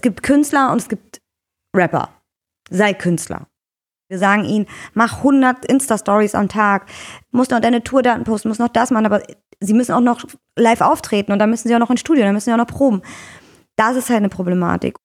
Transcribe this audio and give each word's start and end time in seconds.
es 0.00 0.02
gibt 0.02 0.22
Künstler 0.22 0.72
und 0.72 0.80
es 0.80 0.88
gibt 0.88 1.20
Rapper. 1.76 2.08
Sei 2.70 2.94
Künstler. 2.94 3.48
Wir 4.08 4.18
sagen 4.18 4.46
ihnen, 4.46 4.66
mach 4.94 5.18
100 5.18 5.66
Insta-Stories 5.66 6.34
am 6.34 6.48
Tag, 6.48 6.86
musst 7.32 7.50
noch 7.50 7.60
deine 7.60 7.84
Tourdaten 7.84 8.24
posten, 8.24 8.48
musst 8.48 8.60
noch 8.60 8.70
das 8.70 8.90
machen, 8.90 9.04
aber 9.04 9.22
sie 9.60 9.74
müssen 9.74 9.92
auch 9.92 10.00
noch 10.00 10.24
live 10.56 10.80
auftreten 10.80 11.32
und 11.32 11.38
dann 11.38 11.50
müssen 11.50 11.68
sie 11.68 11.74
auch 11.74 11.80
noch 11.80 11.90
ins 11.90 12.00
Studio, 12.00 12.24
dann 12.24 12.32
müssen 12.32 12.46
sie 12.46 12.54
auch 12.54 12.56
noch 12.56 12.66
proben. 12.66 13.02
Das 13.76 13.94
ist 13.94 14.08
halt 14.08 14.20
eine 14.20 14.30
Problematik. 14.30 14.96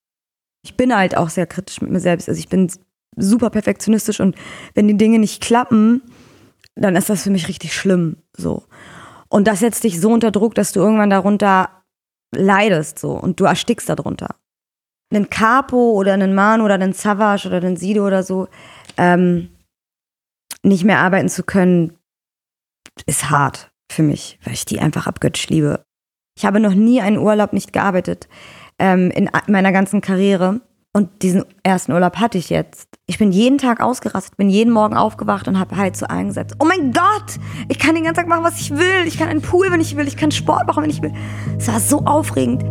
Ich 0.64 0.78
bin 0.78 0.96
halt 0.96 1.18
auch 1.18 1.30
sehr 1.30 1.46
kritisch 1.46 1.82
mit 1.82 1.92
mir 1.92 2.00
selbst. 2.00 2.30
Also 2.30 2.40
ich 2.40 2.48
bin 2.48 2.72
super 3.18 3.50
perfektionistisch 3.50 4.22
und 4.22 4.38
wenn 4.76 4.88
die 4.88 4.96
Dinge 4.96 5.20
nicht 5.20 5.44
klappen, 5.44 6.04
dann 6.76 6.96
ist 6.96 7.10
das 7.10 7.24
für 7.24 7.32
mich 7.32 7.50
richtig 7.50 7.74
schlimm. 7.74 8.16
So. 8.38 8.64
Und 9.28 9.46
das 9.46 9.60
setzt 9.60 9.84
dich 9.84 10.00
so 10.00 10.14
unter 10.14 10.32
Druck, 10.32 10.56
dass 10.56 10.72
du 10.72 10.80
irgendwann 10.80 11.10
darunter 11.10 11.84
leidest 12.34 12.98
so 12.98 13.12
und 13.12 13.42
du 13.42 13.44
erstickst 13.44 13.90
darunter. 13.90 14.36
Einen 15.14 15.30
Capo 15.30 15.92
oder 15.92 16.14
einen 16.14 16.34
Manu 16.34 16.66
oder 16.66 16.74
einen 16.76 16.94
Savage 16.94 17.48
oder 17.48 17.58
einen 17.58 17.78
Sido 17.78 18.06
oder 18.06 18.24
so 18.24 18.48
ähm, 18.98 19.50
nicht 20.64 20.84
mehr 20.84 21.00
arbeiten 21.00 21.30
zu 21.30 21.44
können, 21.44 21.98
ist 23.06 23.30
hart 23.30 23.70
für 23.92 24.04
mich, 24.04 24.40
weil 24.44 24.54
ich 24.54 24.66
die 24.66 24.80
einfach 24.80 25.08
abgöttisch 25.08 25.48
liebe. 25.48 25.84
Ich 26.38 26.46
habe 26.46 26.60
noch 26.60 26.74
nie 26.74 27.02
einen 27.02 27.18
Urlaub 27.18 27.54
nicht 27.54 27.72
gearbeitet 27.72 28.28
ähm, 28.80 29.12
in 29.12 29.30
meiner 29.48 29.72
ganzen 29.72 30.02
Karriere. 30.02 30.62
Und 30.92 31.24
diesen 31.24 31.44
ersten 31.64 31.92
Urlaub 31.92 32.18
hatte 32.18 32.38
ich 32.38 32.50
jetzt. 32.50 32.88
Ich 33.06 33.18
bin 33.18 33.34
jeden 33.34 33.58
Tag 33.58 33.82
ausgerastet, 33.82 34.38
bin 34.38 34.50
jeden 34.50 34.72
Morgen 34.72 34.96
aufgewacht 34.96 35.46
und 35.50 35.60
habe 35.60 35.76
halt 35.76 35.98
so 35.98 36.06
eingesetzt. 36.06 36.56
Oh 36.60 36.66
mein 36.66 36.94
Gott, 36.94 37.38
ich 37.68 37.80
kann 37.80 37.96
den 37.96 38.06
ganzen 38.06 38.22
Tag 38.22 38.30
machen, 38.30 38.46
was 38.46 38.62
ich 38.62 38.72
will. 38.72 39.06
Ich 39.06 39.18
kann 39.18 39.28
einen 39.28 39.42
Pool, 39.42 39.70
wenn 39.72 39.82
ich 39.82 39.98
will. 39.98 40.08
Ich 40.08 40.16
kann 40.16 40.32
Sport 40.32 40.68
machen, 40.68 40.84
wenn 40.84 40.90
ich 40.90 41.02
will. 41.02 41.14
Es 41.58 41.68
war 41.68 41.82
so 41.82 42.06
aufregend. 42.06 42.64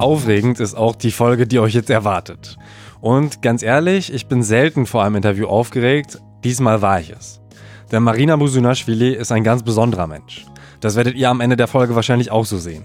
Aufregend 0.00 0.60
ist 0.60 0.74
auch 0.74 0.96
die 0.96 1.10
Folge, 1.10 1.46
die 1.46 1.58
euch 1.58 1.74
jetzt 1.74 1.90
erwartet. 1.90 2.56
Und 3.02 3.42
ganz 3.42 3.62
ehrlich, 3.62 4.12
ich 4.12 4.28
bin 4.28 4.42
selten 4.42 4.86
vor 4.86 5.04
einem 5.04 5.16
Interview 5.16 5.46
aufgeregt. 5.46 6.18
Diesmal 6.42 6.80
war 6.80 7.00
ich 7.00 7.10
es. 7.10 7.40
Denn 7.92 8.02
Marina 8.02 8.38
Musunashvili 8.38 9.12
ist 9.12 9.30
ein 9.30 9.44
ganz 9.44 9.62
besonderer 9.62 10.06
Mensch. 10.06 10.46
Das 10.80 10.96
werdet 10.96 11.16
ihr 11.16 11.28
am 11.28 11.42
Ende 11.42 11.56
der 11.56 11.66
Folge 11.66 11.94
wahrscheinlich 11.94 12.30
auch 12.30 12.46
so 12.46 12.56
sehen. 12.56 12.84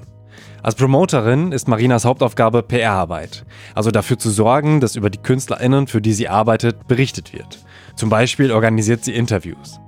Als 0.62 0.76
Promoterin 0.76 1.54
ist 1.54 1.70
Marinas 1.70 2.04
Hauptaufgabe 2.04 2.64
PR-Arbeit, 2.64 3.46
also 3.76 3.92
dafür 3.92 4.18
zu 4.18 4.30
sorgen, 4.30 4.82
dass 4.82 4.98
über 4.98 5.10
die 5.10 5.20
KünstlerInnen, 5.20 5.88
für 5.88 6.02
die 6.02 6.14
sie 6.14 6.28
arbeitet, 6.28 6.88
berichtet 6.88 7.32
wird. 7.34 7.60
Zum 7.96 8.10
Beispiel 8.10 8.52
organisiert 8.52 9.06
sie 9.06 9.14
Interviews. 9.14 9.80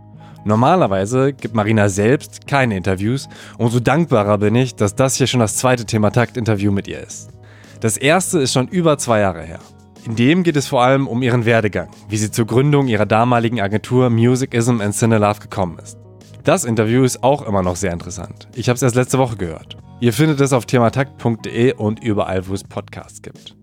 Normalerweise 0.47 1.33
gibt 1.33 1.55
Marina 1.55 1.89
selbst 1.89 2.47
keine 2.47 2.77
Interviews, 2.77 3.27
umso 3.57 3.81
dankbarer 3.81 4.37
bin 4.37 4.55
ich, 4.55 4.75
dass 4.75 4.95
das 4.95 5.15
hier 5.15 5.27
schon 5.27 5.41
das 5.41 5.57
zweite 5.57 5.85
Thema-Takt-Interview 5.85 6.71
mit 6.71 6.87
ihr 6.87 7.01
ist. 7.01 7.31
Das 7.81 7.97
erste 7.97 8.39
ist 8.39 8.53
schon 8.53 8.69
über 8.69 8.97
zwei 8.97 9.19
Jahre 9.19 9.43
her. 9.43 9.59
In 10.05 10.15
dem 10.15 10.43
geht 10.43 10.55
es 10.55 10.67
vor 10.67 10.81
allem 10.81 11.05
um 11.05 11.21
ihren 11.21 11.43
Werdegang, 11.43 11.89
wie 12.07 12.15
sie 12.15 12.31
zur 12.31 12.47
Gründung 12.47 12.87
ihrer 12.87 13.05
damaligen 13.05 13.59
Agentur 13.59 14.09
Musicism 14.09 14.79
and 14.79 14.95
Cinelove 14.95 15.41
gekommen 15.41 15.79
ist. 15.83 15.97
Das 16.45 16.63
Interview 16.63 17.03
ist 17.03 17.23
auch 17.23 17.45
immer 17.45 17.61
noch 17.61 17.75
sehr 17.75 17.91
interessant. 17.91 18.47
Ich 18.55 18.69
habe 18.69 18.77
es 18.77 18.81
erst 18.81 18.95
letzte 18.95 19.17
Woche 19.17 19.35
gehört. 19.35 19.75
Ihr 19.99 20.13
findet 20.13 20.39
es 20.39 20.53
auf 20.53 20.65
thematakt.de 20.65 21.73
und 21.73 22.01
überall, 22.01 22.47
wo 22.47 22.53
es 22.53 22.63
Podcasts 22.63 23.21
gibt. 23.21 23.57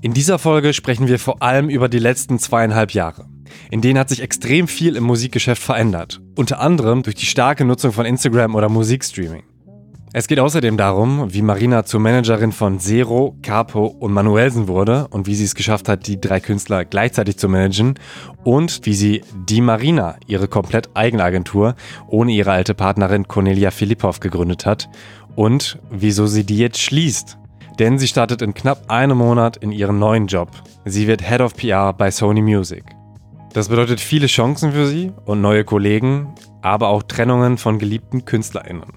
In 0.00 0.12
dieser 0.14 0.40
Folge 0.40 0.72
sprechen 0.72 1.06
wir 1.06 1.20
vor 1.20 1.42
allem 1.42 1.68
über 1.68 1.88
die 1.88 2.00
letzten 2.00 2.40
zweieinhalb 2.40 2.90
Jahre. 2.90 3.26
In 3.70 3.80
denen 3.80 3.98
hat 3.98 4.08
sich 4.08 4.22
extrem 4.22 4.68
viel 4.68 4.96
im 4.96 5.04
Musikgeschäft 5.04 5.62
verändert. 5.62 6.20
Unter 6.36 6.60
anderem 6.60 7.02
durch 7.02 7.16
die 7.16 7.26
starke 7.26 7.64
Nutzung 7.64 7.92
von 7.92 8.06
Instagram 8.06 8.54
oder 8.54 8.68
Musikstreaming. 8.68 9.42
Es 10.16 10.28
geht 10.28 10.38
außerdem 10.38 10.76
darum, 10.76 11.34
wie 11.34 11.42
Marina 11.42 11.84
zur 11.84 11.98
Managerin 11.98 12.52
von 12.52 12.78
Zero, 12.78 13.36
Capo 13.42 13.86
und 13.86 14.12
Manuelsen 14.12 14.68
wurde 14.68 15.08
und 15.08 15.26
wie 15.26 15.34
sie 15.34 15.42
es 15.42 15.56
geschafft 15.56 15.88
hat, 15.88 16.06
die 16.06 16.20
drei 16.20 16.38
Künstler 16.38 16.84
gleichzeitig 16.84 17.36
zu 17.36 17.48
managen 17.48 17.94
und 18.44 18.86
wie 18.86 18.94
sie 18.94 19.22
die 19.48 19.60
Marina, 19.60 20.14
ihre 20.28 20.46
komplett 20.46 20.90
eigene 20.94 21.24
Agentur, 21.24 21.74
ohne 22.06 22.30
ihre 22.30 22.52
alte 22.52 22.74
Partnerin 22.74 23.26
Cornelia 23.26 23.72
Filippov 23.72 24.20
gegründet 24.20 24.66
hat 24.66 24.88
und 25.34 25.80
wieso 25.90 26.28
sie 26.28 26.46
die 26.46 26.58
jetzt 26.58 26.78
schließt. 26.78 27.36
Denn 27.80 27.98
sie 27.98 28.06
startet 28.06 28.40
in 28.40 28.54
knapp 28.54 28.88
einem 28.88 29.18
Monat 29.18 29.56
in 29.56 29.72
ihren 29.72 29.98
neuen 29.98 30.28
Job. 30.28 30.48
Sie 30.84 31.08
wird 31.08 31.28
Head 31.28 31.40
of 31.40 31.56
PR 31.56 31.92
bei 31.92 32.12
Sony 32.12 32.40
Music. 32.40 32.84
Das 33.54 33.68
bedeutet 33.68 34.00
viele 34.00 34.26
Chancen 34.26 34.72
für 34.72 34.88
sie 34.88 35.12
und 35.26 35.40
neue 35.40 35.62
Kollegen, 35.62 36.34
aber 36.60 36.88
auch 36.88 37.04
Trennungen 37.04 37.56
von 37.56 37.78
geliebten 37.78 38.24
KünstlerInnen. 38.24 38.92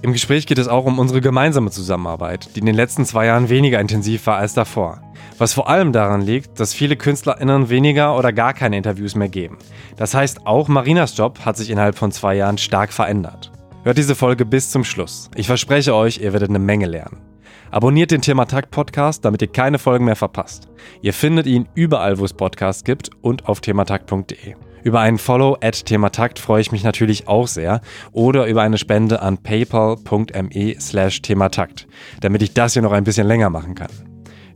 Im 0.00 0.14
Gespräch 0.14 0.46
geht 0.46 0.56
es 0.56 0.66
auch 0.66 0.86
um 0.86 0.98
unsere 0.98 1.20
gemeinsame 1.20 1.70
Zusammenarbeit, 1.70 2.48
die 2.56 2.60
in 2.60 2.66
den 2.66 2.74
letzten 2.74 3.04
zwei 3.04 3.26
Jahren 3.26 3.50
weniger 3.50 3.78
intensiv 3.80 4.26
war 4.26 4.38
als 4.38 4.54
davor. 4.54 5.02
Was 5.36 5.52
vor 5.52 5.68
allem 5.68 5.92
daran 5.92 6.22
liegt, 6.22 6.58
dass 6.58 6.72
viele 6.72 6.96
KünstlerInnen 6.96 7.68
weniger 7.68 8.16
oder 8.16 8.32
gar 8.32 8.54
keine 8.54 8.78
Interviews 8.78 9.14
mehr 9.14 9.28
geben. 9.28 9.58
Das 9.96 10.14
heißt, 10.14 10.46
auch 10.46 10.68
Marinas 10.68 11.14
Job 11.14 11.40
hat 11.44 11.58
sich 11.58 11.68
innerhalb 11.68 11.98
von 11.98 12.12
zwei 12.12 12.34
Jahren 12.34 12.56
stark 12.56 12.94
verändert. 12.94 13.52
Hört 13.84 13.98
diese 13.98 14.14
Folge 14.14 14.46
bis 14.46 14.70
zum 14.70 14.84
Schluss. 14.84 15.30
Ich 15.34 15.46
verspreche 15.46 15.94
euch, 15.94 16.18
ihr 16.18 16.32
werdet 16.32 16.48
eine 16.48 16.58
Menge 16.58 16.86
lernen. 16.86 17.31
Abonniert 17.72 18.10
den 18.10 18.20
Thematakt 18.20 18.70
Podcast, 18.70 19.24
damit 19.24 19.40
ihr 19.40 19.48
keine 19.48 19.78
Folgen 19.78 20.04
mehr 20.04 20.14
verpasst. 20.14 20.68
Ihr 21.00 21.14
findet 21.14 21.46
ihn 21.46 21.66
überall, 21.74 22.18
wo 22.18 22.24
es 22.26 22.34
Podcasts 22.34 22.84
gibt 22.84 23.08
und 23.22 23.48
auf 23.48 23.62
thematakt.de. 23.62 24.56
Über 24.84 25.00
einen 25.00 25.16
Follow 25.16 25.56
at 25.62 25.86
Thematakt 25.86 26.38
freue 26.38 26.60
ich 26.60 26.70
mich 26.70 26.84
natürlich 26.84 27.28
auch 27.28 27.48
sehr 27.48 27.80
oder 28.12 28.46
über 28.46 28.60
eine 28.60 28.76
Spende 28.76 29.22
an 29.22 29.38
paypal.me 29.38 30.74
slash 30.78 31.22
Thematakt, 31.22 31.86
damit 32.20 32.42
ich 32.42 32.52
das 32.52 32.74
hier 32.74 32.82
noch 32.82 32.92
ein 32.92 33.04
bisschen 33.04 33.26
länger 33.26 33.48
machen 33.48 33.74
kann. 33.74 33.90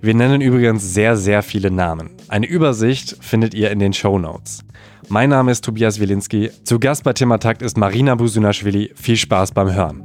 Wir 0.02 0.14
nennen 0.14 0.42
übrigens 0.42 0.92
sehr, 0.92 1.16
sehr 1.16 1.42
viele 1.42 1.70
Namen. 1.70 2.10
Eine 2.28 2.46
Übersicht 2.46 3.16
findet 3.24 3.54
ihr 3.54 3.70
in 3.70 3.78
den 3.78 3.94
Show 3.94 4.18
Notes. 4.18 4.62
Mein 5.08 5.30
Name 5.30 5.52
ist 5.52 5.64
Tobias 5.64 6.00
Wilinski. 6.00 6.50
Zu 6.64 6.78
Gast 6.78 7.02
bei 7.02 7.14
Thematakt 7.14 7.62
ist 7.62 7.78
Marina 7.78 8.14
Busunashvili. 8.14 8.92
Viel 8.94 9.16
Spaß 9.16 9.52
beim 9.52 9.72
Hören. 9.72 10.02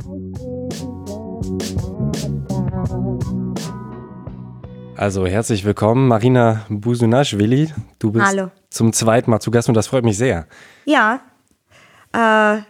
Also 5.01 5.25
herzlich 5.25 5.65
willkommen, 5.65 6.07
Marina 6.07 6.63
Busunashvili. 6.69 7.73
Du 7.97 8.11
bist 8.11 8.23
Hallo. 8.23 8.51
zum 8.69 8.93
zweiten 8.93 9.31
Mal 9.31 9.39
zu 9.39 9.49
Gast 9.49 9.67
und 9.67 9.73
das 9.73 9.87
freut 9.87 10.03
mich 10.03 10.15
sehr. 10.15 10.45
Ja, 10.85 11.21
äh, 12.13 12.61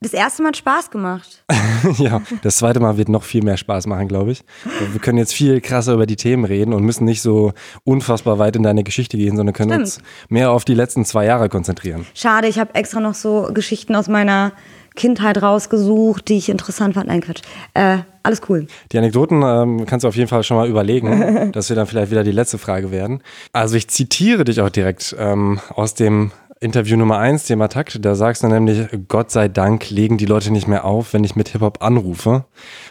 das 0.00 0.12
erste 0.12 0.42
Mal 0.42 0.48
hat 0.48 0.56
Spaß 0.56 0.90
gemacht. 0.90 1.44
ja, 1.98 2.20
das 2.42 2.56
zweite 2.56 2.80
Mal 2.80 2.96
wird 2.96 3.08
noch 3.08 3.22
viel 3.22 3.44
mehr 3.44 3.56
Spaß 3.56 3.86
machen, 3.86 4.08
glaube 4.08 4.32
ich. 4.32 4.44
Wir 4.90 5.00
können 5.00 5.18
jetzt 5.18 5.32
viel 5.32 5.60
krasser 5.60 5.94
über 5.94 6.06
die 6.06 6.16
Themen 6.16 6.44
reden 6.44 6.72
und 6.72 6.82
müssen 6.82 7.04
nicht 7.04 7.22
so 7.22 7.52
unfassbar 7.84 8.40
weit 8.40 8.56
in 8.56 8.64
deine 8.64 8.82
Geschichte 8.82 9.16
gehen, 9.16 9.36
sondern 9.36 9.54
können 9.54 9.70
Stimmt. 9.70 9.84
uns 9.84 10.00
mehr 10.28 10.50
auf 10.50 10.64
die 10.64 10.74
letzten 10.74 11.04
zwei 11.04 11.26
Jahre 11.26 11.48
konzentrieren. 11.48 12.06
Schade, 12.12 12.48
ich 12.48 12.58
habe 12.58 12.74
extra 12.74 12.98
noch 12.98 13.14
so 13.14 13.50
Geschichten 13.54 13.94
aus 13.94 14.08
meiner 14.08 14.50
Kindheit 14.98 15.40
rausgesucht, 15.40 16.28
die 16.28 16.36
ich 16.36 16.48
interessant 16.48 16.94
fand. 16.94 17.06
Nein, 17.06 17.20
Quatsch. 17.20 17.42
Äh, 17.72 17.98
alles 18.22 18.42
cool. 18.48 18.66
Die 18.92 18.98
Anekdoten 18.98 19.42
ähm, 19.42 19.86
kannst 19.86 20.04
du 20.04 20.08
auf 20.08 20.16
jeden 20.16 20.28
Fall 20.28 20.42
schon 20.42 20.56
mal 20.56 20.68
überlegen, 20.68 21.52
dass 21.52 21.68
wir 21.68 21.76
dann 21.76 21.86
vielleicht 21.86 22.10
wieder 22.10 22.24
die 22.24 22.32
letzte 22.32 22.58
Frage 22.58 22.90
werden. 22.90 23.22
Also 23.52 23.76
ich 23.76 23.88
zitiere 23.88 24.44
dich 24.44 24.60
auch 24.60 24.70
direkt 24.70 25.16
ähm, 25.18 25.60
aus 25.74 25.94
dem 25.94 26.32
Interview 26.60 26.96
Nummer 26.96 27.18
1, 27.18 27.44
Thema 27.44 27.68
Takt. 27.68 28.04
Da 28.04 28.16
sagst 28.16 28.42
du 28.42 28.48
nämlich, 28.48 28.88
Gott 29.06 29.30
sei 29.30 29.46
Dank 29.48 29.90
legen 29.90 30.18
die 30.18 30.26
Leute 30.26 30.52
nicht 30.52 30.66
mehr 30.66 30.84
auf, 30.84 31.12
wenn 31.12 31.22
ich 31.22 31.36
mit 31.36 31.50
Hip-Hop 31.50 31.82
anrufe. 31.82 32.44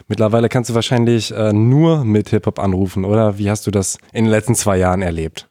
Mittlerweile 0.07 0.47
kannst 0.47 0.69
du 0.69 0.75
wahrscheinlich 0.75 1.33
äh, 1.33 1.51
nur 1.51 2.05
mit 2.05 2.29
Hip-Hop 2.29 2.59
anrufen, 2.59 3.03
oder? 3.03 3.37
Wie 3.37 3.49
hast 3.49 3.67
du 3.67 3.71
das 3.71 3.97
in 4.13 4.23
den 4.23 4.31
letzten 4.31 4.55
zwei 4.55 4.77
Jahren 4.77 5.01
erlebt? 5.01 5.46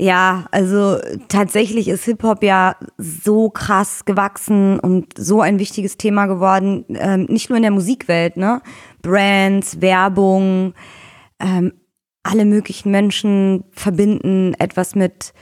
Ja, 0.00 0.46
also 0.52 0.98
tatsächlich 1.26 1.88
ist 1.88 2.04
Hip-Hop 2.04 2.44
ja 2.44 2.76
so 2.98 3.50
krass 3.50 4.04
gewachsen 4.04 4.78
und 4.78 5.18
so 5.18 5.40
ein 5.40 5.58
wichtiges 5.58 5.96
Thema 5.96 6.26
geworden, 6.26 6.84
ähm, 6.90 7.26
nicht 7.28 7.50
nur 7.50 7.56
in 7.56 7.62
der 7.62 7.72
Musikwelt, 7.72 8.36
ne? 8.36 8.62
Brands, 9.02 9.80
Werbung, 9.80 10.74
ähm, 11.40 11.72
alle 12.22 12.44
möglichen 12.44 12.92
Menschen 12.92 13.64
verbinden 13.72 14.54
etwas 14.60 14.94
mit, 14.94 15.32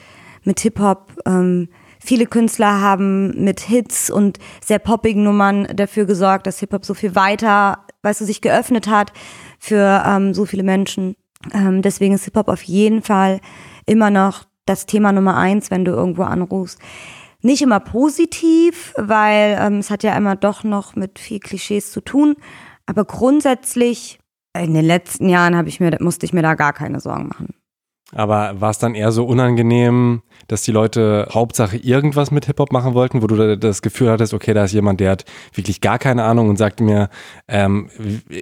mit 0.44 0.60
Hip-Hop. 0.60 1.12
Ähm, 1.26 1.68
viele 2.00 2.24
Künstler 2.24 2.80
haben 2.80 3.44
mit 3.44 3.60
Hits 3.60 4.08
und 4.08 4.38
sehr 4.64 4.78
poppigen 4.78 5.22
Nummern 5.22 5.68
dafür 5.74 6.06
gesorgt, 6.06 6.46
dass 6.46 6.60
Hip-Hop 6.60 6.86
so 6.86 6.94
viel 6.94 7.14
weiter, 7.14 7.84
weißt 8.02 8.22
du, 8.22 8.24
sich 8.24 8.40
geöffnet 8.40 8.88
hat 8.88 9.12
für 9.58 10.02
ähm, 10.06 10.32
so 10.32 10.46
viele 10.46 10.62
Menschen. 10.62 11.14
Ähm, 11.52 11.82
deswegen 11.82 12.14
ist 12.14 12.24
Hip-Hop 12.24 12.48
auf 12.48 12.62
jeden 12.62 13.02
Fall 13.02 13.40
immer 13.86 14.10
noch 14.10 14.44
das 14.66 14.86
Thema 14.86 15.12
Nummer 15.12 15.36
eins, 15.36 15.70
wenn 15.70 15.84
du 15.84 15.92
irgendwo 15.92 16.24
anrufst. 16.24 16.80
Nicht 17.40 17.62
immer 17.62 17.80
positiv, 17.80 18.92
weil 18.96 19.56
ähm, 19.60 19.78
es 19.78 19.90
hat 19.90 20.02
ja 20.02 20.16
immer 20.16 20.36
doch 20.36 20.64
noch 20.64 20.96
mit 20.96 21.18
viel 21.18 21.38
Klischees 21.38 21.92
zu 21.92 22.00
tun. 22.00 22.34
Aber 22.86 23.04
grundsätzlich, 23.04 24.18
in 24.56 24.74
den 24.74 24.84
letzten 24.84 25.28
Jahren 25.28 25.56
habe 25.56 25.68
ich 25.68 25.80
mir, 25.80 25.96
musste 26.00 26.26
ich 26.26 26.32
mir 26.32 26.42
da 26.42 26.54
gar 26.54 26.72
keine 26.72 27.00
Sorgen 27.00 27.28
machen. 27.28 27.54
Aber 28.14 28.60
war 28.60 28.70
es 28.70 28.78
dann 28.78 28.94
eher 28.94 29.10
so 29.10 29.24
unangenehm, 29.24 30.22
dass 30.46 30.62
die 30.62 30.70
Leute 30.70 31.26
Hauptsache 31.32 31.76
irgendwas 31.76 32.30
mit 32.30 32.46
Hip-Hop 32.46 32.70
machen 32.70 32.94
wollten, 32.94 33.20
wo 33.20 33.26
du 33.26 33.58
das 33.58 33.82
Gefühl 33.82 34.10
hattest, 34.10 34.32
okay, 34.32 34.54
da 34.54 34.64
ist 34.64 34.72
jemand, 34.72 35.00
der 35.00 35.10
hat 35.10 35.24
wirklich 35.52 35.80
gar 35.80 35.98
keine 35.98 36.22
Ahnung 36.22 36.48
und 36.48 36.56
sagt 36.56 36.80
mir, 36.80 37.08
ähm, 37.48 37.90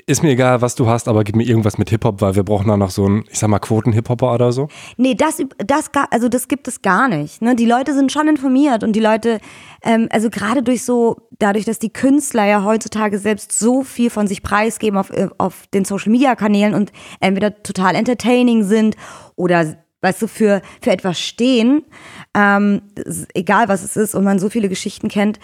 ist 0.05 0.23
mir 0.23 0.33
egal, 0.33 0.61
was 0.61 0.75
du 0.75 0.87
hast, 0.87 1.09
aber 1.09 1.25
gib 1.25 1.37
mir 1.37 1.45
irgendwas 1.45 1.79
mit 1.79 1.89
Hip-Hop, 1.89 2.21
weil 2.21 2.37
wir 2.37 2.43
brauchen 2.43 2.69
da 2.69 2.77
noch 2.77 2.91
so 2.91 3.07
einen, 3.07 3.25
ich 3.31 3.39
sag 3.39 3.49
mal, 3.49 3.59
Quoten-Hip-Hopper 3.59 4.35
oder 4.35 4.53
so? 4.53 4.69
Nee, 4.99 5.15
das, 5.15 5.39
das, 5.59 5.91
also 6.11 6.29
das 6.29 6.49
gibt 6.49 6.69
es 6.69 6.83
gar 6.83 7.09
nicht. 7.09 7.41
Ne? 7.41 7.57
Die 7.57 7.67
Leute 7.67 7.95
sind 7.95 8.13
schon 8.13 8.29
informiert 8.29 8.85
und 8.85 8.93
die 8.93 9.01
Leute, 9.01 9.41
ähm, 9.83 10.09
also 10.11 10.29
gerade 10.29 10.63
durch 10.63 10.85
so, 10.85 11.17
dadurch, 11.39 11.65
dass 11.65 11.79
die 11.79 11.93
Künstler 11.93 12.45
ja 12.45 12.65
heutzutage 12.65 13.19
selbst 13.19 13.59
so 13.59 13.83
viel 13.83 14.11
von 14.11 14.27
sich 14.27 14.43
preisgeben 14.43 14.99
auf, 14.99 15.09
äh, 15.11 15.29
auf 15.39 15.67
den 15.73 15.87
Social-Media-Kanälen 15.87 16.75
und 16.75 16.93
entweder 17.21 17.63
total 17.63 17.95
entertaining 17.95 18.65
sind 18.65 18.97
oder 19.37 19.77
weißt 20.01 20.23
du, 20.23 20.29
für, 20.29 20.61
für 20.83 20.91
etwas 20.91 21.19
stehen, 21.19 21.83
ähm, 22.35 22.83
egal 23.35 23.69
was 23.69 23.83
es 23.83 23.97
ist 23.97 24.15
und 24.15 24.23
man 24.23 24.39
so 24.39 24.51
viele 24.51 24.69
Geschichten 24.69 25.09
kennt, 25.09 25.39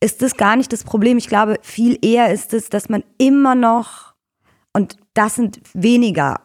ist 0.00 0.20
das 0.20 0.36
gar 0.36 0.56
nicht 0.56 0.72
das 0.72 0.84
Problem. 0.84 1.16
Ich 1.16 1.28
glaube, 1.28 1.56
viel 1.62 1.98
eher 2.02 2.30
ist 2.30 2.52
es, 2.52 2.68
dass 2.68 2.90
man 2.90 3.02
immer 3.16 3.54
noch, 3.54 4.14
und 4.74 4.96
das 5.14 5.36
sind 5.36 5.60
weniger 5.72 6.40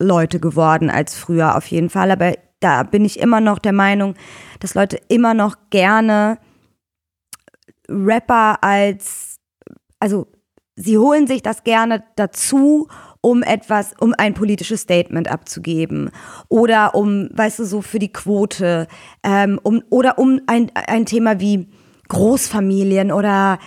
Leute 0.00 0.40
geworden 0.40 0.88
als 0.88 1.14
früher 1.14 1.56
auf 1.56 1.66
jeden 1.66 1.90
Fall, 1.90 2.10
aber 2.10 2.32
da 2.60 2.82
bin 2.82 3.04
ich 3.04 3.20
immer 3.20 3.40
noch 3.40 3.58
der 3.58 3.72
Meinung, 3.72 4.14
dass 4.60 4.74
Leute 4.74 4.98
immer 5.08 5.34
noch 5.34 5.56
gerne 5.68 6.38
Rapper 7.88 8.62
als, 8.62 9.36
also 9.98 10.28
sie 10.76 10.96
holen 10.96 11.26
sich 11.26 11.42
das 11.42 11.64
gerne 11.64 12.04
dazu, 12.16 12.88
um 13.22 13.42
etwas, 13.42 13.94
um 13.98 14.14
ein 14.18 14.34
politisches 14.34 14.82
Statement 14.82 15.30
abzugeben 15.30 16.10
oder 16.48 16.94
um, 16.94 17.30
weißt 17.32 17.60
du, 17.60 17.64
so 17.64 17.80
für 17.80 17.98
die 17.98 18.12
Quote 18.12 18.88
ähm, 19.22 19.58
um, 19.62 19.82
oder 19.88 20.18
um 20.18 20.40
ein, 20.46 20.70
ein 20.74 21.06
Thema 21.06 21.40
wie 21.40 21.68
Großfamilien 22.08 23.12
oder 23.12 23.58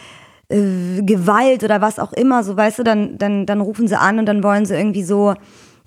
äh, 0.49 1.01
Gewalt 1.01 1.63
oder 1.63 1.81
was 1.81 1.99
auch 1.99 2.13
immer, 2.13 2.43
so 2.43 2.55
weißt 2.55 2.79
du, 2.79 2.83
dann, 2.83 3.17
dann, 3.17 3.45
dann 3.45 3.61
rufen 3.61 3.87
sie 3.87 3.97
an 3.97 4.19
und 4.19 4.27
dann 4.27 4.43
wollen 4.43 4.65
sie 4.65 4.75
irgendwie 4.75 5.03
so, 5.03 5.33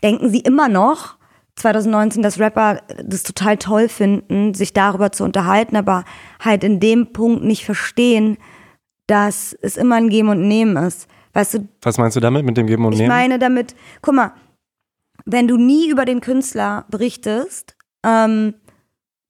denken 0.02 0.30
sie 0.30 0.40
immer 0.40 0.68
noch, 0.68 1.18
2019, 1.56 2.22
dass 2.22 2.38
Rapper 2.38 2.80
das 3.04 3.22
total 3.22 3.56
toll 3.58 3.88
finden, 3.88 4.54
sich 4.54 4.72
darüber 4.72 5.12
zu 5.12 5.24
unterhalten, 5.24 5.76
aber 5.76 6.04
halt 6.40 6.64
in 6.64 6.80
dem 6.80 7.12
Punkt 7.12 7.44
nicht 7.44 7.64
verstehen, 7.64 8.38
dass 9.06 9.56
es 9.60 9.76
immer 9.76 9.96
ein 9.96 10.08
Geben 10.08 10.28
und 10.28 10.46
Nehmen 10.46 10.76
ist. 10.76 11.08
Weißt 11.32 11.54
du, 11.54 11.68
Was 11.82 11.98
meinst 11.98 12.16
du 12.16 12.20
damit, 12.20 12.44
mit 12.44 12.56
dem 12.56 12.66
Geben 12.66 12.84
und 12.84 12.92
ich 12.92 12.98
Nehmen? 12.98 13.10
meine 13.10 13.38
damit, 13.38 13.74
guck 14.02 14.14
mal, 14.14 14.32
wenn 15.24 15.46
du 15.48 15.56
nie 15.56 15.90
über 15.90 16.04
den 16.04 16.20
Künstler 16.20 16.86
berichtest, 16.90 17.76
ähm, 18.04 18.54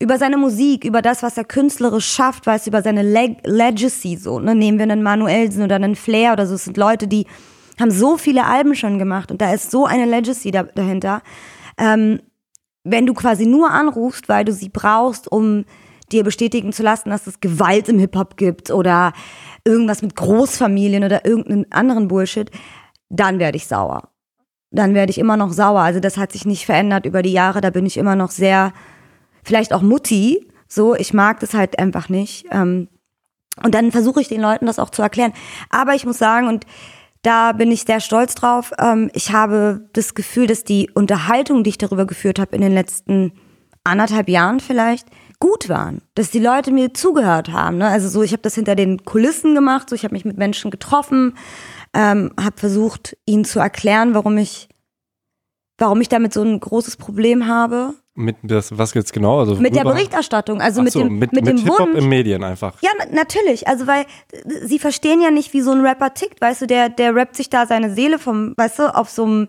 über 0.00 0.16
seine 0.18 0.36
Musik, 0.36 0.84
über 0.84 1.02
das, 1.02 1.22
was 1.22 1.36
er 1.36 1.44
künstlerisch 1.44 2.06
schafft, 2.06 2.46
weißt 2.46 2.66
du, 2.66 2.70
über 2.70 2.82
seine 2.82 3.02
Leg 3.02 3.38
Legacy, 3.44 4.16
so, 4.16 4.38
ne? 4.38 4.54
Nehmen 4.54 4.78
wir 4.78 4.84
einen 4.84 5.02
Manuelsen 5.02 5.64
oder 5.64 5.74
einen 5.74 5.96
Flair 5.96 6.32
oder 6.34 6.46
so, 6.46 6.54
es 6.54 6.64
sind 6.64 6.76
Leute, 6.76 7.08
die 7.08 7.26
haben 7.80 7.90
so 7.90 8.16
viele 8.16 8.44
Alben 8.44 8.74
schon 8.74 8.98
gemacht 8.98 9.30
und 9.30 9.40
da 9.40 9.52
ist 9.52 9.70
so 9.70 9.86
eine 9.86 10.04
Legacy 10.04 10.50
da, 10.50 10.62
dahinter. 10.62 11.22
Ähm, 11.78 12.20
wenn 12.84 13.06
du 13.06 13.14
quasi 13.14 13.46
nur 13.46 13.70
anrufst, 13.70 14.28
weil 14.28 14.44
du 14.44 14.52
sie 14.52 14.68
brauchst, 14.68 15.30
um 15.30 15.64
dir 16.12 16.24
bestätigen 16.24 16.72
zu 16.72 16.82
lassen, 16.82 17.10
dass 17.10 17.26
es 17.26 17.40
Gewalt 17.40 17.88
im 17.88 17.98
Hip-Hop 17.98 18.36
gibt 18.36 18.70
oder 18.70 19.12
irgendwas 19.68 20.02
mit 20.02 20.16
Großfamilien 20.16 21.04
oder 21.04 21.24
irgendeinen 21.24 21.70
anderen 21.70 22.08
Bullshit, 22.08 22.50
dann 23.10 23.38
werde 23.38 23.56
ich 23.56 23.66
sauer. 23.66 24.08
Dann 24.70 24.94
werde 24.94 25.10
ich 25.10 25.18
immer 25.18 25.36
noch 25.36 25.52
sauer. 25.52 25.80
Also 25.80 26.00
das 26.00 26.16
hat 26.16 26.32
sich 26.32 26.44
nicht 26.44 26.66
verändert 26.66 27.06
über 27.06 27.22
die 27.22 27.32
Jahre. 27.32 27.60
Da 27.60 27.70
bin 27.70 27.86
ich 27.86 27.96
immer 27.96 28.16
noch 28.16 28.30
sehr, 28.30 28.72
vielleicht 29.44 29.72
auch 29.72 29.82
Mutti. 29.82 30.46
So, 30.66 30.94
ich 30.94 31.14
mag 31.14 31.40
das 31.40 31.54
halt 31.54 31.78
einfach 31.78 32.08
nicht. 32.08 32.46
Ähm, 32.50 32.88
und 33.62 33.74
dann 33.74 33.92
versuche 33.92 34.20
ich 34.20 34.28
den 34.28 34.40
Leuten 34.40 34.66
das 34.66 34.78
auch 34.78 34.90
zu 34.90 35.02
erklären. 35.02 35.32
Aber 35.70 35.94
ich 35.94 36.06
muss 36.06 36.18
sagen, 36.18 36.48
und 36.48 36.64
da 37.22 37.52
bin 37.52 37.70
ich 37.70 37.82
sehr 37.82 38.00
stolz 38.00 38.34
drauf, 38.34 38.72
ähm, 38.78 39.10
ich 39.12 39.32
habe 39.32 39.88
das 39.92 40.14
Gefühl, 40.14 40.46
dass 40.46 40.64
die 40.64 40.90
Unterhaltung, 40.94 41.64
die 41.64 41.70
ich 41.70 41.78
darüber 41.78 42.06
geführt 42.06 42.38
habe 42.38 42.54
in 42.54 42.62
den 42.62 42.72
letzten 42.72 43.32
anderthalb 43.84 44.28
Jahren 44.28 44.60
vielleicht, 44.60 45.08
gut 45.40 45.69
waren, 45.69 46.02
dass 46.14 46.31
die 46.31 46.40
Leute 46.40 46.70
mir 46.73 46.94
zugehört 46.94 47.50
haben. 47.52 47.79
Ne? 47.79 47.87
Also 47.88 48.08
so, 48.08 48.23
ich 48.23 48.32
habe 48.32 48.43
das 48.43 48.55
hinter 48.55 48.75
den 48.75 49.05
Kulissen 49.05 49.55
gemacht, 49.55 49.88
so 49.88 49.94
ich 49.94 50.05
habe 50.05 50.14
mich 50.14 50.25
mit 50.25 50.37
Menschen 50.37 50.70
getroffen, 50.70 51.37
ähm, 51.94 52.32
habe 52.40 52.56
versucht, 52.58 53.17
ihnen 53.25 53.44
zu 53.44 53.61
erklären, 53.61 54.14
warum 54.14 54.37
ich, 54.37 54.69
warum 55.79 56.00
ich 56.00 56.08
damit 56.08 56.32
so 56.32 56.43
ein 56.43 56.58
großes 56.58 56.96
Problem 56.96 57.46
habe. 57.46 57.94
Mit 58.14 58.37
das, 58.43 58.76
was 58.76 58.94
jetzt 58.94 59.12
genau? 59.12 59.38
Also 59.38 59.55
mit 59.55 59.76
der 59.76 59.85
Berichterstattung, 59.85 60.61
also 60.61 60.82
mit 60.82 60.93
so, 60.93 61.05
dem, 61.05 61.20
mit, 61.20 61.32
mit, 61.32 61.44
mit 61.44 61.56
dem 61.56 61.64
Hip-Hop 61.64 61.88
Wunsch. 61.90 61.99
im 61.99 62.08
Medien 62.08 62.43
einfach. 62.43 62.75
Ja, 62.82 62.90
na, 62.99 63.05
natürlich. 63.14 63.69
Also, 63.69 63.87
weil 63.87 64.06
sie 64.64 64.81
verstehen 64.81 65.20
ja 65.20 65.31
nicht, 65.31 65.52
wie 65.52 65.61
so 65.61 65.70
ein 65.70 65.87
Rapper 65.87 66.14
tickt. 66.14 66.40
Weißt 66.40 66.62
du, 66.62 66.67
der, 66.67 66.88
der 66.88 67.14
rappt 67.14 67.37
sich 67.37 67.49
da 67.49 67.64
seine 67.64 67.94
Seele 67.94 68.19
vom, 68.19 68.55
weißt 68.56 68.81
du, 68.81 68.94
auf 68.94 69.08
so 69.08 69.25
einem 69.25 69.49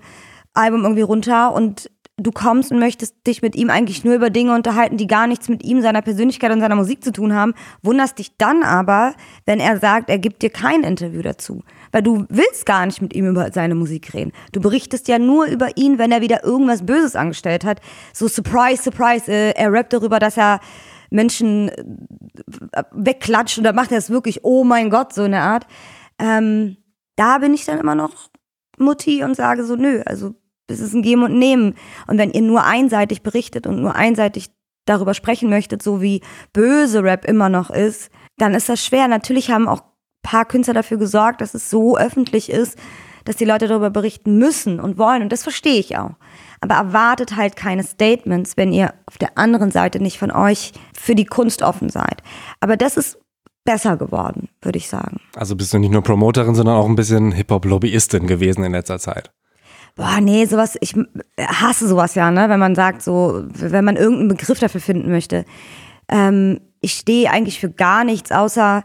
Album 0.53 0.83
irgendwie 0.83 1.01
runter 1.01 1.51
und 1.51 1.89
du 2.19 2.31
kommst 2.31 2.71
und 2.71 2.79
möchtest 2.79 3.15
dich 3.25 3.41
mit 3.41 3.55
ihm 3.55 3.69
eigentlich 3.69 4.03
nur 4.03 4.15
über 4.15 4.29
Dinge 4.29 4.53
unterhalten, 4.53 4.97
die 4.97 5.07
gar 5.07 5.27
nichts 5.27 5.49
mit 5.49 5.63
ihm, 5.63 5.81
seiner 5.81 6.01
Persönlichkeit 6.01 6.51
und 6.51 6.59
seiner 6.59 6.75
Musik 6.75 7.03
zu 7.03 7.11
tun 7.11 7.33
haben. 7.33 7.53
Wunderst 7.81 8.19
dich 8.19 8.37
dann 8.37 8.63
aber, 8.63 9.13
wenn 9.45 9.59
er 9.59 9.77
sagt, 9.79 10.09
er 10.09 10.19
gibt 10.19 10.41
dir 10.41 10.49
kein 10.49 10.83
Interview 10.83 11.21
dazu. 11.21 11.63
Weil 11.91 12.03
du 12.03 12.25
willst 12.29 12.65
gar 12.65 12.85
nicht 12.85 13.01
mit 13.01 13.15
ihm 13.15 13.27
über 13.27 13.51
seine 13.51 13.75
Musik 13.75 14.13
reden. 14.13 14.31
Du 14.51 14.61
berichtest 14.61 15.07
ja 15.07 15.19
nur 15.19 15.45
über 15.45 15.77
ihn, 15.77 15.97
wenn 15.97 16.11
er 16.11 16.21
wieder 16.21 16.43
irgendwas 16.43 16.85
Böses 16.85 17.15
angestellt 17.15 17.65
hat. 17.65 17.81
So 18.13 18.27
surprise, 18.27 18.83
surprise, 18.83 19.31
äh, 19.31 19.51
er 19.51 19.71
rappt 19.71 19.93
darüber, 19.93 20.19
dass 20.19 20.37
er 20.37 20.59
Menschen 21.09 21.69
äh, 21.69 22.83
wegklatscht 22.91 23.57
und 23.57 23.63
dann 23.63 23.75
macht 23.75 23.91
er 23.91 23.97
es 23.97 24.09
wirklich, 24.09 24.43
oh 24.43 24.63
mein 24.63 24.89
Gott, 24.89 25.13
so 25.13 25.23
eine 25.23 25.41
Art. 25.41 25.65
Ähm, 26.19 26.77
da 27.15 27.39
bin 27.39 27.53
ich 27.53 27.65
dann 27.65 27.79
immer 27.79 27.95
noch 27.95 28.29
Mutti 28.77 29.23
und 29.23 29.35
sage 29.35 29.65
so, 29.65 29.75
nö, 29.75 30.01
also 30.05 30.35
es 30.71 30.79
ist 30.79 30.93
ein 30.93 31.01
Geben 31.01 31.23
und 31.23 31.37
Nehmen. 31.37 31.75
Und 32.07 32.17
wenn 32.17 32.31
ihr 32.31 32.41
nur 32.41 32.63
einseitig 32.63 33.21
berichtet 33.23 33.67
und 33.67 33.81
nur 33.81 33.95
einseitig 33.95 34.49
darüber 34.85 35.13
sprechen 35.13 35.49
möchtet, 35.49 35.83
so 35.83 36.01
wie 36.01 36.21
böse 36.53 37.03
Rap 37.03 37.25
immer 37.25 37.49
noch 37.49 37.69
ist, 37.69 38.09
dann 38.37 38.53
ist 38.53 38.69
das 38.69 38.83
schwer. 38.83 39.07
Natürlich 39.07 39.51
haben 39.51 39.67
auch 39.67 39.81
ein 39.81 39.87
paar 40.23 40.45
Künstler 40.45 40.73
dafür 40.73 40.97
gesorgt, 40.97 41.41
dass 41.41 41.53
es 41.53 41.69
so 41.69 41.97
öffentlich 41.97 42.49
ist, 42.49 42.77
dass 43.25 43.35
die 43.35 43.45
Leute 43.45 43.67
darüber 43.67 43.89
berichten 43.89 44.37
müssen 44.37 44.79
und 44.79 44.97
wollen. 44.97 45.21
Und 45.21 45.31
das 45.31 45.43
verstehe 45.43 45.79
ich 45.79 45.97
auch. 45.97 46.11
Aber 46.61 46.75
erwartet 46.75 47.35
halt 47.35 47.55
keine 47.55 47.83
Statements, 47.83 48.57
wenn 48.57 48.73
ihr 48.73 48.93
auf 49.05 49.17
der 49.17 49.37
anderen 49.37 49.71
Seite 49.71 50.01
nicht 50.01 50.17
von 50.17 50.31
euch 50.31 50.73
für 50.93 51.15
die 51.15 51.25
Kunst 51.25 51.61
offen 51.61 51.89
seid. 51.89 52.23
Aber 52.59 52.75
das 52.75 52.97
ist 52.97 53.19
besser 53.65 53.97
geworden, 53.97 54.49
würde 54.61 54.77
ich 54.77 54.89
sagen. 54.89 55.19
Also 55.35 55.55
bist 55.55 55.73
du 55.73 55.77
nicht 55.77 55.91
nur 55.91 56.01
Promoterin, 56.01 56.55
sondern 56.55 56.75
auch 56.75 56.87
ein 56.87 56.95
bisschen 56.95 57.31
Hip-Hop-Lobbyistin 57.31 58.25
gewesen 58.25 58.63
in 58.63 58.71
letzter 58.71 58.99
Zeit. 58.99 59.31
Boah, 59.95 60.21
nee, 60.21 60.45
sowas, 60.45 60.77
ich 60.81 60.95
hasse 61.37 61.87
sowas 61.87 62.15
ja, 62.15 62.31
ne, 62.31 62.49
wenn 62.49 62.59
man 62.59 62.75
sagt, 62.75 63.01
so, 63.01 63.43
wenn 63.53 63.85
man 63.85 63.95
irgendeinen 63.95 64.29
Begriff 64.29 64.59
dafür 64.59 64.81
finden 64.81 65.09
möchte. 65.09 65.45
Ähm, 66.07 66.61
ich 66.81 66.93
stehe 66.93 67.29
eigentlich 67.29 67.59
für 67.59 67.69
gar 67.69 68.03
nichts, 68.03 68.31
außer 68.31 68.83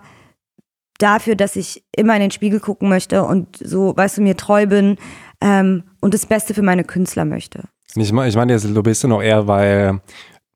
dafür, 0.99 1.37
dass 1.37 1.57
ich 1.57 1.85
immer 1.97 2.15
in 2.15 2.21
den 2.21 2.31
Spiegel 2.31 2.61
gucken 2.61 2.89
möchte 2.89 3.25
und 3.25 3.57
so, 3.57 3.97
weißt 3.97 4.19
du, 4.19 4.23
mir 4.23 4.37
treu 4.37 4.67
bin 4.67 4.97
ähm, 5.41 5.85
und 6.01 6.15
das 6.15 6.27
Beste 6.27 6.55
für 6.55 6.63
meine 6.63 6.85
Künstler 6.85 7.25
möchte. 7.25 7.65
Ich 7.97 8.13
meine 8.13 8.29
ich 8.29 8.37
meine 8.37 8.53
jetzt 8.53 8.65
Lobbyistin 8.65 9.13
auch 9.13 9.23
eher, 9.23 9.47
weil 9.47 10.01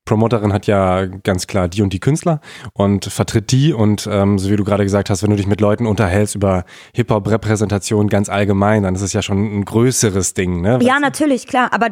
Promoterin 0.09 0.53
hat 0.53 0.65
ja 0.65 1.05
ganz 1.05 1.45
klar 1.45 1.67
die 1.67 1.83
und 1.83 1.93
die 1.93 1.99
Künstler 1.99 2.41
und 2.73 3.05
vertritt 3.05 3.51
die 3.51 3.73
und 3.73 4.09
ähm, 4.11 4.39
so 4.39 4.49
wie 4.49 4.55
du 4.55 4.63
gerade 4.63 4.83
gesagt 4.83 5.11
hast, 5.11 5.21
wenn 5.21 5.29
du 5.29 5.35
dich 5.35 5.45
mit 5.45 5.61
Leuten 5.61 5.85
unterhältst 5.85 6.33
über 6.33 6.65
Hip-Hop-Repräsentation 6.93 8.07
ganz 8.07 8.27
allgemein, 8.27 8.81
dann 8.81 8.95
ist 8.95 9.03
es 9.03 9.13
ja 9.13 9.21
schon 9.21 9.59
ein 9.59 9.65
größeres 9.65 10.33
Ding, 10.33 10.61
ne? 10.61 10.79
Ja, 10.81 10.99
natürlich, 10.99 11.45
klar, 11.45 11.71
aber 11.73 11.89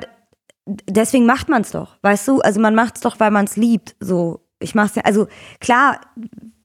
deswegen 0.90 1.28
macht 1.28 1.48
man 1.48 1.62
es 1.62 1.70
doch, 1.70 1.98
weißt 2.02 2.28
du? 2.28 2.42
Also 2.42 2.60
man 2.60 2.74
macht 2.74 2.96
es 2.96 3.02
doch, 3.02 3.20
weil 3.20 3.30
man 3.30 3.46
es 3.46 3.56
liebt. 3.56 3.96
So, 4.00 4.42
ich 4.60 4.74
mach's 4.74 4.96
ja, 4.96 5.04
also 5.04 5.28
klar, 5.60 6.02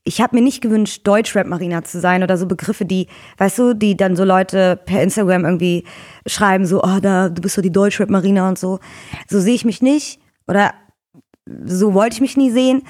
ich 0.04 0.22
habe 0.22 0.34
mir 0.34 0.42
nicht 0.42 0.62
gewünscht, 0.62 1.02
Deutschrap-Marina 1.04 1.84
zu 1.84 2.00
sein 2.00 2.22
oder 2.22 2.38
so 2.38 2.46
Begriffe, 2.46 2.86
die, 2.86 3.08
weißt 3.36 3.58
du, 3.58 3.74
die 3.74 3.94
dann 3.94 4.16
so 4.16 4.24
Leute 4.24 4.80
per 4.86 5.02
Instagram 5.02 5.44
irgendwie 5.44 5.84
schreiben, 6.26 6.64
so, 6.64 6.82
oh, 6.82 6.98
da, 7.02 7.28
du 7.28 7.42
bist 7.42 7.56
so 7.56 7.60
die 7.60 7.70
Deutschrap-Marina 7.70 8.48
und 8.48 8.58
so. 8.58 8.78
So 9.28 9.38
sehe 9.38 9.54
ich 9.54 9.66
mich 9.66 9.82
nicht 9.82 10.18
oder 10.48 10.72
so 11.64 11.94
wollte 11.94 12.14
ich 12.14 12.20
mich 12.20 12.36
nie 12.36 12.50
sehen. 12.50 12.82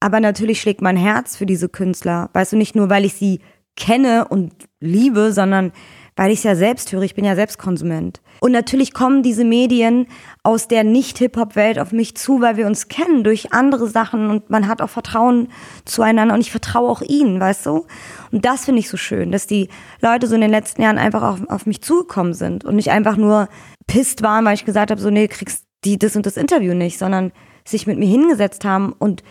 Aber 0.00 0.20
natürlich 0.20 0.60
schlägt 0.60 0.80
mein 0.80 0.96
Herz 0.96 1.36
für 1.36 1.46
diese 1.46 1.68
Künstler. 1.68 2.30
Weißt 2.32 2.52
du, 2.52 2.56
nicht 2.56 2.74
nur, 2.74 2.88
weil 2.88 3.04
ich 3.04 3.14
sie 3.14 3.40
kenne 3.76 4.26
und 4.28 4.52
liebe, 4.80 5.32
sondern 5.32 5.72
weil 6.16 6.32
ich 6.32 6.38
es 6.38 6.44
ja 6.44 6.54
selbst 6.54 6.92
höre. 6.92 7.02
Ich 7.02 7.14
bin 7.14 7.24
ja 7.24 7.34
selbst 7.34 7.58
Konsument. 7.58 8.20
Und 8.40 8.52
natürlich 8.52 8.92
kommen 8.92 9.22
diese 9.22 9.44
Medien 9.44 10.06
aus 10.42 10.68
der 10.68 10.84
Nicht-Hip-Hop-Welt 10.84 11.78
auf 11.78 11.92
mich 11.92 12.16
zu, 12.16 12.40
weil 12.40 12.56
wir 12.56 12.66
uns 12.66 12.88
kennen 12.88 13.24
durch 13.24 13.52
andere 13.52 13.88
Sachen 13.88 14.28
und 14.28 14.50
man 14.50 14.66
hat 14.66 14.82
auch 14.82 14.90
Vertrauen 14.90 15.48
zueinander 15.84 16.34
und 16.34 16.40
ich 16.40 16.50
vertraue 16.50 16.90
auch 16.90 17.02
ihnen, 17.02 17.40
weißt 17.40 17.66
du? 17.66 17.86
Und 18.32 18.44
das 18.44 18.66
finde 18.66 18.80
ich 18.80 18.90
so 18.90 18.96
schön, 18.96 19.32
dass 19.32 19.46
die 19.46 19.68
Leute 20.00 20.26
so 20.26 20.34
in 20.34 20.40
den 20.40 20.50
letzten 20.50 20.82
Jahren 20.82 20.98
einfach 20.98 21.22
auf, 21.22 21.40
auf 21.48 21.66
mich 21.66 21.82
zugekommen 21.82 22.34
sind 22.34 22.64
und 22.64 22.76
nicht 22.76 22.90
einfach 22.90 23.16
nur 23.16 23.48
pisst 23.86 24.22
waren, 24.22 24.44
weil 24.44 24.54
ich 24.54 24.64
gesagt 24.64 24.90
habe, 24.90 25.00
so, 25.00 25.10
nee, 25.10 25.28
kriegst 25.28 25.64
die 25.84 25.98
das 25.98 26.16
und 26.16 26.26
das 26.26 26.36
Interview 26.36 26.74
nicht, 26.74 26.98
sondern 26.98 27.32
sich 27.70 27.86
mit 27.86 27.98
mir 27.98 28.08
hingesetzt 28.08 28.64
haben 28.64 28.92
und 28.92 29.22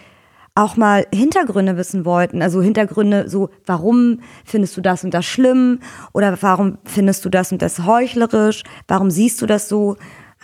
auch 0.55 0.75
mal 0.75 1.05
Hintergründe 1.13 1.77
wissen 1.77 2.05
wollten. 2.05 2.41
Also 2.41 2.61
Hintergründe 2.61 3.29
so, 3.29 3.49
warum 3.65 4.19
findest 4.43 4.75
du 4.75 4.81
das 4.81 5.03
und 5.03 5.13
das 5.13 5.25
schlimm? 5.25 5.79
Oder 6.13 6.37
warum 6.41 6.77
findest 6.83 7.23
du 7.23 7.29
das 7.29 7.51
und 7.51 7.61
das 7.61 7.85
heuchlerisch? 7.85 8.63
Warum 8.87 9.09
siehst 9.09 9.41
du 9.41 9.45
das 9.45 9.69
so? 9.69 9.95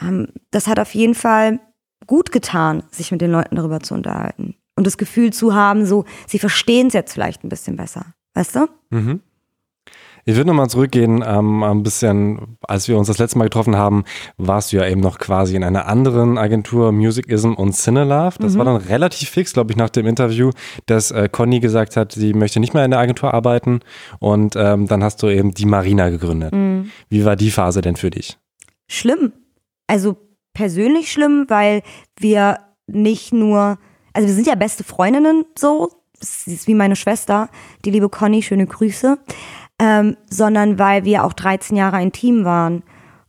Ähm, 0.01 0.27
das 0.51 0.67
hat 0.67 0.79
auf 0.79 0.93
jeden 0.95 1.15
Fall 1.15 1.59
gut 2.07 2.31
getan, 2.31 2.83
sich 2.91 3.11
mit 3.11 3.21
den 3.21 3.31
Leuten 3.31 3.55
darüber 3.55 3.79
zu 3.79 3.93
unterhalten. 3.93 4.55
Und 4.75 4.87
das 4.87 4.97
Gefühl 4.97 5.31
zu 5.31 5.53
haben, 5.53 5.85
so, 5.85 6.05
sie 6.27 6.39
verstehen 6.39 6.87
es 6.87 6.93
jetzt 6.93 7.13
vielleicht 7.13 7.43
ein 7.43 7.49
bisschen 7.49 7.75
besser. 7.75 8.13
Weißt 8.33 8.55
du? 8.55 8.67
Mhm. 8.89 9.21
Ich 10.27 10.35
würde 10.35 10.47
nochmal 10.47 10.69
zurückgehen, 10.71 11.23
ähm, 11.25 11.61
ein 11.61 11.83
bisschen, 11.83 12.57
als 12.67 12.87
wir 12.87 12.97
uns 12.97 13.07
das 13.07 13.19
letzte 13.19 13.37
Mal 13.37 13.43
getroffen 13.43 13.75
haben, 13.75 14.05
warst 14.37 14.73
du 14.73 14.77
ja 14.77 14.87
eben 14.87 14.99
noch 14.99 15.19
quasi 15.19 15.55
in 15.55 15.63
einer 15.63 15.87
anderen 15.87 16.39
Agentur, 16.39 16.91
Musicism 16.91 17.53
und 17.53 17.73
Cinelove. 17.73 18.39
Das 18.39 18.53
mhm. 18.53 18.57
war 18.57 18.65
dann 18.65 18.77
relativ 18.77 19.29
fix, 19.29 19.53
glaube 19.53 19.71
ich, 19.71 19.77
nach 19.77 19.91
dem 19.91 20.07
Interview, 20.07 20.49
dass 20.87 21.11
äh, 21.11 21.29
Conny 21.31 21.59
gesagt 21.59 21.95
hat, 21.95 22.11
sie 22.13 22.33
möchte 22.33 22.59
nicht 22.59 22.73
mehr 22.73 22.83
in 22.83 22.89
der 22.89 22.99
Agentur 23.01 23.35
arbeiten. 23.35 23.81
Und 24.17 24.55
ähm, 24.55 24.87
dann 24.87 25.03
hast 25.03 25.21
du 25.21 25.27
eben 25.27 25.53
die 25.53 25.67
Marina 25.67 26.09
gegründet. 26.09 26.53
Mhm. 26.55 26.89
Wie 27.07 27.23
war 27.23 27.35
die 27.35 27.51
Phase 27.51 27.81
denn 27.81 27.95
für 27.95 28.09
dich? 28.09 28.39
Schlimm. 28.87 29.31
Also 29.85 30.17
persönlich 30.55 31.11
schlimm, 31.11 31.45
weil 31.49 31.83
wir 32.17 32.57
nicht 32.87 33.31
nur, 33.31 33.77
also 34.13 34.27
wir 34.27 34.33
sind 34.33 34.47
ja 34.47 34.55
beste 34.55 34.83
Freundinnen 34.83 35.45
so, 35.55 35.91
sie 36.19 36.55
ist 36.55 36.67
wie 36.67 36.73
meine 36.73 36.95
Schwester, 36.95 37.49
die 37.83 37.91
liebe 37.91 38.09
Conny, 38.09 38.41
schöne 38.41 38.65
Grüße 38.65 39.19
ähm, 39.79 40.17
sondern 40.29 40.79
weil 40.79 41.05
wir 41.05 41.23
auch 41.23 41.33
13 41.33 41.75
Jahre 41.77 41.97
ein 41.97 42.11
Team 42.11 42.45
waren. 42.45 42.83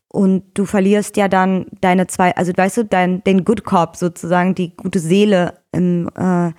Und 0.08 0.44
du 0.54 0.64
verlierst 0.64 1.16
ja 1.16 1.28
dann 1.28 1.66
deine 1.80 2.06
zwei, 2.06 2.34
also 2.36 2.52
weißt 2.56 2.78
du, 2.78 2.84
dein, 2.84 3.22
den 3.24 3.44
Good 3.44 3.64
Cop 3.64 3.96
sozusagen, 3.96 4.54
die 4.54 4.74
gute 4.74 4.98
Seele 4.98 5.60
im, 5.72 6.08
äh, 6.16 6.52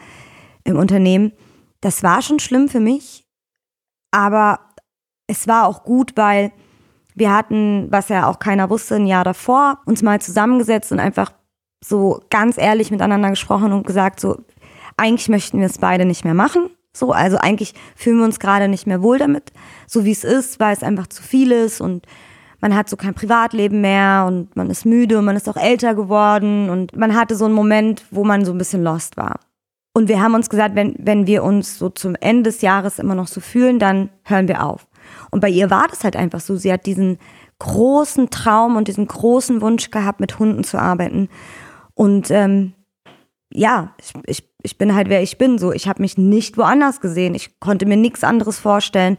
im 0.64 0.78
Unternehmen. 0.78 1.32
Das 1.82 2.04
war 2.04 2.22
schon 2.22 2.40
schlimm 2.40 2.70
für 2.70 2.80
mich, 2.80 3.26
aber 4.12 4.60
es 5.28 5.48
war 5.48 5.68
auch 5.68 5.84
gut, 5.84 6.14
weil 6.16 6.52
wir 7.16 7.34
hatten, 7.34 7.88
was 7.90 8.10
ja 8.10 8.28
auch 8.28 8.40
keiner 8.40 8.70
wusste, 8.70 8.96
ein 8.96 9.08
Jahr 9.08 9.24
davor, 9.24 9.80
uns 9.86 10.04
mal 10.04 10.22
zusammengesetzt 10.22 10.92
und 10.92 11.00
einfach 11.00 11.32
so 11.84 12.22
ganz 12.30 12.58
ehrlich 12.58 12.92
miteinander 12.92 13.30
gesprochen 13.30 13.74
und 13.74 13.88
gesagt, 13.88 14.20
so, 14.20 14.38
eigentlich 14.98 15.30
möchten 15.30 15.60
wir 15.60 15.66
es 15.66 15.80
beide 15.80 16.06
nicht 16.06 16.26
mehr 16.26 16.34
machen. 16.34 16.70
So, 16.98 17.12
also 17.12 17.38
eigentlich 17.38 17.74
fühlen 17.96 18.18
wir 18.18 18.26
uns 18.26 18.40
gerade 18.40 18.68
nicht 18.68 18.88
mehr 18.88 19.02
wohl 19.02 19.20
damit, 19.20 19.52
so 19.86 20.06
wie 20.06 20.12
es 20.12 20.24
ist, 20.24 20.60
weil 20.60 20.74
es 20.74 20.84
einfach 20.84 21.08
zu 21.08 21.22
viel 21.22 21.52
ist 21.52 21.82
und 21.82 22.06
man 22.60 22.76
hat 22.76 22.90
so 22.90 22.98
kein 22.98 23.14
Privatleben 23.14 23.82
mehr 23.82 24.26
und 24.28 24.56
man 24.56 24.70
ist 24.70 24.86
müde 24.86 25.20
und 25.20 25.26
man 25.26 25.36
ist 25.36 25.48
auch 25.48 25.58
älter 25.58 25.94
geworden 25.94 26.70
und 26.70 26.96
man 26.96 27.16
hatte 27.16 27.36
so 27.36 27.46
einen 27.46 27.54
Moment, 27.54 28.04
wo 28.10 28.24
man 28.24 28.46
so 28.46 28.52
ein 28.52 28.58
bisschen 28.58 28.84
lost 28.84 29.16
war. 29.16 29.40
Und 29.94 30.10
wir 30.10 30.22
haben 30.22 30.36
uns 30.36 30.50
gesagt, 30.50 30.76
wenn, 30.76 30.96
wenn 31.00 31.28
wir 31.28 31.44
uns 31.44 31.78
so 31.78 31.90
zum 31.90 32.16
Ende 32.16 32.44
des 32.44 32.62
Jahres 32.62 33.00
immer 33.00 33.16
noch 33.16 33.28
so 33.28 33.42
fühlen, 33.42 33.80
dann 33.80 34.10
hören 34.24 34.48
wir 34.48 34.64
auf. 34.64 34.88
Und 35.32 35.40
bei 35.40 35.50
ihr 35.50 35.70
war 35.70 35.88
das 35.88 36.04
halt 36.04 36.16
einfach 36.16 36.40
so. 36.40 36.56
Sie 36.56 36.72
hat 36.72 36.86
diesen 36.86 37.18
großen 37.60 38.30
Traum 38.30 38.76
und 38.76 38.88
diesen 38.88 39.08
großen 39.08 39.62
Wunsch 39.62 39.90
gehabt, 39.90 40.20
mit 40.20 40.38
Hunden 40.38 40.64
zu 40.64 40.80
arbeiten. 40.80 41.30
Und 41.96 42.30
ähm, 42.30 42.74
ja, 43.58 43.94
ich, 44.00 44.14
ich, 44.26 44.50
ich 44.62 44.78
bin 44.78 44.94
halt 44.94 45.10
wer 45.10 45.24
ich 45.24 45.38
bin. 45.38 45.58
So, 45.58 45.74
ich 45.74 45.88
habe 45.88 46.02
mich 46.02 46.18
nicht 46.18 46.58
woanders 46.58 47.02
gesehen. 47.02 47.34
Ich 47.34 47.60
konnte 47.60 47.86
mir 47.86 47.98
nichts 47.98 48.24
anderes 48.24 48.60
vorstellen. 48.60 49.18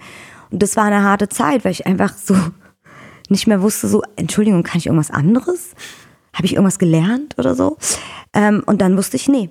Und 0.51 0.63
das 0.63 0.77
war 0.77 0.85
eine 0.85 1.03
harte 1.03 1.29
Zeit, 1.29 1.65
weil 1.65 1.73
ich 1.73 1.87
einfach 1.87 2.17
so 2.17 2.35
nicht 3.29 3.49
mehr 3.49 3.61
wusste, 3.63 3.89
so, 3.89 4.03
Entschuldigung, 4.17 4.63
kann 4.63 4.79
ich 4.79 4.87
irgendwas 4.87 5.11
anderes? 5.11 5.73
Habe 6.33 6.47
ich 6.47 6.55
irgendwas 6.55 6.79
gelernt 6.79 7.35
oder 7.37 7.55
so? 7.57 7.77
Ähm, 8.33 8.63
und 8.65 8.81
dann 8.81 8.97
wusste 8.97 9.17
ich, 9.17 9.29
nee. 9.29 9.51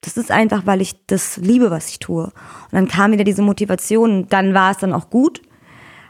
Das 0.00 0.16
ist 0.16 0.30
einfach, 0.30 0.66
weil 0.66 0.80
ich 0.80 1.06
das 1.06 1.38
liebe, 1.38 1.70
was 1.70 1.88
ich 1.88 1.98
tue. 1.98 2.24
Und 2.24 2.72
dann 2.72 2.88
kam 2.88 3.12
wieder 3.12 3.24
diese 3.24 3.42
Motivation. 3.42 4.28
Dann 4.28 4.54
war 4.54 4.70
es 4.70 4.78
dann 4.78 4.92
auch 4.92 5.10
gut. 5.10 5.42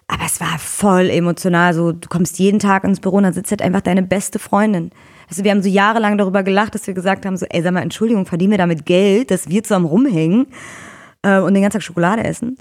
Aber 0.06 0.24
es 0.26 0.40
war 0.40 0.58
voll 0.58 1.10
emotional. 1.10 1.74
So, 1.74 1.92
du 1.92 2.08
kommst 2.08 2.38
jeden 2.38 2.58
Tag 2.58 2.84
ins 2.84 3.00
Büro 3.00 3.16
und 3.16 3.22
dann 3.22 3.32
sitzt 3.32 3.50
halt 3.50 3.62
einfach 3.62 3.80
deine 3.80 4.02
beste 4.02 4.38
Freundin 4.38 4.90
also 5.28 5.44
wir 5.44 5.50
haben 5.50 5.62
so 5.62 5.68
jahrelang 5.68 6.18
darüber 6.18 6.42
gelacht, 6.42 6.74
dass 6.74 6.86
wir 6.86 6.94
gesagt 6.94 7.26
haben, 7.26 7.36
so, 7.36 7.46
ey, 7.48 7.62
sag 7.62 7.72
mal, 7.72 7.82
Entschuldigung, 7.82 8.26
verdienen 8.26 8.52
wir 8.52 8.58
damit 8.58 8.86
Geld, 8.86 9.30
dass 9.30 9.48
wir 9.48 9.62
zusammen 9.62 9.86
rumhängen 9.86 10.46
äh, 11.22 11.38
und 11.38 11.54
den 11.54 11.62
ganzen 11.62 11.78
Tag 11.78 11.82
Schokolade 11.82 12.24
essen. 12.24 12.56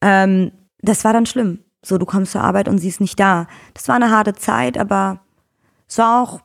Ähm, 0.00 0.52
das 0.80 1.04
war 1.04 1.12
dann 1.12 1.26
schlimm. 1.26 1.60
So, 1.84 1.98
du 1.98 2.06
kommst 2.06 2.32
zur 2.32 2.40
Arbeit 2.40 2.68
und 2.68 2.78
sie 2.78 2.88
ist 2.88 3.00
nicht 3.00 3.20
da. 3.20 3.46
Das 3.74 3.88
war 3.88 3.96
eine 3.96 4.10
harte 4.10 4.34
Zeit, 4.34 4.78
aber 4.78 5.20
es 5.88 5.98
war 5.98 6.22
auch 6.22 6.40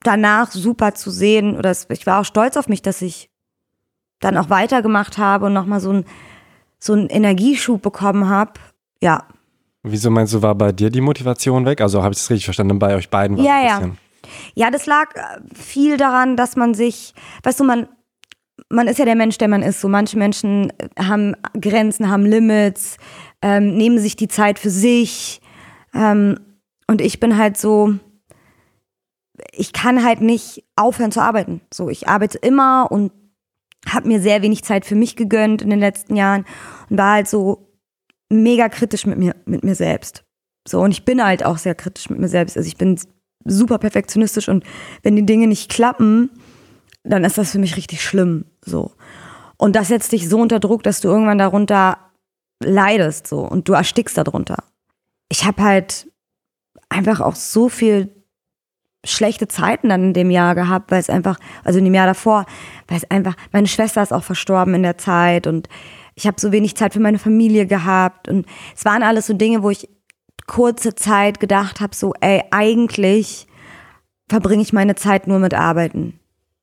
danach 0.00 0.50
super 0.52 0.94
zu 0.94 1.10
sehen 1.10 1.56
oder 1.56 1.70
es, 1.70 1.86
ich 1.90 2.06
war 2.06 2.20
auch 2.20 2.24
stolz 2.24 2.56
auf 2.56 2.68
mich, 2.68 2.82
dass 2.82 3.02
ich 3.02 3.30
dann 4.20 4.36
auch 4.38 4.48
weitergemacht 4.48 5.18
habe 5.18 5.46
und 5.46 5.52
nochmal 5.52 5.80
so, 5.80 5.92
ein, 5.92 6.04
so 6.78 6.92
einen 6.92 7.08
Energieschub 7.08 7.82
bekommen 7.82 8.28
habe. 8.28 8.52
Ja. 9.02 9.26
Wieso 9.86 10.10
meinst 10.10 10.32
du, 10.32 10.40
war 10.40 10.54
bei 10.54 10.72
dir 10.72 10.88
die 10.88 11.02
Motivation 11.02 11.66
weg? 11.66 11.82
Also 11.82 12.02
habe 12.02 12.14
ich 12.14 12.18
es 12.18 12.30
richtig 12.30 12.46
verstanden, 12.46 12.78
bei 12.78 12.96
euch 12.96 13.10
beiden 13.10 13.36
war 13.36 13.44
ja, 13.44 13.58
es 13.58 13.72
ein 13.72 13.90
bisschen. 13.90 13.98
Ja, 14.54 14.64
ja, 14.64 14.70
das 14.70 14.86
lag 14.86 15.14
äh, 15.14 15.54
viel 15.54 15.98
daran, 15.98 16.38
dass 16.38 16.56
man 16.56 16.72
sich, 16.72 17.12
weißt 17.42 17.60
du, 17.60 17.64
man, 17.64 17.86
man 18.70 18.88
ist 18.88 18.98
ja 18.98 19.04
der 19.04 19.14
Mensch, 19.14 19.36
der 19.36 19.48
man 19.48 19.62
ist. 19.62 19.82
So 19.82 19.88
manche 19.88 20.16
Menschen 20.16 20.72
äh, 20.78 20.88
haben 20.98 21.36
Grenzen, 21.60 22.08
haben 22.08 22.24
Limits, 22.24 22.96
ähm, 23.42 23.76
nehmen 23.76 23.98
sich 23.98 24.16
die 24.16 24.28
Zeit 24.28 24.58
für 24.58 24.70
sich. 24.70 25.42
Ähm, 25.92 26.40
und 26.86 27.02
ich 27.02 27.20
bin 27.20 27.36
halt 27.36 27.58
so, 27.58 27.94
ich 29.52 29.74
kann 29.74 30.02
halt 30.02 30.22
nicht 30.22 30.64
aufhören 30.76 31.12
zu 31.12 31.20
arbeiten. 31.20 31.60
So, 31.72 31.90
ich 31.90 32.08
arbeite 32.08 32.38
immer 32.38 32.90
und 32.90 33.12
habe 33.86 34.08
mir 34.08 34.20
sehr 34.20 34.40
wenig 34.40 34.64
Zeit 34.64 34.86
für 34.86 34.94
mich 34.94 35.14
gegönnt 35.14 35.60
in 35.60 35.68
den 35.68 35.78
letzten 35.78 36.16
Jahren 36.16 36.46
und 36.88 36.96
war 36.96 37.12
halt 37.12 37.28
so 37.28 37.73
mega 38.30 38.68
kritisch 38.68 39.06
mit 39.06 39.18
mir, 39.18 39.34
mit 39.44 39.64
mir 39.64 39.74
selbst. 39.74 40.24
So, 40.66 40.80
und 40.80 40.92
ich 40.92 41.04
bin 41.04 41.22
halt 41.22 41.44
auch 41.44 41.58
sehr 41.58 41.74
kritisch 41.74 42.10
mit 42.10 42.18
mir 42.18 42.28
selbst. 42.28 42.56
Also 42.56 42.66
ich 42.66 42.76
bin 42.76 42.98
super 43.44 43.78
perfektionistisch 43.78 44.48
und 44.48 44.64
wenn 45.02 45.16
die 45.16 45.26
Dinge 45.26 45.46
nicht 45.46 45.70
klappen, 45.70 46.30
dann 47.02 47.24
ist 47.24 47.36
das 47.36 47.52
für 47.52 47.58
mich 47.58 47.76
richtig 47.76 48.02
schlimm, 48.02 48.46
so. 48.64 48.92
Und 49.58 49.76
das 49.76 49.88
setzt 49.88 50.12
dich 50.12 50.28
so 50.28 50.40
unter 50.40 50.58
Druck, 50.58 50.82
dass 50.82 51.00
du 51.00 51.08
irgendwann 51.08 51.38
darunter 51.38 51.98
leidest, 52.62 53.26
so, 53.26 53.40
und 53.40 53.68
du 53.68 53.74
erstickst 53.74 54.16
darunter. 54.16 54.64
Ich 55.28 55.44
habe 55.44 55.62
halt 55.62 56.10
einfach 56.88 57.20
auch 57.20 57.34
so 57.34 57.68
viel 57.68 58.10
schlechte 59.04 59.48
Zeiten 59.48 59.90
dann 59.90 60.04
in 60.04 60.14
dem 60.14 60.30
Jahr 60.30 60.54
gehabt, 60.54 60.90
weil 60.90 61.00
es 61.00 61.10
einfach, 61.10 61.38
also 61.62 61.78
in 61.78 61.84
dem 61.84 61.94
Jahr 61.94 62.06
davor, 62.06 62.46
weil 62.88 62.96
es 62.96 63.10
einfach, 63.10 63.36
meine 63.52 63.66
Schwester 63.66 64.02
ist 64.02 64.12
auch 64.12 64.24
verstorben 64.24 64.74
in 64.74 64.82
der 64.82 64.96
Zeit 64.96 65.46
und 65.46 65.68
ich 66.14 66.26
habe 66.26 66.40
so 66.40 66.52
wenig 66.52 66.76
Zeit 66.76 66.92
für 66.92 67.00
meine 67.00 67.18
Familie 67.18 67.66
gehabt 67.66 68.28
und 68.28 68.46
es 68.74 68.84
waren 68.84 69.02
alles 69.02 69.26
so 69.26 69.34
Dinge, 69.34 69.62
wo 69.62 69.70
ich 69.70 69.88
kurze 70.46 70.94
Zeit 70.94 71.40
gedacht 71.40 71.80
habe, 71.80 71.94
so, 71.94 72.12
ey, 72.20 72.42
eigentlich 72.50 73.46
verbringe 74.28 74.62
ich 74.62 74.72
meine 74.72 74.94
Zeit 74.94 75.26
nur 75.26 75.38
mit 75.38 75.54
Arbeiten 75.54 76.20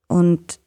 und 0.08 0.60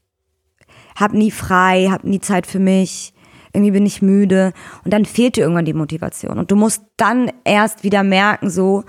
habe 0.96 1.16
nie 1.16 1.30
frei, 1.30 1.88
habe 1.90 2.08
nie 2.08 2.20
Zeit 2.20 2.46
für 2.46 2.58
mich. 2.58 3.12
Irgendwie 3.52 3.72
bin 3.72 3.86
ich 3.86 4.02
müde 4.02 4.52
und 4.84 4.92
dann 4.92 5.04
fehlt 5.04 5.36
dir 5.36 5.42
irgendwann 5.42 5.64
die 5.64 5.74
Motivation 5.74 6.38
und 6.38 6.50
du 6.50 6.56
musst 6.56 6.82
dann 6.96 7.30
erst 7.44 7.84
wieder 7.84 8.02
merken, 8.02 8.50
so, 8.50 8.84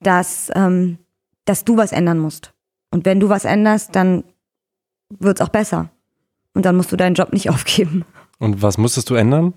dass 0.00 0.50
ähm, 0.54 0.98
dass 1.50 1.64
du 1.64 1.76
was 1.76 1.92
ändern 1.92 2.18
musst. 2.18 2.52
Und 2.90 3.04
wenn 3.04 3.18
du 3.18 3.28
was 3.28 3.44
änderst, 3.44 3.94
dann 3.96 4.24
wird's 5.08 5.40
auch 5.40 5.48
besser. 5.48 5.90
Und 6.54 6.64
dann 6.64 6.76
musst 6.76 6.92
du 6.92 6.96
deinen 6.96 7.14
Job 7.14 7.32
nicht 7.32 7.50
aufgeben. 7.50 8.04
Und 8.40 8.62
was 8.62 8.78
musstest 8.78 9.10
du 9.10 9.14
ändern? 9.14 9.54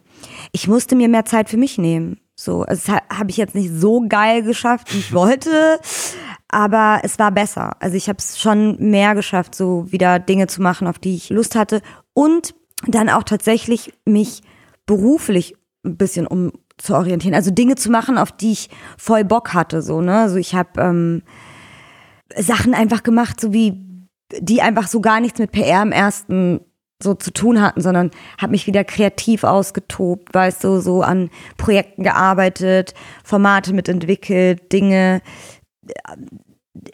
Ich 0.51 0.67
musste 0.67 0.95
mir 0.95 1.07
mehr 1.07 1.25
Zeit 1.25 1.49
für 1.49 1.57
mich 1.57 1.77
nehmen. 1.77 2.19
So, 2.35 2.63
also 2.63 2.91
das 2.91 3.01
habe 3.17 3.29
ich 3.29 3.37
jetzt 3.37 3.55
nicht 3.55 3.71
so 3.73 4.05
geil 4.07 4.43
geschafft, 4.43 4.93
wie 4.93 4.99
ich 4.99 5.13
wollte, 5.13 5.79
aber 6.49 6.99
es 7.03 7.17
war 7.17 7.31
besser. 7.31 7.71
Also 7.79 7.95
ich 7.95 8.09
habe 8.09 8.17
es 8.19 8.39
schon 8.39 8.77
mehr 8.91 9.15
geschafft, 9.15 9.55
so 9.55 9.91
wieder 9.91 10.19
Dinge 10.19 10.47
zu 10.47 10.61
machen, 10.61 10.87
auf 10.87 10.99
die 10.99 11.15
ich 11.15 11.29
Lust 11.29 11.55
hatte 11.55 11.81
und 12.13 12.53
dann 12.85 13.09
auch 13.09 13.23
tatsächlich 13.23 13.93
mich 14.05 14.41
beruflich 14.85 15.55
ein 15.85 15.95
bisschen 15.95 16.27
um 16.27 16.51
zu 16.77 16.95
orientieren, 16.95 17.35
also 17.35 17.51
Dinge 17.51 17.75
zu 17.75 17.89
machen, 17.89 18.17
auf 18.17 18.31
die 18.31 18.51
ich 18.51 18.69
voll 18.97 19.23
Bock 19.23 19.53
hatte, 19.53 19.81
so 19.81 20.01
ne. 20.01 20.17
Also 20.17 20.35
ich 20.35 20.55
habe 20.55 20.81
ähm, 20.81 21.23
Sachen 22.35 22.73
einfach 22.73 23.03
gemacht, 23.03 23.39
so 23.39 23.53
wie 23.53 23.79
die 24.39 24.61
einfach 24.61 24.87
so 24.87 24.99
gar 24.99 25.21
nichts 25.21 25.39
mit 25.39 25.51
PR 25.51 25.83
im 25.83 25.91
ersten 25.91 26.61
so 27.03 27.13
zu 27.13 27.31
tun 27.31 27.61
hatten, 27.61 27.81
sondern 27.81 28.11
habe 28.39 28.51
mich 28.51 28.67
wieder 28.67 28.83
kreativ 28.83 29.43
ausgetobt, 29.43 30.33
weißt 30.33 30.63
du, 30.63 30.79
so 30.79 31.01
an 31.01 31.29
Projekten 31.57 32.03
gearbeitet, 32.03 32.93
Formate 33.23 33.73
mitentwickelt, 33.73 34.71
Dinge, 34.71 35.21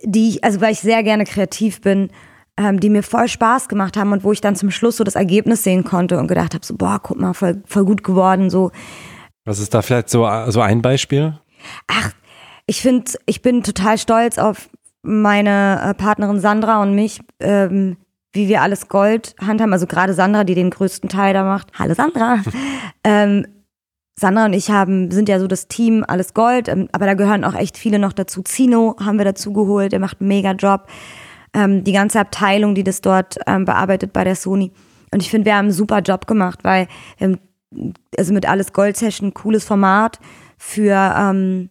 die 0.03 0.29
ich, 0.29 0.43
also 0.43 0.61
weil 0.61 0.73
ich 0.73 0.79
sehr 0.79 1.03
gerne 1.03 1.25
kreativ 1.25 1.81
bin, 1.81 2.09
ähm, 2.57 2.79
die 2.79 2.89
mir 2.89 3.03
voll 3.03 3.27
Spaß 3.27 3.69
gemacht 3.69 3.95
haben 3.95 4.11
und 4.11 4.23
wo 4.23 4.31
ich 4.31 4.41
dann 4.41 4.55
zum 4.55 4.71
Schluss 4.71 4.97
so 4.97 5.03
das 5.03 5.15
Ergebnis 5.15 5.63
sehen 5.63 5.83
konnte 5.83 6.19
und 6.19 6.27
gedacht 6.27 6.53
habe, 6.53 6.65
so, 6.65 6.75
boah, 6.75 6.99
guck 7.01 7.19
mal, 7.19 7.33
voll, 7.33 7.61
voll 7.65 7.85
gut 7.85 8.03
geworden, 8.03 8.49
so. 8.49 8.71
Was 9.45 9.59
ist 9.59 9.73
da 9.73 9.81
vielleicht 9.81 10.09
so, 10.09 10.27
so 10.49 10.61
ein 10.61 10.81
Beispiel? 10.81 11.39
Ach, 11.87 12.11
ich 12.65 12.81
finde, 12.81 13.11
ich 13.25 13.41
bin 13.41 13.63
total 13.63 13.97
stolz 13.97 14.37
auf 14.37 14.69
meine 15.01 15.81
äh, 15.81 15.93
Partnerin 15.93 16.39
Sandra 16.39 16.81
und 16.81 16.93
mich, 16.93 17.21
ähm, 17.39 17.97
wie 18.39 18.47
wir 18.47 18.61
alles 18.61 18.87
Gold 18.87 19.35
handhaben, 19.45 19.73
also 19.73 19.85
gerade 19.85 20.13
Sandra, 20.13 20.45
die 20.45 20.55
den 20.55 20.69
größten 20.69 21.09
Teil 21.09 21.33
da 21.33 21.43
macht. 21.43 21.67
Hallo 21.77 21.93
Sandra. 21.93 22.39
ähm, 23.03 23.45
Sandra 24.15 24.45
und 24.45 24.53
ich 24.53 24.71
haben, 24.71 25.11
sind 25.11 25.29
ja 25.29 25.39
so 25.39 25.47
das 25.47 25.67
Team 25.67 26.05
Alles 26.07 26.33
Gold, 26.33 26.69
ähm, 26.69 26.87
aber 26.93 27.05
da 27.05 27.13
gehören 27.15 27.43
auch 27.43 27.53
echt 27.53 27.77
viele 27.77 27.99
noch 27.99 28.13
dazu. 28.13 28.41
Zino 28.41 28.95
haben 28.99 29.17
wir 29.17 29.25
dazu 29.25 29.51
geholt, 29.51 29.91
der 29.91 29.99
macht 29.99 30.21
einen 30.21 30.29
mega 30.29 30.53
Job. 30.53 30.87
Ähm, 31.53 31.83
die 31.83 31.91
ganze 31.91 32.19
Abteilung, 32.19 32.75
die 32.75 32.83
das 32.83 33.01
dort 33.01 33.37
ähm, 33.45 33.65
bearbeitet 33.65 34.13
bei 34.13 34.23
der 34.23 34.35
Sony. 34.35 34.71
Und 35.11 35.21
ich 35.21 35.29
finde, 35.29 35.45
wir 35.45 35.55
haben 35.55 35.65
einen 35.65 35.73
super 35.73 35.99
Job 35.99 36.25
gemacht, 36.25 36.59
weil 36.63 36.87
ähm, 37.19 37.39
also 38.17 38.33
mit 38.33 38.47
Alles 38.47 38.71
Gold 38.71 38.95
Session 38.95 39.29
ein 39.29 39.33
cooles 39.33 39.65
Format 39.65 40.19
für 40.57 40.95
ähm, 41.17 41.69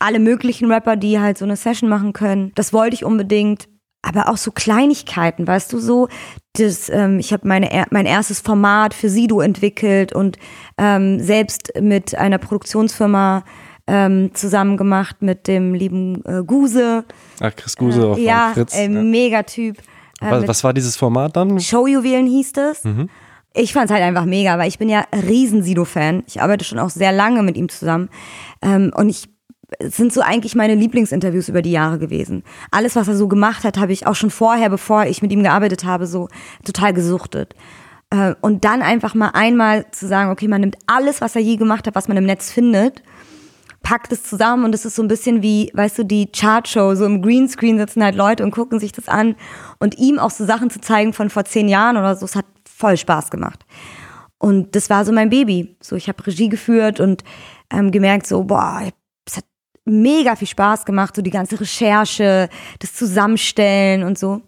alle 0.00 0.18
möglichen 0.18 0.70
Rapper, 0.70 0.96
die 0.96 1.20
halt 1.20 1.38
so 1.38 1.44
eine 1.44 1.56
Session 1.56 1.88
machen 1.88 2.12
können. 2.12 2.52
Das 2.56 2.72
wollte 2.72 2.94
ich 2.94 3.04
unbedingt. 3.04 3.68
Aber 4.02 4.28
auch 4.28 4.36
so 4.36 4.50
Kleinigkeiten, 4.50 5.46
weißt 5.46 5.72
du, 5.72 5.78
so, 5.78 6.08
das, 6.54 6.88
ähm, 6.88 7.18
ich 7.18 7.32
habe 7.32 7.46
meine 7.46 7.68
mein 7.90 8.06
erstes 8.06 8.40
Format 8.40 8.94
für 8.94 9.08
Sido 9.08 9.40
entwickelt 9.40 10.12
und 10.12 10.38
ähm, 10.78 11.20
selbst 11.20 11.72
mit 11.80 12.16
einer 12.16 12.38
Produktionsfirma 12.38 13.44
ähm, 13.86 14.30
zusammen 14.34 14.76
gemacht 14.76 15.16
mit 15.20 15.48
dem 15.48 15.74
lieben 15.74 16.24
äh, 16.24 16.42
Guse. 16.44 17.04
Ach, 17.40 17.54
Chris 17.54 17.76
Guse 17.76 18.14
äh, 18.16 18.24
ja, 18.24 18.50
Fritz. 18.54 18.76
Äh, 18.76 18.84
ja, 18.84 19.02
Megatyp. 19.02 19.78
Äh, 20.20 20.30
was, 20.30 20.48
was 20.48 20.64
war 20.64 20.72
dieses 20.72 20.96
Format 20.96 21.36
dann? 21.36 21.60
Showjuwelen 21.60 22.26
hieß 22.26 22.52
es. 22.56 22.84
Mhm. 22.84 23.08
Ich 23.52 23.72
fand 23.72 23.86
es 23.86 23.90
halt 23.90 24.04
einfach 24.04 24.26
mega, 24.26 24.58
weil 24.58 24.68
ich 24.68 24.78
bin 24.78 24.88
ja 24.88 25.04
riesen 25.12 25.62
Sido-Fan. 25.62 26.22
Ich 26.26 26.40
arbeite 26.40 26.64
schon 26.64 26.78
auch 26.78 26.90
sehr 26.90 27.10
lange 27.10 27.42
mit 27.42 27.56
ihm 27.56 27.68
zusammen. 27.68 28.08
Ähm, 28.62 28.92
und 28.94 29.08
ich 29.08 29.28
sind 29.80 30.12
so 30.12 30.20
eigentlich 30.20 30.54
meine 30.54 30.74
Lieblingsinterviews 30.74 31.48
über 31.48 31.62
die 31.62 31.72
Jahre 31.72 31.98
gewesen. 31.98 32.42
Alles, 32.70 32.96
was 32.96 33.08
er 33.08 33.16
so 33.16 33.28
gemacht 33.28 33.64
hat, 33.64 33.78
habe 33.78 33.92
ich 33.92 34.06
auch 34.06 34.14
schon 34.14 34.30
vorher, 34.30 34.68
bevor 34.70 35.04
ich 35.06 35.22
mit 35.22 35.32
ihm 35.32 35.42
gearbeitet 35.42 35.84
habe, 35.84 36.06
so 36.06 36.28
total 36.64 36.92
gesuchtet. 36.92 37.54
Äh, 38.10 38.34
und 38.40 38.64
dann 38.64 38.82
einfach 38.82 39.14
mal 39.14 39.30
einmal 39.34 39.90
zu 39.92 40.06
sagen, 40.06 40.30
okay, 40.30 40.48
man 40.48 40.60
nimmt 40.60 40.76
alles, 40.86 41.20
was 41.20 41.36
er 41.36 41.42
je 41.42 41.56
gemacht 41.56 41.86
hat, 41.86 41.94
was 41.94 42.08
man 42.08 42.16
im 42.16 42.24
Netz 42.24 42.50
findet, 42.50 43.02
packt 43.82 44.12
es 44.12 44.24
zusammen 44.24 44.64
und 44.64 44.74
es 44.74 44.84
ist 44.84 44.96
so 44.96 45.02
ein 45.02 45.08
bisschen 45.08 45.42
wie, 45.42 45.70
weißt 45.74 45.98
du, 45.98 46.04
die 46.04 46.30
Chartshow, 46.30 46.94
so 46.94 47.06
im 47.06 47.22
Greenscreen 47.22 47.78
sitzen 47.78 48.02
halt 48.02 48.14
Leute 48.14 48.42
und 48.42 48.50
gucken 48.50 48.78
sich 48.78 48.92
das 48.92 49.08
an 49.08 49.36
und 49.78 49.98
ihm 49.98 50.18
auch 50.18 50.30
so 50.30 50.44
Sachen 50.44 50.70
zu 50.70 50.80
zeigen 50.80 51.12
von 51.12 51.30
vor 51.30 51.44
zehn 51.44 51.68
Jahren 51.68 51.96
oder 51.96 52.14
so, 52.16 52.26
es 52.26 52.36
hat 52.36 52.46
voll 52.64 52.96
Spaß 52.96 53.30
gemacht. 53.30 53.64
Und 54.38 54.74
das 54.74 54.88
war 54.88 55.04
so 55.04 55.12
mein 55.12 55.28
Baby. 55.28 55.76
So, 55.80 55.96
ich 55.96 56.08
habe 56.08 56.26
Regie 56.26 56.48
geführt 56.48 56.98
und 56.98 57.24
ähm, 57.70 57.90
gemerkt 57.90 58.26
so, 58.26 58.42
boah, 58.44 58.82
mega 59.90 60.36
viel 60.36 60.48
Spaß 60.48 60.84
gemacht, 60.84 61.16
so 61.16 61.22
die 61.22 61.30
ganze 61.30 61.60
Recherche, 61.60 62.48
das 62.78 62.94
Zusammenstellen 62.94 64.02
und 64.02 64.18
so. 64.18 64.42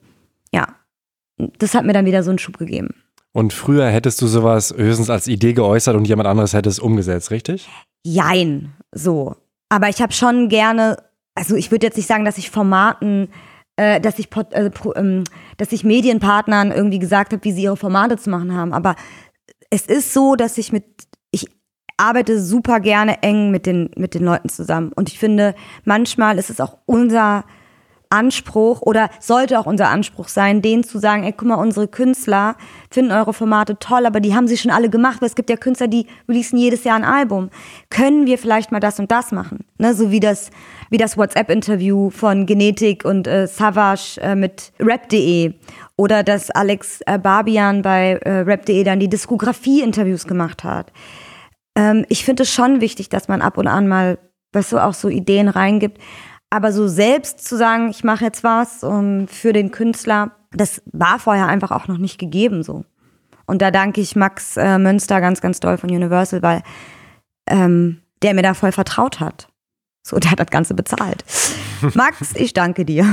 Ja, 0.53 0.69
das 1.59 1.75
hat 1.75 1.85
mir 1.85 1.93
dann 1.93 2.07
wieder 2.07 2.23
so 2.23 2.31
einen 2.31 2.39
Schub 2.39 2.59
gegeben. 2.59 2.95
Und 3.33 3.53
früher 3.53 3.89
hättest 3.89 4.21
du 4.21 4.27
sowas 4.27 4.75
höchstens 4.77 5.09
als 5.09 5.27
Idee 5.27 5.55
geäußert 5.55 5.97
und 5.97 6.07
jemand 6.07 6.29
anderes 6.29 6.53
hätte 6.53 6.69
es 6.69 6.79
umgesetzt, 6.79 7.31
richtig? 7.31 7.69
Jein, 8.05 8.75
so. 8.93 9.37
Aber 9.71 9.89
ich 9.89 10.03
habe 10.03 10.13
schon 10.13 10.49
gerne, 10.49 10.99
also 11.35 11.57
ich 11.57 11.71
würde 11.71 11.87
jetzt 11.87 11.97
nicht 11.97 12.09
sagen, 12.09 12.27
dass 12.27 12.37
ich 12.37 12.51
Formaten, 12.51 13.29
äh, 13.77 14.01
dass 14.01 14.19
ich, 14.19 14.29
äh, 14.51 14.71
ähm, 14.97 15.25
dass 15.57 15.73
ich 15.73 15.83
Medienpartnern 15.83 16.73
irgendwie 16.73 16.99
gesagt 16.99 17.33
habe, 17.33 17.43
wie 17.45 17.53
sie 17.53 17.63
ihre 17.63 17.79
Formate 17.79 18.19
zu 18.19 18.29
machen 18.29 18.55
haben. 18.55 18.75
Aber 18.75 18.97
es 19.71 19.87
ist 19.87 20.13
so, 20.13 20.37
dass 20.37 20.59
ich 20.59 20.73
mit 20.73 20.85
arbeite 22.03 22.41
super 22.41 22.81
gerne 22.81 23.23
eng 23.23 23.51
mit 23.51 23.65
den, 23.65 23.91
mit 23.97 24.15
den 24.15 24.25
Leuten 24.25 24.49
zusammen. 24.49 24.93
Und 24.93 25.09
ich 25.09 25.19
finde, 25.19 25.55
manchmal 25.85 26.37
ist 26.39 26.51
es 26.51 26.61
auch 26.61 26.79
unser 26.85 27.45
Anspruch 28.13 28.83
oder 28.83 29.09
sollte 29.21 29.59
auch 29.59 29.67
unser 29.67 29.89
Anspruch 29.89 30.29
sein, 30.29 30.61
denen 30.61 30.85
zu 30.85 30.99
sagen, 30.99 31.25
ey, 31.25 31.33
guck 31.33 31.49
mal, 31.49 31.55
unsere 31.55 31.89
Künstler 31.89 32.57
finden 32.91 33.11
eure 33.11 33.33
Formate 33.33 33.79
toll, 33.79 34.05
aber 34.05 34.21
die 34.21 34.35
haben 34.35 34.49
sie 34.49 34.59
schon 34.59 34.71
alle 34.71 34.91
gemacht, 34.91 35.23
weil 35.23 35.29
es 35.29 35.35
gibt 35.35 35.49
ja 35.49 35.57
Künstler, 35.57 35.89
die 35.89 36.07
releasen 36.29 36.59
jedes 36.59 36.85
Jahr 36.85 36.97
ein 36.97 37.05
Album. 37.05 37.49
Können 37.89 38.27
wir 38.27 38.37
vielleicht 38.37 38.71
mal 38.71 38.81
das 38.81 38.99
und 38.99 39.11
das 39.11 39.33
machen? 39.33 39.65
Ne, 39.79 39.95
so 39.95 40.11
wie 40.11 40.21
das, 40.21 40.51
wie 40.91 40.99
das 40.99 41.17
WhatsApp-Interview 41.17 42.11
von 42.11 42.45
Genetik 42.45 43.05
und 43.05 43.27
äh, 43.27 43.47
Savage 43.47 44.21
äh, 44.21 44.35
mit 44.35 44.73
Rap.de 44.79 45.55
oder 45.97 46.23
dass 46.23 46.51
Alex 46.51 47.01
äh, 47.07 47.19
Barbian 47.19 47.81
bei 47.81 48.19
äh, 48.25 48.41
Rap.de 48.41 48.85
dann 48.85 49.01
die 49.01 49.09
Diskografie-Interviews 49.09 50.27
gemacht 50.27 50.65
hat. 50.65 50.93
Ähm, 51.77 52.05
ich 52.09 52.25
finde 52.25 52.43
es 52.45 52.53
schon 52.53 52.81
wichtig, 52.81 53.09
dass 53.09 53.29
man 53.29 53.43
ab 53.43 53.59
und 53.59 53.67
an 53.67 53.89
mal, 53.89 54.19
weißt 54.53 54.73
du, 54.73 54.79
auch 54.79 54.95
so 54.95 55.09
Ideen 55.09 55.49
reingibt. 55.49 55.99
Aber 56.51 56.73
so 56.73 56.87
selbst 56.87 57.45
zu 57.47 57.57
sagen, 57.57 57.89
ich 57.89 58.05
mache 58.05 58.25
jetzt 58.25 58.45
was 58.45 58.85
um, 58.85 59.27
für 59.27 59.53
den 59.53 59.71
Künstler, 59.71 60.33
das 60.51 60.83
war 60.93 61.19
vorher 61.19 61.47
einfach 61.47 61.71
auch 61.71 61.89
noch 61.89 61.99
nicht 61.99 62.19
gegeben 62.19 62.63
so. 62.63 62.85
Und 63.47 63.63
da 63.63 63.71
danke 63.71 64.01
ich 64.01 64.17
Max 64.17 64.57
äh, 64.57 64.79
Münster 64.79 65.21
ganz, 65.21 65.41
ganz 65.41 65.61
doll 65.61 65.79
von 65.79 65.91
Universal, 65.91 66.43
weil 66.43 66.63
ähm, 67.49 68.03
der 68.23 68.35
mir 68.35 68.43
da 68.43 68.55
voll 68.55 68.73
vertraut 68.73 69.21
hat. 69.21 69.49
So, 70.03 70.19
der 70.21 70.33
hat 70.33 70.41
das 70.41 70.51
Ganze 70.51 70.75
bezahlt. 70.75 71.25
Max, 71.95 72.35
ich 72.35 72.53
danke 72.53 72.85
dir. 72.85 73.07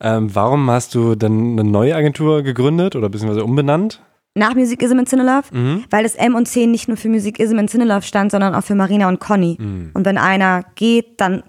Ähm, 0.00 0.34
warum 0.34 0.70
hast 0.70 0.94
du 0.94 1.14
dann 1.14 1.52
eine 1.52 1.64
neue 1.64 1.94
Agentur 1.94 2.42
gegründet 2.42 2.96
oder 2.96 3.08
beziehungsweise 3.08 3.44
umbenannt? 3.44 4.02
Nach 4.34 4.54
Music 4.54 4.82
Ism 4.82 4.98
in 4.98 5.06
Cinelove, 5.06 5.46
mhm. 5.52 5.84
weil 5.90 6.02
das 6.02 6.16
M 6.16 6.34
und 6.34 6.46
C 6.46 6.66
nicht 6.66 6.88
nur 6.88 6.96
für 6.96 7.08
Music 7.08 7.38
Ism 7.38 7.58
in 7.58 7.68
Cinelove 7.68 8.02
stand, 8.02 8.32
sondern 8.32 8.54
auch 8.54 8.64
für 8.64 8.74
Marina 8.74 9.08
und 9.08 9.20
Conny. 9.20 9.56
Mhm. 9.60 9.90
Und 9.94 10.04
wenn 10.04 10.18
einer 10.18 10.64
geht, 10.74 11.20
dann 11.20 11.42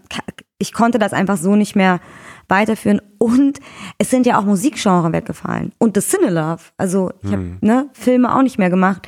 ich 0.57 0.71
konnte 0.73 0.99
das 0.99 1.13
einfach 1.13 1.37
so 1.37 1.55
nicht 1.55 1.75
mehr 1.75 1.99
weiterführen. 2.47 3.01
Und 3.17 3.59
es 3.97 4.09
sind 4.09 4.25
ja 4.25 4.39
auch 4.39 4.45
Musikgenre 4.45 5.11
weggefallen. 5.11 5.73
Und 5.79 5.97
das 5.97 6.09
Cinelove. 6.09 6.71
Also 6.77 7.11
ich 7.23 7.31
habe 7.31 7.41
mhm. 7.41 7.57
ne, 7.61 7.89
Filme 7.93 8.35
auch 8.35 8.41
nicht 8.41 8.57
mehr 8.57 8.69
gemacht. 8.69 9.07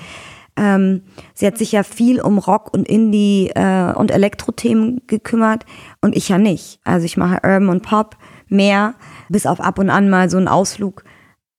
Ähm, 0.57 1.03
sie 1.35 1.45
hat 1.45 1.57
sich 1.57 1.71
ja 1.71 1.83
viel 1.83 2.19
um 2.19 2.39
Rock 2.39 2.73
und 2.73 2.87
Indie 2.87 3.51
äh, 3.53 3.93
und 3.93 4.09
Elektro-Themen 4.09 5.03
gekümmert 5.05 5.65
und 6.01 6.15
ich 6.15 6.29
ja 6.29 6.39
nicht. 6.39 6.79
Also 6.83 7.05
ich 7.05 7.15
mache 7.15 7.35
Urban 7.43 7.69
und 7.69 7.83
Pop 7.83 8.17
mehr, 8.47 8.95
bis 9.29 9.45
auf 9.45 9.61
ab 9.61 9.77
und 9.77 9.91
an 9.91 10.09
mal 10.09 10.29
so 10.31 10.37
einen 10.37 10.47
Ausflug. 10.47 11.03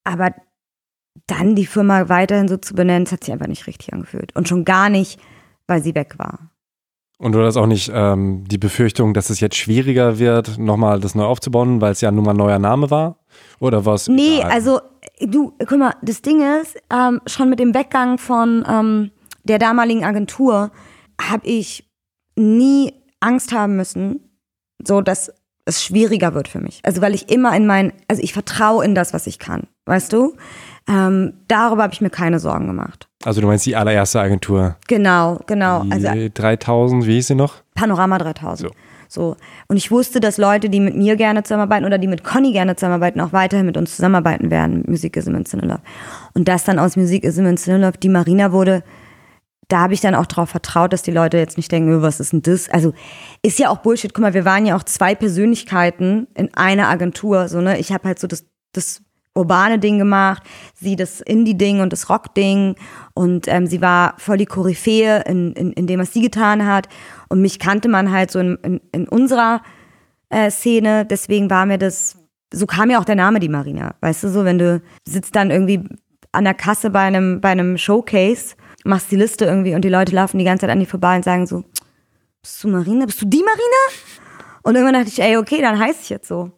Aber 0.03 0.35
dann 1.29 1.55
die 1.55 1.67
Firma 1.67 2.09
weiterhin 2.09 2.49
so 2.49 2.57
zu 2.57 2.75
benennen, 2.75 3.05
das 3.05 3.13
hat 3.13 3.25
sich 3.25 3.33
einfach 3.33 3.47
nicht 3.47 3.67
richtig 3.67 3.93
angefühlt. 3.93 4.35
Und 4.35 4.49
schon 4.49 4.65
gar 4.65 4.89
nicht, 4.91 5.21
weil 5.67 5.83
sie 5.83 5.95
weg 5.95 6.15
war. 6.19 6.51
Und 7.19 7.33
du 7.33 7.43
hast 7.43 7.57
auch 7.57 7.67
nicht 7.67 7.91
ähm, 7.93 8.45
die 8.47 8.59
Befürchtung, 8.59 9.13
dass 9.13 9.29
es 9.29 9.41
jetzt 9.41 9.57
schwieriger 9.57 10.19
wird, 10.19 10.57
nochmal 10.57 11.01
das 11.01 11.17
neu 11.17 11.25
aufzubauen, 11.25 11.81
weil 11.81 11.93
es 11.93 12.01
ja 12.01 12.13
nun 12.13 12.25
mal 12.25 12.31
ein 12.31 12.37
neuer 12.37 12.61
Name 12.61 12.91
war? 12.91 13.19
Oder 13.59 13.85
was? 13.85 14.09
Nee, 14.09 14.39
egal? 14.39 14.51
also 14.51 14.81
du, 15.21 15.53
guck 15.59 15.79
mal, 15.79 15.95
das 16.03 16.23
Ding 16.23 16.43
ist, 16.61 16.77
ähm, 16.93 17.21
schon 17.27 17.51
mit 17.51 17.59
dem 17.59 17.75
Weggang 17.75 18.19
von 18.19 18.65
ähm, 18.69 19.11
der 19.43 19.59
damaligen 19.59 20.05
Agentur 20.05 20.71
habe 21.21 21.47
ich 21.47 21.91
nie 22.37 22.93
Angst 23.19 23.53
haben 23.53 23.77
müssen, 23.77 24.21
so 24.87 25.01
dass 25.01 25.33
es 25.65 25.83
schwieriger 25.83 26.35
wird 26.35 26.47
für 26.47 26.61
mich. 26.61 26.81
Also 26.85 27.03
weil 27.03 27.15
ich 27.15 27.31
immer 27.31 27.55
in 27.57 27.67
mein, 27.67 27.93
also 28.07 28.23
ich 28.23 28.33
vertraue 28.33 28.85
in 28.85 28.95
das, 28.95 29.13
was 29.13 29.27
ich 29.27 29.41
kann, 29.41 29.65
weißt 29.87 30.13
du? 30.13 30.37
Ähm, 30.89 31.35
darüber 31.49 31.83
habe 31.83 31.93
ich 31.93 32.01
mir 32.01 32.11
keine 32.11 32.39
Sorgen 32.39 32.67
gemacht. 32.67 33.09
Also 33.25 33.41
du 33.41 33.47
meinst 33.47 33.67
die 33.67 33.77
allererste 33.77 34.21
Agentur? 34.21 34.77
Genau, 34.87 35.41
genau. 35.47 35.83
Die 35.83 35.93
also 35.93 36.09
3000, 36.33 37.07
wie 37.07 37.15
hieß 37.15 37.29
sie 37.29 37.35
noch? 37.35 37.57
Panorama 37.75 38.17
3000. 38.17 38.71
So. 38.71 38.75
so. 39.09 39.37
Und 39.69 39.77
ich 39.77 39.91
wusste, 39.91 40.21
dass 40.21 40.39
Leute, 40.39 40.71
die 40.71 40.81
mit 40.81 40.97
mir 40.97 41.17
gerne 41.17 41.43
zusammenarbeiten 41.43 41.85
oder 41.85 41.99
die 41.99 42.07
mit 42.07 42.25
Conny 42.25 42.53
gerne 42.53 42.77
zusammenarbeiten, 42.77 43.21
auch 43.21 43.33
weiterhin 43.33 43.67
mit 43.67 43.77
uns 43.77 43.97
zusammenarbeiten 43.97 44.51
werden. 44.51 44.85
Musik 44.87 45.17
is 45.17 45.27
in 45.27 45.45
Cinelove. 45.45 45.81
Und 46.33 46.49
das 46.49 46.65
dann 46.65 46.79
aus 46.79 46.97
Musik 46.97 47.25
is 47.25 47.37
in 47.37 47.57
Cinelove 47.57 47.99
die 47.99 48.09
Marina 48.09 48.53
wurde, 48.53 48.83
da 49.69 49.81
habe 49.81 49.93
ich 49.93 50.01
dann 50.01 50.15
auch 50.15 50.25
darauf 50.25 50.49
vertraut, 50.49 50.95
dass 50.95 51.03
die 51.03 51.11
Leute 51.11 51.37
jetzt 51.37 51.59
nicht 51.59 51.71
denken, 51.71 52.01
was 52.01 52.21
ist 52.21 52.33
denn 52.33 52.41
das? 52.41 52.71
Also 52.71 52.95
ist 53.43 53.59
ja 53.59 53.69
auch 53.69 53.79
Bullshit. 53.79 54.15
Guck 54.15 54.23
mal, 54.23 54.33
wir 54.33 54.47
waren 54.47 54.65
ja 54.65 54.75
auch 54.75 54.83
zwei 54.83 55.15
Persönlichkeiten 55.15 56.27
in 56.35 56.55
einer 56.55 56.89
Agentur. 56.89 57.49
So, 57.49 57.61
ne? 57.61 57.79
Ich 57.79 57.93
habe 57.93 58.09
halt 58.09 58.19
so 58.19 58.27
das, 58.27 58.47
das 58.73 59.03
urbane 59.39 59.79
Ding 59.79 59.99
gemacht, 59.99 60.43
sie 60.75 60.97
das 60.97 61.21
Indie-Ding 61.21 61.81
und 61.81 61.93
das 61.93 62.11
Rock-Ding. 62.11 62.75
Und 63.15 63.49
ähm, 63.49 63.67
sie 63.67 63.81
war 63.81 64.15
voll 64.19 64.37
die 64.37 64.47
Koryphäe 64.47 65.23
in, 65.27 65.53
in, 65.55 65.73
in 65.73 65.87
dem, 65.87 66.01
was 66.01 66.13
sie 66.13 66.21
getan 66.21 66.67
hat. 66.67 66.89
Und 67.29 67.41
mich 67.41 67.59
kannte 67.59 67.89
man 67.89 68.11
halt 68.13 68.31
so 68.31 68.39
in, 68.39 68.57
in, 68.63 68.81
in 68.93 69.09
unserer 69.09 69.63
äh, 70.31 70.51
Szene, 70.51 71.07
deswegen 71.07 71.51
war 71.51 71.67
mir 71.67 71.79
das, 71.79 72.19
so 72.53 72.67
kam 72.67 72.91
ja 72.91 72.99
auch 72.99 73.05
der 73.05 73.15
Name 73.15 73.41
die 73.41 73.49
Marina, 73.49 73.95
weißt 74.01 74.25
du, 74.25 74.29
so 74.29 74.45
wenn 74.45 74.59
du 74.59 74.83
sitzt 75.07 75.37
dann 75.37 75.51
irgendwie 75.51 75.85
an 76.33 76.45
der 76.45 76.55
Kasse 76.55 76.91
bei 76.91 77.01
einem, 77.01 77.41
bei 77.41 77.51
einem 77.51 77.79
Showcase, 77.79 78.55
machst 78.85 79.11
die 79.11 79.17
Liste 79.17 79.45
irgendwie 79.45 79.75
und 79.75 79.83
die 79.83 79.89
Leute 79.89 80.15
laufen 80.15 80.39
die 80.39 80.45
ganze 80.45 80.63
Zeit 80.63 80.71
an 80.71 80.81
dir 80.81 80.87
vorbei 80.87 81.17
und 81.17 81.25
sagen 81.25 81.47
so, 81.47 81.65
bist 82.43 82.63
du 82.63 82.69
Marina, 82.69 83.07
bist 83.07 83.21
du 83.23 83.27
die 83.27 83.43
Marina? 83.43 84.23
Und 84.63 84.75
irgendwann 84.75 84.95
dachte 84.95 85.09
ich, 85.09 85.21
ey, 85.21 85.37
okay, 85.37 85.61
dann 85.61 85.79
heiße 85.79 86.01
ich 86.03 86.11
jetzt 86.11 86.29
so. 86.29 86.53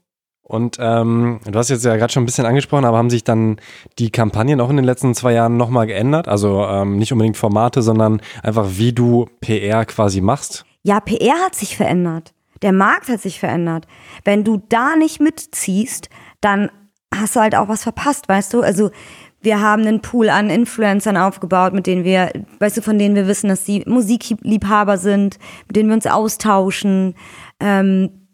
Und 0.51 0.79
ähm, 0.81 1.39
du 1.49 1.57
hast 1.57 1.71
jetzt 1.71 1.85
ja 1.85 1.95
gerade 1.95 2.13
schon 2.13 2.25
ein 2.25 2.27
bisschen 2.27 2.45
angesprochen, 2.45 2.85
aber 2.85 2.99
haben 2.99 3.09
sich 3.09 3.23
dann 3.23 3.61
die 4.01 4.11
Kampagnen 4.11 4.61
auch 4.61 4.69
in 4.69 4.75
den 4.75 4.85
letzten 4.85 5.15
zwei 5.15 5.33
Jahren 5.33 5.57
nochmal 5.57 5.87
geändert? 5.87 6.27
Also 6.27 6.65
ähm, 6.65 6.99
nicht 6.99 7.13
unbedingt 7.13 7.37
Formate, 7.37 7.83
sondern 7.83 8.21
einfach 8.43 8.67
wie 8.73 8.93
du 8.93 9.29
PR 9.41 9.85
quasi 9.85 10.21
machst? 10.21 10.65
Ja, 10.83 10.99
PR 10.99 11.37
hat 11.45 11.55
sich 11.55 11.77
verändert. 11.77 12.35
Der 12.63 12.73
Markt 12.73 13.09
hat 13.09 13.21
sich 13.21 13.39
verändert. 13.39 13.87
Wenn 14.25 14.43
du 14.43 14.61
da 14.69 14.97
nicht 14.97 15.21
mitziehst, 15.21 16.09
dann 16.41 16.69
hast 17.15 17.37
du 17.37 17.41
halt 17.41 17.55
auch 17.55 17.69
was 17.69 17.85
verpasst, 17.85 18.29
weißt 18.29 18.53
du? 18.53 18.63
Also 18.63 18.91
wir 19.41 19.61
haben 19.61 19.83
einen 19.87 20.03
Pool 20.03 20.31
an 20.31 20.51
Influencern 20.51 21.17
aufgebaut, 21.17 21.75
mit 21.75 21.87
denen 21.87 22.03
wir, 22.03 22.33
weißt 22.59 22.79
du, 22.79 22.83
von 22.83 22.99
denen 22.99 23.15
wir 23.15 23.29
wissen, 23.29 23.49
dass 23.49 23.65
sie 23.65 23.85
Musikliebhaber 23.87 24.99
sind, 24.99 25.39
mit 25.69 25.77
denen 25.77 25.91
wir 25.91 25.95
uns 25.95 26.09
austauschen. 26.09 27.15
Ähm, 27.61 28.27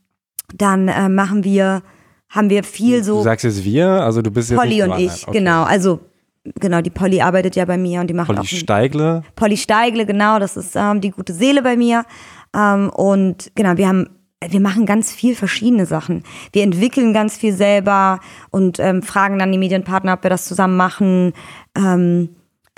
dann 0.54 0.88
äh, 0.88 1.10
machen 1.10 1.44
wir, 1.44 1.82
haben 2.28 2.50
wir 2.50 2.64
viel 2.64 3.02
so. 3.04 3.18
Du 3.18 3.22
sagst 3.22 3.44
jetzt 3.44 3.64
wir, 3.64 3.88
also 3.88 4.22
du 4.22 4.30
bist 4.30 4.50
jetzt 4.50 4.58
Polly 4.58 4.82
und 4.82 4.98
ich, 4.98 5.26
okay. 5.26 5.38
genau. 5.38 5.64
Also 5.64 6.00
genau, 6.60 6.80
die 6.80 6.90
Polly 6.90 7.20
arbeitet 7.20 7.56
ja 7.56 7.64
bei 7.64 7.76
mir 7.76 8.00
und 8.00 8.08
die 8.08 8.14
macht 8.14 8.26
Polly 8.26 8.40
auch. 8.40 8.44
Steigle. 8.44 9.22
Polly 9.34 9.56
Steigle, 9.56 10.06
genau, 10.06 10.38
das 10.38 10.56
ist 10.56 10.76
ähm, 10.76 11.00
die 11.00 11.10
gute 11.10 11.32
Seele 11.32 11.62
bei 11.62 11.76
mir. 11.76 12.04
Ähm, 12.54 12.90
und 12.90 13.52
genau, 13.54 13.76
wir 13.76 13.88
haben 13.88 14.08
wir 14.46 14.60
machen 14.60 14.84
ganz 14.84 15.12
viel 15.12 15.34
verschiedene 15.34 15.86
Sachen. 15.86 16.22
Wir 16.52 16.62
entwickeln 16.62 17.14
ganz 17.14 17.36
viel 17.36 17.54
selber 17.54 18.20
und 18.50 18.78
ähm, 18.78 19.02
fragen 19.02 19.38
dann 19.38 19.50
die 19.50 19.58
Medienpartner, 19.58 20.12
ob 20.12 20.22
wir 20.22 20.30
das 20.30 20.44
zusammen 20.44 20.76
machen. 20.76 21.32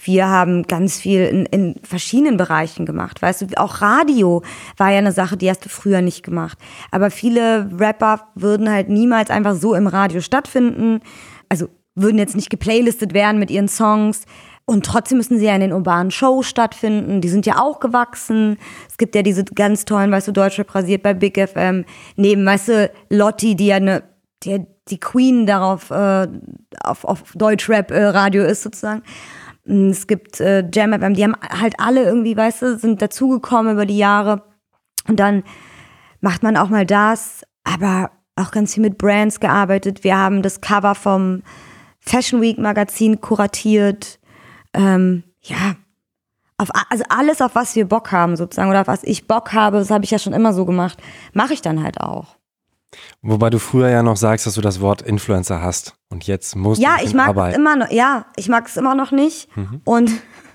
Wir 0.00 0.28
haben 0.28 0.62
ganz 0.64 0.98
viel 0.98 1.22
in, 1.22 1.46
in 1.46 1.74
verschiedenen 1.82 2.36
Bereichen 2.36 2.86
gemacht. 2.86 3.20
Weißt 3.20 3.42
du, 3.42 3.46
auch 3.56 3.82
Radio 3.82 4.42
war 4.76 4.90
ja 4.90 4.98
eine 4.98 5.12
Sache, 5.12 5.36
die 5.36 5.50
hast 5.50 5.64
du 5.64 5.68
früher 5.68 6.02
nicht 6.02 6.22
gemacht. 6.22 6.56
Aber 6.92 7.10
viele 7.10 7.68
Rapper 7.78 8.28
würden 8.34 8.70
halt 8.70 8.88
niemals 8.88 9.30
einfach 9.30 9.56
so 9.56 9.74
im 9.74 9.88
Radio 9.88 10.20
stattfinden. 10.20 11.00
Also 11.48 11.68
würden 11.96 12.18
jetzt 12.18 12.36
nicht 12.36 12.50
geplaylistet 12.50 13.12
werden 13.12 13.40
mit 13.40 13.50
ihren 13.50 13.68
Songs. 13.68 14.22
Und 14.64 14.84
trotzdem 14.84 15.18
müssen 15.18 15.38
sie 15.38 15.46
ja 15.46 15.54
in 15.54 15.62
den 15.62 15.72
urbanen 15.72 16.10
Shows 16.10 16.46
stattfinden. 16.46 17.20
Die 17.20 17.28
sind 17.30 17.46
ja 17.46 17.58
auch 17.58 17.80
gewachsen. 17.80 18.58
Es 18.86 18.98
gibt 18.98 19.14
ja 19.14 19.22
diese 19.22 19.42
ganz 19.44 19.84
tollen, 19.84 20.12
weißt 20.12 20.28
du, 20.28 20.32
Deutschrap 20.32 20.74
rasiert 20.74 21.02
bei 21.02 21.14
Big 21.14 21.38
FM. 21.38 21.86
Neben, 22.16 22.44
weißt 22.44 22.68
du, 22.68 22.90
Lotti, 23.08 23.56
die 23.56 23.66
ja 23.66 23.76
eine, 23.76 24.02
die, 24.42 24.66
die 24.88 25.00
Queen 25.00 25.46
darauf, 25.46 25.90
äh, 25.90 26.28
auf, 26.84 27.04
auf 27.04 27.22
Deutschrap-Radio 27.34 28.42
äh, 28.42 28.50
ist 28.50 28.62
sozusagen. 28.62 29.02
Es 29.68 30.06
gibt 30.06 30.40
äh, 30.40 30.68
Jam 30.72 30.92
FM, 30.92 31.14
die 31.14 31.24
haben 31.24 31.36
halt 31.40 31.74
alle 31.78 32.04
irgendwie, 32.04 32.36
weißt 32.36 32.62
du, 32.62 32.78
sind 32.78 33.02
dazugekommen 33.02 33.74
über 33.74 33.86
die 33.86 33.98
Jahre. 33.98 34.42
Und 35.06 35.20
dann 35.20 35.42
macht 36.20 36.42
man 36.42 36.56
auch 36.56 36.68
mal 36.68 36.86
das, 36.86 37.42
aber 37.64 38.10
auch 38.36 38.50
ganz 38.50 38.74
viel 38.74 38.82
mit 38.82 38.98
Brands 38.98 39.40
gearbeitet. 39.40 40.04
Wir 40.04 40.16
haben 40.16 40.42
das 40.42 40.60
Cover 40.60 40.94
vom 40.94 41.42
Fashion 42.00 42.40
Week 42.40 42.58
Magazin 42.58 43.20
kuratiert 43.20 44.18
ähm, 44.74 45.24
ja, 45.42 45.76
auf, 46.56 46.70
also 46.90 47.04
alles, 47.08 47.40
auf 47.40 47.54
was 47.54 47.76
wir 47.76 47.86
Bock 47.86 48.12
haben 48.12 48.36
sozusagen 48.36 48.70
oder 48.70 48.82
auf 48.82 48.88
was 48.88 49.04
ich 49.04 49.26
Bock 49.26 49.52
habe, 49.52 49.78
das 49.78 49.90
habe 49.90 50.04
ich 50.04 50.10
ja 50.10 50.18
schon 50.18 50.32
immer 50.32 50.52
so 50.52 50.64
gemacht, 50.64 50.98
mache 51.32 51.52
ich 51.52 51.62
dann 51.62 51.82
halt 51.82 52.00
auch. 52.00 52.37
Wobei 53.22 53.50
du 53.50 53.58
früher 53.58 53.90
ja 53.90 54.02
noch 54.02 54.16
sagst, 54.16 54.46
dass 54.46 54.54
du 54.54 54.60
das 54.60 54.80
Wort 54.80 55.02
Influencer 55.02 55.60
hast 55.60 55.96
und 56.08 56.26
jetzt 56.26 56.56
musst 56.56 56.80
ja, 56.80 56.96
du 56.98 57.04
ich 57.04 57.14
mag 57.14 57.28
arbeiten. 57.28 57.52
es 57.52 57.58
immer 57.58 57.76
noch, 57.76 57.90
ja, 57.90 58.26
ich 58.36 58.48
mag 58.48 58.66
es 58.66 58.76
immer 58.76 58.94
noch 58.94 59.10
nicht 59.10 59.54
mhm. 59.56 59.80
und 59.84 60.10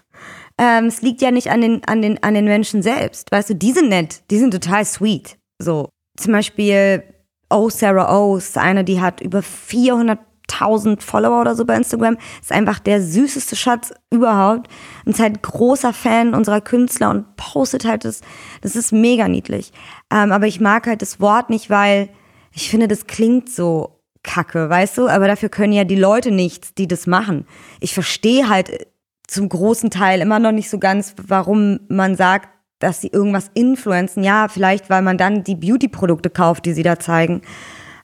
ähm, 0.57 0.85
es 0.85 1.01
liegt 1.01 1.21
ja 1.21 1.31
nicht 1.31 1.51
an 1.51 1.61
den, 1.61 1.83
an, 1.85 2.01
den, 2.01 2.21
an 2.23 2.33
den 2.33 2.45
Menschen 2.45 2.81
selbst. 2.81 3.31
Weißt 3.31 3.51
du, 3.51 3.55
die 3.55 3.71
sind 3.71 3.89
nett, 3.89 4.23
die 4.31 4.39
sind 4.39 4.51
total 4.51 4.85
sweet. 4.85 5.37
So, 5.59 5.89
zum 6.17 6.33
Beispiel 6.33 7.03
Oh 7.49 7.69
Sarah 7.69 8.17
O 8.17 8.37
ist 8.37 8.57
eine, 8.57 8.83
die 8.83 8.99
hat 8.99 9.21
über 9.21 9.43
400 9.43 10.19
1000 10.51 11.01
Follower 11.01 11.41
oder 11.41 11.55
so 11.55 11.65
bei 11.65 11.75
Instagram. 11.75 12.17
Ist 12.41 12.51
einfach 12.51 12.79
der 12.79 13.01
süßeste 13.01 13.55
Schatz 13.55 13.93
überhaupt. 14.09 14.69
Und 15.05 15.13
ist 15.13 15.19
halt 15.19 15.41
großer 15.41 15.93
Fan 15.93 16.33
unserer 16.33 16.61
Künstler 16.61 17.09
und 17.09 17.35
postet 17.35 17.85
halt 17.85 18.05
das. 18.05 18.21
Das 18.61 18.75
ist 18.75 18.91
mega 18.91 19.27
niedlich. 19.27 19.71
Ähm, 20.11 20.31
aber 20.31 20.47
ich 20.47 20.59
mag 20.59 20.87
halt 20.87 21.01
das 21.01 21.19
Wort 21.19 21.49
nicht, 21.49 21.69
weil 21.69 22.09
ich 22.53 22.69
finde, 22.69 22.87
das 22.87 23.07
klingt 23.07 23.49
so 23.49 23.99
kacke, 24.23 24.69
weißt 24.69 24.97
du? 24.97 25.07
Aber 25.07 25.27
dafür 25.27 25.49
können 25.49 25.73
ja 25.73 25.83
die 25.83 25.95
Leute 25.95 26.31
nichts, 26.31 26.73
die 26.73 26.87
das 26.87 27.07
machen. 27.07 27.45
Ich 27.79 27.93
verstehe 27.93 28.49
halt 28.49 28.87
zum 29.27 29.49
großen 29.49 29.89
Teil 29.89 30.21
immer 30.21 30.39
noch 30.39 30.51
nicht 30.51 30.69
so 30.69 30.79
ganz, 30.79 31.15
warum 31.27 31.79
man 31.89 32.15
sagt, 32.15 32.49
dass 32.79 33.01
sie 33.01 33.07
irgendwas 33.07 33.49
influenzen. 33.53 34.23
Ja, 34.23 34.47
vielleicht, 34.47 34.89
weil 34.89 35.01
man 35.01 35.17
dann 35.17 35.43
die 35.43 35.55
Beauty-Produkte 35.55 36.29
kauft, 36.29 36.65
die 36.65 36.73
sie 36.73 36.83
da 36.83 36.99
zeigen. 36.99 37.41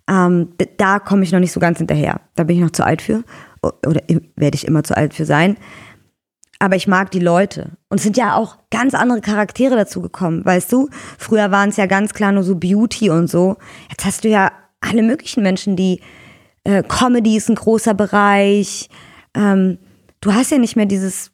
Ähm, 0.10 0.50
da 0.78 1.00
komme 1.00 1.24
ich 1.24 1.32
noch 1.32 1.40
nicht 1.40 1.52
so 1.52 1.60
ganz 1.60 1.78
hinterher. 1.78 2.22
Da 2.36 2.44
bin 2.44 2.56
ich 2.56 2.62
noch 2.62 2.72
zu 2.72 2.86
alt 2.86 3.02
für. 3.02 3.24
Oder 3.62 4.02
werde 4.36 4.56
ich 4.56 4.66
immer 4.66 4.84
zu 4.84 4.96
alt 4.96 5.14
für 5.14 5.26
sein. 5.26 5.58
Aber 6.60 6.76
ich 6.76 6.88
mag 6.88 7.10
die 7.12 7.20
Leute. 7.20 7.72
Und 7.88 7.98
es 7.98 8.04
sind 8.04 8.18
ja 8.18 8.36
auch 8.36 8.58
ganz 8.70 8.94
andere 8.94 9.22
Charaktere 9.22 9.76
dazu 9.78 10.02
gekommen. 10.02 10.46
Weißt 10.46 10.72
du, 10.72 10.90
früher 11.18 11.52
waren 11.52 11.70
es 11.70 11.78
ja 11.78 11.86
ganz 11.86 12.14
klar 12.14 12.34
nur 12.34 12.44
so 12.44 12.56
Beauty 12.56 13.10
und 13.10 13.28
so. 13.28 13.56
Jetzt 13.90 14.06
hast 14.06 14.26
du 14.26 14.28
ja 14.28 14.52
alle 14.82 15.02
möglichen 15.02 15.42
Menschen, 15.42 15.78
die 15.78 16.02
äh, 16.66 16.84
Comedy 16.84 17.38
ist 17.38 17.50
ein 17.50 17.56
großer 17.56 17.94
Bereich. 17.94 18.90
Ähm, 19.34 19.78
du 20.20 20.34
hast 20.34 20.52
ja 20.52 20.58
nicht 20.58 20.76
mehr 20.76 20.86
dieses 20.86 21.32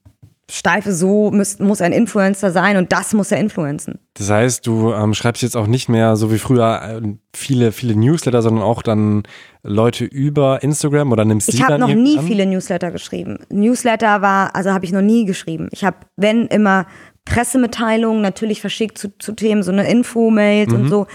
steife, 0.49 0.93
so 0.93 1.31
muss, 1.31 1.59
muss 1.59 1.81
ein 1.81 1.91
Influencer 1.91 2.51
sein 2.51 2.77
und 2.77 2.91
das 2.91 3.13
muss 3.13 3.31
er 3.31 3.39
influenzen. 3.39 3.99
Das 4.13 4.29
heißt, 4.29 4.65
du 4.67 4.93
ähm, 4.93 5.13
schreibst 5.13 5.41
jetzt 5.41 5.57
auch 5.57 5.67
nicht 5.67 5.89
mehr 5.89 6.15
so 6.15 6.31
wie 6.31 6.37
früher 6.37 7.01
äh, 7.03 7.07
viele, 7.35 7.71
viele 7.71 7.95
Newsletter, 7.95 8.41
sondern 8.41 8.63
auch 8.63 8.83
dann 8.83 9.23
Leute 9.63 10.05
über 10.05 10.61
Instagram 10.61 11.11
oder 11.11 11.25
nimmst 11.25 11.49
ich 11.49 11.55
die 11.55 11.61
dann 11.61 11.77
Ich 11.77 11.81
habe 11.81 11.95
noch 11.95 12.01
nie 12.01 12.19
an? 12.19 12.27
viele 12.27 12.45
Newsletter 12.45 12.91
geschrieben. 12.91 13.39
Newsletter 13.49 14.21
war, 14.21 14.55
also 14.55 14.71
habe 14.71 14.85
ich 14.85 14.91
noch 14.91 15.01
nie 15.01 15.25
geschrieben. 15.25 15.67
Ich 15.71 15.83
habe, 15.83 15.97
wenn 16.15 16.45
immer 16.47 16.85
Pressemitteilungen 17.25 18.21
natürlich 18.21 18.61
verschickt 18.61 18.97
zu, 18.97 19.17
zu 19.17 19.33
Themen, 19.33 19.63
so 19.63 19.71
eine 19.71 19.89
Info-Mails 19.89 20.71
mhm. 20.71 20.79
und 20.79 20.89
so. 20.89 21.07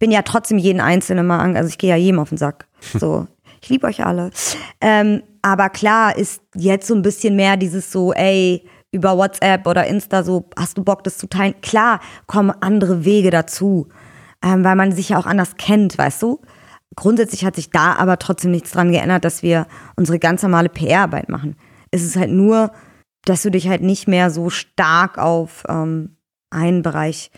Bin 0.00 0.10
ja 0.10 0.22
trotzdem 0.22 0.58
jeden 0.58 0.80
Einzelnen 0.80 1.24
mal 1.24 1.38
an, 1.38 1.56
also 1.56 1.68
ich 1.68 1.78
gehe 1.78 1.90
ja 1.90 1.96
jedem 1.96 2.18
auf 2.18 2.30
den 2.30 2.38
Sack. 2.38 2.66
So, 2.98 3.28
ich 3.62 3.68
liebe 3.68 3.86
euch 3.86 4.04
alle. 4.04 4.30
Ähm, 4.80 5.22
aber 5.40 5.70
klar 5.70 6.16
ist 6.16 6.42
jetzt 6.54 6.86
so 6.86 6.94
ein 6.94 7.02
bisschen 7.02 7.36
mehr 7.36 7.56
dieses 7.56 7.90
so, 7.90 8.12
ey, 8.12 8.66
über 8.90 9.16
WhatsApp 9.16 9.66
oder 9.66 9.86
Insta 9.86 10.22
so, 10.22 10.50
hast 10.56 10.76
du 10.76 10.84
Bock, 10.84 11.02
das 11.04 11.16
zu 11.16 11.26
teilen? 11.26 11.54
Klar 11.62 12.00
kommen 12.26 12.52
andere 12.60 13.04
Wege 13.04 13.30
dazu, 13.30 13.88
ähm, 14.42 14.64
weil 14.64 14.76
man 14.76 14.92
sich 14.92 15.10
ja 15.10 15.18
auch 15.18 15.26
anders 15.26 15.56
kennt, 15.56 15.96
weißt 15.96 16.22
du? 16.22 16.40
Grundsätzlich 16.94 17.44
hat 17.44 17.56
sich 17.56 17.70
da 17.70 17.94
aber 17.94 18.18
trotzdem 18.18 18.50
nichts 18.50 18.72
dran 18.72 18.92
geändert, 18.92 19.24
dass 19.24 19.42
wir 19.42 19.66
unsere 19.96 20.18
ganz 20.18 20.42
normale 20.42 20.68
PR-Arbeit 20.68 21.30
machen. 21.30 21.56
Es 21.90 22.02
ist 22.02 22.16
halt 22.16 22.30
nur, 22.30 22.70
dass 23.24 23.42
du 23.42 23.50
dich 23.50 23.68
halt 23.68 23.82
nicht 23.82 24.08
mehr 24.08 24.30
so 24.30 24.50
stark 24.50 25.16
auf 25.16 25.64
ähm, 25.68 26.16
einen 26.50 26.82
Bereich 26.82 27.30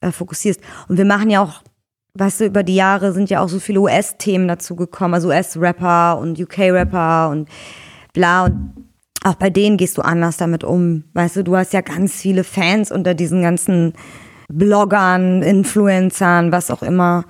äh, 0.00 0.10
fokussierst. 0.10 0.60
Und 0.88 0.96
wir 0.96 1.04
machen 1.04 1.30
ja 1.30 1.40
auch, 1.40 1.62
weißt 2.18 2.40
du, 2.40 2.44
über 2.46 2.62
die 2.62 2.74
Jahre 2.74 3.12
sind 3.12 3.30
ja 3.30 3.40
auch 3.40 3.48
so 3.48 3.58
viele 3.58 3.80
US-Themen 3.80 4.48
dazu 4.48 4.76
gekommen, 4.76 5.14
also 5.14 5.28
US-Rapper 5.28 6.18
und 6.18 6.40
UK-Rapper 6.40 7.30
und 7.30 7.48
bla. 8.12 8.44
Und 8.46 8.86
auch 9.24 9.34
bei 9.34 9.50
denen 9.50 9.76
gehst 9.76 9.98
du 9.98 10.02
anders 10.02 10.36
damit 10.36 10.64
um. 10.64 11.04
Weißt 11.14 11.36
du, 11.36 11.44
du 11.44 11.56
hast 11.56 11.72
ja 11.72 11.80
ganz 11.80 12.14
viele 12.14 12.44
Fans 12.44 12.92
unter 12.92 13.14
diesen 13.14 13.42
ganzen 13.42 13.92
Bloggern, 14.48 15.42
Influencern, 15.42 16.52
was 16.52 16.70
auch 16.70 16.82
immer. 16.82 17.24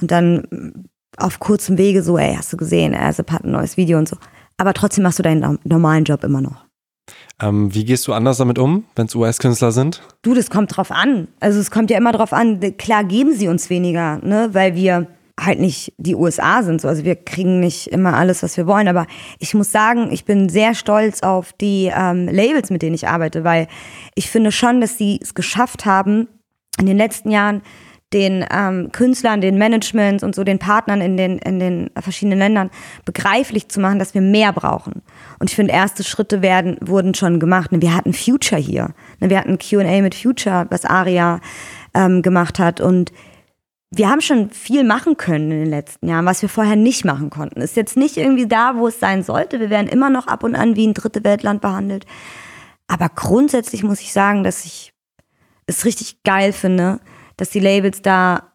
Und 0.00 0.10
dann 0.10 0.88
auf 1.16 1.38
kurzem 1.38 1.78
Wege 1.78 2.02
so, 2.02 2.18
ey, 2.18 2.34
hast 2.36 2.52
du 2.52 2.56
gesehen, 2.56 2.94
Asip 2.94 3.30
hat 3.30 3.44
ein 3.44 3.50
neues 3.50 3.76
Video 3.76 3.98
und 3.98 4.08
so. 4.08 4.16
Aber 4.56 4.72
trotzdem 4.72 5.04
machst 5.04 5.18
du 5.18 5.22
deinen 5.22 5.58
normalen 5.64 6.04
Job 6.04 6.24
immer 6.24 6.40
noch. 6.40 6.66
Ähm, 7.40 7.74
wie 7.74 7.84
gehst 7.84 8.06
du 8.06 8.12
anders 8.12 8.38
damit 8.38 8.58
um, 8.58 8.84
wenn 8.94 9.06
es 9.06 9.14
US-Künstler 9.14 9.72
sind? 9.72 10.02
Du, 10.22 10.34
das 10.34 10.50
kommt 10.50 10.76
drauf 10.76 10.90
an. 10.90 11.28
Also 11.40 11.58
es 11.58 11.70
kommt 11.70 11.90
ja 11.90 11.98
immer 11.98 12.12
drauf 12.12 12.32
an. 12.32 12.60
Klar 12.76 13.04
geben 13.04 13.34
sie 13.34 13.48
uns 13.48 13.70
weniger, 13.70 14.18
ne, 14.18 14.50
weil 14.52 14.74
wir 14.74 15.08
halt 15.40 15.60
nicht 15.60 15.92
die 15.96 16.14
USA 16.14 16.62
sind. 16.62 16.80
So. 16.80 16.88
Also 16.88 17.04
wir 17.04 17.16
kriegen 17.16 17.60
nicht 17.60 17.88
immer 17.88 18.14
alles, 18.14 18.42
was 18.42 18.56
wir 18.56 18.66
wollen. 18.66 18.88
Aber 18.88 19.06
ich 19.38 19.54
muss 19.54 19.72
sagen, 19.72 20.10
ich 20.12 20.24
bin 20.24 20.48
sehr 20.48 20.74
stolz 20.74 21.22
auf 21.22 21.52
die 21.52 21.90
ähm, 21.94 22.28
Labels, 22.28 22.70
mit 22.70 22.82
denen 22.82 22.94
ich 22.94 23.08
arbeite, 23.08 23.44
weil 23.44 23.66
ich 24.14 24.30
finde 24.30 24.52
schon, 24.52 24.80
dass 24.80 24.98
sie 24.98 25.18
es 25.20 25.34
geschafft 25.34 25.84
haben, 25.86 26.28
in 26.78 26.86
den 26.86 26.96
letzten 26.96 27.30
Jahren 27.30 27.62
den 28.12 28.44
ähm, 28.52 28.90
Künstlern, 28.92 29.40
den 29.40 29.58
Managements 29.58 30.22
und 30.22 30.34
so 30.34 30.44
den 30.44 30.58
Partnern 30.58 31.00
in 31.00 31.16
den, 31.16 31.38
in 31.38 31.58
den 31.58 31.90
verschiedenen 31.98 32.38
Ländern 32.38 32.70
begreiflich 33.04 33.68
zu 33.68 33.80
machen, 33.80 33.98
dass 33.98 34.14
wir 34.14 34.20
mehr 34.20 34.52
brauchen. 34.52 35.02
Und 35.38 35.50
ich 35.50 35.56
finde, 35.56 35.72
erste 35.72 36.04
Schritte 36.04 36.42
werden, 36.42 36.76
wurden 36.80 37.14
schon 37.14 37.40
gemacht. 37.40 37.70
Wir 37.72 37.94
hatten 37.94 38.12
Future 38.12 38.60
hier. 38.60 38.90
Wir 39.18 39.38
hatten 39.38 39.58
Q&A 39.58 40.00
mit 40.02 40.14
Future, 40.14 40.66
was 40.70 40.84
Aria 40.84 41.40
ähm, 41.94 42.22
gemacht 42.22 42.58
hat. 42.58 42.80
Und 42.80 43.12
wir 43.90 44.08
haben 44.08 44.20
schon 44.20 44.50
viel 44.50 44.84
machen 44.84 45.16
können 45.16 45.50
in 45.50 45.60
den 45.60 45.70
letzten 45.70 46.08
Jahren, 46.08 46.24
was 46.24 46.40
wir 46.40 46.48
vorher 46.48 46.76
nicht 46.76 47.04
machen 47.04 47.28
konnten. 47.28 47.60
Ist 47.60 47.76
jetzt 47.76 47.96
nicht 47.96 48.16
irgendwie 48.16 48.46
da, 48.46 48.76
wo 48.76 48.88
es 48.88 48.98
sein 48.98 49.22
sollte. 49.22 49.60
Wir 49.60 49.70
werden 49.70 49.88
immer 49.88 50.08
noch 50.08 50.26
ab 50.26 50.44
und 50.44 50.54
an 50.54 50.76
wie 50.76 50.86
ein 50.86 50.94
dritte 50.94 51.24
Weltland 51.24 51.60
behandelt. 51.60 52.06
Aber 52.86 53.08
grundsätzlich 53.08 53.82
muss 53.82 54.00
ich 54.00 54.12
sagen, 54.12 54.44
dass 54.44 54.64
ich 54.64 54.92
es 55.66 55.84
richtig 55.84 56.22
geil 56.24 56.52
finde, 56.52 57.00
dass 57.42 57.50
die 57.50 57.58
Labels 57.58 58.02
da 58.02 58.52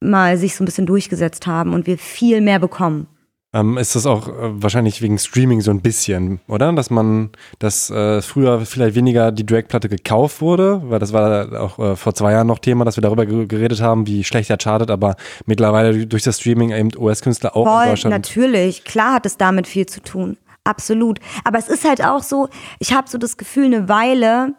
mal 0.00 0.36
sich 0.36 0.56
so 0.56 0.64
ein 0.64 0.66
bisschen 0.66 0.86
durchgesetzt 0.86 1.46
haben 1.46 1.72
und 1.72 1.86
wir 1.86 1.98
viel 1.98 2.40
mehr 2.40 2.58
bekommen. 2.58 3.06
Ähm, 3.52 3.78
ist 3.78 3.94
das 3.94 4.06
auch 4.06 4.26
äh, 4.26 4.32
wahrscheinlich 4.60 5.00
wegen 5.02 5.18
Streaming 5.18 5.60
so 5.60 5.70
ein 5.70 5.80
bisschen, 5.82 6.40
oder? 6.48 6.72
Dass 6.72 6.90
man, 6.90 7.30
dass 7.60 7.90
äh, 7.90 8.20
früher 8.22 8.66
vielleicht 8.66 8.96
weniger 8.96 9.30
die 9.30 9.46
Drake-Platte 9.46 9.88
gekauft 9.88 10.40
wurde, 10.40 10.82
weil 10.86 10.98
das 10.98 11.12
war 11.12 11.62
auch 11.62 11.78
äh, 11.78 11.94
vor 11.94 12.12
zwei 12.16 12.32
Jahren 12.32 12.48
noch 12.48 12.58
Thema, 12.58 12.84
dass 12.84 12.96
wir 12.96 13.02
darüber 13.02 13.24
geredet 13.24 13.80
haben, 13.80 14.08
wie 14.08 14.24
schlecht 14.24 14.50
er 14.50 14.58
chartet, 14.58 14.90
aber 14.90 15.14
mittlerweile 15.46 16.04
durch 16.04 16.24
das 16.24 16.40
Streaming 16.40 16.72
eben 16.72 16.90
US-Künstler 16.98 17.56
auch 17.56 17.68
Voll, 17.68 17.84
in 17.84 17.90
Deutschland. 17.90 18.16
natürlich. 18.16 18.82
Klar 18.82 19.14
hat 19.14 19.26
es 19.26 19.36
damit 19.36 19.68
viel 19.68 19.86
zu 19.86 20.02
tun. 20.02 20.38
Absolut. 20.64 21.20
Aber 21.44 21.58
es 21.58 21.68
ist 21.68 21.88
halt 21.88 22.04
auch 22.04 22.24
so, 22.24 22.48
ich 22.80 22.92
habe 22.92 23.08
so 23.08 23.16
das 23.16 23.36
Gefühl, 23.36 23.66
eine 23.66 23.88
Weile 23.88 24.54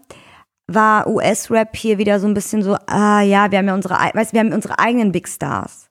war 0.68 1.08
US-Rap 1.08 1.76
hier 1.76 1.98
wieder 1.98 2.20
so 2.20 2.28
ein 2.28 2.34
bisschen 2.34 2.64
so, 2.64 2.76
ah 2.88 3.22
ja, 3.22 3.52
wir 3.52 3.60
haben 3.60 3.68
ja 3.68 3.74
unsere, 3.74 3.94
weißt, 3.96 4.34
wir 4.34 4.40
haben 4.40 4.54
unsere 4.54 4.80
eigenen 4.80 5.12
Big 5.12 5.28
Stars 5.28 5.86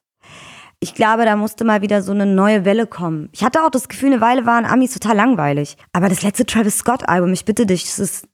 ich 0.79 0.93
glaube, 0.93 1.25
da 1.25 1.35
musste 1.35 1.65
mal 1.65 1.81
wieder 1.81 2.01
so 2.01 2.11
eine 2.11 2.27
neue 2.27 2.63
Welle 2.63 2.85
kommen. 2.85 3.29
Ich 3.31 3.43
hatte 3.43 3.63
auch 3.63 3.71
das 3.71 3.87
Gefühl, 3.87 4.13
eine 4.13 4.21
Weile 4.21 4.45
waren 4.45 4.65
Amis 4.65 4.93
total 4.93 5.15
langweilig. 5.15 5.77
Aber 5.93 6.09
das 6.09 6.21
letzte 6.21 6.45
Travis 6.45 6.77
Scott-Album, 6.77 7.33
ich 7.33 7.45
bitte 7.45 7.65
dich, 7.65 7.83
das 7.83 7.99
ist, 7.99 8.27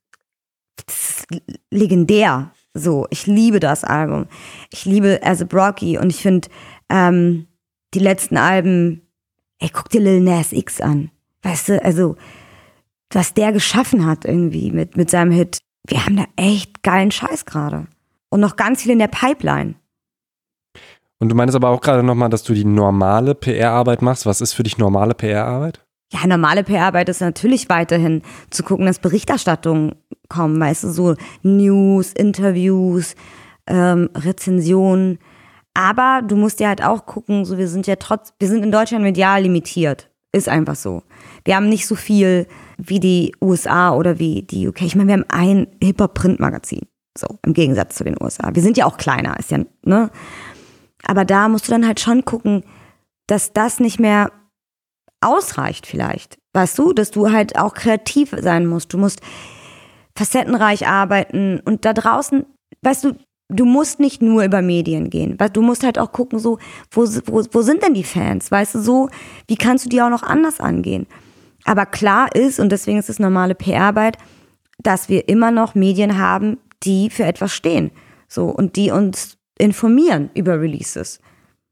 das 0.85 0.95
ist 0.95 1.27
legendär. 1.69 2.51
So, 2.73 3.07
ich 3.09 3.27
liebe 3.27 3.59
das 3.59 3.83
Album. 3.85 4.27
Ich 4.71 4.85
liebe 4.85 5.21
As 5.23 5.41
a 5.41 5.45
Brocky 5.45 5.97
und 5.97 6.09
ich 6.09 6.21
finde 6.21 6.47
ähm, 6.89 7.47
die 7.93 7.99
letzten 7.99 8.37
Alben, 8.37 9.01
ey, 9.59 9.69
guck 9.71 9.89
dir 9.89 10.01
Lil 10.01 10.19
Nas 10.19 10.51
X 10.51 10.81
an. 10.81 11.11
Weißt 11.43 11.69
du, 11.69 11.83
also, 11.83 12.17
was 13.11 13.33
der 13.33 13.51
geschaffen 13.51 14.05
hat 14.05 14.25
irgendwie 14.25 14.71
mit, 14.71 14.97
mit 14.97 15.09
seinem 15.09 15.31
Hit. 15.31 15.59
Wir 15.87 16.05
haben 16.05 16.17
da 16.17 16.25
echt 16.35 16.83
geilen 16.83 17.11
Scheiß 17.11 17.45
gerade. 17.45 17.87
Und 18.29 18.39
noch 18.39 18.55
ganz 18.55 18.83
viel 18.83 18.91
in 18.91 18.99
der 18.99 19.07
Pipeline. 19.07 19.75
Und 21.19 21.29
du 21.29 21.35
meinst 21.35 21.55
aber 21.55 21.69
auch 21.69 21.81
gerade 21.81 22.03
nochmal, 22.03 22.29
dass 22.29 22.43
du 22.43 22.53
die 22.53 22.65
normale 22.65 23.35
PR-Arbeit 23.35 24.01
machst. 24.01 24.25
Was 24.25 24.41
ist 24.41 24.53
für 24.53 24.63
dich 24.63 24.77
normale 24.77 25.13
PR-Arbeit? 25.13 25.85
Ja, 26.11 26.27
normale 26.27 26.63
PR-Arbeit 26.63 27.09
ist 27.09 27.21
natürlich 27.21 27.69
weiterhin 27.69 28.21
zu 28.49 28.63
gucken, 28.63 28.85
dass 28.85 28.99
Berichterstattungen 28.99 29.95
kommen, 30.29 30.59
weißt 30.59 30.83
du, 30.83 30.89
so 30.89 31.15
News, 31.41 32.11
Interviews, 32.13 33.15
ähm, 33.67 34.09
Rezensionen. 34.15 35.19
Aber 35.73 36.21
du 36.27 36.35
musst 36.35 36.59
ja 36.59 36.67
halt 36.67 36.83
auch 36.83 37.05
gucken, 37.05 37.45
so 37.45 37.57
wir 37.57 37.69
sind 37.69 37.87
ja 37.87 37.95
trotz, 37.95 38.33
wir 38.39 38.49
sind 38.49 38.63
in 38.63 38.71
Deutschland 38.71 39.03
medial 39.03 39.43
limitiert. 39.43 40.10
Ist 40.33 40.47
einfach 40.47 40.75
so. 40.75 41.03
Wir 41.43 41.55
haben 41.55 41.67
nicht 41.67 41.87
so 41.87 41.95
viel 41.95 42.47
wie 42.77 42.99
die 42.99 43.35
USA 43.41 43.93
oder 43.93 44.17
wie 44.17 44.43
die 44.43 44.67
UK. 44.67 44.83
Ich 44.83 44.95
meine, 44.95 45.07
wir 45.07 45.13
haben 45.13 45.29
ein 45.29 45.67
Hip-Hop-Print-Magazin. 45.83 46.87
So, 47.17 47.37
im 47.45 47.53
Gegensatz 47.53 47.95
zu 47.95 48.05
den 48.05 48.15
USA. 48.21 48.51
Wir 48.53 48.61
sind 48.61 48.77
ja 48.77 48.85
auch 48.85 48.97
kleiner, 48.97 49.37
ist 49.37 49.51
ja, 49.51 49.59
ne? 49.83 50.09
Aber 51.03 51.25
da 51.25 51.49
musst 51.49 51.67
du 51.67 51.71
dann 51.71 51.85
halt 51.85 51.99
schon 51.99 52.23
gucken, 52.23 52.63
dass 53.27 53.51
das 53.51 53.79
nicht 53.79 53.99
mehr 53.99 54.31
ausreicht 55.19 55.87
vielleicht. 55.87 56.37
Weißt 56.53 56.77
du, 56.77 56.93
dass 56.93 57.11
du 57.11 57.31
halt 57.31 57.57
auch 57.57 57.73
kreativ 57.73 58.33
sein 58.39 58.65
musst. 58.65 58.93
Du 58.93 58.97
musst 58.97 59.21
facettenreich 60.17 60.87
arbeiten 60.87 61.59
und 61.59 61.85
da 61.85 61.93
draußen, 61.93 62.45
weißt 62.81 63.03
du, 63.05 63.15
du 63.51 63.65
musst 63.65 63.99
nicht 63.99 64.21
nur 64.21 64.43
über 64.43 64.61
Medien 64.61 65.09
gehen. 65.09 65.37
Du 65.53 65.61
musst 65.61 65.83
halt 65.83 65.99
auch 65.99 66.11
gucken, 66.11 66.39
so, 66.39 66.57
wo, 66.89 67.05
wo, 67.25 67.43
wo 67.51 67.61
sind 67.61 67.83
denn 67.83 67.93
die 67.93 68.03
Fans? 68.03 68.51
Weißt 68.51 68.75
du, 68.75 68.79
so, 68.79 69.09
wie 69.47 69.55
kannst 69.55 69.85
du 69.85 69.89
die 69.89 70.01
auch 70.01 70.09
noch 70.09 70.23
anders 70.23 70.59
angehen? 70.59 71.07
Aber 71.65 71.85
klar 71.85 72.33
ist, 72.35 72.59
und 72.59 72.71
deswegen 72.71 72.97
ist 72.97 73.09
es 73.09 73.19
normale 73.19 73.55
PR-Arbeit, 73.55 74.17
dass 74.79 75.09
wir 75.09 75.29
immer 75.29 75.51
noch 75.51 75.75
Medien 75.75 76.17
haben, 76.17 76.57
die 76.83 77.09
für 77.09 77.23
etwas 77.23 77.53
stehen. 77.53 77.91
So, 78.27 78.45
und 78.45 78.75
die 78.75 78.91
uns 78.91 79.37
informieren 79.57 80.31
über 80.33 80.59
Releases. 80.59 81.19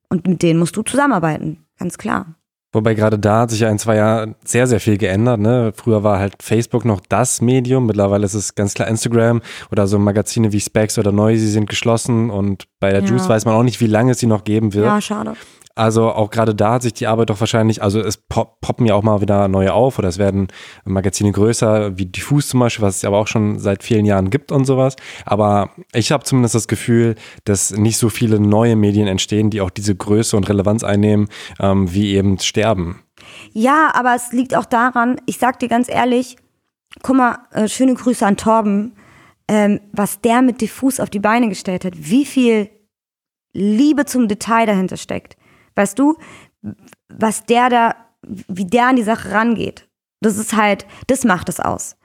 Und 0.09 0.27
mit 0.27 0.43
denen 0.43 0.59
musst 0.59 0.75
du 0.75 0.83
zusammenarbeiten, 0.83 1.65
ganz 1.77 1.97
klar. 1.97 2.35
Wobei 2.71 2.93
gerade 2.93 3.17
da 3.17 3.41
hat 3.41 3.51
sich 3.51 3.61
ja 3.61 3.69
in 3.69 3.79
zwei 3.79 3.95
Jahren 3.95 4.35
sehr, 4.45 4.67
sehr 4.67 4.79
viel 4.79 4.97
geändert. 4.97 5.39
Ne? 5.39 5.73
Früher 5.75 6.03
war 6.03 6.19
halt 6.19 6.43
Facebook 6.43 6.85
noch 6.85 7.01
das 7.09 7.41
Medium. 7.41 7.87
Mittlerweile 7.87 8.25
ist 8.25 8.35
es 8.35 8.53
ganz 8.53 8.75
klar 8.75 8.87
Instagram 8.87 9.41
oder 9.71 9.87
so 9.87 9.97
Magazine 9.97 10.51
wie 10.51 10.59
Specs 10.59 10.99
oder 10.99 11.11
Noisy 11.11 11.47
sind 11.47 11.67
geschlossen 11.67 12.29
und 12.29 12.65
bei 12.79 12.91
der 12.91 13.01
ja. 13.01 13.07
Juice 13.07 13.27
weiß 13.27 13.45
man 13.45 13.55
auch 13.55 13.63
nicht, 13.63 13.81
wie 13.81 13.87
lange 13.87 14.11
es 14.11 14.19
sie 14.19 14.27
noch 14.27 14.43
geben 14.43 14.73
wird. 14.75 14.85
Ja, 14.85 15.01
schade. 15.01 15.33
Also 15.75 16.11
auch 16.11 16.29
gerade 16.29 16.53
da 16.53 16.73
hat 16.73 16.81
sich 16.81 16.93
die 16.93 17.07
Arbeit 17.07 17.29
doch 17.29 17.39
wahrscheinlich, 17.39 17.81
also 17.81 18.01
es 18.01 18.17
pop, 18.17 18.59
poppen 18.59 18.85
ja 18.85 18.95
auch 18.95 19.03
mal 19.03 19.21
wieder 19.21 19.47
neue 19.47 19.73
auf 19.73 19.97
oder 19.97 20.09
es 20.09 20.17
werden 20.17 20.47
Magazine 20.83 21.31
größer, 21.31 21.97
wie 21.97 22.05
Diffus 22.05 22.49
zum 22.49 22.59
Beispiel, 22.59 22.83
was 22.83 22.97
es 22.97 23.05
aber 23.05 23.17
auch 23.17 23.27
schon 23.27 23.59
seit 23.59 23.83
vielen 23.83 24.05
Jahren 24.05 24.29
gibt 24.29 24.51
und 24.51 24.65
sowas. 24.65 24.95
Aber 25.25 25.69
ich 25.93 26.11
habe 26.11 26.23
zumindest 26.23 26.55
das 26.55 26.67
Gefühl, 26.67 27.15
dass 27.45 27.71
nicht 27.71 27.97
so 27.97 28.09
viele 28.09 28.39
neue 28.39 28.75
Medien 28.75 29.07
entstehen, 29.07 29.49
die 29.49 29.61
auch 29.61 29.69
diese 29.69 29.95
Größe 29.95 30.35
und 30.35 30.49
Relevanz 30.49 30.83
einnehmen, 30.83 31.29
ähm, 31.59 31.93
wie 31.93 32.13
eben 32.13 32.39
sterben. 32.39 33.03
Ja, 33.53 33.91
aber 33.93 34.15
es 34.15 34.31
liegt 34.31 34.55
auch 34.55 34.65
daran, 34.65 35.21
ich 35.25 35.37
sag 35.37 35.59
dir 35.59 35.69
ganz 35.69 35.89
ehrlich, 35.89 36.37
guck 37.03 37.15
mal, 37.15 37.37
äh, 37.51 37.67
schöne 37.67 37.93
Grüße 37.93 38.25
an 38.25 38.37
Torben, 38.37 38.93
ähm, 39.47 39.79
was 39.91 40.21
der 40.21 40.41
mit 40.41 40.61
Diffus 40.61 40.99
auf 40.99 41.09
die 41.09 41.19
Beine 41.19 41.49
gestellt 41.49 41.85
hat, 41.85 41.93
wie 41.95 42.25
viel 42.25 42.69
Liebe 43.53 44.05
zum 44.05 44.27
Detail 44.27 44.65
dahinter 44.65 44.97
steckt. 44.97 45.35
Weißt 45.79 45.97
du, 45.97 46.17
was 47.07 47.45
der 47.45 47.69
da, 47.69 47.95
wie 48.21 48.65
der 48.65 48.87
an 48.87 48.97
die 48.97 49.03
Sache 49.03 49.31
rangeht. 49.31 49.87
Das 50.19 50.37
ist 50.37 50.53
halt, 50.57 50.85
das 51.07 51.23
macht 51.23 51.47
es 51.47 51.61
aus. 51.61 51.95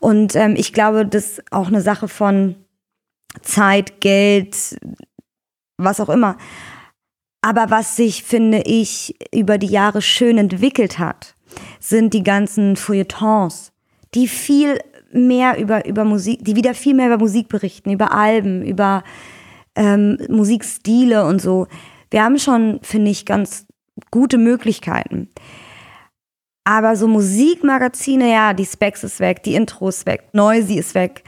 Und 0.00 0.34
ähm, 0.34 0.56
ich 0.56 0.72
glaube, 0.72 1.06
das 1.06 1.38
ist 1.38 1.52
auch 1.52 1.68
eine 1.68 1.80
Sache 1.80 2.08
von 2.08 2.56
Zeit, 3.40 4.00
Geld, 4.00 4.76
was 5.76 6.00
auch 6.00 6.08
immer. 6.08 6.38
Aber 7.40 7.70
was 7.70 7.94
sich, 7.94 8.24
finde 8.24 8.62
ich, 8.62 9.14
über 9.32 9.58
die 9.58 9.68
Jahre 9.68 10.02
schön 10.02 10.36
entwickelt 10.36 10.98
hat, 10.98 11.36
sind 11.78 12.12
die 12.12 12.24
ganzen 12.24 12.74
Feuilletons, 12.74 13.70
die 14.12 14.26
viel 14.26 14.80
mehr 15.12 15.56
über, 15.56 15.86
über 15.86 16.04
Musik, 16.04 16.44
die 16.44 16.56
wieder 16.56 16.74
viel 16.74 16.94
mehr 16.94 17.06
über 17.06 17.18
Musik 17.18 17.48
berichten, 17.48 17.92
über 17.92 18.10
Alben, 18.10 18.64
über 18.64 19.04
ähm, 19.76 20.18
Musikstile 20.28 21.24
und 21.24 21.40
so 21.40 21.68
wir 22.10 22.24
haben 22.24 22.38
schon, 22.38 22.80
finde 22.82 23.10
ich, 23.10 23.24
ganz 23.24 23.66
gute 24.10 24.38
Möglichkeiten. 24.38 25.30
Aber 26.64 26.96
so 26.96 27.08
Musikmagazine, 27.08 28.30
ja, 28.30 28.52
die 28.52 28.66
Specs 28.66 29.02
ist 29.04 29.20
weg, 29.20 29.42
die 29.42 29.54
Intro 29.54 29.88
ist 29.88 30.06
weg, 30.06 30.28
Noisy 30.32 30.74
ist 30.74 30.94
weg. 30.94 31.24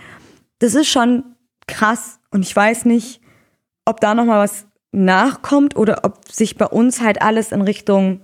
Das 0.58 0.74
ist 0.74 0.88
schon 0.88 1.24
krass 1.66 2.20
und 2.30 2.42
ich 2.42 2.54
weiß 2.54 2.84
nicht, 2.84 3.20
ob 3.84 4.00
da 4.00 4.14
noch 4.14 4.24
mal 4.24 4.42
was 4.42 4.66
nachkommt 4.92 5.76
oder 5.76 6.04
ob 6.04 6.30
sich 6.30 6.56
bei 6.56 6.66
uns 6.66 7.00
halt 7.00 7.22
alles 7.22 7.50
in 7.50 7.62
Richtung 7.62 8.20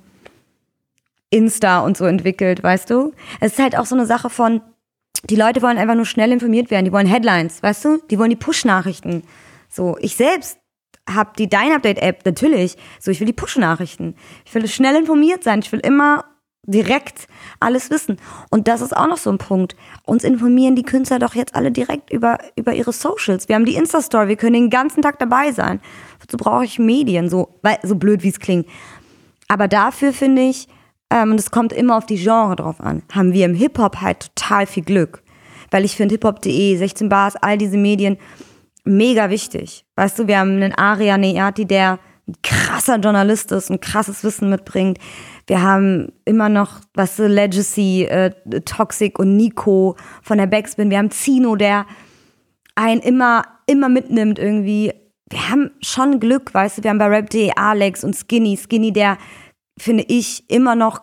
Insta 1.31 1.81
und 1.81 1.97
so 1.97 2.05
entwickelt, 2.05 2.63
weißt 2.63 2.91
du? 2.91 3.13
Es 3.41 3.53
ist 3.53 3.59
halt 3.59 3.77
auch 3.77 3.87
so 3.87 3.95
eine 3.95 4.07
Sache 4.07 4.31
von, 4.31 4.61
die 5.25 5.37
Leute 5.37 5.63
wollen 5.63 5.79
einfach 5.79 5.95
nur 5.95 6.07
schnell 6.07 6.33
informiert 6.33 6.71
werden, 6.71 6.85
die 6.85 6.93
wollen 6.93 7.07
Headlines, 7.07 7.63
weißt 7.63 7.85
du? 7.85 7.99
Die 8.11 8.19
wollen 8.19 8.31
die 8.31 8.37
Push-Nachrichten. 8.37 9.25
So, 9.69 9.97
ich 10.01 10.17
selbst 10.17 10.59
habe 11.15 11.31
die 11.39 11.49
Dein 11.49 11.73
Update 11.73 11.99
App 11.99 12.25
natürlich. 12.25 12.77
So, 13.01 13.11
ich 13.11 13.21
will 13.21 13.27
die 13.27 13.33
Push-Nachrichten. 13.33 14.15
Ich 14.45 14.55
will 14.55 14.67
schnell 14.69 14.97
informiert 14.97 15.43
sein. 15.45 15.61
Ich 15.61 15.73
will 15.73 15.81
immer 15.81 16.25
direkt 16.69 17.29
alles 17.61 17.91
wissen. 17.91 18.19
Und 18.51 18.69
das 18.69 18.81
ist 18.81 18.97
auch 18.97 19.09
noch 19.09 19.17
so 19.17 19.31
ein 19.31 19.39
Punkt. 19.39 19.75
Uns 20.05 20.23
informieren 20.23 20.77
die 20.77 20.83
Künstler 20.83 21.19
doch 21.19 21.35
jetzt 21.35 21.55
alle 21.55 21.73
direkt 21.73 22.13
über, 22.13 22.39
über 22.57 22.75
ihre 22.75 22.93
Socials. 22.93 23.49
Wir 23.49 23.57
haben 23.57 23.65
die 23.65 23.75
Insta-Story, 23.75 24.29
wir 24.29 24.37
können 24.37 24.55
den 24.55 24.71
ganzen 24.71 25.03
Tag 25.03 25.19
dabei 25.19 25.53
sein. 25.53 25.81
Wozu 26.21 26.37
brauche 26.37 26.65
ich 26.65 26.79
Medien? 26.79 27.31
So, 27.31 27.59
weil, 27.63 27.79
so 27.83 27.95
blöd 27.95 28.23
wie 28.23 28.29
es 28.29 28.39
klingt. 28.39 28.67
Aber 29.49 29.67
dafür 29.67 30.13
finde 30.13 30.43
ich, 30.43 30.69
ähm, 31.11 31.31
und 31.33 31.41
es 31.41 31.51
kommt 31.51 31.73
immer 31.73 31.97
auf 31.97 32.05
die 32.05 32.23
Genre 32.23 32.55
drauf 32.55 32.81
an, 32.81 33.03
haben 33.13 33.33
wir 33.33 33.47
im 33.47 33.55
Hip-Hop 33.55 34.03
halt 34.03 34.31
total 34.37 34.67
viel 34.67 34.85
Glück. 34.85 35.23
Weil 35.71 35.85
ich 35.85 35.97
finde 35.97 36.15
hiphop.de, 36.15 36.77
16 36.77 37.09
Bars, 37.09 37.37
all 37.37 37.57
diese 37.57 37.79
Medien, 37.79 38.19
mega 38.85 39.31
wichtig. 39.31 39.85
Weißt 39.97 40.19
du, 40.19 40.27
wir 40.27 40.39
haben 40.39 40.63
einen 40.63 40.75
Aria 40.75 41.19
Neati, 41.19 41.67
der 41.67 41.99
ein 42.29 42.35
krasser 42.43 42.97
Journalist 42.97 43.53
ist 43.53 43.71
und 43.71 43.81
krasses 43.81 44.23
Wissen 44.23 44.51
mitbringt. 44.51 44.99
Wir 45.47 45.63
haben 45.63 46.13
immer 46.25 46.49
noch, 46.49 46.81
was 46.95 47.11
weißt 47.11 47.19
du, 47.21 47.27
Legacy, 47.27 48.05
äh, 48.05 48.31
Toxic 48.65 49.19
und 49.19 49.37
Nico 49.37 49.97
von 50.23 50.39
der 50.39 50.47
Backspin. 50.47 50.91
Wir 50.91 50.99
haben 50.99 51.11
Zino, 51.11 51.57
der 51.57 51.87
einen 52.75 53.01
immer, 53.01 53.45
immer 53.67 53.89
mitnimmt 53.89 54.39
irgendwie. 54.39 54.93
Wir 55.31 55.51
haben 55.51 55.71
schon 55.81 56.21
Glück, 56.21 56.53
weißt 56.53 56.79
du, 56.79 56.83
wir 56.83 56.91
haben 56.91 56.99
bei 56.99 57.07
Rap.de 57.07 57.53
Alex 57.57 58.05
und 58.05 58.15
Skinny. 58.15 58.57
Skinny, 58.57 58.93
der, 58.93 59.17
finde 59.79 60.05
ich, 60.09 60.49
immer 60.51 60.75
noch, 60.75 61.01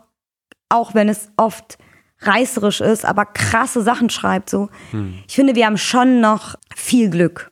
auch 0.70 0.94
wenn 0.94 1.10
es 1.10 1.32
oft 1.38 1.78
reißerisch 2.20 2.82
ist, 2.82 3.04
aber 3.04 3.26
krasse 3.26 3.82
Sachen 3.82 4.10
schreibt 4.10 4.50
so. 4.50 4.70
Hm. 4.92 5.16
Ich 5.28 5.36
finde, 5.36 5.56
wir 5.56 5.66
haben 5.66 5.78
schon 5.78 6.22
noch 6.22 6.56
viel 6.76 7.10
Glück 7.10 7.52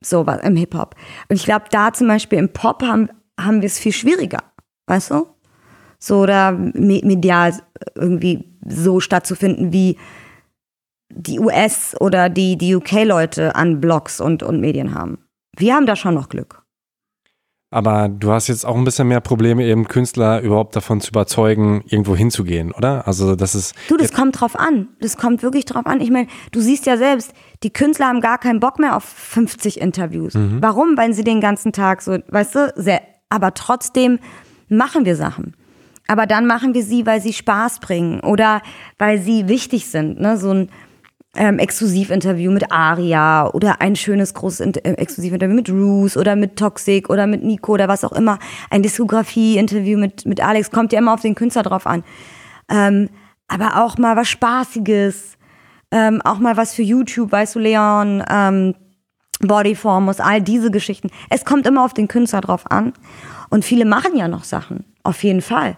so 0.00 0.26
was 0.26 0.42
im 0.42 0.56
Hip-Hop. 0.56 0.94
Und 1.28 1.36
ich 1.36 1.44
glaube, 1.44 1.66
da 1.70 1.92
zum 1.92 2.08
Beispiel 2.08 2.38
im 2.38 2.52
Pop 2.52 2.82
haben, 2.82 3.08
haben 3.38 3.60
wir 3.60 3.66
es 3.66 3.78
viel 3.78 3.92
schwieriger, 3.92 4.42
weißt 4.86 5.10
du? 5.10 5.26
So 5.98 6.26
da 6.26 6.52
medial 6.52 7.54
irgendwie 7.94 8.44
so 8.66 9.00
stattzufinden, 9.00 9.72
wie 9.72 9.98
die 11.10 11.40
US- 11.40 11.96
oder 12.00 12.28
die, 12.28 12.56
die 12.56 12.76
UK-Leute 12.76 13.54
an 13.56 13.80
Blogs 13.80 14.20
und, 14.20 14.42
und 14.42 14.60
Medien 14.60 14.94
haben. 14.94 15.18
Wir 15.56 15.74
haben 15.74 15.86
da 15.86 15.96
schon 15.96 16.14
noch 16.14 16.28
Glück. 16.28 16.62
Aber 17.70 18.08
du 18.08 18.32
hast 18.32 18.48
jetzt 18.48 18.64
auch 18.64 18.76
ein 18.76 18.84
bisschen 18.84 19.08
mehr 19.08 19.20
Probleme, 19.20 19.62
eben 19.62 19.86
Künstler 19.88 20.40
überhaupt 20.40 20.74
davon 20.74 21.02
zu 21.02 21.10
überzeugen, 21.10 21.84
irgendwo 21.86 22.16
hinzugehen, 22.16 22.72
oder? 22.72 23.06
Also 23.06 23.36
das 23.36 23.54
ist. 23.54 23.74
Du, 23.88 23.98
das 23.98 24.12
kommt 24.12 24.40
drauf 24.40 24.58
an. 24.58 24.88
Das 25.00 25.18
kommt 25.18 25.42
wirklich 25.42 25.66
drauf 25.66 25.84
an. 25.84 26.00
Ich 26.00 26.10
meine, 26.10 26.28
du 26.50 26.60
siehst 26.60 26.86
ja 26.86 26.96
selbst, 26.96 27.32
die 27.62 27.70
Künstler 27.70 28.06
haben 28.06 28.22
gar 28.22 28.38
keinen 28.38 28.60
Bock 28.60 28.78
mehr 28.78 28.96
auf 28.96 29.04
50 29.04 29.82
Interviews. 29.82 30.32
Mhm. 30.32 30.58
Warum? 30.62 30.96
Weil 30.96 31.12
sie 31.12 31.24
den 31.24 31.42
ganzen 31.42 31.72
Tag 31.72 32.00
so, 32.00 32.16
weißt 32.28 32.54
du, 32.54 32.72
sehr, 32.76 33.02
aber 33.28 33.52
trotzdem 33.52 34.18
machen 34.70 35.04
wir 35.04 35.16
Sachen. 35.16 35.54
Aber 36.06 36.24
dann 36.24 36.46
machen 36.46 36.72
wir 36.72 36.82
sie, 36.82 37.04
weil 37.04 37.20
sie 37.20 37.34
Spaß 37.34 37.80
bringen 37.80 38.20
oder 38.20 38.62
weil 38.96 39.20
sie 39.20 39.46
wichtig 39.46 39.90
sind. 39.90 40.18
Ne? 40.18 40.38
So 40.38 40.52
ein 40.52 40.70
ähm, 41.38 41.58
Exklusivinterview 41.60 42.50
mit 42.50 42.72
Aria 42.72 43.48
oder 43.52 43.80
ein 43.80 43.94
schönes 43.94 44.34
großes 44.34 44.60
äh, 44.60 44.80
Exklusivinterview 44.94 45.54
mit 45.54 45.70
Roos 45.70 46.16
oder 46.16 46.34
mit 46.34 46.56
Toxic 46.56 47.08
oder 47.08 47.26
mit 47.28 47.44
Nico 47.44 47.72
oder 47.74 47.86
was 47.86 48.04
auch 48.04 48.12
immer. 48.12 48.38
Ein 48.70 48.82
Diskografie-Interview 48.82 49.98
mit, 49.98 50.26
mit 50.26 50.42
Alex 50.42 50.70
kommt 50.70 50.92
ja 50.92 50.98
immer 50.98 51.14
auf 51.14 51.22
den 51.22 51.36
Künstler 51.36 51.62
drauf 51.62 51.86
an. 51.86 52.02
Ähm, 52.68 53.08
aber 53.46 53.82
auch 53.82 53.96
mal 53.98 54.16
was 54.16 54.28
Spaßiges, 54.28 55.38
ähm, 55.92 56.20
auch 56.22 56.38
mal 56.40 56.56
was 56.56 56.74
für 56.74 56.82
YouTube, 56.82 57.30
weißt 57.30 57.54
du, 57.54 57.60
Leon, 57.60 58.22
ähm, 58.28 58.74
Bodyformus, 59.40 60.18
all 60.18 60.42
diese 60.42 60.72
Geschichten. 60.72 61.08
Es 61.30 61.44
kommt 61.44 61.66
immer 61.68 61.84
auf 61.84 61.94
den 61.94 62.08
Künstler 62.08 62.40
drauf 62.40 62.68
an. 62.70 62.92
Und 63.48 63.64
viele 63.64 63.84
machen 63.84 64.16
ja 64.16 64.26
noch 64.26 64.42
Sachen, 64.44 64.84
auf 65.04 65.22
jeden 65.22 65.40
Fall. 65.40 65.76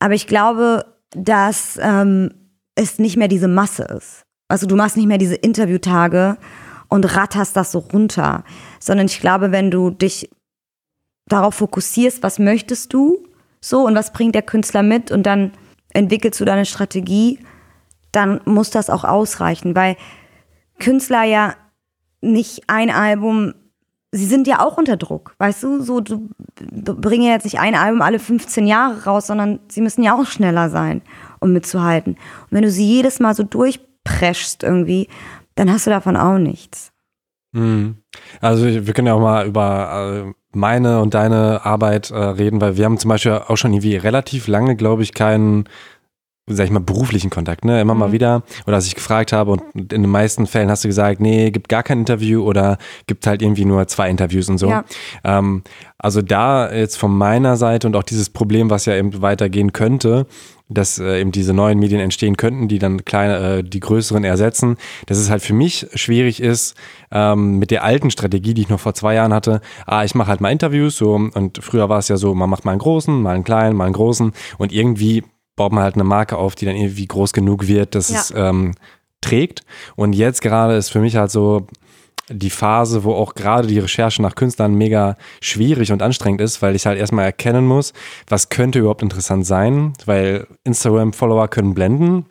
Aber 0.00 0.14
ich 0.14 0.26
glaube, 0.26 0.84
dass 1.12 1.78
ähm, 1.80 2.34
es 2.74 2.98
nicht 2.98 3.16
mehr 3.16 3.28
diese 3.28 3.48
Masse 3.48 3.84
ist. 3.84 4.26
Also 4.50 4.66
du 4.66 4.76
machst 4.76 4.96
nicht 4.96 5.06
mehr 5.06 5.18
diese 5.18 5.36
Interviewtage 5.36 6.36
und 6.88 7.16
ratterst 7.16 7.56
das 7.56 7.72
so 7.72 7.78
runter, 7.78 8.44
sondern 8.80 9.06
ich 9.06 9.20
glaube, 9.20 9.52
wenn 9.52 9.70
du 9.70 9.90
dich 9.90 10.28
darauf 11.26 11.54
fokussierst, 11.54 12.22
was 12.22 12.38
möchtest 12.38 12.92
du 12.92 13.18
so 13.60 13.86
und 13.86 13.94
was 13.94 14.12
bringt 14.12 14.34
der 14.34 14.42
Künstler 14.42 14.82
mit 14.82 15.12
und 15.12 15.24
dann 15.24 15.52
entwickelst 15.92 16.40
du 16.40 16.44
deine 16.44 16.66
Strategie, 16.66 17.38
dann 18.10 18.40
muss 18.44 18.70
das 18.70 18.90
auch 18.90 19.04
ausreichen, 19.04 19.76
weil 19.76 19.96
Künstler 20.80 21.22
ja 21.22 21.54
nicht 22.20 22.64
ein 22.66 22.90
Album, 22.90 23.54
sie 24.10 24.26
sind 24.26 24.48
ja 24.48 24.60
auch 24.60 24.76
unter 24.76 24.96
Druck, 24.96 25.34
weißt 25.38 25.62
du, 25.62 25.82
so 25.82 26.00
du 26.00 26.28
bringen 26.56 27.22
ja 27.22 27.32
jetzt 27.32 27.44
nicht 27.44 27.60
ein 27.60 27.76
Album 27.76 28.02
alle 28.02 28.18
15 28.18 28.66
Jahre 28.66 29.04
raus, 29.04 29.28
sondern 29.28 29.60
sie 29.68 29.80
müssen 29.80 30.02
ja 30.02 30.16
auch 30.16 30.26
schneller 30.26 30.70
sein, 30.70 31.02
um 31.38 31.52
mitzuhalten. 31.52 32.14
Und 32.14 32.50
wenn 32.50 32.62
du 32.62 32.70
sie 32.70 32.86
jedes 32.86 33.20
Mal 33.20 33.34
so 33.34 33.44
durch 33.44 33.80
preschst 34.04 34.62
irgendwie, 34.62 35.08
dann 35.54 35.70
hast 35.70 35.86
du 35.86 35.90
davon 35.90 36.16
auch 36.16 36.38
nichts. 36.38 36.92
Mhm. 37.52 37.96
Also 38.40 38.64
wir 38.64 38.92
können 38.94 39.08
ja 39.08 39.14
auch 39.14 39.20
mal 39.20 39.46
über 39.46 40.24
äh, 40.28 40.32
meine 40.52 41.00
und 41.00 41.14
deine 41.14 41.64
Arbeit 41.64 42.10
äh, 42.10 42.16
reden, 42.16 42.60
weil 42.60 42.76
wir 42.76 42.84
haben 42.84 42.98
zum 42.98 43.08
Beispiel 43.08 43.32
auch 43.32 43.56
schon 43.56 43.72
irgendwie 43.72 43.96
relativ 43.96 44.46
lange, 44.46 44.76
glaube 44.76 45.02
ich, 45.02 45.14
keinen 45.14 45.68
sag 46.56 46.64
ich 46.64 46.70
mal, 46.70 46.80
beruflichen 46.80 47.30
Kontakt, 47.30 47.64
ne? 47.64 47.80
Immer 47.80 47.94
mhm. 47.94 48.00
mal 48.00 48.12
wieder. 48.12 48.42
Oder 48.66 48.76
dass 48.76 48.86
ich 48.86 48.94
gefragt 48.94 49.32
habe 49.32 49.52
und 49.52 49.62
in 49.74 50.02
den 50.02 50.10
meisten 50.10 50.46
Fällen 50.46 50.70
hast 50.70 50.84
du 50.84 50.88
gesagt, 50.88 51.20
nee, 51.20 51.50
gibt 51.50 51.68
gar 51.68 51.82
kein 51.82 52.00
Interview 52.00 52.42
oder 52.42 52.78
gibt 53.06 53.26
halt 53.26 53.42
irgendwie 53.42 53.64
nur 53.64 53.86
zwei 53.86 54.10
Interviews 54.10 54.48
und 54.48 54.58
so. 54.58 54.68
Ja. 54.68 54.84
Ähm, 55.24 55.62
also 55.98 56.22
da 56.22 56.72
jetzt 56.72 56.96
von 56.96 57.16
meiner 57.16 57.56
Seite 57.56 57.86
und 57.86 57.96
auch 57.96 58.02
dieses 58.02 58.30
Problem, 58.30 58.70
was 58.70 58.86
ja 58.86 58.96
eben 58.96 59.22
weitergehen 59.22 59.72
könnte, 59.72 60.26
dass 60.70 60.98
äh, 60.98 61.20
eben 61.20 61.32
diese 61.32 61.52
neuen 61.52 61.78
Medien 61.78 62.00
entstehen 62.00 62.36
könnten, 62.36 62.68
die 62.68 62.78
dann 62.78 63.04
kleine, 63.04 63.58
äh, 63.58 63.62
die 63.62 63.80
größeren 63.80 64.24
ersetzen, 64.24 64.76
dass 65.06 65.18
es 65.18 65.28
halt 65.28 65.42
für 65.42 65.52
mich 65.52 65.86
schwierig 65.94 66.40
ist, 66.40 66.74
ähm, 67.10 67.58
mit 67.58 67.70
der 67.70 67.84
alten 67.84 68.10
Strategie, 68.10 68.54
die 68.54 68.62
ich 68.62 68.68
noch 68.68 68.80
vor 68.80 68.94
zwei 68.94 69.14
Jahren 69.14 69.34
hatte, 69.34 69.60
ah, 69.86 70.04
ich 70.04 70.14
mache 70.14 70.28
halt 70.28 70.40
mal 70.40 70.50
Interviews, 70.50 70.96
so, 70.96 71.14
und 71.14 71.58
früher 71.62 71.88
war 71.88 71.98
es 71.98 72.08
ja 72.08 72.16
so, 72.16 72.34
man 72.34 72.48
macht 72.48 72.64
mal 72.64 72.72
einen 72.72 72.80
großen, 72.80 73.20
mal 73.20 73.34
einen 73.34 73.44
kleinen, 73.44 73.76
mal 73.76 73.84
einen 73.84 73.94
großen 73.94 74.32
und 74.58 74.72
irgendwie 74.72 75.24
baut 75.56 75.72
man 75.72 75.84
halt 75.84 75.94
eine 75.94 76.04
Marke 76.04 76.38
auf, 76.38 76.54
die 76.54 76.64
dann 76.64 76.76
irgendwie 76.76 77.06
groß 77.06 77.32
genug 77.32 77.66
wird, 77.66 77.94
dass 77.94 78.08
ja. 78.08 78.20
es 78.20 78.32
ähm, 78.34 78.74
trägt. 79.20 79.62
Und 79.96 80.14
jetzt 80.14 80.40
gerade 80.40 80.76
ist 80.76 80.88
für 80.88 81.00
mich 81.00 81.16
halt 81.16 81.30
so, 81.30 81.66
die 82.30 82.50
Phase, 82.50 83.04
wo 83.04 83.12
auch 83.12 83.34
gerade 83.34 83.66
die 83.66 83.78
Recherche 83.78 84.22
nach 84.22 84.34
Künstlern 84.34 84.74
mega 84.74 85.16
schwierig 85.42 85.92
und 85.92 86.02
anstrengend 86.02 86.40
ist, 86.40 86.62
weil 86.62 86.76
ich 86.76 86.86
halt 86.86 86.98
erstmal 86.98 87.24
erkennen 87.24 87.66
muss, 87.66 87.92
was 88.28 88.48
könnte 88.48 88.78
überhaupt 88.78 89.02
interessant 89.02 89.46
sein, 89.46 89.92
weil 90.06 90.46
Instagram-Follower 90.64 91.48
können 91.48 91.74
blenden. 91.74 92.26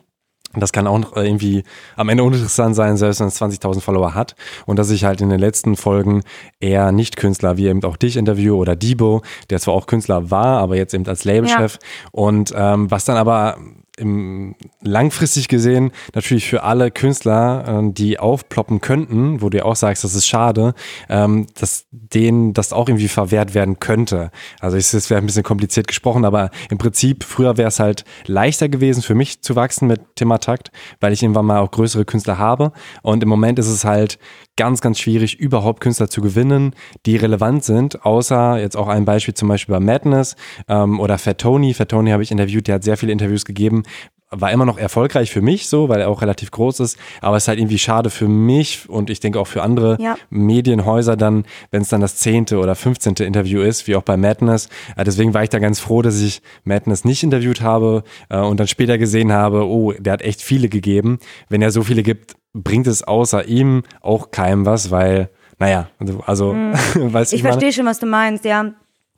Das 0.54 0.72
kann 0.72 0.88
auch 0.88 1.14
irgendwie 1.14 1.62
am 1.94 2.08
Ende 2.08 2.24
uninteressant 2.24 2.74
sein, 2.74 2.96
selbst 2.96 3.20
wenn 3.20 3.28
es 3.28 3.40
20.000 3.40 3.80
Follower 3.80 4.14
hat. 4.14 4.34
Und 4.66 4.80
dass 4.80 4.90
ich 4.90 5.04
halt 5.04 5.20
in 5.20 5.28
den 5.28 5.38
letzten 5.38 5.76
Folgen 5.76 6.22
eher 6.58 6.90
Nicht-Künstler, 6.90 7.56
wie 7.56 7.68
eben 7.68 7.84
auch 7.84 7.96
dich 7.96 8.16
interviewe 8.16 8.56
oder 8.56 8.74
Debo, 8.74 9.22
der 9.50 9.60
zwar 9.60 9.74
auch 9.74 9.86
Künstler 9.86 10.32
war, 10.32 10.58
aber 10.58 10.76
jetzt 10.76 10.92
eben 10.92 11.06
als 11.06 11.24
Labelchef. 11.24 11.74
Ja. 11.74 12.08
Und 12.10 12.52
ähm, 12.56 12.90
was 12.90 13.04
dann 13.04 13.16
aber 13.16 13.58
im, 14.00 14.54
langfristig 14.82 15.48
gesehen 15.48 15.92
natürlich 16.14 16.48
für 16.48 16.62
alle 16.62 16.90
Künstler, 16.90 17.82
äh, 17.82 17.92
die 17.92 18.18
aufploppen 18.18 18.80
könnten, 18.80 19.42
wo 19.42 19.50
du 19.50 19.58
ja 19.58 19.64
auch 19.64 19.76
sagst, 19.76 20.02
das 20.04 20.14
ist 20.14 20.26
schade, 20.26 20.74
ähm, 21.08 21.46
dass 21.58 21.86
denen 21.90 22.54
das 22.54 22.72
auch 22.72 22.88
irgendwie 22.88 23.08
verwehrt 23.08 23.54
werden 23.54 23.78
könnte. 23.78 24.30
Also 24.58 24.76
es 24.76 25.10
wäre 25.10 25.20
ein 25.20 25.26
bisschen 25.26 25.42
kompliziert 25.42 25.86
gesprochen, 25.86 26.24
aber 26.24 26.50
im 26.70 26.78
Prinzip 26.78 27.24
früher 27.24 27.56
wäre 27.56 27.68
es 27.68 27.78
halt 27.78 28.04
leichter 28.26 28.68
gewesen 28.68 29.02
für 29.02 29.14
mich 29.14 29.42
zu 29.42 29.56
wachsen 29.56 29.86
mit 29.86 30.16
Thema 30.16 30.38
Takt, 30.38 30.70
weil 31.00 31.12
ich 31.12 31.22
irgendwann 31.22 31.46
mal 31.46 31.60
auch 31.60 31.70
größere 31.70 32.04
Künstler 32.04 32.38
habe. 32.38 32.72
Und 33.02 33.22
im 33.22 33.28
Moment 33.28 33.58
ist 33.58 33.68
es 33.68 33.84
halt 33.84 34.18
ganz, 34.60 34.82
ganz 34.82 34.98
schwierig, 34.98 35.40
überhaupt 35.40 35.80
Künstler 35.80 36.10
zu 36.10 36.20
gewinnen, 36.20 36.74
die 37.06 37.16
relevant 37.16 37.64
sind, 37.64 38.04
außer 38.04 38.60
jetzt 38.60 38.76
auch 38.76 38.88
ein 38.88 39.06
Beispiel 39.06 39.32
zum 39.32 39.48
Beispiel 39.48 39.72
bei 39.72 39.80
Madness 39.80 40.36
ähm, 40.68 41.00
oder 41.00 41.16
Fat 41.16 41.38
Tony. 41.38 41.72
Fat 41.72 41.88
Tony 41.88 42.10
habe 42.10 42.22
ich 42.22 42.30
interviewt, 42.30 42.68
der 42.68 42.74
hat 42.74 42.84
sehr 42.84 42.98
viele 42.98 43.10
Interviews 43.10 43.46
gegeben, 43.46 43.84
war 44.28 44.52
immer 44.52 44.66
noch 44.66 44.76
erfolgreich 44.76 45.30
für 45.30 45.40
mich 45.40 45.66
so, 45.66 45.88
weil 45.88 46.02
er 46.02 46.10
auch 46.10 46.20
relativ 46.20 46.50
groß 46.50 46.80
ist, 46.80 46.98
aber 47.22 47.38
es 47.38 47.44
ist 47.44 47.48
halt 47.48 47.58
irgendwie 47.58 47.78
schade 47.78 48.10
für 48.10 48.28
mich 48.28 48.86
und 48.86 49.08
ich 49.08 49.20
denke 49.20 49.40
auch 49.40 49.46
für 49.46 49.62
andere 49.62 49.96
ja. 49.98 50.16
Medienhäuser 50.28 51.16
dann, 51.16 51.46
wenn 51.70 51.80
es 51.80 51.88
dann 51.88 52.02
das 52.02 52.16
zehnte 52.16 52.58
oder 52.58 52.74
fünfzehnte 52.74 53.24
Interview 53.24 53.62
ist, 53.62 53.88
wie 53.88 53.96
auch 53.96 54.02
bei 54.02 54.18
Madness. 54.18 54.68
Äh, 54.94 55.04
deswegen 55.04 55.32
war 55.32 55.42
ich 55.42 55.48
da 55.48 55.58
ganz 55.58 55.80
froh, 55.80 56.02
dass 56.02 56.20
ich 56.20 56.42
Madness 56.64 57.06
nicht 57.06 57.22
interviewt 57.22 57.62
habe 57.62 58.04
äh, 58.28 58.38
und 58.38 58.60
dann 58.60 58.68
später 58.68 58.98
gesehen 58.98 59.32
habe, 59.32 59.66
oh, 59.66 59.92
der 59.92 60.12
hat 60.12 60.22
echt 60.22 60.42
viele 60.42 60.68
gegeben. 60.68 61.18
Wenn 61.48 61.62
er 61.62 61.70
so 61.70 61.82
viele 61.82 62.02
gibt, 62.02 62.36
bringt 62.52 62.86
es 62.86 63.02
außer 63.02 63.46
ihm 63.46 63.82
auch 64.00 64.30
keinem 64.30 64.66
was, 64.66 64.90
weil, 64.90 65.30
naja, 65.58 65.88
also, 66.26 66.52
mhm. 66.52 66.72
weißt 66.94 67.32
du, 67.32 67.36
ich 67.36 67.42
verstehe 67.42 67.72
schon, 67.72 67.86
was 67.86 67.98
du 67.98 68.06
meinst, 68.06 68.44
ja. 68.44 68.72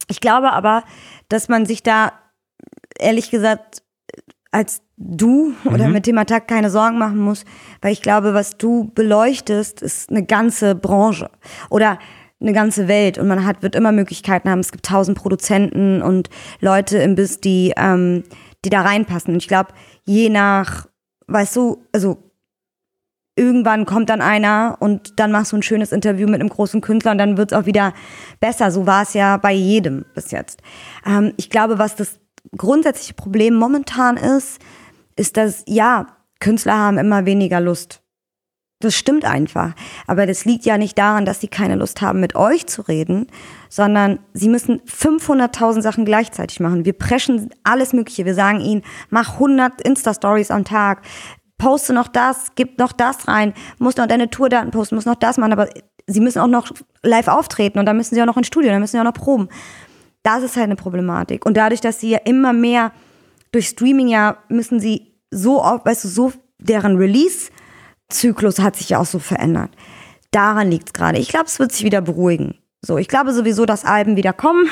Ich 0.08 0.20
glaube 0.20 0.52
aber, 0.52 0.84
dass 1.28 1.48
man 1.48 1.64
sich 1.64 1.82
da 1.82 2.12
ehrlich 2.98 3.30
gesagt 3.30 3.82
als 4.50 4.82
du 4.96 5.54
oder 5.64 5.86
mhm. 5.86 5.94
mit 5.94 6.06
dem 6.06 6.18
Attack 6.18 6.46
keine 6.46 6.70
Sorgen 6.70 6.98
machen 6.98 7.18
muss, 7.18 7.44
weil 7.80 7.92
ich 7.92 8.02
glaube, 8.02 8.34
was 8.34 8.58
du 8.58 8.90
beleuchtest, 8.94 9.80
ist 9.80 10.10
eine 10.10 10.24
ganze 10.24 10.74
Branche 10.74 11.30
oder 11.70 11.98
eine 12.40 12.52
ganze 12.52 12.88
Welt 12.88 13.18
und 13.18 13.28
man 13.28 13.46
hat 13.46 13.62
wird 13.62 13.74
immer 13.74 13.92
Möglichkeiten 13.92 14.50
haben. 14.50 14.60
Es 14.60 14.72
gibt 14.72 14.84
tausend 14.84 15.16
Produzenten 15.16 16.02
und 16.02 16.28
Leute 16.60 16.98
im 16.98 17.14
Biss, 17.14 17.40
die 17.40 17.72
ähm, 17.76 18.24
die 18.64 18.70
da 18.70 18.82
reinpassen. 18.82 19.34
Und 19.34 19.42
ich 19.42 19.48
glaube, 19.48 19.72
je 20.04 20.28
nach, 20.28 20.86
weißt 21.26 21.56
du, 21.56 21.84
also 21.92 22.31
irgendwann 23.36 23.86
kommt 23.86 24.10
dann 24.10 24.20
einer 24.20 24.76
und 24.80 25.18
dann 25.18 25.32
machst 25.32 25.52
du 25.52 25.56
ein 25.56 25.62
schönes 25.62 25.92
Interview 25.92 26.28
mit 26.28 26.40
einem 26.40 26.50
großen 26.50 26.80
Künstler 26.80 27.12
und 27.12 27.18
dann 27.18 27.36
wird 27.36 27.52
es 27.52 27.58
auch 27.58 27.66
wieder 27.66 27.94
besser. 28.40 28.70
So 28.70 28.86
war 28.86 29.02
es 29.02 29.14
ja 29.14 29.36
bei 29.38 29.52
jedem 29.52 30.04
bis 30.14 30.30
jetzt. 30.30 30.60
Ähm, 31.06 31.32
ich 31.36 31.48
glaube, 31.48 31.78
was 31.78 31.96
das 31.96 32.18
grundsätzliche 32.56 33.14
Problem 33.14 33.54
momentan 33.54 34.16
ist, 34.16 34.60
ist, 35.16 35.36
dass 35.36 35.64
ja, 35.66 36.06
Künstler 36.40 36.76
haben 36.76 36.98
immer 36.98 37.24
weniger 37.24 37.60
Lust. 37.60 38.02
Das 38.80 38.96
stimmt 38.96 39.24
einfach. 39.24 39.74
Aber 40.08 40.26
das 40.26 40.44
liegt 40.44 40.64
ja 40.64 40.76
nicht 40.76 40.98
daran, 40.98 41.24
dass 41.24 41.40
sie 41.40 41.46
keine 41.46 41.76
Lust 41.76 42.02
haben, 42.02 42.18
mit 42.18 42.34
euch 42.34 42.66
zu 42.66 42.82
reden, 42.82 43.28
sondern 43.68 44.18
sie 44.34 44.48
müssen 44.48 44.80
500.000 44.80 45.82
Sachen 45.82 46.04
gleichzeitig 46.04 46.58
machen. 46.58 46.84
Wir 46.84 46.92
preschen 46.92 47.50
alles 47.62 47.92
Mögliche. 47.92 48.24
Wir 48.24 48.34
sagen 48.34 48.60
ihnen, 48.60 48.82
mach 49.08 49.34
100 49.34 49.80
Insta-Stories 49.82 50.50
am 50.50 50.64
Tag, 50.64 51.02
poste 51.62 51.92
noch 51.92 52.08
das, 52.08 52.52
gib 52.56 52.76
noch 52.80 52.90
das 52.90 53.28
rein, 53.28 53.54
muss 53.78 53.96
noch 53.96 54.08
deine 54.08 54.28
Tourdaten 54.28 54.72
posten, 54.72 54.96
muss 54.96 55.06
noch 55.06 55.14
das 55.14 55.38
machen, 55.38 55.52
aber 55.52 55.68
sie 56.08 56.20
müssen 56.20 56.40
auch 56.40 56.48
noch 56.48 56.72
live 57.04 57.28
auftreten 57.28 57.78
und 57.78 57.86
dann 57.86 57.96
müssen 57.96 58.16
sie 58.16 58.22
auch 58.22 58.26
noch 58.26 58.36
ins 58.36 58.48
Studio, 58.48 58.70
dann 58.70 58.80
müssen 58.80 58.96
sie 58.96 59.00
auch 59.00 59.04
noch 59.04 59.14
proben. 59.14 59.48
Das 60.24 60.42
ist 60.42 60.56
halt 60.56 60.64
eine 60.64 60.76
Problematik. 60.76 61.46
Und 61.46 61.56
dadurch, 61.56 61.80
dass 61.80 62.00
sie 62.00 62.10
ja 62.10 62.18
immer 62.24 62.52
mehr 62.52 62.90
durch 63.52 63.68
Streaming 63.68 64.08
ja 64.08 64.38
müssen 64.48 64.80
sie 64.80 65.14
so, 65.30 65.58
weißt 65.58 66.04
du, 66.04 66.08
so 66.08 66.32
deren 66.58 66.96
Release-Zyklus 66.96 68.58
hat 68.58 68.74
sich 68.74 68.90
ja 68.90 68.98
auch 68.98 69.06
so 69.06 69.20
verändert. 69.20 69.70
Daran 70.32 70.68
liegt 70.68 70.88
es 70.88 70.92
gerade. 70.92 71.18
Ich 71.18 71.28
glaube, 71.28 71.46
es 71.46 71.60
wird 71.60 71.70
sich 71.70 71.84
wieder 71.84 72.00
beruhigen. 72.00 72.56
So, 72.80 72.98
ich 72.98 73.06
glaube 73.06 73.32
sowieso, 73.32 73.66
dass 73.66 73.84
Alben 73.84 74.16
wieder 74.16 74.32
kommen 74.32 74.68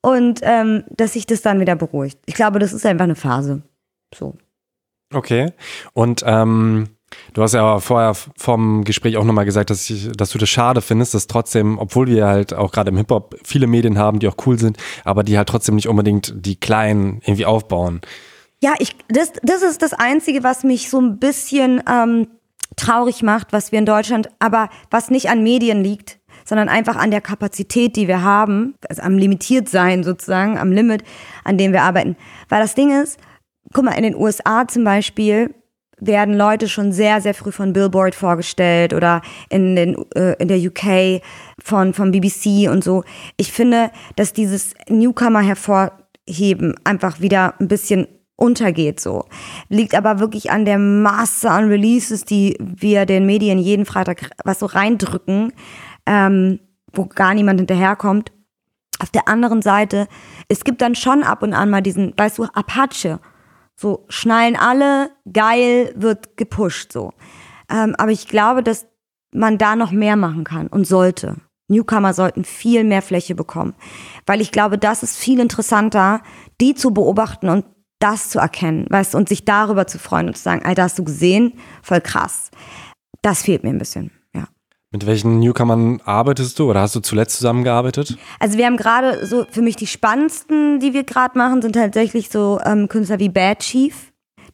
und 0.00 0.40
ähm, 0.42 0.82
dass 0.90 1.12
sich 1.12 1.26
das 1.26 1.42
dann 1.42 1.60
wieder 1.60 1.76
beruhigt. 1.76 2.18
Ich 2.26 2.34
glaube, 2.34 2.58
das 2.58 2.72
ist 2.72 2.84
einfach 2.84 3.04
eine 3.04 3.14
Phase. 3.14 3.62
So. 4.12 4.34
Okay. 5.12 5.52
Und 5.92 6.22
ähm, 6.26 6.88
Du 7.32 7.42
hast 7.42 7.54
ja 7.54 7.78
vorher 7.78 8.14
vom 8.14 8.84
Gespräch 8.84 9.16
auch 9.16 9.24
nochmal 9.24 9.44
gesagt, 9.44 9.70
dass, 9.70 9.88
ich, 9.90 10.10
dass 10.12 10.30
du 10.30 10.38
das 10.38 10.48
schade 10.48 10.80
findest, 10.80 11.14
dass 11.14 11.26
trotzdem, 11.26 11.78
obwohl 11.78 12.08
wir 12.08 12.26
halt 12.26 12.52
auch 12.54 12.72
gerade 12.72 12.90
im 12.90 12.96
Hip-Hop 12.96 13.36
viele 13.44 13.66
Medien 13.66 13.98
haben, 13.98 14.18
die 14.18 14.28
auch 14.28 14.36
cool 14.46 14.58
sind, 14.58 14.76
aber 15.04 15.22
die 15.22 15.36
halt 15.36 15.48
trotzdem 15.48 15.76
nicht 15.76 15.88
unbedingt 15.88 16.34
die 16.34 16.56
Kleinen 16.56 17.20
irgendwie 17.24 17.46
aufbauen. 17.46 18.00
Ja, 18.62 18.74
ich, 18.78 18.96
das, 19.08 19.32
das 19.42 19.62
ist 19.62 19.82
das 19.82 19.92
Einzige, 19.92 20.42
was 20.42 20.64
mich 20.64 20.90
so 20.90 21.00
ein 21.00 21.18
bisschen 21.18 21.82
ähm, 21.88 22.28
traurig 22.76 23.22
macht, 23.22 23.52
was 23.52 23.70
wir 23.70 23.78
in 23.78 23.86
Deutschland, 23.86 24.28
aber 24.38 24.68
was 24.90 25.10
nicht 25.10 25.28
an 25.28 25.42
Medien 25.42 25.82
liegt, 25.82 26.18
sondern 26.44 26.68
einfach 26.68 26.96
an 26.96 27.10
der 27.10 27.20
Kapazität, 27.20 27.96
die 27.96 28.08
wir 28.08 28.22
haben, 28.22 28.74
also 28.88 29.02
am 29.02 29.18
Limitiertsein 29.18 30.04
sozusagen, 30.04 30.58
am 30.58 30.72
Limit, 30.72 31.04
an 31.44 31.58
dem 31.58 31.72
wir 31.72 31.82
arbeiten. 31.82 32.16
Weil 32.48 32.60
das 32.60 32.74
Ding 32.74 32.90
ist, 33.02 33.18
guck 33.76 33.84
mal, 33.84 33.92
in 33.92 34.04
den 34.04 34.16
USA 34.16 34.66
zum 34.66 34.84
Beispiel 34.84 35.54
werden 35.98 36.34
Leute 36.34 36.66
schon 36.66 36.92
sehr, 36.92 37.20
sehr 37.20 37.34
früh 37.34 37.52
von 37.52 37.74
Billboard 37.74 38.14
vorgestellt 38.14 38.94
oder 38.94 39.20
in, 39.50 39.76
den, 39.76 40.02
äh, 40.14 40.32
in 40.38 40.48
der 40.48 40.56
UK 40.56 41.22
von, 41.62 41.92
von 41.92 42.10
BBC 42.10 42.70
und 42.70 42.82
so. 42.82 43.04
Ich 43.36 43.52
finde, 43.52 43.90
dass 44.16 44.32
dieses 44.32 44.72
Newcomer 44.88 45.42
hervorheben 45.42 46.74
einfach 46.84 47.20
wieder 47.20 47.52
ein 47.60 47.68
bisschen 47.68 48.08
untergeht 48.36 48.98
so. 48.98 49.26
Liegt 49.68 49.94
aber 49.94 50.20
wirklich 50.20 50.50
an 50.50 50.64
der 50.64 50.78
Masse 50.78 51.50
an 51.50 51.68
Releases, 51.68 52.24
die 52.24 52.56
wir 52.58 53.04
den 53.04 53.26
Medien 53.26 53.58
jeden 53.58 53.84
Freitag 53.84 54.30
was 54.42 54.60
so 54.60 54.66
reindrücken, 54.66 55.52
ähm, 56.06 56.60
wo 56.94 57.04
gar 57.04 57.34
niemand 57.34 57.60
hinterherkommt. 57.60 58.32
Auf 59.00 59.10
der 59.10 59.28
anderen 59.28 59.60
Seite, 59.60 60.08
es 60.48 60.64
gibt 60.64 60.80
dann 60.80 60.94
schon 60.94 61.22
ab 61.22 61.42
und 61.42 61.52
an 61.52 61.68
mal 61.68 61.82
diesen, 61.82 62.14
weißt 62.16 62.38
du, 62.38 62.44
Apache. 62.44 63.20
So 63.76 64.06
schnallen 64.08 64.56
alle, 64.56 65.10
geil, 65.30 65.92
wird 65.96 66.36
gepusht 66.36 66.92
so. 66.92 67.12
Ähm, 67.70 67.94
aber 67.98 68.10
ich 68.10 68.26
glaube, 68.26 68.62
dass 68.62 68.86
man 69.32 69.58
da 69.58 69.76
noch 69.76 69.90
mehr 69.90 70.16
machen 70.16 70.44
kann 70.44 70.66
und 70.68 70.86
sollte. 70.86 71.36
Newcomer 71.68 72.14
sollten 72.14 72.44
viel 72.44 72.84
mehr 72.84 73.02
Fläche 73.02 73.34
bekommen. 73.34 73.74
Weil 74.24 74.40
ich 74.40 74.52
glaube, 74.52 74.78
das 74.78 75.02
ist 75.02 75.16
viel 75.16 75.40
interessanter, 75.40 76.22
die 76.60 76.74
zu 76.74 76.92
beobachten 76.92 77.48
und 77.48 77.64
das 77.98 78.28
zu 78.28 78.38
erkennen, 78.38 78.86
weißt 78.90 79.14
du, 79.14 79.18
und 79.18 79.28
sich 79.28 79.44
darüber 79.44 79.86
zu 79.86 79.98
freuen 79.98 80.28
und 80.28 80.36
zu 80.36 80.42
sagen, 80.42 80.64
Alter, 80.64 80.84
hast 80.84 80.98
du 80.98 81.04
gesehen? 81.04 81.54
Voll 81.82 82.00
krass. 82.00 82.50
Das 83.22 83.42
fehlt 83.42 83.64
mir 83.64 83.70
ein 83.70 83.78
bisschen. 83.78 84.10
Mit 84.96 85.06
welchen 85.06 85.40
Newcomern 85.40 86.00
arbeitest 86.06 86.58
du 86.58 86.70
oder 86.70 86.80
hast 86.80 86.96
du 86.96 87.00
zuletzt 87.00 87.36
zusammengearbeitet? 87.36 88.16
Also 88.40 88.56
wir 88.56 88.64
haben 88.64 88.78
gerade 88.78 89.26
so, 89.26 89.44
für 89.50 89.60
mich 89.60 89.76
die 89.76 89.86
spannendsten, 89.86 90.80
die 90.80 90.94
wir 90.94 91.04
gerade 91.04 91.36
machen, 91.36 91.60
sind 91.60 91.74
tatsächlich 91.74 92.30
so 92.30 92.58
ähm, 92.64 92.88
Künstler 92.88 93.18
wie 93.18 93.28
Bad 93.28 93.58
Chief, 93.58 93.94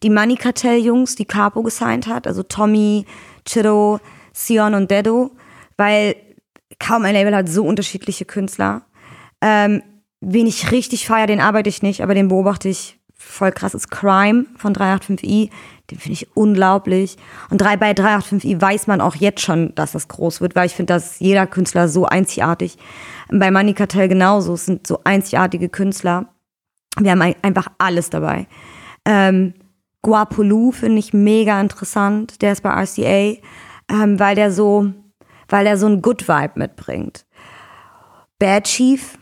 die 0.02 0.10
Money 0.10 0.34
Cartel 0.34 0.84
Jungs, 0.84 1.14
die 1.14 1.26
Capo 1.26 1.62
gesigned 1.62 2.08
hat, 2.08 2.26
also 2.26 2.42
Tommy, 2.42 3.06
Chiro, 3.44 4.00
Sion 4.34 4.74
und 4.74 4.90
Dedo, 4.90 5.30
weil 5.76 6.16
kaum 6.80 7.04
ein 7.04 7.14
Label 7.14 7.36
hat 7.36 7.48
so 7.48 7.64
unterschiedliche 7.64 8.24
Künstler. 8.24 8.82
Ähm, 9.40 9.80
wen 10.20 10.48
ich 10.48 10.72
richtig 10.72 11.06
feier, 11.06 11.28
den 11.28 11.40
arbeite 11.40 11.68
ich 11.68 11.82
nicht, 11.82 12.02
aber 12.02 12.16
den 12.16 12.26
beobachte 12.26 12.68
ich 12.68 12.98
voll 13.14 13.52
krass 13.52 13.74
ist 13.74 13.92
Crime 13.92 14.46
von 14.56 14.74
385i. 14.74 15.50
Den 15.92 15.98
finde 15.98 16.14
ich 16.14 16.34
unglaublich. 16.34 17.16
Und 17.50 17.58
bei 17.58 17.92
385i 17.92 18.60
weiß 18.60 18.86
man 18.86 19.02
auch 19.02 19.14
jetzt 19.14 19.42
schon, 19.42 19.74
dass 19.74 19.92
das 19.92 20.08
groß 20.08 20.40
wird, 20.40 20.56
weil 20.56 20.66
ich 20.66 20.74
finde, 20.74 20.94
dass 20.94 21.18
jeder 21.20 21.46
Künstler 21.46 21.88
so 21.88 22.06
einzigartig. 22.06 22.78
Bei 23.30 23.50
Money 23.50 23.74
Cartel 23.74 24.08
genauso. 24.08 24.54
Es 24.54 24.66
sind 24.66 24.86
so 24.86 25.00
einzigartige 25.04 25.68
Künstler. 25.68 26.28
Wir 26.98 27.10
haben 27.10 27.34
einfach 27.42 27.68
alles 27.76 28.08
dabei. 28.08 28.46
Ähm, 29.04 29.52
Guapolu 30.00 30.72
finde 30.72 30.98
ich 30.98 31.12
mega 31.12 31.60
interessant. 31.60 32.40
Der 32.40 32.52
ist 32.52 32.62
bei 32.62 32.70
RCA, 32.70 33.38
ähm, 33.90 34.18
weil 34.18 34.34
der 34.34 34.50
so, 34.50 34.92
weil 35.48 35.64
der 35.64 35.76
so 35.76 35.86
einen 35.86 36.00
Good 36.00 36.26
Vibe 36.26 36.52
mitbringt. 36.56 37.26
Bad 38.38 38.64
Chief 38.64 39.18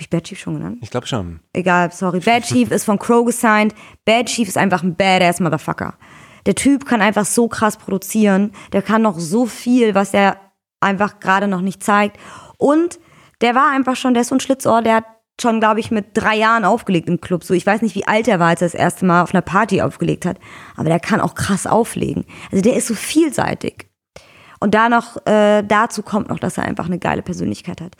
habe 0.00 0.04
ich 0.04 0.08
Bad 0.08 0.24
Chief 0.24 0.38
schon 0.38 0.54
genannt? 0.54 0.78
Ich 0.80 0.90
glaube 0.90 1.06
schon. 1.06 1.40
Egal, 1.52 1.92
sorry. 1.92 2.20
Bad 2.20 2.44
Chief 2.44 2.70
ist 2.70 2.84
von 2.84 2.98
Crow 2.98 3.26
gesigned. 3.26 3.74
Bad 4.06 4.26
Chief 4.26 4.48
ist 4.48 4.56
einfach 4.56 4.82
ein 4.82 4.96
badass 4.96 5.40
Motherfucker. 5.40 5.92
Der 6.46 6.54
Typ 6.54 6.86
kann 6.86 7.02
einfach 7.02 7.24
so 7.24 7.48
krass 7.48 7.76
produzieren. 7.76 8.52
Der 8.72 8.82
kann 8.82 9.02
noch 9.02 9.18
so 9.18 9.46
viel, 9.46 9.94
was 9.94 10.14
er 10.14 10.36
einfach 10.80 11.20
gerade 11.20 11.48
noch 11.48 11.60
nicht 11.60 11.82
zeigt. 11.82 12.18
Und 12.58 12.98
der 13.40 13.54
war 13.54 13.70
einfach 13.70 13.96
schon, 13.96 14.14
der 14.14 14.22
ist 14.22 14.28
so 14.28 14.36
ein 14.36 14.40
Schlitzohr, 14.40 14.82
der 14.82 14.96
hat 14.96 15.04
schon, 15.40 15.60
glaube 15.60 15.80
ich, 15.80 15.90
mit 15.90 16.08
drei 16.14 16.36
Jahren 16.36 16.64
aufgelegt 16.64 17.08
im 17.08 17.20
Club. 17.20 17.44
So, 17.44 17.54
ich 17.54 17.66
weiß 17.66 17.82
nicht, 17.82 17.94
wie 17.94 18.06
alt 18.06 18.28
er 18.28 18.38
war, 18.38 18.48
als 18.48 18.62
er 18.62 18.66
das 18.66 18.74
erste 18.74 19.06
Mal 19.06 19.22
auf 19.22 19.32
einer 19.32 19.42
Party 19.42 19.80
aufgelegt 19.80 20.26
hat. 20.26 20.38
Aber 20.76 20.88
der 20.88 21.00
kann 21.00 21.20
auch 21.20 21.34
krass 21.34 21.66
auflegen. 21.66 22.26
Also 22.50 22.62
der 22.62 22.76
ist 22.76 22.86
so 22.86 22.94
vielseitig. 22.94 23.86
Und 24.60 24.74
da 24.74 24.90
noch, 24.90 25.16
äh, 25.26 25.62
dazu 25.62 26.02
kommt 26.02 26.28
noch, 26.28 26.38
dass 26.38 26.58
er 26.58 26.64
einfach 26.64 26.86
eine 26.86 26.98
geile 26.98 27.22
Persönlichkeit 27.22 27.80
hat. 27.80 27.96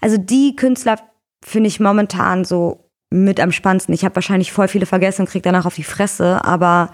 Also 0.00 0.16
die 0.18 0.56
Künstler 0.56 0.96
finde 1.44 1.68
ich 1.68 1.78
momentan 1.78 2.44
so 2.44 2.90
mit 3.10 3.40
am 3.40 3.52
spannendsten. 3.52 3.94
Ich 3.94 4.04
habe 4.04 4.16
wahrscheinlich 4.16 4.52
voll 4.52 4.68
viele 4.68 4.86
vergessen 4.86 5.22
und 5.22 5.30
kriege 5.30 5.42
danach 5.42 5.66
auf 5.66 5.76
die 5.76 5.84
Fresse, 5.84 6.44
aber 6.44 6.90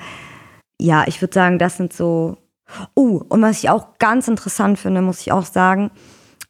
ja, 0.80 1.04
ich 1.06 1.20
würde 1.20 1.34
sagen, 1.34 1.58
das 1.58 1.76
sind 1.76 1.92
so. 1.92 2.36
Oh, 2.94 3.22
und 3.28 3.42
was 3.42 3.62
ich 3.62 3.70
auch 3.70 3.98
ganz 3.98 4.26
interessant 4.26 4.78
finde, 4.78 5.00
muss 5.00 5.20
ich 5.20 5.32
auch 5.32 5.44
sagen, 5.44 5.90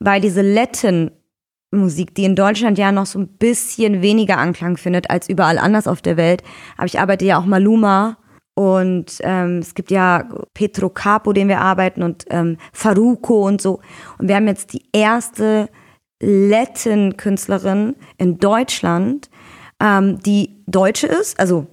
weil 0.01 0.21
diese 0.21 0.41
Latin-Musik, 0.41 2.15
die 2.15 2.25
in 2.25 2.37
Deutschland 2.37 2.79
ja 2.79 2.91
noch 2.91 3.07
so 3.07 3.19
ein 3.19 3.29
bisschen 3.29 4.01
weniger 4.01 4.39
Anklang 4.39 4.79
findet 4.79 5.11
als 5.11 5.29
überall 5.29 5.59
anders 5.59 5.87
auf 5.87 6.01
der 6.01 6.17
Welt, 6.17 6.43
aber 6.77 6.87
ich 6.87 6.99
arbeite 6.99 7.27
ja 7.27 7.39
auch 7.39 7.45
Maluma 7.45 8.17
und 8.55 9.19
ähm, 9.21 9.59
es 9.59 9.75
gibt 9.75 9.91
ja 9.91 10.27
Petro 10.55 10.89
Capo, 10.89 11.35
den 11.35 11.49
wir 11.49 11.61
arbeiten 11.61 12.03
und 12.03 12.25
ähm, 12.31 12.57
Faruko 12.73 13.47
und 13.47 13.61
so. 13.61 13.81
Und 14.19 14.29
wir 14.29 14.37
haben 14.37 14.47
jetzt 14.47 14.73
die 14.73 14.83
erste 14.95 15.69
Latin-Künstlerin 16.23 17.97
in 18.17 18.39
Deutschland, 18.39 19.29
ähm, 19.79 20.19
die 20.21 20.65
Deutsche 20.67 21.07
ist, 21.07 21.39
also 21.39 21.67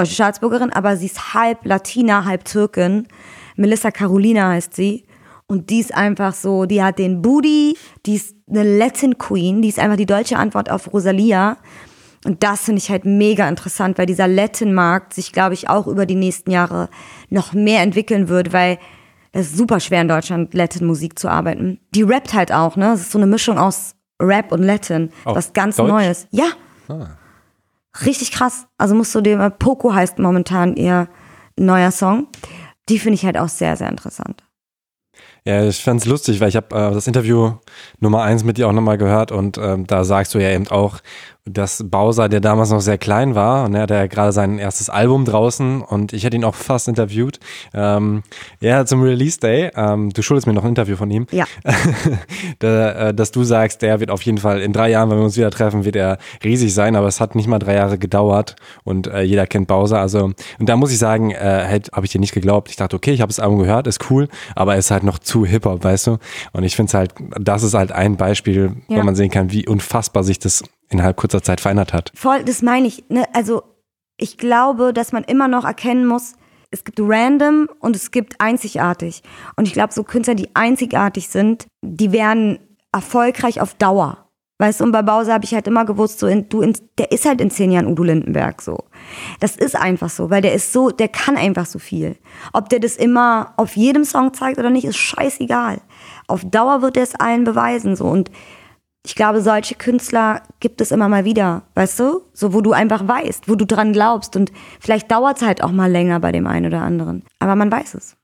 deutsche 0.00 0.14
Staatsbürgerin, 0.14 0.72
aber 0.72 0.96
sie 0.96 1.06
ist 1.06 1.34
halb 1.34 1.64
Latina, 1.64 2.24
halb 2.24 2.44
Türkin. 2.44 3.06
Melissa 3.56 3.90
Carolina 3.90 4.50
heißt 4.50 4.74
sie. 4.74 5.04
Und 5.46 5.70
die 5.70 5.80
ist 5.80 5.94
einfach 5.94 6.34
so, 6.34 6.64
die 6.64 6.82
hat 6.82 6.98
den 6.98 7.22
Booty, 7.22 7.76
die 8.06 8.14
ist 8.14 8.36
eine 8.48 8.78
Latin 8.78 9.18
Queen, 9.18 9.62
die 9.62 9.68
ist 9.68 9.78
einfach 9.78 9.96
die 9.96 10.06
deutsche 10.06 10.36
Antwort 10.36 10.70
auf 10.70 10.92
Rosalia. 10.92 11.56
Und 12.24 12.42
das 12.42 12.64
finde 12.64 12.80
ich 12.80 12.90
halt 12.90 13.04
mega 13.04 13.48
interessant, 13.48 13.98
weil 13.98 14.06
dieser 14.06 14.28
Latin-Markt 14.28 15.14
sich, 15.14 15.32
glaube 15.32 15.54
ich, 15.54 15.68
auch 15.68 15.86
über 15.86 16.06
die 16.06 16.14
nächsten 16.14 16.50
Jahre 16.50 16.88
noch 17.30 17.52
mehr 17.52 17.82
entwickeln 17.82 18.28
wird, 18.28 18.52
weil 18.52 18.78
es 19.32 19.48
ist 19.48 19.56
super 19.56 19.80
schwer 19.80 20.02
in 20.02 20.08
Deutschland, 20.08 20.54
Latin-Musik 20.54 21.18
zu 21.18 21.28
arbeiten. 21.28 21.80
Die 21.94 22.02
rappt 22.02 22.34
halt 22.34 22.52
auch, 22.52 22.76
ne? 22.76 22.92
Es 22.92 23.00
ist 23.00 23.12
so 23.12 23.18
eine 23.18 23.26
Mischung 23.26 23.58
aus 23.58 23.94
Rap 24.20 24.52
und 24.52 24.62
Latin. 24.62 25.10
Auf 25.24 25.36
was 25.36 25.52
ganz 25.52 25.76
Deutsch? 25.76 25.88
Neues. 25.88 26.28
Ja. 26.30 26.46
Ah. 26.88 27.08
Richtig 28.04 28.32
krass. 28.32 28.66
Also 28.78 28.94
musst 28.94 29.14
du 29.14 29.20
dir, 29.20 29.50
Poco 29.50 29.92
heißt 29.94 30.18
momentan 30.18 30.76
ihr 30.76 31.08
neuer 31.56 31.90
Song. 31.90 32.28
Die 32.88 32.98
finde 32.98 33.14
ich 33.14 33.24
halt 33.24 33.36
auch 33.36 33.48
sehr, 33.48 33.76
sehr 33.76 33.88
interessant. 33.88 34.42
Ja, 35.44 35.64
ich 35.66 35.82
fand 35.82 36.00
es 36.00 36.06
lustig, 36.06 36.40
weil 36.40 36.50
ich 36.50 36.56
habe 36.56 36.74
äh, 36.74 36.92
das 36.92 37.06
Interview 37.06 37.54
Nummer 37.98 38.22
eins 38.22 38.44
mit 38.44 38.58
dir 38.58 38.68
auch 38.68 38.72
nochmal 38.72 38.98
gehört 38.98 39.32
und 39.32 39.56
ähm, 39.58 39.86
da 39.86 40.04
sagst 40.04 40.34
du 40.34 40.38
ja 40.38 40.50
eben 40.50 40.68
auch, 40.68 40.98
dass 41.52 41.84
Bowser, 41.88 42.28
der 42.28 42.40
damals 42.40 42.70
noch 42.70 42.80
sehr 42.80 42.98
klein 42.98 43.34
war, 43.34 43.64
und 43.64 43.74
er 43.74 43.82
hatte 43.82 43.94
ja 43.94 44.06
gerade 44.06 44.32
sein 44.32 44.58
erstes 44.58 44.90
Album 44.90 45.24
draußen 45.24 45.82
und 45.82 46.12
ich 46.12 46.24
hätte 46.24 46.36
ihn 46.36 46.44
auch 46.44 46.54
fast 46.54 46.88
interviewt. 46.88 47.38
Ähm, 47.74 48.22
ja, 48.60 48.84
zum 48.86 49.02
Release 49.02 49.38
Day, 49.38 49.70
ähm, 49.74 50.10
du 50.10 50.22
schuldest 50.22 50.46
mir 50.46 50.52
noch 50.52 50.64
ein 50.64 50.70
Interview 50.70 50.96
von 50.96 51.10
ihm. 51.10 51.26
Ja. 51.30 51.44
da, 52.58 53.08
äh, 53.08 53.14
dass 53.14 53.30
du 53.30 53.44
sagst, 53.44 53.82
der 53.82 54.00
wird 54.00 54.10
auf 54.10 54.22
jeden 54.22 54.38
Fall 54.38 54.60
in 54.60 54.72
drei 54.72 54.90
Jahren, 54.90 55.10
wenn 55.10 55.18
wir 55.18 55.24
uns 55.24 55.36
wieder 55.36 55.50
treffen, 55.50 55.84
wird 55.84 55.96
er 55.96 56.18
riesig 56.44 56.74
sein, 56.74 56.96
aber 56.96 57.06
es 57.06 57.20
hat 57.20 57.34
nicht 57.34 57.48
mal 57.48 57.58
drei 57.58 57.74
Jahre 57.74 57.98
gedauert 57.98 58.56
und 58.84 59.06
äh, 59.06 59.22
jeder 59.22 59.46
kennt 59.46 59.68
Bowser. 59.68 60.00
Also, 60.00 60.32
und 60.58 60.68
da 60.68 60.76
muss 60.76 60.92
ich 60.92 60.98
sagen, 60.98 61.30
äh, 61.30 61.66
halt, 61.68 61.90
habe 61.92 62.06
ich 62.06 62.12
dir 62.12 62.20
nicht 62.20 62.32
geglaubt. 62.32 62.70
Ich 62.70 62.76
dachte, 62.76 62.96
okay, 62.96 63.12
ich 63.12 63.20
habe 63.20 63.30
das 63.30 63.40
Album 63.40 63.58
gehört, 63.58 63.86
ist 63.86 64.10
cool, 64.10 64.28
aber 64.54 64.76
es 64.76 64.86
ist 64.86 64.90
halt 64.90 65.02
noch 65.02 65.18
zu 65.18 65.44
Hip-Hop, 65.44 65.84
weißt 65.84 66.08
du? 66.08 66.18
Und 66.52 66.64
ich 66.64 66.76
finde 66.76 66.90
es 66.90 66.94
halt, 66.94 67.14
das 67.40 67.62
ist 67.62 67.74
halt 67.74 67.92
ein 67.92 68.16
Beispiel, 68.16 68.76
ja. 68.88 68.98
wo 68.98 69.02
man 69.02 69.14
sehen 69.14 69.30
kann, 69.30 69.52
wie 69.52 69.66
unfassbar 69.66 70.24
sich 70.24 70.38
das 70.38 70.62
innerhalb 70.90 71.16
kurzer 71.16 71.42
Zeit 71.42 71.60
verändert 71.60 71.92
hat. 71.92 72.12
Voll, 72.14 72.44
das 72.44 72.62
meine 72.62 72.86
ich. 72.86 73.04
Ne? 73.08 73.24
Also 73.32 73.62
ich 74.16 74.36
glaube, 74.36 74.92
dass 74.92 75.12
man 75.12 75.24
immer 75.24 75.48
noch 75.48 75.64
erkennen 75.64 76.06
muss, 76.06 76.34
es 76.70 76.84
gibt 76.84 77.00
random 77.00 77.68
und 77.80 77.96
es 77.96 78.10
gibt 78.10 78.40
einzigartig. 78.40 79.22
Und 79.56 79.66
ich 79.66 79.72
glaube, 79.72 79.92
so 79.92 80.04
Künstler, 80.04 80.34
die 80.34 80.54
einzigartig 80.54 81.28
sind, 81.28 81.66
die 81.82 82.12
werden 82.12 82.58
erfolgreich 82.92 83.60
auf 83.60 83.74
Dauer. 83.74 84.26
Weißt 84.58 84.80
du, 84.80 84.84
und 84.84 84.92
bei 84.92 85.00
Bowser 85.00 85.32
habe 85.32 85.44
ich 85.46 85.54
halt 85.54 85.66
immer 85.66 85.86
gewusst, 85.86 86.18
so 86.18 86.26
in, 86.26 86.50
du 86.50 86.60
in, 86.60 86.76
der 86.98 87.12
ist 87.12 87.24
halt 87.24 87.40
in 87.40 87.50
zehn 87.50 87.72
Jahren 87.72 87.86
Udo 87.86 88.02
Lindenberg 88.02 88.60
so. 88.60 88.84
Das 89.40 89.56
ist 89.56 89.74
einfach 89.74 90.10
so, 90.10 90.28
weil 90.28 90.42
der 90.42 90.52
ist 90.52 90.74
so, 90.74 90.90
der 90.90 91.08
kann 91.08 91.38
einfach 91.38 91.64
so 91.64 91.78
viel. 91.78 92.18
Ob 92.52 92.68
der 92.68 92.78
das 92.78 92.96
immer 92.96 93.54
auf 93.56 93.74
jedem 93.74 94.04
Song 94.04 94.34
zeigt 94.34 94.58
oder 94.58 94.68
nicht, 94.68 94.84
ist 94.84 94.98
scheißegal. 94.98 95.80
Auf 96.28 96.44
Dauer 96.44 96.82
wird 96.82 96.98
er 96.98 97.04
es 97.04 97.14
allen 97.14 97.44
beweisen 97.44 97.96
so 97.96 98.04
und 98.04 98.30
ich 99.04 99.14
glaube, 99.14 99.40
solche 99.40 99.74
Künstler 99.76 100.42
gibt 100.60 100.80
es 100.80 100.90
immer 100.90 101.08
mal 101.08 101.24
wieder, 101.24 101.62
weißt 101.74 102.00
du? 102.00 102.20
So, 102.34 102.52
wo 102.52 102.60
du 102.60 102.72
einfach 102.72 103.06
weißt, 103.08 103.48
wo 103.48 103.54
du 103.54 103.64
dran 103.64 103.92
glaubst. 103.92 104.36
Und 104.36 104.52
vielleicht 104.78 105.10
dauert 105.10 105.38
es 105.38 105.42
halt 105.42 105.62
auch 105.62 105.72
mal 105.72 105.90
länger 105.90 106.20
bei 106.20 106.32
dem 106.32 106.46
einen 106.46 106.66
oder 106.66 106.82
anderen. 106.82 107.22
Aber 107.38 107.56
man 107.56 107.72
weiß 107.72 107.94
es. 107.94 108.16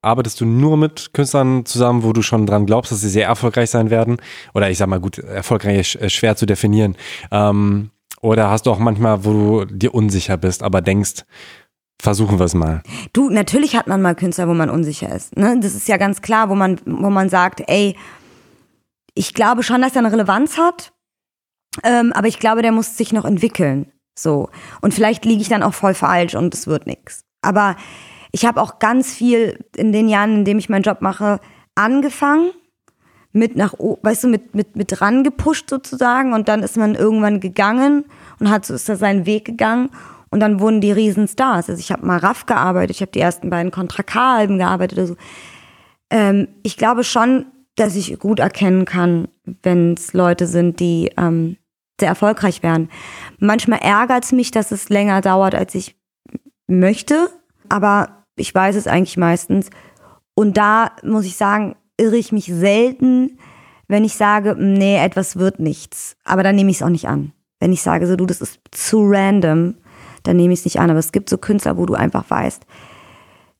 arbeitest 0.00 0.40
du 0.40 0.46
nur 0.46 0.76
mit 0.76 1.12
Künstlern 1.12 1.66
zusammen, 1.66 2.02
wo 2.04 2.12
du 2.12 2.22
schon 2.22 2.46
dran 2.46 2.66
glaubst, 2.66 2.92
dass 2.92 3.02
sie 3.02 3.10
sehr 3.10 3.26
erfolgreich 3.26 3.70
sein 3.70 3.90
werden? 3.90 4.16
Oder 4.54 4.70
ich 4.70 4.78
sag 4.78 4.88
mal, 4.88 5.00
gut, 5.00 5.18
erfolgreich 5.18 5.96
ist 5.96 6.12
schwer 6.12 6.36
zu 6.36 6.46
definieren. 6.46 6.96
Ähm, 7.30 7.90
oder 8.22 8.50
hast 8.50 8.64
du 8.64 8.70
auch 8.70 8.78
manchmal, 8.78 9.26
wo 9.26 9.32
du 9.32 9.64
dir 9.66 9.94
unsicher 9.94 10.38
bist, 10.38 10.62
aber 10.62 10.80
denkst, 10.80 11.24
versuchen 12.00 12.38
wir 12.38 12.46
es 12.46 12.54
mal? 12.54 12.82
Du, 13.12 13.28
natürlich 13.28 13.76
hat 13.76 13.86
man 13.86 14.00
mal 14.00 14.14
Künstler, 14.14 14.48
wo 14.48 14.54
man 14.54 14.70
unsicher 14.70 15.14
ist. 15.14 15.36
Ne? 15.36 15.58
Das 15.60 15.74
ist 15.74 15.88
ja 15.88 15.98
ganz 15.98 16.22
klar, 16.22 16.48
wo 16.48 16.54
man, 16.54 16.80
wo 16.86 17.10
man 17.10 17.28
sagt, 17.28 17.62
ey, 17.66 17.96
ich 19.14 19.34
glaube 19.34 19.62
schon, 19.62 19.82
dass 19.82 19.94
er 19.94 20.00
eine 20.00 20.12
Relevanz 20.12 20.58
hat, 20.58 20.92
ähm, 21.82 22.12
aber 22.12 22.28
ich 22.28 22.38
glaube, 22.38 22.62
der 22.62 22.72
muss 22.72 22.96
sich 22.96 23.12
noch 23.12 23.24
entwickeln. 23.24 23.90
So. 24.16 24.48
Und 24.80 24.94
vielleicht 24.94 25.24
liege 25.24 25.42
ich 25.42 25.48
dann 25.48 25.62
auch 25.62 25.74
voll 25.74 25.94
falsch 25.94 26.34
und 26.34 26.54
es 26.54 26.66
wird 26.66 26.86
nichts. 26.86 27.24
Aber 27.42 27.76
ich 28.32 28.46
habe 28.46 28.60
auch 28.60 28.78
ganz 28.78 29.12
viel 29.12 29.64
in 29.76 29.92
den 29.92 30.08
Jahren, 30.08 30.36
in 30.36 30.44
denen 30.44 30.60
ich 30.60 30.68
meinen 30.68 30.82
Job 30.82 31.00
mache, 31.00 31.40
angefangen, 31.74 32.50
mit 33.32 33.56
nach, 33.56 33.74
weißt 33.78 34.24
du, 34.24 34.28
mit, 34.28 34.54
mit, 34.54 34.76
mit 34.76 35.00
rangepusht 35.00 35.68
sozusagen 35.68 36.32
und 36.32 36.48
dann 36.48 36.62
ist 36.62 36.76
man 36.76 36.94
irgendwann 36.94 37.40
gegangen 37.40 38.04
und 38.38 38.48
hat 38.48 38.64
so 38.64 38.74
ist 38.74 38.88
da 38.88 38.94
seinen 38.94 39.26
Weg 39.26 39.44
gegangen 39.44 39.90
und 40.30 40.38
dann 40.38 40.60
wurden 40.60 40.80
die 40.80 40.92
Riesenstars. 40.92 41.68
Also 41.68 41.80
ich 41.80 41.90
habe 41.90 42.06
mal 42.06 42.18
Raff 42.18 42.46
gearbeitet, 42.46 42.96
ich 42.96 43.02
habe 43.02 43.10
die 43.10 43.20
ersten 43.20 43.50
beiden 43.50 43.72
Contra 43.72 44.04
K-Alben 44.04 44.58
gearbeitet 44.58 44.98
oder 44.98 45.06
so. 45.08 45.16
Ähm, 46.10 46.48
ich 46.62 46.76
glaube 46.76 47.02
schon, 47.02 47.46
dass 47.76 47.96
ich 47.96 48.18
gut 48.18 48.38
erkennen 48.38 48.84
kann, 48.84 49.28
wenn 49.62 49.94
es 49.94 50.12
Leute 50.12 50.46
sind, 50.46 50.80
die 50.80 51.10
ähm, 51.16 51.56
sehr 51.98 52.08
erfolgreich 52.08 52.62
werden. 52.62 52.88
Manchmal 53.38 53.80
ärgert 53.80 54.24
es 54.24 54.32
mich, 54.32 54.50
dass 54.50 54.70
es 54.70 54.88
länger 54.88 55.20
dauert, 55.20 55.54
als 55.54 55.74
ich 55.74 55.96
möchte, 56.66 57.28
aber 57.68 58.24
ich 58.36 58.54
weiß 58.54 58.76
es 58.76 58.86
eigentlich 58.86 59.16
meistens. 59.16 59.70
Und 60.34 60.56
da 60.56 60.92
muss 61.02 61.24
ich 61.24 61.36
sagen, 61.36 61.76
irre 61.96 62.16
ich 62.16 62.32
mich 62.32 62.46
selten, 62.46 63.38
wenn 63.86 64.04
ich 64.04 64.14
sage, 64.14 64.56
nee, 64.58 64.96
etwas 64.96 65.36
wird 65.36 65.60
nichts. 65.60 66.16
Aber 66.24 66.42
dann 66.42 66.56
nehme 66.56 66.70
ich 66.70 66.78
es 66.78 66.82
auch 66.82 66.88
nicht 66.88 67.08
an. 67.08 67.32
Wenn 67.60 67.72
ich 67.72 67.82
sage, 67.82 68.06
so 68.06 68.16
du, 68.16 68.26
das 68.26 68.40
ist 68.40 68.60
zu 68.70 69.04
random, 69.04 69.74
dann 70.22 70.36
nehme 70.36 70.52
ich 70.52 70.60
es 70.60 70.64
nicht 70.64 70.80
an. 70.80 70.90
Aber 70.90 70.98
es 70.98 71.12
gibt 71.12 71.28
so 71.28 71.38
Künstler, 71.38 71.76
wo 71.76 71.86
du 71.86 71.94
einfach 71.94 72.28
weißt, 72.28 72.66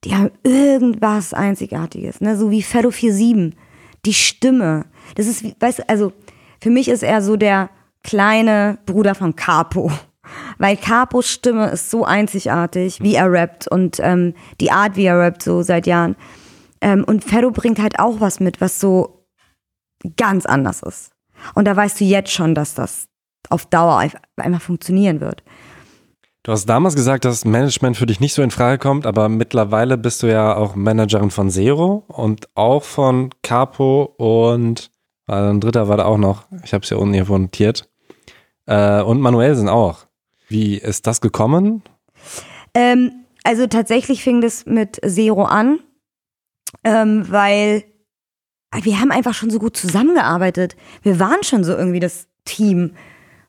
die 0.05 0.15
haben 0.15 0.31
irgendwas 0.43 1.33
Einzigartiges, 1.33 2.21
ne? 2.21 2.37
So 2.37 2.51
wie 2.51 2.63
Fellow 2.63 2.91
47. 2.91 3.57
Die 4.07 4.15
Stimme. 4.15 4.87
Das 5.15 5.27
ist, 5.27 5.45
weißt 5.61 5.81
du, 5.81 5.89
also 5.89 6.13
für 6.61 6.71
mich 6.71 6.89
ist 6.89 7.03
er 7.03 7.23
so 7.23 7.37
der 7.37 7.71
kleine 8.03 8.79
Bruder 8.87 9.15
von 9.15 9.37
Capo. 9.37 9.91
Weil 10.59 10.77
Capos 10.77 11.29
Stimme 11.29 11.71
ist 11.71 11.91
so 11.91 12.05
einzigartig, 12.05 13.01
wie 13.03 13.15
er 13.15 13.31
rappt 13.31 13.69
und 13.69 13.99
ähm, 14.01 14.35
die 14.61 14.71
Art, 14.71 14.97
wie 14.97 15.05
er 15.05 15.19
rappt, 15.19 15.43
so 15.43 15.63
seit 15.63 15.87
Jahren. 15.87 16.17
Ähm, 16.81 17.05
und 17.05 17.25
Ferro 17.25 17.51
bringt 17.51 17.79
halt 17.79 17.99
auch 17.99 18.21
was 18.21 18.41
mit, 18.41 18.61
was 18.61 18.81
so 18.81 19.27
ganz 20.17 20.47
anders 20.47 20.83
ist. 20.83 21.13
Und 21.55 21.67
da 21.67 21.77
weißt 21.77 22.01
du 22.01 22.05
jetzt 22.05 22.31
schon, 22.31 22.55
dass 22.55 22.75
das 22.75 23.09
auf 23.51 23.67
Dauer 23.67 23.99
einfach 24.37 24.63
funktionieren 24.63 25.21
wird. 25.21 25.43
Du 26.45 26.53
hast 26.53 26.67
damals 26.67 26.95
gesagt, 26.95 27.25
dass 27.25 27.47
Management 27.47 27.97
für 27.97 28.05
dich 28.05 28.21
nicht 28.21 28.35
so 28.35 28.43
in 28.43 28.51
Frage 28.51 28.77
kommt, 28.77 29.07
aber 29.07 29.31
mittlerweile 29.31 29.97
bist 29.97 30.23
du 30.23 30.27
ja 30.27 30.55
auch 30.55 30.75
Managerin 30.75 31.31
von 31.31 31.49
Zero 31.49 32.05
und 32.07 32.55
auch 32.55 32.83
von 32.83 33.31
Capo 33.43 34.15
und 34.19 34.91
äh, 35.27 35.33
ein 35.33 35.63
dritter 35.63 35.89
war 35.89 35.97
da 35.97 36.05
auch 36.05 36.19
noch. 36.19 36.45
Ich 36.63 36.75
habe 36.75 36.85
es 36.85 36.91
ja 36.91 36.99
unten 36.99 37.15
hier 37.15 37.25
notiert. 37.25 37.89
Äh, 38.67 39.01
und 39.01 39.23
Manuelsen 39.23 39.71
auch. 39.71 40.07
Wie 40.47 40.77
ist 40.77 41.07
das 41.07 41.23
gekommen? 41.23 41.83
Ähm, 42.75 43.25
also 43.43 43.67
tatsächlich 43.67 44.23
fing 44.23 44.43
das 44.43 44.67
mit 44.67 45.01
Zero 45.03 45.45
an, 45.45 45.81
ähm, 46.85 47.25
weil 47.31 47.85
wir 48.83 49.01
haben 49.01 49.13
einfach 49.13 49.33
schon 49.33 49.49
so 49.49 49.59
gut 49.59 49.79
zusammengearbeitet. 49.79 50.77
Wir 51.01 51.19
waren 51.19 51.43
schon 51.43 51.65
so 51.65 51.73
irgendwie 51.73 52.01
das 52.01 52.29
Team. 52.45 52.97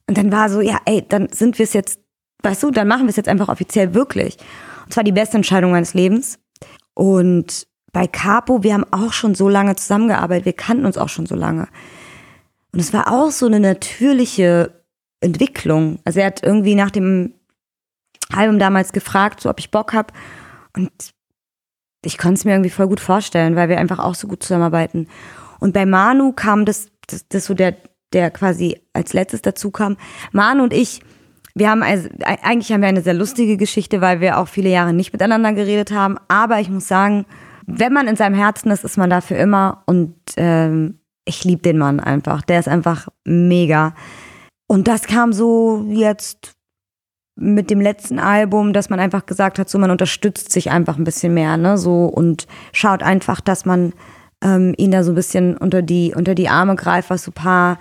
Und 0.07 0.17
dann 0.17 0.31
war 0.31 0.49
so, 0.49 0.61
ja, 0.61 0.79
ey, 0.85 1.05
dann 1.05 1.27
sind 1.33 1.59
wir 1.59 1.65
es 1.65 1.73
jetzt, 1.73 1.99
weißt 2.45 2.63
du, 2.63 2.71
dann 2.71 2.87
machen 2.87 3.03
wir 3.03 3.09
es 3.09 3.15
jetzt 3.15 3.29
einfach 3.29 3.49
offiziell 3.49 3.93
wirklich. 3.93 4.37
Und 4.85 4.93
zwar 4.93 5.03
die 5.03 5.11
beste 5.11 5.37
Entscheidung 5.37 5.71
meines 5.71 5.93
Lebens. 5.93 6.39
Und 6.93 7.67
bei 7.91 8.07
Capo, 8.07 8.63
wir 8.63 8.73
haben 8.73 8.85
auch 8.91 9.13
schon 9.13 9.35
so 9.35 9.49
lange 9.49 9.75
zusammengearbeitet, 9.75 10.45
wir 10.45 10.53
kannten 10.53 10.85
uns 10.85 10.97
auch 10.97 11.09
schon 11.09 11.25
so 11.25 11.35
lange. 11.35 11.67
Und 12.71 12.79
es 12.79 12.93
war 12.93 13.11
auch 13.11 13.31
so 13.31 13.45
eine 13.45 13.59
natürliche 13.59 14.83
Entwicklung. 15.21 15.99
Also 16.03 16.19
er 16.19 16.27
hat 16.27 16.43
irgendwie 16.43 16.75
nach 16.75 16.91
dem 16.91 17.33
Album 18.33 18.59
damals 18.59 18.91
gefragt, 18.91 19.41
so 19.41 19.49
ob 19.49 19.59
ich 19.59 19.71
Bock 19.71 19.93
habe. 19.93 20.13
Und 20.75 20.91
ich 22.03 22.17
konnte 22.17 22.35
es 22.35 22.45
mir 22.45 22.51
irgendwie 22.51 22.69
voll 22.69 22.87
gut 22.87 22.99
vorstellen, 22.99 23.55
weil 23.55 23.69
wir 23.69 23.79
einfach 23.79 23.99
auch 23.99 24.15
so 24.15 24.27
gut 24.27 24.43
zusammenarbeiten. 24.43 25.07
Und 25.59 25.73
bei 25.73 25.85
Manu 25.85 26.33
kam 26.33 26.65
das, 26.65 26.89
das, 27.07 27.27
das 27.27 27.45
so 27.45 27.53
der, 27.53 27.75
der 28.13 28.29
quasi 28.29 28.79
als 28.93 29.13
letztes 29.13 29.41
dazu 29.41 29.71
kam. 29.71 29.97
Manu 30.31 30.63
und 30.63 30.73
ich, 30.73 31.01
wir 31.57 31.69
haben 31.69 31.83
also, 31.83 32.09
eigentlich 32.25 32.71
haben 32.71 32.81
wir 32.81 32.89
eine 32.89 33.01
sehr 33.01 33.13
lustige 33.13 33.55
Geschichte, 33.55 34.01
weil 34.01 34.19
wir 34.19 34.37
auch 34.37 34.49
viele 34.49 34.69
Jahre 34.69 34.93
nicht 34.93 35.13
miteinander 35.13 35.53
geredet 35.53 35.91
haben. 35.91 36.17
Aber 36.27 36.59
ich 36.59 36.69
muss 36.69 36.87
sagen, 36.87 37.25
wenn 37.65 37.93
man 37.93 38.07
in 38.07 38.17
seinem 38.17 38.35
Herzen 38.35 38.71
ist, 38.71 38.83
ist 38.83 38.97
man 38.97 39.09
dafür 39.09 39.37
immer. 39.37 39.83
Und 39.85 40.15
ähm, 40.35 40.99
ich 41.23 41.45
liebe 41.45 41.61
den 41.61 41.77
Mann 41.77 42.01
einfach. 42.01 42.41
Der 42.41 42.59
ist 42.59 42.67
einfach 42.67 43.07
mega. 43.23 43.95
Und 44.67 44.89
das 44.89 45.03
kam 45.03 45.31
so 45.31 45.85
jetzt 45.89 46.51
mit 47.37 47.69
dem 47.69 47.79
letzten 47.79 48.19
Album, 48.19 48.73
dass 48.73 48.89
man 48.89 48.99
einfach 48.99 49.25
gesagt 49.25 49.57
hat, 49.57 49.69
so 49.69 49.79
man 49.79 49.91
unterstützt 49.91 50.51
sich 50.51 50.71
einfach 50.71 50.97
ein 50.97 51.03
bisschen 51.03 51.33
mehr, 51.33 51.57
ne, 51.57 51.77
so 51.77 52.05
und 52.05 52.47
schaut 52.71 53.03
einfach, 53.03 53.41
dass 53.41 53.65
man 53.65 53.93
ähm, 54.41 54.73
ihn 54.77 54.91
da 54.91 55.03
so 55.03 55.11
ein 55.11 55.15
bisschen 55.15 55.57
unter 55.57 55.81
die 55.81 56.13
unter 56.15 56.33
die 56.33 56.47
Arme 56.47 56.75
greift, 56.75 57.09
was 57.09 57.23
so 57.23 57.31
paar 57.31 57.77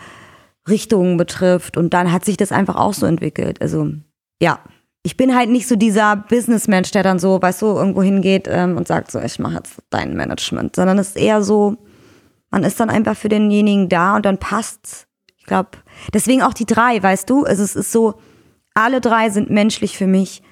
Richtungen 0.68 1.16
betrifft. 1.16 1.76
Und 1.76 1.94
dann 1.94 2.12
hat 2.12 2.24
sich 2.24 2.36
das 2.36 2.52
einfach 2.52 2.76
auch 2.76 2.94
so 2.94 3.06
entwickelt. 3.06 3.60
Also 3.60 3.92
ja, 4.40 4.60
ich 5.02 5.16
bin 5.16 5.36
halt 5.36 5.50
nicht 5.50 5.68
so 5.68 5.76
dieser 5.76 6.16
Businessmensch, 6.16 6.90
der 6.90 7.02
dann 7.02 7.18
so, 7.18 7.40
weißt 7.40 7.62
du, 7.62 7.66
irgendwo 7.66 8.02
hingeht 8.02 8.48
ähm, 8.50 8.76
und 8.76 8.88
sagt 8.88 9.10
so, 9.10 9.20
ich 9.20 9.38
mache 9.38 9.56
jetzt 9.56 9.82
dein 9.90 10.16
Management, 10.16 10.76
sondern 10.76 10.98
es 10.98 11.08
ist 11.08 11.16
eher 11.16 11.42
so, 11.42 11.76
man 12.50 12.64
ist 12.64 12.80
dann 12.80 12.88
einfach 12.88 13.16
für 13.16 13.28
denjenigen 13.28 13.88
da 13.88 14.16
und 14.16 14.24
dann 14.24 14.38
passt's. 14.38 15.06
Ich 15.36 15.44
glaube, 15.44 15.70
deswegen 16.14 16.42
auch 16.42 16.54
die 16.54 16.64
drei, 16.64 17.02
weißt 17.02 17.28
du? 17.28 17.44
Also 17.44 17.62
es 17.62 17.76
ist 17.76 17.92
so, 17.92 18.14
alle 18.72 19.02
drei 19.02 19.28
sind 19.28 19.50
menschlich 19.50 19.98
für 19.98 20.06
mich 20.06 20.42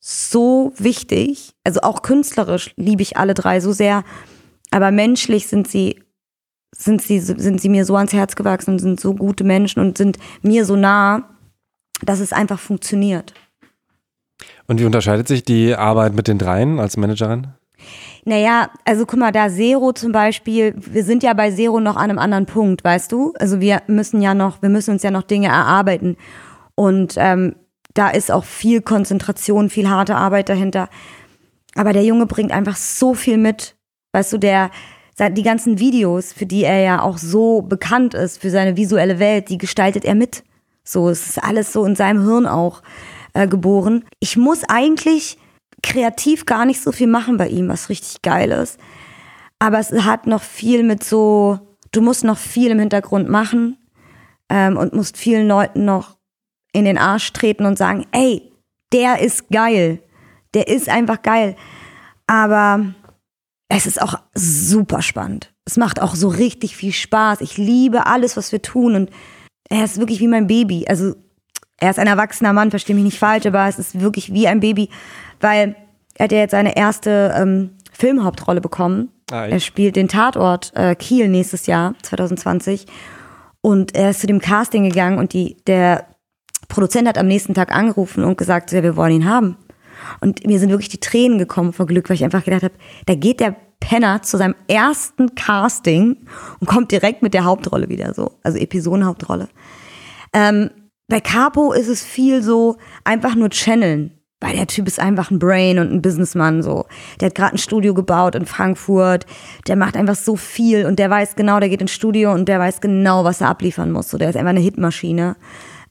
so 0.00 0.72
wichtig. 0.76 1.54
Also 1.62 1.82
auch 1.82 2.02
künstlerisch 2.02 2.72
liebe 2.76 3.02
ich 3.02 3.16
alle 3.16 3.34
drei 3.34 3.60
so 3.60 3.70
sehr. 3.72 4.02
Aber 4.72 4.90
menschlich 4.90 5.46
sind 5.46 5.68
sie, 5.68 6.02
sind 6.72 7.02
sie, 7.02 7.20
sind 7.20 7.60
sie 7.60 7.68
mir 7.68 7.84
so 7.84 7.96
ans 7.96 8.12
Herz 8.12 8.36
gewachsen 8.36 8.72
und 8.72 8.78
sind 8.78 9.00
so 9.00 9.14
gute 9.14 9.44
Menschen 9.44 9.80
und 9.80 9.98
sind 9.98 10.18
mir 10.42 10.64
so 10.64 10.76
nah, 10.76 11.28
dass 12.04 12.20
es 12.20 12.32
einfach 12.32 12.58
funktioniert. 12.58 13.34
Und 14.66 14.80
wie 14.80 14.84
unterscheidet 14.84 15.28
sich 15.28 15.44
die 15.44 15.74
Arbeit 15.74 16.14
mit 16.14 16.28
den 16.28 16.38
dreien 16.38 16.78
als 16.78 16.96
Managerin? 16.96 17.48
Naja, 18.24 18.70
also 18.84 19.06
guck 19.06 19.18
mal, 19.18 19.32
da 19.32 19.48
Zero 19.48 19.92
zum 19.92 20.12
Beispiel, 20.12 20.74
wir 20.76 21.04
sind 21.04 21.22
ja 21.22 21.32
bei 21.32 21.50
Zero 21.50 21.80
noch 21.80 21.96
an 21.96 22.10
einem 22.10 22.18
anderen 22.18 22.46
Punkt, 22.46 22.84
weißt 22.84 23.10
du? 23.10 23.32
Also 23.38 23.60
wir 23.60 23.82
müssen 23.86 24.20
ja 24.20 24.34
noch, 24.34 24.62
wir 24.62 24.68
müssen 24.68 24.92
uns 24.92 25.02
ja 25.02 25.10
noch 25.10 25.22
Dinge 25.22 25.48
erarbeiten. 25.48 26.16
Und 26.74 27.14
ähm, 27.16 27.56
da 27.94 28.10
ist 28.10 28.30
auch 28.30 28.44
viel 28.44 28.82
Konzentration, 28.82 29.70
viel 29.70 29.88
harte 29.88 30.16
Arbeit 30.16 30.48
dahinter. 30.48 30.88
Aber 31.74 31.92
der 31.92 32.04
Junge 32.04 32.26
bringt 32.26 32.52
einfach 32.52 32.76
so 32.76 33.14
viel 33.14 33.38
mit. 33.38 33.76
Weißt 34.12 34.32
du, 34.32 34.38
der, 34.38 34.70
die 35.28 35.42
ganzen 35.42 35.78
Videos, 35.78 36.32
für 36.32 36.46
die 36.46 36.64
er 36.64 36.80
ja 36.80 37.02
auch 37.02 37.18
so 37.18 37.62
bekannt 37.62 38.14
ist, 38.14 38.40
für 38.40 38.50
seine 38.50 38.76
visuelle 38.76 39.18
Welt, 39.18 39.48
die 39.48 39.58
gestaltet 39.58 40.04
er 40.04 40.14
mit. 40.14 40.42
So, 40.84 41.08
es 41.08 41.26
ist 41.26 41.42
alles 41.42 41.72
so 41.72 41.84
in 41.84 41.94
seinem 41.94 42.24
Hirn 42.24 42.46
auch 42.46 42.82
äh, 43.34 43.46
geboren. 43.46 44.04
Ich 44.18 44.36
muss 44.36 44.64
eigentlich 44.64 45.38
kreativ 45.82 46.46
gar 46.46 46.64
nicht 46.64 46.82
so 46.82 46.92
viel 46.92 47.06
machen 47.06 47.36
bei 47.36 47.48
ihm, 47.48 47.68
was 47.68 47.88
richtig 47.88 48.22
geil 48.22 48.50
ist. 48.50 48.78
Aber 49.58 49.78
es 49.78 49.92
hat 49.92 50.26
noch 50.26 50.42
viel 50.42 50.82
mit 50.82 51.04
so, 51.04 51.58
du 51.92 52.00
musst 52.00 52.24
noch 52.24 52.38
viel 52.38 52.70
im 52.70 52.78
Hintergrund 52.78 53.28
machen 53.28 53.76
ähm, 54.48 54.76
und 54.76 54.94
musst 54.94 55.16
vielen 55.16 55.46
Leuten 55.46 55.84
noch 55.84 56.16
in 56.72 56.84
den 56.84 56.98
Arsch 56.98 57.32
treten 57.32 57.66
und 57.66 57.76
sagen, 57.76 58.06
ey, 58.12 58.50
der 58.92 59.20
ist 59.20 59.48
geil. 59.50 60.00
Der 60.54 60.68
ist 60.68 60.88
einfach 60.88 61.22
geil. 61.22 61.56
Aber 62.26 62.94
es 63.70 63.86
ist 63.86 64.02
auch 64.02 64.16
super 64.34 65.00
spannend. 65.00 65.52
Es 65.64 65.76
macht 65.76 66.02
auch 66.02 66.16
so 66.16 66.28
richtig 66.28 66.76
viel 66.76 66.92
Spaß. 66.92 67.40
Ich 67.40 67.56
liebe 67.56 68.06
alles, 68.06 68.36
was 68.36 68.50
wir 68.50 68.60
tun 68.60 68.96
und 68.96 69.10
er 69.68 69.84
ist 69.84 69.98
wirklich 69.98 70.18
wie 70.18 70.26
mein 70.26 70.48
Baby. 70.48 70.86
Also 70.88 71.14
er 71.78 71.90
ist 71.90 72.00
ein 72.00 72.08
erwachsener 72.08 72.52
Mann, 72.52 72.70
verstehe 72.70 72.96
mich 72.96 73.04
nicht 73.04 73.18
falsch, 73.18 73.46
aber 73.46 73.68
es 73.68 73.78
ist 73.78 74.00
wirklich 74.00 74.34
wie 74.34 74.48
ein 74.48 74.58
Baby, 74.58 74.90
weil 75.40 75.76
er 76.14 76.24
hat 76.24 76.32
ja 76.32 76.38
jetzt 76.38 76.50
seine 76.50 76.76
erste 76.76 77.32
ähm, 77.36 77.70
Filmhauptrolle 77.92 78.60
bekommen. 78.60 79.10
Ah, 79.30 79.46
er 79.46 79.60
spielt 79.60 79.94
den 79.94 80.08
Tatort 80.08 80.72
äh, 80.74 80.96
Kiel 80.96 81.28
nächstes 81.28 81.66
Jahr, 81.66 81.94
2020. 82.02 82.86
Und 83.60 83.94
er 83.94 84.10
ist 84.10 84.20
zu 84.20 84.26
dem 84.26 84.40
Casting 84.40 84.82
gegangen 84.82 85.18
und 85.18 85.32
die, 85.32 85.58
der 85.68 86.06
Produzent 86.68 87.06
hat 87.06 87.18
am 87.18 87.28
nächsten 87.28 87.54
Tag 87.54 87.72
angerufen 87.72 88.24
und 88.24 88.36
gesagt, 88.36 88.72
ja, 88.72 88.82
wir 88.82 88.96
wollen 88.96 89.12
ihn 89.12 89.28
haben. 89.28 89.56
Und 90.20 90.46
mir 90.46 90.58
sind 90.58 90.70
wirklich 90.70 90.88
die 90.88 91.00
Tränen 91.00 91.38
gekommen 91.38 91.72
vor 91.72 91.86
Glück, 91.86 92.08
weil 92.08 92.16
ich 92.16 92.24
einfach 92.24 92.44
gedacht 92.44 92.62
habe, 92.62 92.74
da 93.06 93.14
geht 93.14 93.40
der 93.40 93.56
Penner 93.80 94.22
zu 94.22 94.36
seinem 94.36 94.54
ersten 94.68 95.34
Casting 95.34 96.16
und 96.60 96.66
kommt 96.66 96.92
direkt 96.92 97.22
mit 97.22 97.34
der 97.34 97.44
Hauptrolle 97.44 97.88
wieder 97.88 98.14
so, 98.14 98.32
also 98.42 98.58
Episodenhauptrolle. 98.58 99.48
Ähm, 100.32 100.70
bei 101.08 101.20
Capo 101.20 101.72
ist 101.72 101.88
es 101.88 102.04
viel 102.04 102.42
so 102.42 102.76
einfach 103.04 103.34
nur 103.34 103.50
channeln. 103.50 104.12
Weil 104.42 104.56
der 104.56 104.66
Typ 104.66 104.86
ist 104.86 104.98
einfach 104.98 105.30
ein 105.30 105.38
Brain 105.38 105.78
und 105.78 105.92
ein 105.92 106.00
Businessman 106.00 106.62
so. 106.62 106.86
Der 107.20 107.26
hat 107.26 107.34
gerade 107.34 107.54
ein 107.56 107.58
Studio 107.58 107.92
gebaut 107.92 108.34
in 108.34 108.46
Frankfurt. 108.46 109.26
Der 109.68 109.76
macht 109.76 109.96
einfach 109.96 110.14
so 110.14 110.34
viel 110.34 110.86
und 110.86 110.98
der 110.98 111.10
weiß 111.10 111.36
genau, 111.36 111.60
der 111.60 111.68
geht 111.68 111.82
ins 111.82 111.92
Studio 111.92 112.32
und 112.32 112.48
der 112.48 112.58
weiß 112.58 112.80
genau, 112.80 113.22
was 113.24 113.42
er 113.42 113.48
abliefern 113.48 113.92
muss. 113.92 114.08
So, 114.08 114.16
der 114.16 114.30
ist 114.30 114.36
einfach 114.36 114.50
eine 114.50 114.60
Hitmaschine. 114.60 115.36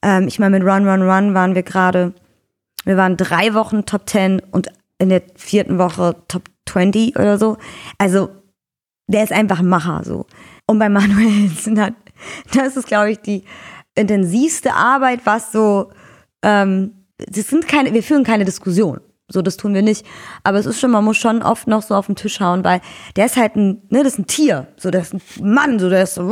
Ähm, 0.01 0.27
ich 0.27 0.39
meine, 0.39 0.57
mit 0.57 0.67
Run, 0.67 0.87
Run, 0.87 1.07
Run 1.07 1.35
waren 1.35 1.53
wir 1.53 1.61
gerade, 1.61 2.13
wir 2.89 2.97
waren 2.97 3.17
drei 3.17 3.53
Wochen 3.53 3.85
Top 3.85 4.09
10 4.09 4.41
und 4.51 4.71
in 4.97 5.09
der 5.09 5.21
vierten 5.35 5.77
Woche 5.77 6.15
Top 6.27 6.49
20 6.65 7.15
oder 7.19 7.37
so. 7.37 7.57
Also, 7.99 8.29
der 9.05 9.23
ist 9.23 9.31
einfach 9.31 9.59
ein 9.59 9.67
Macher 9.67 10.01
so. 10.03 10.25
Und 10.65 10.79
bei 10.79 10.89
Manuel 10.89 11.51
hat, 11.77 11.93
das 12.51 12.77
ist, 12.77 12.87
glaube 12.87 13.11
ich, 13.11 13.19
die 13.19 13.43
intensivste 13.93 14.73
Arbeit, 14.73 15.19
was 15.25 15.51
so, 15.51 15.91
ähm, 16.41 17.05
das 17.19 17.47
sind 17.49 17.67
keine, 17.67 17.93
wir 17.93 18.01
führen 18.01 18.23
keine 18.23 18.43
Diskussion. 18.43 19.01
So, 19.27 19.43
das 19.43 19.57
tun 19.57 19.75
wir 19.75 19.83
nicht. 19.83 20.03
Aber 20.43 20.57
es 20.57 20.65
ist 20.65 20.79
schon, 20.79 20.89
man 20.89 21.05
muss 21.05 21.17
schon 21.17 21.43
oft 21.43 21.67
noch 21.67 21.83
so 21.83 21.93
auf 21.93 22.07
den 22.07 22.15
Tisch 22.15 22.39
hauen, 22.39 22.63
weil 22.63 22.81
der 23.15 23.27
ist 23.27 23.37
halt 23.37 23.55
ein, 23.55 23.83
ne, 23.89 24.01
das 24.03 24.13
ist 24.13 24.19
ein 24.19 24.25
Tier. 24.25 24.65
So, 24.77 24.89
der 24.89 25.01
ist 25.01 25.13
ein 25.13 25.21
Mann, 25.43 25.77
so, 25.77 25.91
der 25.91 26.01
ist 26.01 26.15
so, 26.15 26.27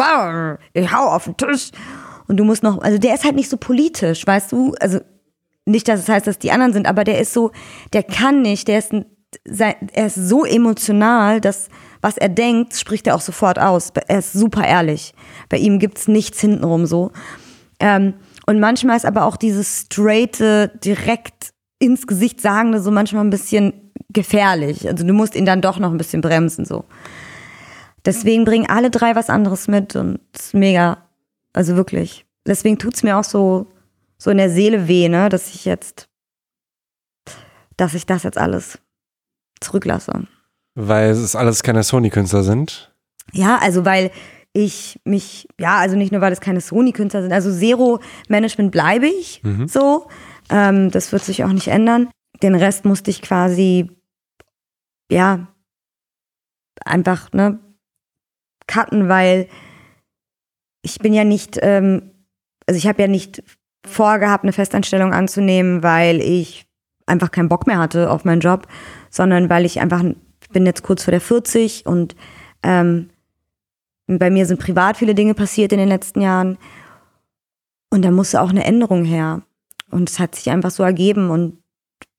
ich 0.74 0.92
hau 0.92 1.06
auf 1.06 1.26
den 1.26 1.38
Tisch. 1.38 1.70
Und 2.28 2.38
du 2.38 2.44
musst 2.44 2.64
noch, 2.64 2.82
also 2.82 2.98
der 2.98 3.14
ist 3.14 3.26
halt 3.26 3.36
nicht 3.36 3.50
so 3.50 3.58
politisch, 3.58 4.26
weißt 4.26 4.52
du? 4.52 4.74
Also, 4.80 5.02
nicht, 5.68 5.88
dass 5.88 6.00
es 6.00 6.10
heißt, 6.10 6.26
dass 6.26 6.40
die 6.40 6.52
anderen 6.52 6.74
sind, 6.74 6.88
aber 6.88 7.04
der 7.04 7.20
ist 7.20 7.34
so, 7.34 7.52
der 7.94 8.04
kann 8.04 8.42
nicht, 8.42 8.68
der 8.68 8.80
ist 8.80 8.94
ein, 8.94 9.06
er 9.46 10.08
ist 10.08 10.16
so 10.16 10.46
emotional, 10.46 11.42
dass 11.42 11.70
was 12.02 12.18
er 12.18 12.30
denkt, 12.30 12.76
spricht 12.76 13.08
er 13.08 13.16
auch 13.16 13.22
sofort 13.22 13.60
aus. 13.60 13.92
Er 14.08 14.20
ist 14.20 14.34
super 14.34 14.66
ehrlich. 14.66 15.14
Bei 15.50 15.58
ihm 15.58 15.80
gibt's 15.80 16.08
nichts 16.08 16.40
hintenrum 16.40 16.86
so. 16.86 17.12
Ähm, 17.80 18.14
und 18.46 18.60
manchmal 18.60 18.96
ist 18.96 19.06
aber 19.06 19.26
auch 19.26 19.36
dieses 19.36 19.82
straighte, 19.82 20.72
direkt 20.84 21.54
ins 21.80 22.08
Gesicht 22.08 22.40
sagende 22.40 22.80
so 22.82 22.92
manchmal 22.92 23.24
ein 23.24 23.30
bisschen 23.30 23.92
gefährlich. 24.10 24.88
Also 24.88 25.06
du 25.06 25.14
musst 25.14 25.36
ihn 25.36 25.46
dann 25.46 25.62
doch 25.62 25.80
noch 25.80 25.92
ein 25.92 25.98
bisschen 25.98 26.22
bremsen 26.22 26.66
so. 26.66 26.86
Deswegen 28.06 28.46
bringen 28.46 28.70
alle 28.70 28.90
drei 28.90 29.16
was 29.16 29.30
anderes 29.30 29.68
mit 29.68 29.96
und 29.96 30.20
mega. 30.54 30.98
Also 31.52 31.76
wirklich. 31.76 32.26
Deswegen 32.46 32.78
tut's 32.78 33.04
mir 33.04 33.18
auch 33.18 33.24
so, 33.24 33.68
so 34.18 34.32
in 34.32 34.38
der 34.38 34.50
Seele 34.50 34.88
weh, 34.88 35.10
ne, 35.10 35.30
dass 35.30 35.54
ich 35.54 35.66
jetzt, 35.66 36.10
dass 37.76 37.94
ich 37.94 38.06
das 38.06 38.24
jetzt 38.24 38.38
alles 38.38 38.80
zurücklasse. 39.60 40.28
Weil 40.76 41.10
es 41.12 41.36
alles 41.36 41.64
keine 41.64 41.84
Sony-Künstler 41.84 42.44
sind? 42.44 42.94
Ja, 43.34 43.58
also 43.58 43.86
weil 43.86 44.12
ich 44.54 45.00
mich, 45.04 45.48
ja, 45.60 45.78
also 45.78 45.96
nicht 45.96 46.12
nur, 46.12 46.22
weil 46.22 46.34
es 46.34 46.42
keine 46.42 46.62
Sony-Künstler 46.62 47.22
sind, 47.22 47.32
also 47.32 47.52
Zero-Management 47.52 48.72
bleibe 48.72 49.08
ich 49.08 49.44
mhm. 49.44 49.68
so. 49.68 50.08
Ähm, 50.50 50.92
das 50.92 51.12
wird 51.12 51.24
sich 51.24 51.44
auch 51.44 51.52
nicht 51.52 51.68
ändern. 51.68 52.10
Den 52.42 52.56
Rest 52.56 52.86
musste 52.86 53.12
ich 53.12 53.22
quasi, 53.22 53.92
ja, 55.12 55.48
einfach, 56.86 57.32
ne, 57.34 57.60
cutten, 58.68 59.10
weil 59.10 59.48
ich 60.82 61.00
bin 61.00 61.14
ja 61.14 61.24
nicht, 61.24 61.58
ähm, 61.62 62.12
also 62.66 62.78
ich 62.78 62.88
habe 62.88 63.02
ja 63.02 63.08
nicht 63.08 63.44
vorgehabt, 63.88 64.44
eine 64.44 64.54
Festanstellung 64.54 65.14
anzunehmen, 65.14 65.84
weil 65.84 66.22
ich 66.22 66.66
einfach 67.06 67.32
keinen 67.32 67.50
Bock 67.50 67.68
mehr 67.68 67.80
hatte 67.80 68.10
auf 68.10 68.26
meinen 68.26 68.42
Job, 68.42 68.68
sondern 69.10 69.50
weil 69.50 69.66
ich 69.66 69.80
einfach, 69.80 70.04
bin 70.52 70.66
jetzt 70.66 70.84
kurz 70.84 71.04
vor 71.04 71.12
der 71.12 71.22
40 71.22 71.86
und 71.86 72.16
ähm, 72.64 73.10
bei 74.08 74.30
mir 74.30 74.46
sind 74.46 74.60
privat 74.60 74.98
viele 74.98 75.16
Dinge 75.16 75.34
passiert 75.34 75.74
in 75.74 75.80
den 75.80 75.90
letzten 75.90 76.22
Jahren. 76.22 76.58
Und 77.90 78.04
da 78.04 78.12
musste 78.12 78.42
auch 78.42 78.50
eine 78.50 78.64
Änderung 78.64 79.04
her. 79.04 79.44
Und 79.92 80.10
es 80.10 80.20
hat 80.20 80.36
sich 80.36 80.50
einfach 80.50 80.72
so 80.72 80.84
ergeben. 80.84 81.30
Und 81.30 81.58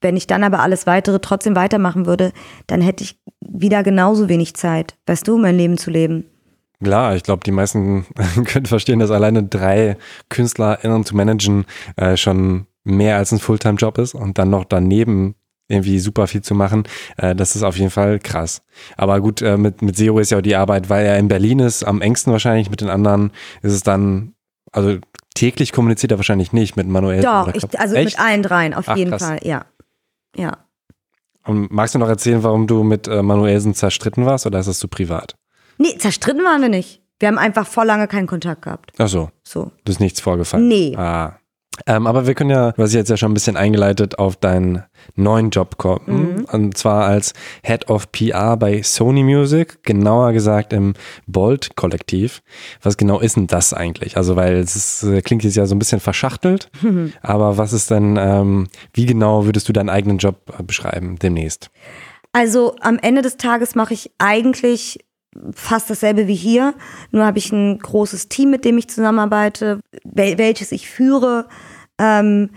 wenn 0.00 0.16
ich 0.16 0.26
dann 0.26 0.44
aber 0.44 0.60
alles 0.60 0.86
weitere 0.86 1.18
trotzdem 1.18 1.56
weitermachen 1.56 2.06
würde, 2.06 2.32
dann 2.66 2.80
hätte 2.80 3.04
ich 3.04 3.18
wieder 3.40 3.82
genauso 3.82 4.28
wenig 4.28 4.54
Zeit, 4.54 4.96
weißt 5.06 5.26
du, 5.26 5.38
mein 5.38 5.56
Leben 5.56 5.78
zu 5.78 5.90
leben. 5.90 6.26
Klar, 6.82 7.16
ich 7.16 7.24
glaube, 7.24 7.42
die 7.44 7.50
meisten 7.50 8.06
können 8.46 8.66
verstehen, 8.66 9.00
dass 9.00 9.10
alleine 9.10 9.42
drei 9.42 9.96
KünstlerInnen 10.28 11.04
zu 11.04 11.16
managen 11.16 11.64
äh, 11.96 12.16
schon 12.16 12.66
mehr 12.84 13.16
als 13.16 13.32
ein 13.32 13.40
Fulltime-Job 13.40 13.98
ist 13.98 14.14
und 14.14 14.38
dann 14.38 14.50
noch 14.50 14.64
daneben 14.64 15.34
irgendwie 15.68 15.98
super 15.98 16.26
viel 16.26 16.42
zu 16.42 16.54
machen. 16.54 16.84
Äh, 17.16 17.34
das 17.34 17.56
ist 17.56 17.62
auf 17.62 17.76
jeden 17.76 17.90
Fall 17.90 18.18
krass. 18.18 18.62
Aber 18.96 19.20
gut, 19.20 19.42
äh, 19.42 19.56
mit, 19.56 19.82
mit 19.82 19.96
Zero 19.96 20.18
ist 20.18 20.30
ja 20.30 20.38
auch 20.38 20.42
die 20.42 20.56
Arbeit, 20.56 20.88
weil 20.88 21.04
er 21.04 21.18
in 21.18 21.28
Berlin 21.28 21.58
ist, 21.58 21.84
am 21.84 22.00
engsten 22.00 22.32
wahrscheinlich 22.32 22.70
mit 22.70 22.80
den 22.80 22.88
anderen, 22.88 23.32
ist 23.62 23.72
es 23.72 23.82
dann, 23.82 24.34
also 24.72 24.98
täglich 25.34 25.72
kommuniziert 25.72 26.12
er 26.12 26.18
wahrscheinlich 26.18 26.52
nicht 26.52 26.76
mit 26.76 26.88
Manuel. 26.88 27.22
Doch, 27.22 27.52
ich, 27.54 27.78
also 27.78 27.94
Echt? 27.94 28.16
mit 28.16 28.20
allen 28.20 28.42
dreien, 28.42 28.72
auf 28.72 28.88
Ach, 28.88 28.96
jeden 28.96 29.10
krass. 29.10 29.22
Fall, 29.22 29.40
ja. 29.42 29.66
Ja. 30.36 30.58
Und 31.44 31.70
magst 31.70 31.94
du 31.94 31.98
noch 31.98 32.08
erzählen, 32.08 32.42
warum 32.42 32.66
du 32.66 32.82
mit 32.82 33.08
äh, 33.08 33.22
Manuelsen 33.22 33.74
zerstritten 33.74 34.26
warst 34.26 34.46
oder 34.46 34.58
ist 34.58 34.68
das 34.68 34.78
zu 34.78 34.88
privat? 34.88 35.37
Nee, 35.78 35.96
zerstritten 35.98 36.44
waren 36.44 36.60
wir 36.62 36.68
nicht. 36.68 37.00
Wir 37.18 37.28
haben 37.28 37.38
einfach 37.38 37.66
vor 37.66 37.84
lange 37.84 38.06
keinen 38.06 38.26
Kontakt 38.26 38.62
gehabt. 38.62 38.92
Ach 38.98 39.08
so. 39.08 39.30
So. 39.42 39.72
Du 39.84 39.92
ist 39.92 40.00
nichts 40.00 40.20
vorgefallen. 40.20 40.68
Nee. 40.68 40.94
Ah. 40.96 41.38
Ähm, 41.86 42.06
aber 42.06 42.26
wir 42.26 42.34
können 42.34 42.50
ja, 42.50 42.72
du 42.72 42.82
hast 42.82 42.92
jetzt 42.92 43.08
ja 43.08 43.16
schon 43.16 43.30
ein 43.30 43.34
bisschen 43.34 43.56
eingeleitet, 43.56 44.18
auf 44.18 44.36
deinen 44.36 44.84
neuen 45.14 45.50
Job 45.50 45.78
kommen. 45.78 46.34
Mhm. 46.36 46.44
Und 46.44 46.76
zwar 46.76 47.04
als 47.04 47.34
Head 47.62 47.88
of 47.88 48.10
PR 48.12 48.56
bei 48.56 48.82
Sony 48.82 49.22
Music, 49.22 49.82
genauer 49.84 50.32
gesagt 50.32 50.72
im 50.72 50.94
Bolt-Kollektiv. 51.26 52.42
Was 52.82 52.96
genau 52.96 53.20
ist 53.20 53.36
denn 53.36 53.46
das 53.46 53.72
eigentlich? 53.72 54.16
Also, 54.16 54.36
weil 54.36 54.56
es 54.56 54.74
ist, 54.76 55.02
äh, 55.04 55.22
klingt 55.22 55.44
jetzt 55.44 55.56
ja 55.56 55.66
so 55.66 55.74
ein 55.74 55.78
bisschen 55.78 56.00
verschachtelt, 56.00 56.70
mhm. 56.82 57.12
aber 57.22 57.58
was 57.58 57.72
ist 57.72 57.90
denn, 57.90 58.16
ähm, 58.18 58.68
wie 58.92 59.06
genau 59.06 59.44
würdest 59.44 59.68
du 59.68 59.72
deinen 59.72 59.90
eigenen 59.90 60.18
Job 60.18 60.52
äh, 60.58 60.62
beschreiben 60.62 61.16
demnächst? 61.18 61.70
Also 62.32 62.76
am 62.80 62.98
Ende 62.98 63.22
des 63.22 63.36
Tages 63.36 63.74
mache 63.74 63.94
ich 63.94 64.10
eigentlich 64.18 64.98
fast 65.54 65.90
dasselbe 65.90 66.26
wie 66.26 66.34
hier, 66.34 66.74
nur 67.10 67.24
habe 67.24 67.38
ich 67.38 67.52
ein 67.52 67.78
großes 67.78 68.28
Team, 68.28 68.50
mit 68.50 68.64
dem 68.64 68.78
ich 68.78 68.88
zusammenarbeite, 68.88 69.80
welches 70.04 70.72
ich 70.72 70.88
führe. 70.88 71.46
Ähm, 71.98 72.50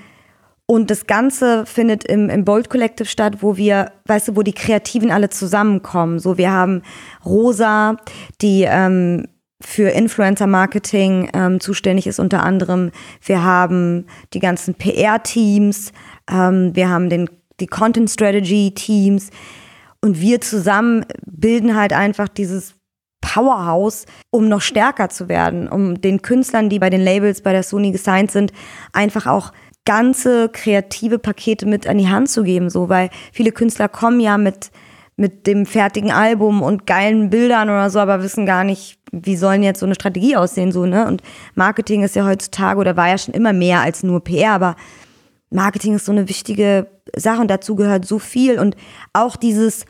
und 0.65 0.89
das 0.89 1.05
Ganze 1.05 1.65
findet 1.65 2.05
im, 2.05 2.29
im 2.29 2.45
Bold 2.45 2.69
Collective 2.69 3.07
statt, 3.07 3.39
wo 3.41 3.57
wir, 3.57 3.91
weißt 4.05 4.29
du, 4.29 4.35
wo 4.37 4.41
die 4.41 4.53
Kreativen 4.53 5.11
alle 5.11 5.29
zusammenkommen. 5.29 6.19
So, 6.19 6.37
wir 6.37 6.51
haben 6.51 6.81
Rosa, 7.25 7.97
die 8.41 8.65
ähm, 8.65 9.27
für 9.59 9.89
Influencer-Marketing 9.89 11.29
ähm, 11.33 11.59
zuständig 11.59 12.07
ist 12.07 12.19
unter 12.19 12.43
anderem. 12.43 12.91
Wir 13.21 13.43
haben 13.43 14.05
die 14.33 14.39
ganzen 14.39 14.75
PR-Teams, 14.75 15.91
ähm, 16.31 16.71
wir 16.73 16.89
haben 16.89 17.09
den, 17.09 17.29
die 17.59 17.67
Content-Strategy-Teams. 17.67 19.29
Und 20.01 20.19
wir 20.19 20.41
zusammen 20.41 21.05
bilden 21.25 21.75
halt 21.75 21.93
einfach 21.93 22.27
dieses 22.27 22.75
Powerhouse, 23.21 24.05
um 24.31 24.49
noch 24.49 24.61
stärker 24.61 25.09
zu 25.09 25.29
werden, 25.29 25.69
um 25.69 26.01
den 26.01 26.21
Künstlern, 26.21 26.69
die 26.69 26.79
bei 26.79 26.89
den 26.89 27.01
Labels 27.01 27.41
bei 27.41 27.51
der 27.51 27.63
Sony 27.63 27.91
gesigned 27.91 28.31
sind, 28.31 28.51
einfach 28.93 29.27
auch 29.27 29.51
ganze 29.85 30.49
kreative 30.49 31.19
Pakete 31.19 31.65
mit 31.65 31.87
an 31.87 31.97
die 31.97 32.09
Hand 32.09 32.29
zu 32.29 32.43
geben, 32.43 32.69
so, 32.69 32.89
weil 32.89 33.09
viele 33.31 33.51
Künstler 33.51 33.87
kommen 33.87 34.19
ja 34.19 34.37
mit, 34.37 34.71
mit 35.15 35.47
dem 35.47 35.65
fertigen 35.65 36.11
Album 36.11 36.61
und 36.61 36.85
geilen 36.85 37.29
Bildern 37.29 37.69
oder 37.69 37.89
so, 37.89 37.99
aber 37.99 38.21
wissen 38.21 38.45
gar 38.45 38.63
nicht, 38.63 38.99
wie 39.11 39.35
sollen 39.35 39.63
jetzt 39.63 39.79
so 39.79 39.85
eine 39.85 39.95
Strategie 39.95 40.35
aussehen, 40.35 40.71
so, 40.71 40.85
ne? 40.85 41.07
Und 41.07 41.21
Marketing 41.55 42.03
ist 42.03 42.15
ja 42.15 42.25
heutzutage 42.25 42.79
oder 42.79 42.95
war 42.95 43.09
ja 43.09 43.17
schon 43.17 43.33
immer 43.33 43.53
mehr 43.53 43.81
als 43.81 44.03
nur 44.03 44.23
PR, 44.23 44.51
aber 44.51 44.75
Marketing 45.51 45.95
ist 45.95 46.05
so 46.05 46.11
eine 46.11 46.29
wichtige 46.29 46.87
Sache 47.15 47.41
und 47.41 47.49
dazu 47.49 47.75
gehört 47.75 48.05
so 48.05 48.19
viel 48.19 48.59
und 48.59 48.75
auch 49.13 49.35
dieses 49.35 49.85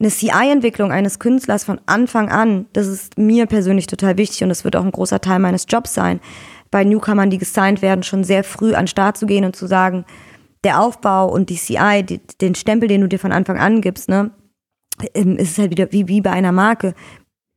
eine 0.00 0.10
CI-Entwicklung 0.10 0.92
eines 0.92 1.18
Künstlers 1.18 1.64
von 1.64 1.80
Anfang 1.86 2.28
an, 2.28 2.66
das 2.72 2.86
ist 2.86 3.18
mir 3.18 3.46
persönlich 3.46 3.86
total 3.86 4.16
wichtig 4.16 4.42
und 4.42 4.48
das 4.48 4.64
wird 4.64 4.76
auch 4.76 4.84
ein 4.84 4.92
großer 4.92 5.20
Teil 5.20 5.40
meines 5.40 5.66
Jobs 5.68 5.94
sein, 5.94 6.20
bei 6.70 6.84
Newcomern, 6.84 7.30
die 7.30 7.38
gesigned 7.38 7.82
werden, 7.82 8.02
schon 8.02 8.24
sehr 8.24 8.44
früh 8.44 8.74
an 8.74 8.82
den 8.82 8.88
Start 8.88 9.16
zu 9.16 9.26
gehen 9.26 9.44
und 9.44 9.56
zu 9.56 9.66
sagen, 9.66 10.04
der 10.64 10.80
Aufbau 10.80 11.28
und 11.28 11.50
die 11.50 11.56
CI, 11.56 12.02
die, 12.02 12.20
den 12.40 12.54
Stempel, 12.54 12.88
den 12.88 13.00
du 13.00 13.08
dir 13.08 13.18
von 13.18 13.32
Anfang 13.32 13.58
an 13.58 13.80
gibst, 13.80 14.08
ne, 14.08 14.30
ähm, 15.14 15.36
ist 15.36 15.58
halt 15.58 15.70
wieder 15.70 15.90
wie, 15.92 16.08
wie 16.08 16.20
bei 16.20 16.30
einer 16.30 16.52
Marke 16.52 16.94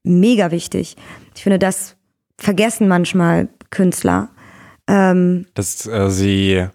mega 0.03 0.51
wichtig. 0.51 0.95
Ich 1.35 1.43
finde, 1.43 1.59
das 1.59 1.95
vergessen 2.37 2.87
manchmal 2.87 3.49
Künstler. 3.69 4.29
Ähm, 4.87 5.45
Dass 5.53 5.85
äh, 5.85 6.09
sie 6.09 6.67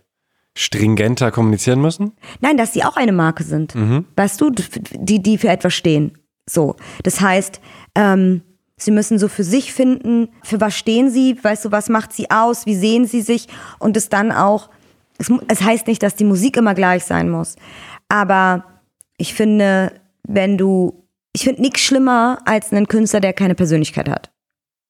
stringenter 0.57 1.31
kommunizieren 1.31 1.81
müssen? 1.81 2.13
Nein, 2.41 2.57
dass 2.57 2.73
sie 2.73 2.85
auch 2.85 2.97
eine 2.97 3.13
Marke 3.13 3.45
sind. 3.45 3.75
Mhm. 3.75 4.07
Weißt 4.17 4.41
du, 4.41 4.51
die, 4.51 5.23
die 5.23 5.39
für 5.39 5.49
etwas 5.49 5.75
stehen. 5.75 6.19
So. 6.49 6.77
Das 7.03 7.21
heißt, 7.21 7.61
ähm, 7.95 8.43
sie 8.77 8.91
müssen 8.91 9.19
so 9.19 9.29
für 9.29 9.45
sich 9.45 9.73
finden, 9.73 10.29
für 10.43 10.61
was 10.61 10.77
stehen 10.77 11.11
sie, 11.11 11.39
weißt 11.43 11.67
du, 11.67 11.73
was 11.73 11.89
macht 11.89 12.13
sie 12.13 12.31
aus, 12.31 12.67
wie 12.67 12.75
sehen 12.75 13.07
sie 13.07 13.21
sich 13.21 13.49
und 13.79 13.97
es 13.97 14.09
dann 14.09 14.33
auch, 14.33 14.71
es, 15.19 15.31
es 15.49 15.63
heißt 15.63 15.87
nicht, 15.87 16.03
dass 16.03 16.17
die 16.17 16.25
Musik 16.25 16.57
immer 16.57 16.75
gleich 16.75 17.05
sein 17.05 17.31
muss. 17.31 17.57
Aber 18.09 18.65
ich 19.19 19.35
finde, 19.35 19.93
wenn 20.27 20.59
du 20.59 21.07
ich 21.37 21.45
finde 21.45 21.61
nichts 21.61 21.81
schlimmer 21.83 22.39
als 22.47 22.73
einen 22.73 22.89
Künstler, 22.89 23.21
der 23.21 23.35
keine 23.35 23.55
Persönlichkeit 23.55 24.09
hat. 24.09 24.33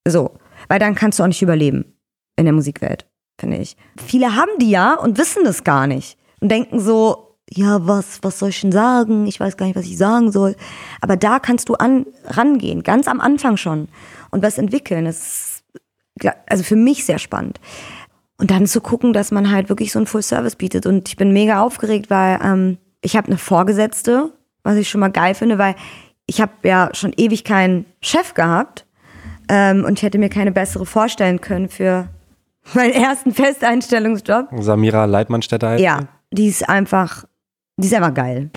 So, 0.06 0.38
weil 0.68 0.78
dann 0.78 0.94
kannst 0.94 1.18
du 1.18 1.24
auch 1.24 1.26
nicht 1.26 1.42
überleben 1.42 1.96
in 2.36 2.44
der 2.44 2.54
Musikwelt, 2.54 3.04
finde 3.38 3.58
ich. 3.58 3.76
Viele 4.04 4.34
haben 4.36 4.50
die 4.60 4.70
ja 4.70 4.94
und 4.94 5.18
wissen 5.18 5.44
das 5.44 5.64
gar 5.64 5.86
nicht 5.86 6.18
und 6.40 6.50
denken 6.50 6.80
so, 6.80 7.26
ja, 7.50 7.86
was, 7.86 8.18
was 8.22 8.38
soll 8.38 8.48
ich 8.48 8.60
denn 8.60 8.72
sagen? 8.72 9.26
Ich 9.26 9.38
weiß 9.38 9.56
gar 9.56 9.66
nicht, 9.66 9.76
was 9.76 9.86
ich 9.86 9.96
sagen 9.96 10.32
soll. 10.32 10.56
Aber 11.00 11.16
da 11.16 11.38
kannst 11.38 11.68
du 11.68 11.74
an, 11.74 12.06
rangehen, 12.24 12.82
ganz 12.82 13.06
am 13.06 13.20
Anfang 13.20 13.56
schon 13.56 13.88
und 14.30 14.42
was 14.42 14.58
entwickeln. 14.58 15.04
Das 15.04 15.62
ist, 16.20 16.32
also 16.46 16.64
für 16.64 16.76
mich 16.76 17.04
sehr 17.04 17.18
spannend. 17.18 17.60
Und 18.38 18.50
dann 18.50 18.66
zu 18.66 18.80
gucken, 18.80 19.12
dass 19.12 19.30
man 19.30 19.50
halt 19.50 19.68
wirklich 19.68 19.92
so 19.92 19.98
ein 19.98 20.06
Full 20.06 20.22
Service 20.22 20.56
bietet. 20.56 20.86
Und 20.86 21.08
ich 21.08 21.16
bin 21.16 21.32
mega 21.32 21.62
aufgeregt, 21.62 22.10
weil 22.10 22.38
ähm, 22.42 22.78
ich 23.00 23.16
habe 23.16 23.28
eine 23.28 23.38
Vorgesetzte, 23.38 24.32
was 24.62 24.76
ich 24.76 24.90
schon 24.90 25.00
mal 25.00 25.12
geil 25.12 25.34
finde, 25.34 25.58
weil 25.58 25.76
ich 26.26 26.40
habe 26.40 26.52
ja 26.64 26.90
schon 26.92 27.12
ewig 27.16 27.44
keinen 27.44 27.86
Chef 28.00 28.34
gehabt 28.34 28.84
ähm, 29.48 29.84
und 29.84 29.98
ich 29.98 30.02
hätte 30.02 30.18
mir 30.18 30.28
keine 30.28 30.50
bessere 30.50 30.84
vorstellen 30.84 31.40
können 31.40 31.68
für 31.68 32.08
meinen 32.74 32.92
ersten 32.92 33.32
Festeinstellungsjob. 33.32 34.48
Samira 34.58 35.04
Leitmannstädter 35.04 35.70
heißt 35.70 35.82
Ja, 35.82 36.08
die 36.32 36.48
ist 36.48 36.68
einfach, 36.68 37.24
die 37.76 37.86
ist 37.86 37.94
einfach 37.94 38.14
geil. 38.14 38.50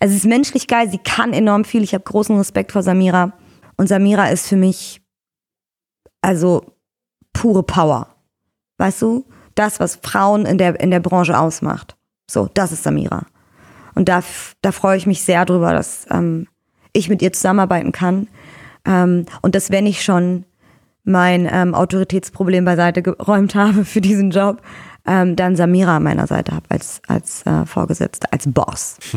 Also 0.00 0.12
sie 0.12 0.18
ist 0.18 0.26
menschlich 0.26 0.66
geil, 0.66 0.90
sie 0.90 0.98
kann 0.98 1.32
enorm 1.32 1.64
viel. 1.64 1.82
Ich 1.82 1.94
habe 1.94 2.04
großen 2.04 2.36
Respekt 2.36 2.72
vor 2.72 2.82
Samira. 2.82 3.32
Und 3.76 3.88
Samira 3.88 4.28
ist 4.28 4.48
für 4.48 4.56
mich 4.56 5.02
also 6.20 6.64
pure 7.32 7.62
Power. 7.62 8.08
Weißt 8.78 9.02
du? 9.02 9.24
Das, 9.54 9.80
was 9.80 9.96
Frauen 9.96 10.44
in 10.44 10.58
der, 10.58 10.78
in 10.80 10.90
der 10.90 11.00
Branche 11.00 11.38
ausmacht. 11.38 11.96
So, 12.30 12.48
das 12.52 12.72
ist 12.72 12.82
Samira. 12.82 13.26
Und 13.94 14.08
da, 14.08 14.22
da 14.60 14.72
freue 14.72 14.98
ich 14.98 15.06
mich 15.06 15.22
sehr 15.22 15.46
drüber, 15.46 15.72
dass 15.72 16.06
ähm, 16.10 16.46
ich 16.92 17.08
mit 17.08 17.22
ihr 17.22 17.32
zusammenarbeiten 17.32 17.92
kann. 17.92 18.28
Ähm, 18.84 19.24
und 19.40 19.54
dass 19.54 19.70
wenn 19.70 19.86
ich 19.86 20.04
schon 20.04 20.44
mein 21.06 21.48
ähm, 21.50 21.74
Autoritätsproblem 21.74 22.64
beiseite 22.64 23.00
geräumt 23.00 23.54
habe 23.54 23.84
für 23.84 24.00
diesen 24.00 24.30
Job, 24.30 24.60
ähm, 25.06 25.36
dann 25.36 25.56
Samira 25.56 25.96
an 25.96 26.02
meiner 26.02 26.26
Seite 26.26 26.52
habe 26.52 26.66
als, 26.68 27.00
als 27.06 27.46
äh, 27.46 27.64
Vorgesetzte, 27.64 28.30
als 28.32 28.52
Boss. 28.52 28.98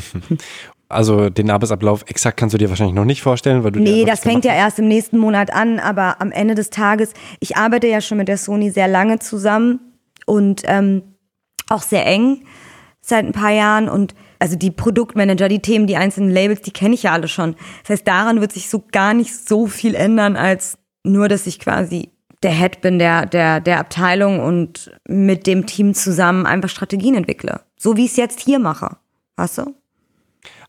Also 0.91 1.29
den 1.29 1.51
Arbeitsablauf 1.51 2.03
exakt 2.07 2.37
kannst 2.37 2.55
du 2.55 2.57
dir 2.57 2.69
wahrscheinlich 2.69 2.95
noch 2.95 3.05
nicht 3.05 3.21
vorstellen, 3.21 3.63
weil 3.63 3.71
du 3.71 3.79
Nee, 3.79 4.05
das 4.05 4.21
fängt 4.21 4.43
ja 4.43 4.53
erst 4.53 4.79
im 4.79 4.87
nächsten 4.87 5.19
Monat 5.19 5.53
an, 5.53 5.77
aber 5.77 6.19
am 6.19 6.31
Ende 6.31 6.55
des 6.55 6.71
Tages, 6.71 7.13
ich 7.39 7.55
arbeite 7.57 7.85
ja 7.85 8.01
schon 8.01 8.17
mit 8.17 8.27
der 8.27 8.39
Sony 8.39 8.71
sehr 8.71 8.87
lange 8.87 9.19
zusammen 9.19 9.79
und 10.25 10.63
ähm, 10.65 11.03
auch 11.69 11.83
sehr 11.83 12.07
eng 12.07 12.43
seit 13.01 13.23
ein 13.23 13.33
paar 13.33 13.51
Jahren 13.51 13.87
und 13.87 14.15
also 14.39 14.55
die 14.55 14.71
Produktmanager, 14.71 15.47
die 15.47 15.59
Themen, 15.59 15.85
die 15.85 15.95
einzelnen 15.95 16.31
Labels, 16.31 16.63
die 16.63 16.71
kenne 16.71 16.95
ich 16.95 17.03
ja 17.03 17.11
alle 17.11 17.27
schon. 17.27 17.55
Das 17.83 17.91
heißt, 17.91 18.07
daran 18.07 18.41
wird 18.41 18.51
sich 18.51 18.67
so 18.67 18.83
gar 18.91 19.13
nicht 19.13 19.35
so 19.35 19.67
viel 19.67 19.93
ändern, 19.93 20.35
als 20.35 20.79
nur, 21.09 21.27
dass 21.27 21.47
ich 21.47 21.59
quasi 21.59 22.11
der 22.43 22.51
Head 22.51 22.81
bin 22.81 22.99
der, 22.99 23.25
der, 23.25 23.59
der 23.59 23.79
Abteilung 23.79 24.39
und 24.39 24.91
mit 25.07 25.45
dem 25.45 25.65
Team 25.65 25.93
zusammen 25.93 26.45
einfach 26.45 26.69
Strategien 26.69 27.15
entwickle. 27.15 27.61
So 27.77 27.97
wie 27.97 28.05
ich 28.05 28.11
es 28.11 28.17
jetzt 28.17 28.39
hier 28.39 28.59
mache. 28.59 28.97
Weißt 29.35 29.57
du? 29.57 29.75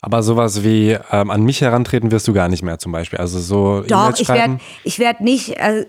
Aber 0.00 0.22
sowas 0.22 0.64
wie 0.64 0.96
ähm, 1.12 1.30
an 1.30 1.42
mich 1.42 1.60
herantreten 1.60 2.10
wirst 2.10 2.26
du 2.26 2.32
gar 2.32 2.48
nicht 2.48 2.62
mehr 2.62 2.78
zum 2.78 2.92
Beispiel. 2.92 3.18
Also 3.18 3.38
so 3.38 3.82
Doch, 3.82 4.18
ich 4.18 4.28
werde 4.28 4.58
ich 4.82 4.98
werd 4.98 5.20
nicht, 5.20 5.56
äh, 5.58 5.86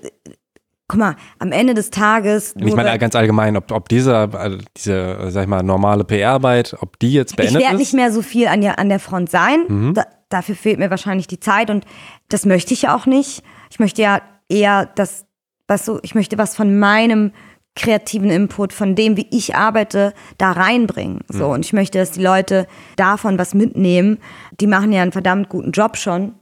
guck 0.88 0.99
mal, 0.99 1.16
am 1.39 1.52
Ende 1.52 1.74
des 1.74 1.91
Tages. 1.91 2.54
Ich 2.58 2.76
meine 2.76 2.99
ganz 2.99 3.16
allgemein, 3.16 3.56
ob, 3.56 3.72
ob 3.72 3.88
diese, 3.88 4.16
also 4.18 4.58
diese, 4.76 5.32
sag 5.32 5.43
ich 5.43 5.47
mal, 5.47 5.64
normale 5.64 6.04
PR-Arbeit, 6.04 6.76
ob 6.82 6.99
die 6.99 7.14
jetzt 7.14 7.38
beendet 7.38 7.56
ist. 7.56 7.62
Ich 7.62 7.66
werde 7.66 7.78
nicht 7.78 7.93
mehr 7.93 8.12
so 8.12 8.22
viel 8.22 8.47
an 8.47 8.62
der, 8.62 8.78
an 8.80 8.89
der 8.89 8.99
Front 8.99 9.32
sein. 9.32 9.64
Mhm. 9.68 9.93
Da, 9.93 10.06
dafür 10.28 10.56
fehlt 10.56 10.78
mir 10.78 10.89
wahrscheinlich 10.89 11.28
die 11.28 11.39
Zeit 11.39 11.70
und 11.70 11.86
das 12.28 12.45
möchte 12.45 12.74
ich 12.74 12.84
ja 12.84 12.95
auch 12.95 13.06
nicht. 13.06 13.43
Ich 13.70 13.80
möchte 13.80 14.02
ja 14.02 14.22
eher 14.52 14.86
das, 14.95 15.26
was 15.68 15.86
so, 15.86 15.99
ich 16.04 16.16
möchte 16.16 16.38
was 16.38 16.56
von 16.56 16.78
meinem 16.78 17.32
kreativen 17.76 18.30
Input, 18.30 18.74
von 18.74 18.95
dem, 18.95 19.16
wie 19.16 19.28
ich 19.32 19.56
arbeite, 19.56 20.14
da 20.38 20.52
reinbringen. 20.52 21.22
So, 21.30 21.47
mhm. 21.47 21.54
und 21.54 21.66
ich 21.66 21.74
möchte, 21.74 21.97
dass 21.97 22.12
die 22.12 22.22
Leute 22.22 22.68
davon 22.97 23.39
was 23.39 23.54
mitnehmen. 23.54 24.20
Die 24.60 24.68
machen 24.68 24.91
ja 24.91 25.02
einen 25.02 25.14
verdammt 25.14 25.49
guten 25.49 25.72
Job 25.72 25.95
schon. 25.95 26.36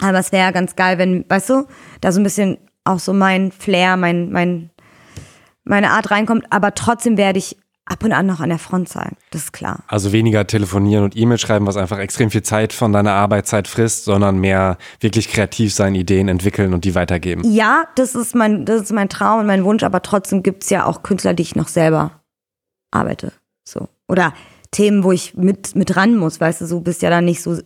Aber 0.00 0.18
es 0.18 0.32
wäre 0.32 0.52
ganz 0.52 0.74
geil, 0.74 0.98
wenn, 0.98 1.24
weißt 1.28 1.50
du, 1.50 1.66
da 2.00 2.12
so 2.12 2.20
ein 2.20 2.24
bisschen 2.24 2.58
auch 2.84 2.98
so 2.98 3.12
mein 3.12 3.52
Flair, 3.52 3.96
mein, 3.96 4.32
mein, 4.32 4.70
meine 5.64 5.90
Art 5.90 6.10
reinkommt. 6.10 6.46
Aber 6.50 6.74
trotzdem 6.74 7.16
werde 7.16 7.38
ich 7.38 7.58
ab 7.86 8.02
und 8.02 8.12
an 8.12 8.26
noch 8.26 8.40
an 8.40 8.48
der 8.48 8.58
Front 8.58 8.88
sein. 8.88 9.12
Das 9.30 9.44
ist 9.44 9.52
klar. 9.52 9.84
Also 9.88 10.12
weniger 10.12 10.46
telefonieren 10.46 11.04
und 11.04 11.16
E-Mail 11.16 11.38
schreiben, 11.38 11.66
was 11.66 11.76
einfach 11.76 11.98
extrem 11.98 12.30
viel 12.30 12.42
Zeit 12.42 12.72
von 12.72 12.92
deiner 12.92 13.12
Arbeitszeit 13.12 13.68
frisst, 13.68 14.04
sondern 14.04 14.38
mehr 14.38 14.78
wirklich 15.00 15.28
kreativ 15.28 15.74
sein, 15.74 15.94
Ideen 15.94 16.28
entwickeln 16.28 16.72
und 16.72 16.84
die 16.84 16.94
weitergeben. 16.94 17.42
Ja, 17.44 17.84
das 17.96 18.14
ist 18.14 18.34
mein, 18.34 18.64
das 18.64 18.82
ist 18.82 18.92
mein 18.92 19.08
Traum 19.08 19.40
und 19.40 19.46
mein 19.46 19.64
Wunsch, 19.64 19.82
aber 19.82 20.02
trotzdem 20.02 20.42
gibt 20.42 20.64
es 20.64 20.70
ja 20.70 20.86
auch 20.86 21.02
Künstler, 21.02 21.34
die 21.34 21.42
ich 21.42 21.56
noch 21.56 21.68
selber 21.68 22.22
arbeite. 22.90 23.32
So. 23.64 23.88
Oder 24.08 24.32
Themen, 24.70 25.04
wo 25.04 25.12
ich 25.12 25.34
mit, 25.34 25.76
mit 25.76 25.96
ran 25.96 26.16
muss, 26.16 26.40
weißt 26.40 26.62
du, 26.62 26.66
so 26.66 26.80
bist 26.80 27.02
ja 27.02 27.10
dann 27.10 27.24
nicht 27.24 27.42
so, 27.42 27.58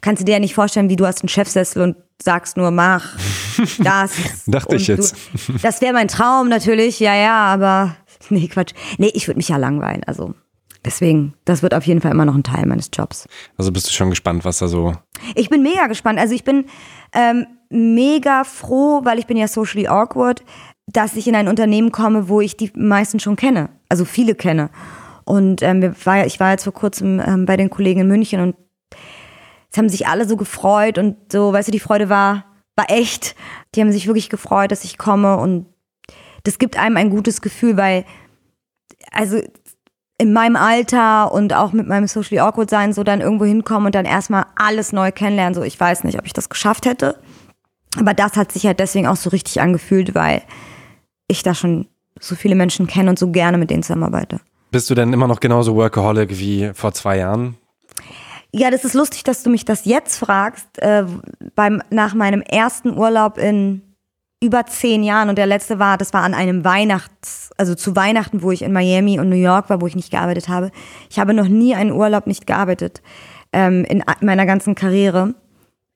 kannst 0.00 0.22
du 0.22 0.24
dir 0.24 0.32
ja 0.32 0.38
nicht 0.38 0.54
vorstellen, 0.54 0.88
wie 0.88 0.96
du 0.96 1.06
hast 1.06 1.20
einen 1.20 1.28
Chefsessel 1.28 1.82
und 1.82 1.96
sagst 2.22 2.56
nur, 2.56 2.70
mach 2.70 3.16
das. 3.78 4.12
Dachte 4.46 4.76
ich 4.76 4.86
jetzt. 4.86 5.14
Du, 5.46 5.58
das 5.62 5.80
wäre 5.82 5.92
mein 5.92 6.08
Traum 6.08 6.48
natürlich, 6.48 7.00
ja, 7.00 7.14
ja, 7.14 7.36
aber 7.46 7.96
nee, 8.32 8.48
Quatsch. 8.48 8.72
Nee, 8.98 9.10
ich 9.14 9.28
würde 9.28 9.38
mich 9.38 9.48
ja 9.48 9.56
langweilen. 9.56 10.02
Also 10.04 10.34
deswegen, 10.84 11.34
das 11.44 11.62
wird 11.62 11.74
auf 11.74 11.86
jeden 11.86 12.00
Fall 12.00 12.12
immer 12.12 12.24
noch 12.24 12.34
ein 12.34 12.42
Teil 12.42 12.66
meines 12.66 12.90
Jobs. 12.92 13.26
Also 13.56 13.72
bist 13.72 13.88
du 13.88 13.92
schon 13.92 14.10
gespannt, 14.10 14.44
was 14.44 14.58
da 14.58 14.68
so. 14.68 14.94
Ich 15.34 15.48
bin 15.48 15.62
mega 15.62 15.86
gespannt. 15.86 16.18
Also 16.18 16.34
ich 16.34 16.44
bin 16.44 16.66
ähm, 17.12 17.46
mega 17.70 18.44
froh, 18.44 19.00
weil 19.04 19.18
ich 19.18 19.26
bin 19.26 19.36
ja 19.36 19.48
socially 19.48 19.88
awkward, 19.88 20.44
dass 20.86 21.16
ich 21.16 21.28
in 21.28 21.36
ein 21.36 21.48
Unternehmen 21.48 21.92
komme, 21.92 22.28
wo 22.28 22.40
ich 22.40 22.56
die 22.56 22.70
meisten 22.74 23.20
schon 23.20 23.36
kenne. 23.36 23.70
Also 23.88 24.04
viele 24.04 24.34
kenne. 24.34 24.70
Und 25.24 25.62
ähm, 25.62 25.94
ich 26.26 26.40
war 26.40 26.50
jetzt 26.50 26.64
vor 26.64 26.72
kurzem 26.72 27.20
ähm, 27.24 27.46
bei 27.46 27.56
den 27.56 27.70
Kollegen 27.70 28.00
in 28.00 28.08
München 28.08 28.40
und 28.40 28.56
es 29.70 29.78
haben 29.78 29.88
sich 29.88 30.06
alle 30.06 30.28
so 30.28 30.36
gefreut 30.36 30.98
und 30.98 31.16
so, 31.32 31.52
weißt 31.52 31.68
du, 31.68 31.72
die 31.72 31.80
Freude 31.80 32.08
war, 32.10 32.44
war 32.76 32.90
echt. 32.90 33.34
Die 33.74 33.80
haben 33.80 33.92
sich 33.92 34.06
wirklich 34.06 34.28
gefreut, 34.28 34.70
dass 34.70 34.84
ich 34.84 34.98
komme 34.98 35.38
und 35.38 35.66
das 36.44 36.58
gibt 36.58 36.76
einem 36.76 36.96
ein 36.96 37.10
gutes 37.10 37.40
Gefühl, 37.40 37.76
weil, 37.76 38.04
also 39.12 39.40
in 40.18 40.32
meinem 40.32 40.56
Alter 40.56 41.32
und 41.32 41.52
auch 41.52 41.72
mit 41.72 41.88
meinem 41.88 42.06
Socially 42.06 42.40
Awkward 42.40 42.70
sein, 42.70 42.92
so 42.92 43.02
dann 43.02 43.20
irgendwo 43.20 43.44
hinkommen 43.44 43.86
und 43.86 43.94
dann 43.94 44.04
erstmal 44.04 44.46
alles 44.54 44.92
neu 44.92 45.10
kennenlernen. 45.10 45.54
So, 45.54 45.62
ich 45.62 45.78
weiß 45.78 46.04
nicht, 46.04 46.18
ob 46.18 46.26
ich 46.26 46.32
das 46.32 46.48
geschafft 46.48 46.86
hätte. 46.86 47.18
Aber 47.98 48.14
das 48.14 48.36
hat 48.36 48.52
sich 48.52 48.66
halt 48.66 48.78
deswegen 48.78 49.06
auch 49.06 49.16
so 49.16 49.30
richtig 49.30 49.60
angefühlt, 49.60 50.14
weil 50.14 50.42
ich 51.26 51.42
da 51.42 51.54
schon 51.54 51.88
so 52.20 52.34
viele 52.36 52.54
Menschen 52.54 52.86
kenne 52.86 53.10
und 53.10 53.18
so 53.18 53.30
gerne 53.30 53.58
mit 53.58 53.70
denen 53.70 53.82
zusammenarbeite. 53.82 54.40
Bist 54.70 54.88
du 54.88 54.94
denn 54.94 55.12
immer 55.12 55.26
noch 55.26 55.40
genauso 55.40 55.74
Workaholic 55.74 56.30
wie 56.38 56.70
vor 56.72 56.92
zwei 56.92 57.18
Jahren? 57.18 57.56
Ja, 58.52 58.70
das 58.70 58.84
ist 58.84 58.94
lustig, 58.94 59.24
dass 59.24 59.42
du 59.42 59.50
mich 59.50 59.64
das 59.64 59.86
jetzt 59.86 60.18
fragst. 60.18 60.78
Äh, 60.78 61.04
beim, 61.54 61.82
nach 61.90 62.14
meinem 62.14 62.42
ersten 62.42 62.96
Urlaub 62.96 63.38
in 63.38 63.82
über 64.42 64.66
zehn 64.66 65.04
Jahren 65.04 65.28
und 65.28 65.38
der 65.38 65.46
letzte 65.46 65.78
war, 65.78 65.96
das 65.96 66.12
war 66.12 66.22
an 66.22 66.34
einem 66.34 66.64
Weihnachts, 66.64 67.50
also 67.56 67.76
zu 67.76 67.94
Weihnachten, 67.94 68.42
wo 68.42 68.50
ich 68.50 68.62
in 68.62 68.72
Miami 68.72 69.20
und 69.20 69.28
New 69.28 69.36
York 69.36 69.70
war, 69.70 69.80
wo 69.80 69.86
ich 69.86 69.94
nicht 69.94 70.10
gearbeitet 70.10 70.48
habe. 70.48 70.72
Ich 71.08 71.20
habe 71.20 71.32
noch 71.32 71.46
nie 71.46 71.76
einen 71.76 71.92
Urlaub 71.92 72.26
nicht 72.26 72.46
gearbeitet 72.46 73.02
ähm, 73.52 73.84
in 73.84 74.02
meiner 74.20 74.44
ganzen 74.44 74.74
Karriere. 74.74 75.34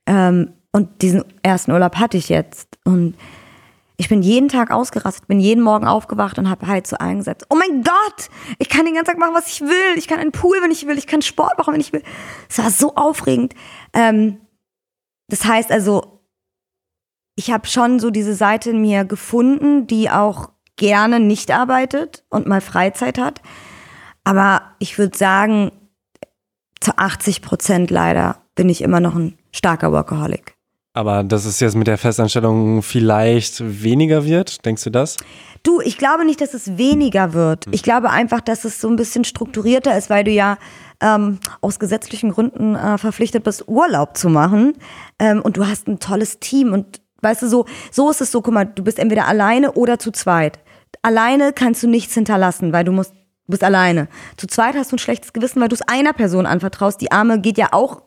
Ähm, 0.06 0.52
und 0.70 1.02
diesen 1.02 1.24
ersten 1.42 1.72
Urlaub 1.72 1.96
hatte 1.96 2.16
ich 2.16 2.28
jetzt. 2.28 2.78
Und 2.84 3.16
ich 3.96 4.08
bin 4.08 4.22
jeden 4.22 4.48
Tag 4.48 4.70
ausgerastet, 4.70 5.26
bin 5.26 5.40
jeden 5.40 5.62
Morgen 5.62 5.86
aufgewacht 5.86 6.38
und 6.38 6.48
habe 6.48 6.68
halt 6.68 6.88
allen 7.00 7.18
gesagt, 7.18 7.46
oh 7.48 7.56
mein 7.56 7.82
Gott, 7.82 8.28
ich 8.58 8.68
kann 8.68 8.84
den 8.84 8.94
ganzen 8.94 9.10
Tag 9.10 9.18
machen, 9.18 9.34
was 9.34 9.48
ich 9.48 9.62
will. 9.62 9.96
Ich 9.96 10.06
kann 10.06 10.20
einen 10.20 10.32
Pool, 10.32 10.58
wenn 10.62 10.70
ich 10.70 10.86
will. 10.86 10.98
Ich 10.98 11.08
kann 11.08 11.20
Sport 11.20 11.58
machen, 11.58 11.74
wenn 11.74 11.80
ich 11.80 11.92
will. 11.92 12.02
Es 12.48 12.58
war 12.58 12.70
so 12.70 12.94
aufregend. 12.94 13.54
Ähm, 13.92 14.38
das 15.28 15.44
heißt 15.44 15.72
also, 15.72 16.15
ich 17.36 17.50
habe 17.50 17.68
schon 17.68 18.00
so 18.00 18.10
diese 18.10 18.34
Seite 18.34 18.70
in 18.70 18.80
mir 18.80 19.04
gefunden, 19.04 19.86
die 19.86 20.10
auch 20.10 20.50
gerne 20.76 21.20
nicht 21.20 21.50
arbeitet 21.50 22.24
und 22.30 22.46
mal 22.46 22.60
Freizeit 22.60 23.18
hat. 23.18 23.40
Aber 24.24 24.62
ich 24.78 24.98
würde 24.98 25.16
sagen, 25.16 25.70
zu 26.80 26.96
80 26.96 27.42
Prozent 27.42 27.90
leider 27.90 28.38
bin 28.54 28.68
ich 28.68 28.82
immer 28.82 29.00
noch 29.00 29.14
ein 29.14 29.38
starker 29.52 29.92
Workaholic. 29.92 30.54
Aber 30.94 31.22
dass 31.22 31.44
es 31.44 31.60
jetzt 31.60 31.76
mit 31.76 31.86
der 31.86 31.98
Festanstellung 31.98 32.80
vielleicht 32.82 33.82
weniger 33.82 34.24
wird, 34.24 34.64
denkst 34.64 34.84
du 34.84 34.90
das? 34.90 35.18
Du, 35.62 35.82
ich 35.82 35.98
glaube 35.98 36.24
nicht, 36.24 36.40
dass 36.40 36.54
es 36.54 36.78
weniger 36.78 37.34
wird. 37.34 37.66
Hm. 37.66 37.74
Ich 37.74 37.82
glaube 37.82 38.10
einfach, 38.10 38.40
dass 38.40 38.64
es 38.64 38.80
so 38.80 38.88
ein 38.88 38.96
bisschen 38.96 39.24
strukturierter 39.24 39.96
ist, 39.96 40.08
weil 40.08 40.24
du 40.24 40.30
ja 40.30 40.56
ähm, 41.02 41.38
aus 41.60 41.78
gesetzlichen 41.78 42.30
Gründen 42.30 42.76
äh, 42.76 42.96
verpflichtet 42.96 43.44
bist, 43.44 43.68
Urlaub 43.68 44.16
zu 44.16 44.30
machen. 44.30 44.72
Ähm, 45.18 45.42
und 45.42 45.58
du 45.58 45.66
hast 45.66 45.86
ein 45.86 45.98
tolles 45.98 46.40
Team 46.40 46.72
und 46.72 47.02
Weißt 47.26 47.42
du, 47.42 47.48
so, 47.48 47.66
so 47.90 48.08
ist 48.08 48.20
es 48.20 48.30
so, 48.30 48.40
guck 48.40 48.54
mal, 48.54 48.64
du 48.64 48.84
bist 48.84 49.00
entweder 49.00 49.26
alleine 49.26 49.72
oder 49.72 49.98
zu 49.98 50.12
zweit. 50.12 50.60
Alleine 51.02 51.52
kannst 51.52 51.82
du 51.82 51.88
nichts 51.88 52.14
hinterlassen, 52.14 52.72
weil 52.72 52.84
du 52.84 52.92
musst, 52.92 53.12
bist 53.48 53.64
alleine. 53.64 54.06
Zu 54.36 54.46
zweit 54.46 54.76
hast 54.76 54.92
du 54.92 54.96
ein 54.96 55.00
schlechtes 55.00 55.32
Gewissen, 55.32 55.60
weil 55.60 55.68
du 55.68 55.74
es 55.74 55.82
einer 55.82 56.12
Person 56.12 56.46
anvertraust. 56.46 57.00
Die 57.00 57.10
Arme 57.10 57.40
geht 57.40 57.58
ja 57.58 57.72
auch 57.72 58.02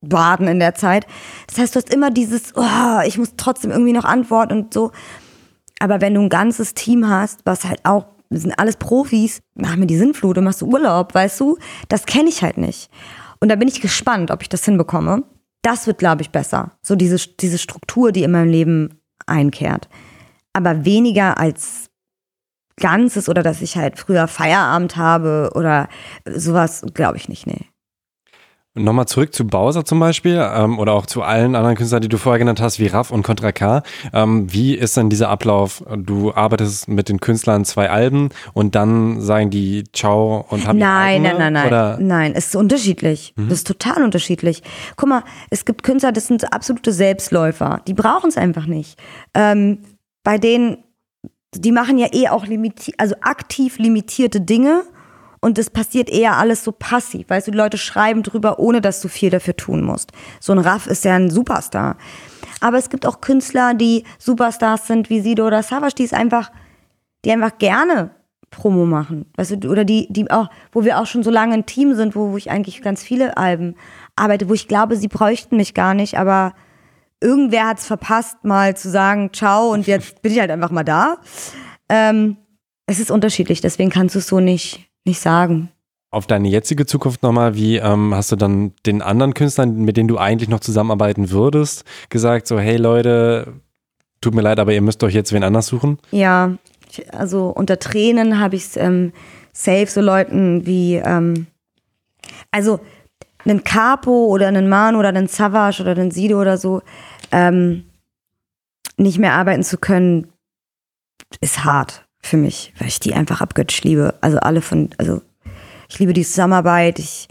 baden 0.00 0.48
in 0.48 0.58
der 0.58 0.74
Zeit. 0.74 1.06
Das 1.46 1.58
heißt, 1.58 1.76
du 1.76 1.78
hast 1.78 1.94
immer 1.94 2.10
dieses, 2.10 2.56
oh, 2.56 3.00
ich 3.06 3.18
muss 3.18 3.34
trotzdem 3.36 3.70
irgendwie 3.70 3.92
noch 3.92 4.04
antworten 4.04 4.54
und 4.54 4.74
so. 4.74 4.90
Aber 5.78 6.00
wenn 6.00 6.14
du 6.14 6.20
ein 6.20 6.28
ganzes 6.28 6.74
Team 6.74 7.08
hast, 7.08 7.40
was 7.44 7.64
halt 7.64 7.84
auch, 7.84 8.06
wir 8.30 8.40
sind 8.40 8.58
alles 8.58 8.76
Profis, 8.76 9.42
mach 9.54 9.76
mir 9.76 9.86
die 9.86 9.96
Sinnflut 9.96 10.38
und 10.38 10.44
machst 10.44 10.60
du 10.62 10.66
Urlaub, 10.66 11.14
weißt 11.14 11.38
du? 11.38 11.56
Das 11.88 12.04
kenne 12.04 12.28
ich 12.28 12.42
halt 12.42 12.58
nicht. 12.58 12.90
Und 13.40 13.48
da 13.48 13.54
bin 13.54 13.68
ich 13.68 13.80
gespannt, 13.80 14.32
ob 14.32 14.42
ich 14.42 14.48
das 14.48 14.64
hinbekomme. 14.64 15.22
Das 15.62 15.86
wird, 15.86 15.98
glaube 15.98 16.22
ich, 16.22 16.30
besser. 16.30 16.72
So 16.82 16.96
diese, 16.96 17.16
diese 17.16 17.58
Struktur, 17.58 18.12
die 18.12 18.22
in 18.22 18.30
meinem 18.30 18.50
Leben 18.50 19.00
einkehrt. 19.26 19.88
Aber 20.52 20.84
weniger 20.84 21.38
als 21.38 21.90
Ganzes 22.76 23.28
oder 23.28 23.42
dass 23.42 23.60
ich 23.60 23.76
halt 23.76 23.98
früher 23.98 24.26
Feierabend 24.26 24.96
habe 24.96 25.52
oder 25.54 25.88
sowas, 26.24 26.84
glaube 26.94 27.18
ich 27.18 27.28
nicht, 27.28 27.46
nee. 27.46 27.66
Nochmal 28.76 29.06
zurück 29.06 29.34
zu 29.34 29.48
Bowser 29.48 29.84
zum 29.84 29.98
Beispiel 29.98 30.40
ähm, 30.54 30.78
oder 30.78 30.92
auch 30.92 31.04
zu 31.04 31.22
allen 31.22 31.56
anderen 31.56 31.74
Künstlern, 31.74 32.02
die 32.02 32.08
du 32.08 32.18
vorher 32.18 32.38
genannt 32.38 32.60
hast, 32.60 32.78
wie 32.78 32.86
Raff 32.86 33.10
und 33.10 33.24
Contra 33.24 33.50
K. 33.50 33.82
Ähm, 34.12 34.52
wie 34.52 34.74
ist 34.76 34.96
denn 34.96 35.10
dieser 35.10 35.28
Ablauf? 35.28 35.82
Du 35.96 36.32
arbeitest 36.32 36.86
mit 36.86 37.08
den 37.08 37.18
Künstlern 37.18 37.64
zwei 37.64 37.90
Alben 37.90 38.28
und 38.52 38.76
dann 38.76 39.20
sagen 39.20 39.50
die 39.50 39.82
Ciao 39.92 40.46
und 40.48 40.68
haben 40.68 40.78
Nein, 40.78 41.22
nein, 41.22 41.36
nein, 41.38 41.52
nein, 41.52 41.66
oder? 41.66 41.96
nein. 41.96 42.06
Nein, 42.06 42.32
es 42.36 42.46
ist 42.46 42.56
unterschiedlich. 42.56 43.34
Mhm. 43.34 43.48
Das 43.48 43.58
ist 43.58 43.66
total 43.66 44.04
unterschiedlich. 44.04 44.62
Guck 44.94 45.08
mal, 45.08 45.24
es 45.50 45.64
gibt 45.64 45.82
Künstler, 45.82 46.12
das 46.12 46.28
sind 46.28 46.52
absolute 46.52 46.92
Selbstläufer. 46.92 47.80
Die 47.88 47.94
brauchen 47.94 48.28
es 48.28 48.36
einfach 48.36 48.66
nicht. 48.66 49.00
Ähm, 49.34 49.78
bei 50.22 50.38
denen, 50.38 50.84
die 51.56 51.72
machen 51.72 51.98
ja 51.98 52.06
eh 52.12 52.28
auch 52.28 52.46
limiti 52.46 52.94
also 52.98 53.16
aktiv 53.20 53.78
limitierte 53.78 54.40
Dinge 54.40 54.84
und 55.40 55.56
das 55.56 55.70
passiert 55.70 56.10
eher 56.10 56.36
alles 56.36 56.64
so 56.64 56.72
passiv. 56.72 57.30
Weißt 57.30 57.46
du, 57.46 57.50
die 57.50 57.58
Leute 57.58 57.78
schreiben 57.78 58.22
drüber, 58.22 58.58
ohne 58.58 58.80
dass 58.80 59.00
du 59.00 59.08
viel 59.08 59.30
dafür 59.30 59.56
tun 59.56 59.82
musst. 59.82 60.12
So 60.38 60.52
ein 60.52 60.58
Raff 60.58 60.86
ist 60.86 61.04
ja 61.04 61.14
ein 61.14 61.30
Superstar. 61.30 61.96
Aber 62.60 62.76
es 62.76 62.90
gibt 62.90 63.06
auch 63.06 63.20
Künstler, 63.20 63.72
die 63.74 64.04
Superstars 64.18 64.86
sind, 64.86 65.08
wie 65.08 65.20
Sido 65.20 65.46
oder 65.46 65.62
Savage, 65.62 65.94
die 65.96 66.04
es 66.04 66.12
einfach, 66.12 66.50
die 67.24 67.32
einfach 67.32 67.56
gerne 67.58 68.10
Promo 68.50 68.84
machen. 68.84 69.26
Weißt 69.36 69.64
du, 69.64 69.70
oder 69.70 69.84
die, 69.84 70.08
die 70.10 70.30
auch, 70.30 70.50
wo 70.72 70.84
wir 70.84 70.98
auch 70.98 71.06
schon 71.06 71.22
so 71.22 71.30
lange 71.30 71.54
ein 71.54 71.66
Team 71.66 71.94
sind, 71.94 72.14
wo, 72.14 72.32
wo 72.32 72.36
ich 72.36 72.50
eigentlich 72.50 72.82
ganz 72.82 73.02
viele 73.02 73.36
Alben 73.36 73.76
arbeite, 74.16 74.48
wo 74.48 74.54
ich 74.54 74.68
glaube, 74.68 74.96
sie 74.96 75.08
bräuchten 75.08 75.56
mich 75.56 75.72
gar 75.72 75.94
nicht, 75.94 76.18
aber 76.18 76.52
irgendwer 77.22 77.68
hat 77.68 77.78
es 77.78 77.86
verpasst, 77.86 78.44
mal 78.44 78.76
zu 78.76 78.90
sagen, 78.90 79.30
ciao, 79.32 79.72
und 79.72 79.86
jetzt 79.86 80.20
bin 80.20 80.32
ich 80.32 80.40
halt 80.40 80.50
einfach 80.50 80.70
mal 80.70 80.84
da. 80.84 81.18
Ähm, 81.88 82.36
es 82.86 82.98
ist 82.98 83.10
unterschiedlich, 83.10 83.60
deswegen 83.60 83.90
kannst 83.90 84.16
du 84.16 84.18
es 84.18 84.26
so 84.26 84.40
nicht, 84.40 84.89
nicht 85.04 85.20
sagen. 85.20 85.70
Auf 86.12 86.26
deine 86.26 86.48
jetzige 86.48 86.86
Zukunft 86.86 87.22
nochmal, 87.22 87.54
wie 87.54 87.76
ähm, 87.76 88.14
hast 88.14 88.32
du 88.32 88.36
dann 88.36 88.72
den 88.84 89.00
anderen 89.00 89.32
Künstlern, 89.32 89.76
mit 89.76 89.96
denen 89.96 90.08
du 90.08 90.18
eigentlich 90.18 90.48
noch 90.48 90.58
zusammenarbeiten 90.58 91.30
würdest, 91.30 91.84
gesagt, 92.08 92.48
so, 92.48 92.58
hey 92.58 92.76
Leute, 92.76 93.60
tut 94.20 94.34
mir 94.34 94.42
leid, 94.42 94.58
aber 94.58 94.72
ihr 94.72 94.82
müsst 94.82 95.04
euch 95.04 95.14
jetzt 95.14 95.32
wen 95.32 95.44
anders 95.44 95.68
suchen? 95.68 95.98
Ja, 96.10 96.56
also 97.12 97.50
unter 97.50 97.78
Tränen 97.78 98.40
habe 98.40 98.56
ich 98.56 98.62
es 98.62 98.76
ähm, 98.76 99.12
safe 99.52 99.86
so 99.86 100.00
Leuten 100.00 100.66
wie, 100.66 100.96
ähm, 100.96 101.46
also 102.50 102.80
einen 103.44 103.62
Capo 103.62 104.26
oder 104.26 104.48
einen 104.48 104.68
Manu 104.68 104.98
oder 104.98 105.10
einen 105.10 105.28
Savage 105.28 105.80
oder 105.80 105.92
einen 105.92 106.10
Sido 106.10 106.40
oder 106.40 106.58
so, 106.58 106.82
ähm, 107.30 107.84
nicht 108.96 109.18
mehr 109.18 109.34
arbeiten 109.34 109.62
zu 109.62 109.78
können, 109.78 110.26
ist 111.40 111.64
hart 111.64 112.04
für 112.22 112.36
mich, 112.36 112.72
weil 112.78 112.88
ich 112.88 113.00
die 113.00 113.14
einfach 113.14 113.40
abgöttisch 113.40 113.82
liebe. 113.82 114.14
Also 114.20 114.38
alle 114.38 114.60
von, 114.60 114.90
also 114.98 115.22
ich 115.88 115.98
liebe 115.98 116.12
die 116.12 116.24
Zusammenarbeit, 116.24 116.98
ich, 116.98 117.28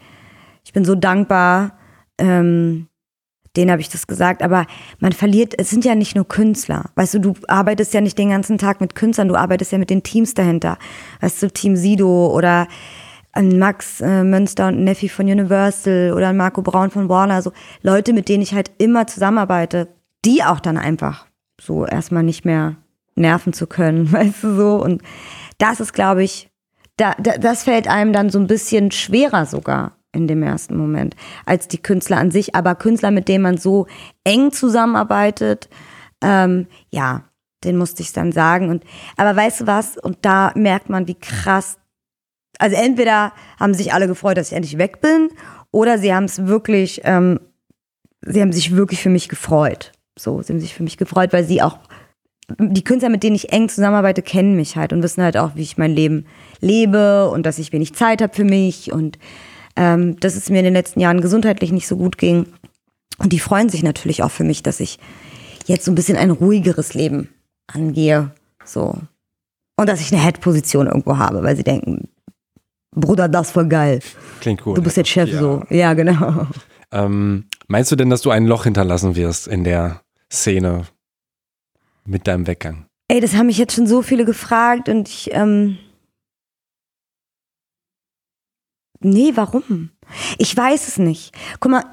ich 0.64 0.74
bin 0.74 0.86
so 0.86 0.96
dankbar. 0.96 1.78
Ähm, 2.18 2.88
denen 3.56 3.72
habe 3.72 3.82
ich 3.82 3.90
das 3.90 4.08
gesagt, 4.08 4.44
aber 4.44 4.68
man 5.00 5.12
verliert, 5.12 5.54
es 5.58 5.70
sind 5.70 5.84
ja 5.84 5.96
nicht 5.96 6.16
nur 6.16 6.28
Künstler. 6.28 6.92
Weißt 6.96 7.16
du, 7.16 7.20
du 7.20 7.34
arbeitest 7.48 7.94
ja 7.94 8.02
nicht 8.02 8.18
den 8.18 8.30
ganzen 8.30 8.58
Tag 8.58 8.80
mit 8.80 8.96
Künstlern, 8.96 9.28
du 9.28 9.36
arbeitest 9.36 9.72
ja 9.72 9.78
mit 9.78 9.90
den 9.90 10.04
Teams 10.04 10.34
dahinter. 10.34 10.78
Weißt 11.22 11.42
du, 11.42 11.52
Team 11.52 11.76
Sido 11.76 12.28
oder 12.28 12.68
ein 13.32 13.58
Max 13.58 14.02
äh, 14.02 14.24
Münster 14.24 14.68
und 14.68 14.84
Neffi 14.84 15.10
von 15.10 15.26
Universal 15.26 16.14
oder 16.14 16.30
ein 16.30 16.38
Marco 16.38 16.62
Braun 16.62 16.90
von 16.90 17.10
Warner, 17.10 17.42
so 17.42 17.52
Leute, 17.82 18.14
mit 18.14 18.30
denen 18.30 18.44
ich 18.44 18.54
halt 18.54 18.72
immer 18.78 19.08
zusammenarbeite, 19.08 19.88
die 20.26 20.44
auch 20.44 20.60
dann 20.60 20.78
einfach 20.78 21.26
so 21.60 21.86
erstmal 21.86 22.24
nicht 22.24 22.46
mehr 22.46 22.76
nerven 23.20 23.53
zu 23.53 23.67
können, 23.67 24.11
weißt 24.11 24.43
du 24.43 24.55
so. 24.55 24.84
Und 24.84 25.01
das 25.57 25.80
ist, 25.80 25.93
glaube 25.93 26.24
ich, 26.24 26.49
da, 26.97 27.13
da, 27.20 27.38
das 27.38 27.63
fällt 27.63 27.88
einem 27.88 28.13
dann 28.13 28.30
so 28.30 28.39
ein 28.39 28.47
bisschen 28.47 28.91
schwerer 28.91 29.45
sogar 29.45 29.97
in 30.11 30.28
dem 30.28 30.41
ersten 30.43 30.76
Moment 30.76 31.15
als 31.45 31.67
die 31.67 31.78
Künstler 31.78 32.17
an 32.17 32.32
sich. 32.32 32.55
Aber 32.55 32.76
Künstler, 32.76 33.11
mit 33.11 33.28
denen 33.28 33.43
man 33.43 33.57
so 33.57 33.88
eng 34.24 34.51
zusammenarbeitet, 34.51 35.70
ähm, 36.22 36.67
ja, 36.89 37.24
den 37.63 37.78
musste 37.78 38.01
ich 38.01 38.13
dann 38.13 38.32
sagen. 38.32 38.70
Und 38.70 38.84
aber 39.17 39.36
weißt 39.36 39.61
du 39.61 39.67
was? 39.67 39.97
Und 39.97 40.17
da 40.22 40.51
merkt 40.55 40.89
man, 40.89 41.07
wie 41.07 41.20
krass. 41.20 41.78
Also 42.57 42.76
entweder 42.76 43.32
haben 43.59 43.74
sich 43.74 43.93
alle 43.93 44.07
gefreut, 44.07 44.38
dass 44.38 44.47
ich 44.51 44.55
endlich 44.55 44.78
weg 44.78 45.01
bin, 45.01 45.30
oder 45.72 45.97
sie 45.97 46.13
haben 46.13 46.26
es 46.26 46.47
wirklich, 46.47 47.01
ähm, 47.03 47.39
sie 48.22 48.41
haben 48.41 48.51
sich 48.51 48.76
wirklich 48.76 49.01
für 49.01 49.09
mich 49.09 49.30
gefreut. 49.30 49.91
So, 50.17 50.41
sie 50.41 50.53
haben 50.53 50.59
sich 50.59 50.74
für 50.74 50.84
mich 50.84 50.97
gefreut, 50.97 51.32
weil 51.32 51.45
sie 51.45 51.61
auch 51.61 51.78
die 52.58 52.84
Künstler, 52.84 53.10
mit 53.10 53.24
denen 53.24 53.36
ich 53.36 53.52
eng 53.52 53.70
zusammenarbeite, 53.70 54.22
kennen 54.22 54.56
mich 54.56 54.76
halt 54.76 54.93
und 54.93 55.04
wissen 55.04 55.24
halt 55.24 55.38
auch, 55.38 55.52
wie 55.56 55.62
ich 55.62 55.78
mein 55.78 55.91
Leben 55.93 56.26
lebe 56.62 57.30
und 57.30 57.45
dass 57.45 57.60
ich 57.60 57.72
wenig 57.72 57.93
Zeit 57.93 58.22
habe 58.22 58.34
für 58.34 58.43
mich 58.43 58.91
und 58.91 59.20
ähm, 59.76 60.20
dass 60.20 60.36
es 60.36 60.50
mir 60.50 60.60
in 60.60 60.66
den 60.66 60.74
letzten 60.74 61.00
Jahren 61.00 61.22
gesundheitlich 61.22 61.72
nicht 61.72 61.88
so 61.88 61.95
gut 61.97 62.18
ging. 62.18 62.47
Und 63.18 63.34
die 63.34 63.39
freuen 63.39 63.70
sich 63.70 63.84
natürlich 63.84 64.24
auch 64.24 64.32
für 64.32 64.43
mich, 64.43 64.64
dass 64.64 64.80
ich 64.80 65.00
jetzt 65.66 65.86
so 65.86 65.91
ein 65.91 65.95
bisschen 65.95 66.18
ein 66.18 66.32
ruhigeres 66.32 66.93
Leben 66.93 67.30
angehe. 67.68 68.32
So. 68.66 68.95
Und 69.78 69.88
dass 69.89 70.02
ich 70.02 70.12
eine 70.12 70.22
Head-Position 70.24 70.88
irgendwo 70.88 71.18
habe, 71.18 71.43
weil 71.43 71.56
sie 71.56 71.64
denken, 71.64 72.10
Bruder, 72.95 73.28
das 73.28 73.52
voll 73.52 73.68
geil. 73.68 74.00
Klingt 74.41 74.64
gut. 74.64 74.78
Du 74.78 74.82
bist 74.82 74.97
jetzt 74.97 75.10
Chef 75.10 75.30
Ja. 75.30 75.39
so. 75.39 75.64
Ja, 75.70 75.93
genau. 75.93 76.47
Ähm, 76.91 77.45
meinst 77.68 77.91
du 77.91 77.95
denn, 77.95 78.10
dass 78.10 78.22
du 78.22 78.32
ein 78.32 78.47
Loch 78.47 78.64
hinterlassen 78.64 79.16
wirst 79.16 79.47
in 79.47 79.64
der 79.64 80.02
Szene 80.32 80.86
mit 82.10 82.28
deinem 82.28 82.47
Weggang? 82.47 82.86
Ey, 83.07 83.20
das 83.20 83.36
haben 83.36 83.47
mich 83.47 83.57
jetzt 83.57 83.74
schon 83.76 83.88
so 83.88 84.01
viele 84.01 84.26
gefragt 84.26 84.89
und 84.89 85.07
ich, 85.07 85.32
ähm. 85.34 85.78
Nee, 89.01 89.32
warum? 89.36 89.91
Ich 90.38 90.55
weiß 90.55 90.88
es 90.88 90.97
nicht. 90.97 91.34
Guck 91.60 91.72
mal, 91.72 91.84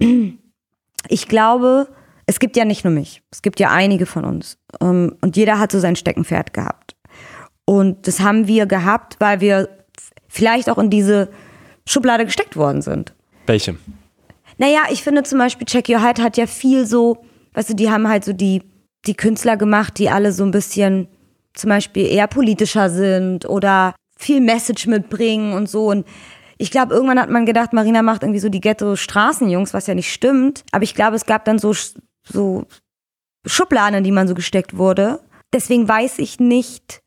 ich 1.08 1.28
glaube, 1.28 1.88
es 2.26 2.40
gibt 2.40 2.56
ja 2.56 2.64
nicht 2.64 2.84
nur 2.84 2.92
mich. 2.92 3.22
Es 3.30 3.42
gibt 3.42 3.60
ja 3.60 3.70
einige 3.70 4.06
von 4.06 4.24
uns. 4.24 4.58
Ähm, 4.80 5.16
Und 5.20 5.36
jeder 5.36 5.58
hat 5.58 5.72
so 5.72 5.78
sein 5.78 5.96
Steckenpferd 5.96 6.52
gehabt. 6.52 6.96
Und 7.64 8.06
das 8.06 8.20
haben 8.20 8.46
wir 8.48 8.66
gehabt, 8.66 9.16
weil 9.20 9.40
wir 9.40 9.68
vielleicht 10.26 10.68
auch 10.68 10.78
in 10.78 10.90
diese 10.90 11.30
Schublade 11.86 12.24
gesteckt 12.24 12.56
worden 12.56 12.82
sind. 12.82 13.14
Welche? 13.46 13.76
Naja, 14.58 14.82
ich 14.90 15.02
finde 15.02 15.22
zum 15.22 15.38
Beispiel 15.38 15.66
Check 15.66 15.88
Your 15.88 16.02
Height 16.02 16.20
hat 16.20 16.36
ja 16.36 16.46
viel 16.46 16.86
so, 16.86 17.24
weißt 17.54 17.70
du, 17.70 17.74
die 17.74 17.90
haben 17.90 18.08
halt 18.08 18.24
so 18.24 18.32
die, 18.32 18.62
die 19.06 19.14
Künstler 19.14 19.56
gemacht, 19.56 19.98
die 19.98 20.10
alle 20.10 20.32
so 20.32 20.44
ein 20.44 20.50
bisschen 20.50 21.08
zum 21.54 21.70
Beispiel 21.70 22.06
eher 22.06 22.26
politischer 22.26 22.90
sind 22.90 23.48
oder 23.48 23.94
viel 24.16 24.40
Message 24.40 24.86
mitbringen 24.86 25.52
und 25.52 25.68
so. 25.68 25.88
Und 25.88 26.06
ich 26.58 26.70
glaube, 26.70 26.94
irgendwann 26.94 27.20
hat 27.20 27.30
man 27.30 27.46
gedacht, 27.46 27.72
Marina 27.72 28.02
macht 28.02 28.22
irgendwie 28.22 28.40
so 28.40 28.48
die 28.48 28.60
Ghetto-Straßenjungs, 28.60 29.74
was 29.74 29.86
ja 29.86 29.94
nicht 29.94 30.12
stimmt. 30.12 30.64
Aber 30.72 30.84
ich 30.84 30.94
glaube, 30.94 31.16
es 31.16 31.26
gab 31.26 31.44
dann 31.44 31.58
so, 31.58 31.72
so 32.24 32.64
Schubladen, 33.46 33.98
in 33.98 34.04
die 34.04 34.12
man 34.12 34.28
so 34.28 34.34
gesteckt 34.34 34.76
wurde. 34.76 35.20
Deswegen 35.52 35.88
weiß 35.88 36.18
ich 36.18 36.40
nicht, 36.40 37.00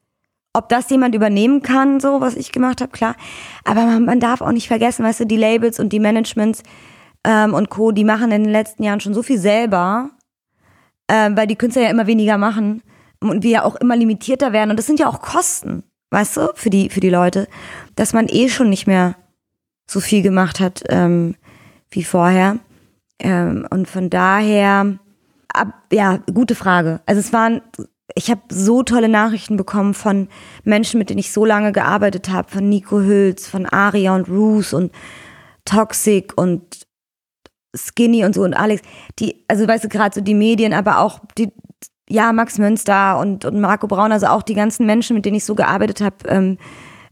ob 0.54 0.70
das 0.70 0.89
jemand 0.89 1.16
übernehmen 1.16 1.62
kann, 1.62 2.00
so 2.00 2.22
was 2.22 2.36
ich 2.36 2.52
gemacht 2.52 2.82
habe, 2.82 2.92
klar. 2.92 3.16
Aber 3.64 3.86
man, 3.86 4.06
man 4.06 4.20
darf 4.20 4.42
auch 4.42 4.52
nicht 4.52 4.68
vergessen, 4.68 5.06
weißt 5.06 5.22
du, 5.22 5.26
die 5.26 5.38
Labels 5.38 5.80
und 5.80 5.94
die 5.94 6.00
Managements 6.00 6.64
ähm, 7.26 7.54
und 7.54 7.70
Co., 7.70 7.92
die 7.92 8.04
machen 8.04 8.32
in 8.32 8.44
den 8.44 8.52
letzten 8.52 8.84
Jahren 8.84 9.00
schon 9.00 9.14
so 9.14 9.24
viel 9.24 9.38
selber, 9.38 10.10
ähm, 11.12 11.36
weil 11.36 11.45
die 11.45 11.57
Künstler 11.57 11.84
ja 11.84 11.89
immer 11.89 12.07
weniger 12.07 12.38
machen 12.38 12.82
und 13.20 13.43
wir 13.43 13.51
ja 13.51 13.64
auch 13.66 13.76
immer 13.76 13.97
limitierter 13.97 14.53
werden. 14.53 14.72
Und 14.72 14.78
das 14.78 14.86
sind 14.86 14.97
ja 14.97 15.09
auch 15.09 15.22
Kosten, 15.22 15.84
weißt 16.09 16.38
du, 16.38 16.49
für 16.55 16.70
die, 16.70 16.89
für 16.89 17.01
die 17.01 17.09
Leute, 17.09 17.49
dass 17.95 18.14
man 18.14 18.28
eh 18.30 18.47
schon 18.47 18.70
nicht 18.70 18.88
mehr 18.88 19.16
so 19.89 19.99
viel 19.99 20.22
gemacht 20.22 20.62
hat 20.62 20.84
ähm, 20.88 21.36
wie 21.89 22.05
vorher. 22.05 22.59
Ähm, 23.20 23.68
und 23.70 23.89
von 23.89 24.09
daher, 24.09 24.97
ab, 25.53 25.74
ja, 25.91 26.20
gute 26.34 26.55
Frage. 26.55 27.01
Also 27.05 27.20
es 27.20 27.34
waren, 27.34 27.62
ich 28.16 28.32
habe 28.32 28.41
so 28.49 28.82
tolle 28.82 29.09
Nachrichten 29.09 29.57
bekommen 29.57 29.93
von 29.93 30.30
Menschen, 30.64 30.97
mit 30.97 31.09
denen 31.09 31.20
ich 31.20 31.34
so 31.34 31.43
lange 31.43 31.74
gearbeitet 31.74 32.30
habe, 32.30 32.49
von 32.49 32.70
Nico 32.70 33.01
Hülz, 33.01 33.49
von 33.49 33.66
Aria 33.66 34.16
und 34.16 34.30
Roos 34.30 34.74
und 34.74 34.93
Toxic 35.66 36.38
und 36.38 36.88
Skinny 37.76 38.26
und 38.26 38.36
so 38.36 38.43
und 38.43 38.53
Alex, 38.53 38.82
die, 39.19 39.43
also 39.47 39.67
weißt 39.67 39.84
du, 39.84 39.89
gerade 39.89 40.13
so 40.13 40.22
die 40.22 40.34
Medien, 40.34 40.74
aber 40.74 40.99
auch 40.99 41.19
die, 41.38 41.51
ja, 42.09 42.34
Max 42.34 42.57
Münster 42.57 43.17
und, 43.19 43.45
und 43.45 43.59
Marco 43.59 43.88
Braun, 43.88 44.11
also 44.11 44.28
auch 44.28 44.43
die 44.43 44.53
ganzen 44.53 44.86
Menschen, 44.86 45.15
mit 45.15 45.26
denen 45.26 45.38
ich 45.38 45.45
so 45.45 45.55
gearbeitet 45.55 46.01
habe, 46.01 46.15
ähm, 46.28 46.57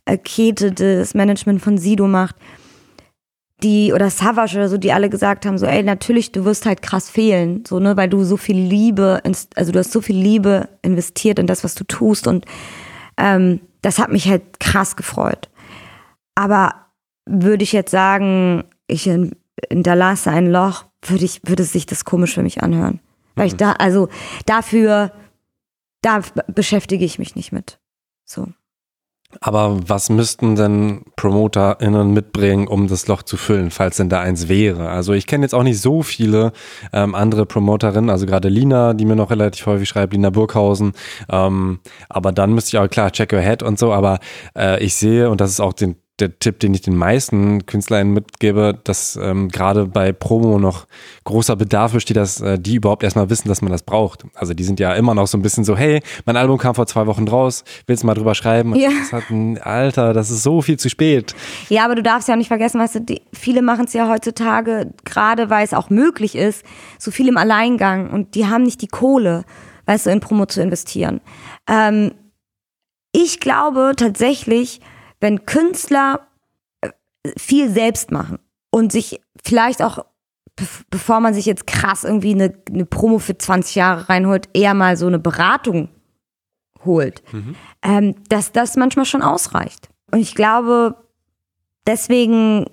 äh, 0.06 0.18
Kete, 0.18 0.72
das 0.72 1.14
Management 1.14 1.62
von 1.62 1.78
Sido 1.78 2.08
macht, 2.08 2.36
die 3.64 3.94
oder 3.94 4.10
Savage 4.10 4.56
oder 4.56 4.70
so, 4.70 4.78
die 4.78 4.92
alle 4.92 5.10
gesagt 5.10 5.46
haben, 5.46 5.58
so, 5.58 5.66
ey, 5.66 5.84
natürlich, 5.84 6.32
du 6.32 6.46
wirst 6.46 6.66
halt 6.66 6.82
krass 6.82 7.10
fehlen, 7.10 7.64
so, 7.68 7.80
ne, 7.80 7.96
weil 7.98 8.10
du 8.10 8.24
so 8.24 8.38
viel 8.38 8.58
Liebe, 8.58 9.22
also 9.56 9.72
du 9.72 9.80
hast 9.80 9.92
so 9.92 10.02
viel 10.02 10.18
Liebe 10.18 10.70
investiert 10.82 11.40
in 11.40 11.48
das, 11.48 11.64
was 11.64 11.76
du 11.76 11.84
tust 11.84 12.28
und 12.28 12.46
ähm, 13.18 13.62
das 13.82 14.00
hat 14.00 14.12
mich 14.12 14.28
halt 14.28 14.60
krass 14.60 14.96
gefreut. 14.96 15.50
Aber 16.36 16.74
würde 17.26 17.64
ich 17.64 17.74
jetzt 17.74 17.92
sagen, 17.92 18.64
ich 18.88 19.10
hinterlasse 19.70 20.32
ein 20.32 20.52
Loch, 20.52 20.86
würde 21.02 21.26
ich, 21.26 21.42
würde 21.46 21.64
sich 21.64 21.86
das 21.86 22.06
komisch 22.06 22.34
für 22.34 22.44
mich 22.44 22.62
anhören. 22.62 23.00
Weil 23.36 23.48
ich 23.48 23.54
mhm. 23.54 23.58
da, 23.58 23.72
also 23.74 24.10
dafür, 24.46 25.12
da 26.02 26.22
beschäftige 26.48 27.06
ich 27.06 27.20
mich 27.20 27.36
nicht 27.36 27.52
mit. 27.52 27.80
So. 28.26 28.48
Aber 29.42 29.78
was 29.88 30.10
müssten 30.10 30.56
denn 30.56 31.06
PromoterInnen 31.16 32.12
mitbringen, 32.12 32.68
um 32.68 32.88
das 32.88 33.08
Loch 33.08 33.22
zu 33.22 33.38
füllen, 33.38 33.70
falls 33.70 33.98
denn 33.98 34.10
da 34.10 34.22
eins 34.22 34.48
wäre? 34.48 34.90
Also 34.90 35.14
ich 35.14 35.28
kenne 35.28 35.46
jetzt 35.46 35.54
auch 35.54 35.62
nicht 35.62 35.80
so 35.80 36.02
viele 36.02 36.52
ähm, 36.94 37.14
andere 37.14 37.46
Promoterinnen, 37.46 38.10
also 38.10 38.26
gerade 38.26 38.50
Lina, 38.50 38.96
die 38.96 39.06
mir 39.06 39.16
noch 39.16 39.30
relativ 39.30 39.68
häufig 39.68 39.88
schreibt, 39.88 40.14
Lina 40.14 40.32
Burghausen. 40.32 40.94
Ähm, 41.30 41.80
aber 42.10 42.32
dann 42.32 42.54
müsste 42.54 42.76
ich 42.76 42.80
auch, 42.80 42.90
klar, 42.90 43.12
check 43.12 43.32
your 43.32 43.42
head 43.42 43.62
und 43.62 43.78
so, 43.78 43.94
aber 43.94 44.20
äh, 44.58 44.84
ich 44.84 44.96
sehe, 44.96 45.30
und 45.30 45.42
das 45.42 45.52
ist 45.52 45.60
auch 45.60 45.74
den 45.74 45.96
der 46.22 46.40
Tipp, 46.40 46.60
den 46.60 46.74
ich 46.74 46.82
den 46.82 46.96
meisten 46.96 47.66
KünstlerInnen 47.66 48.14
mitgebe, 48.14 48.80
dass 48.84 49.18
ähm, 49.22 49.50
gerade 49.50 49.86
bei 49.86 50.12
Promo 50.12 50.60
noch 50.60 50.88
großer 51.24 51.56
Bedarf 51.56 51.94
besteht, 51.94 52.18
dass 52.18 52.42
äh, 52.42 52.60
die 52.60 52.76
überhaupt 52.76 53.04
erstmal 53.04 53.30
wissen, 53.30 53.48
dass 53.48 53.62
man 53.62 53.72
das 53.72 53.84
braucht. 53.84 54.26
Also 54.36 54.54
die 54.54 54.64
sind 54.64 54.80
ja 54.80 54.94
immer 54.94 55.16
noch 55.16 55.28
so 55.28 55.38
ein 55.38 55.42
bisschen 55.42 55.64
so, 55.64 55.78
hey, 55.78 56.02
mein 56.26 56.38
Album 56.38 56.58
kam 56.58 56.76
vor 56.76 56.88
zwei 56.88 57.08
Wochen 57.08 57.28
raus, 57.28 57.64
willst 57.88 58.04
du 58.04 58.08
mal 58.08 58.14
drüber 58.14 58.36
schreiben? 58.36 58.76
Ja. 58.76 58.90
Das 59.00 59.14
hat 59.14 59.30
ein, 59.30 59.58
Alter, 59.60 60.14
das 60.14 60.30
ist 60.30 60.44
so 60.44 60.62
viel 60.62 60.78
zu 60.78 60.90
spät. 60.90 61.36
Ja, 61.70 61.86
aber 61.86 61.96
du 61.96 62.04
darfst 62.04 62.28
ja 62.28 62.34
auch 62.34 62.38
nicht 62.38 62.48
vergessen, 62.48 62.80
weißt 62.80 62.96
du, 62.96 63.02
die, 63.02 63.22
viele 63.34 63.62
machen 63.62 63.86
es 63.86 63.94
ja 63.94 64.10
heutzutage, 64.10 64.94
gerade 65.06 65.50
weil 65.50 65.64
es 65.64 65.74
auch 65.74 65.90
möglich 65.90 66.36
ist, 66.36 66.64
so 66.98 67.12
viel 67.12 67.28
im 67.28 67.38
Alleingang 67.38 68.10
und 68.10 68.36
die 68.36 68.48
haben 68.48 68.64
nicht 68.64 68.82
die 68.82 68.88
Kohle, 68.88 69.46
weißt 69.86 70.06
du, 70.06 70.10
in 70.12 70.20
Promo 70.20 70.46
zu 70.46 70.62
investieren. 70.62 71.22
Ähm, 71.68 72.12
ich 73.12 73.40
glaube 73.40 73.94
tatsächlich, 73.96 74.82
wenn 75.20 75.46
Künstler 75.46 76.28
äh, 76.82 76.90
viel 77.38 77.70
selbst 77.70 78.12
machen 78.12 78.40
und 78.72 78.92
sich 78.92 79.22
vielleicht 79.44 79.82
auch, 79.82 80.06
bevor 80.90 81.20
man 81.20 81.34
sich 81.34 81.46
jetzt 81.46 81.68
krass 81.68 82.04
irgendwie 82.04 82.34
eine, 82.34 82.54
eine 82.70 82.86
Promo 82.86 83.20
für 83.20 83.38
20 83.38 83.76
Jahre 83.76 84.10
reinholt, 84.10 84.50
eher 84.54 84.74
mal 84.74 84.98
so 84.98 85.08
eine 85.08 85.20
Beratung 85.20 85.90
holt, 86.86 87.22
mhm. 87.32 87.56
ähm, 87.82 88.16
dass 88.30 88.52
das 88.52 88.76
manchmal 88.76 89.06
schon 89.06 89.22
ausreicht. 89.22 89.90
Und 90.12 90.20
ich 90.20 90.36
glaube, 90.36 90.96
deswegen 91.86 92.66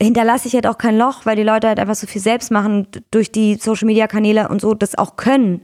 hinterlasse 0.00 0.46
ich 0.46 0.54
halt 0.54 0.66
auch 0.66 0.78
kein 0.78 0.96
Loch, 0.96 1.26
weil 1.26 1.36
die 1.36 1.42
Leute 1.42 1.66
halt 1.66 1.80
einfach 1.80 1.96
so 1.96 2.06
viel 2.06 2.20
selbst 2.20 2.50
machen 2.50 2.86
durch 3.10 3.32
die 3.32 3.56
Social 3.56 3.86
Media 3.86 4.06
Kanäle 4.06 4.48
und 4.48 4.60
so 4.60 4.74
das 4.74 4.96
auch 4.96 5.16
können. 5.16 5.62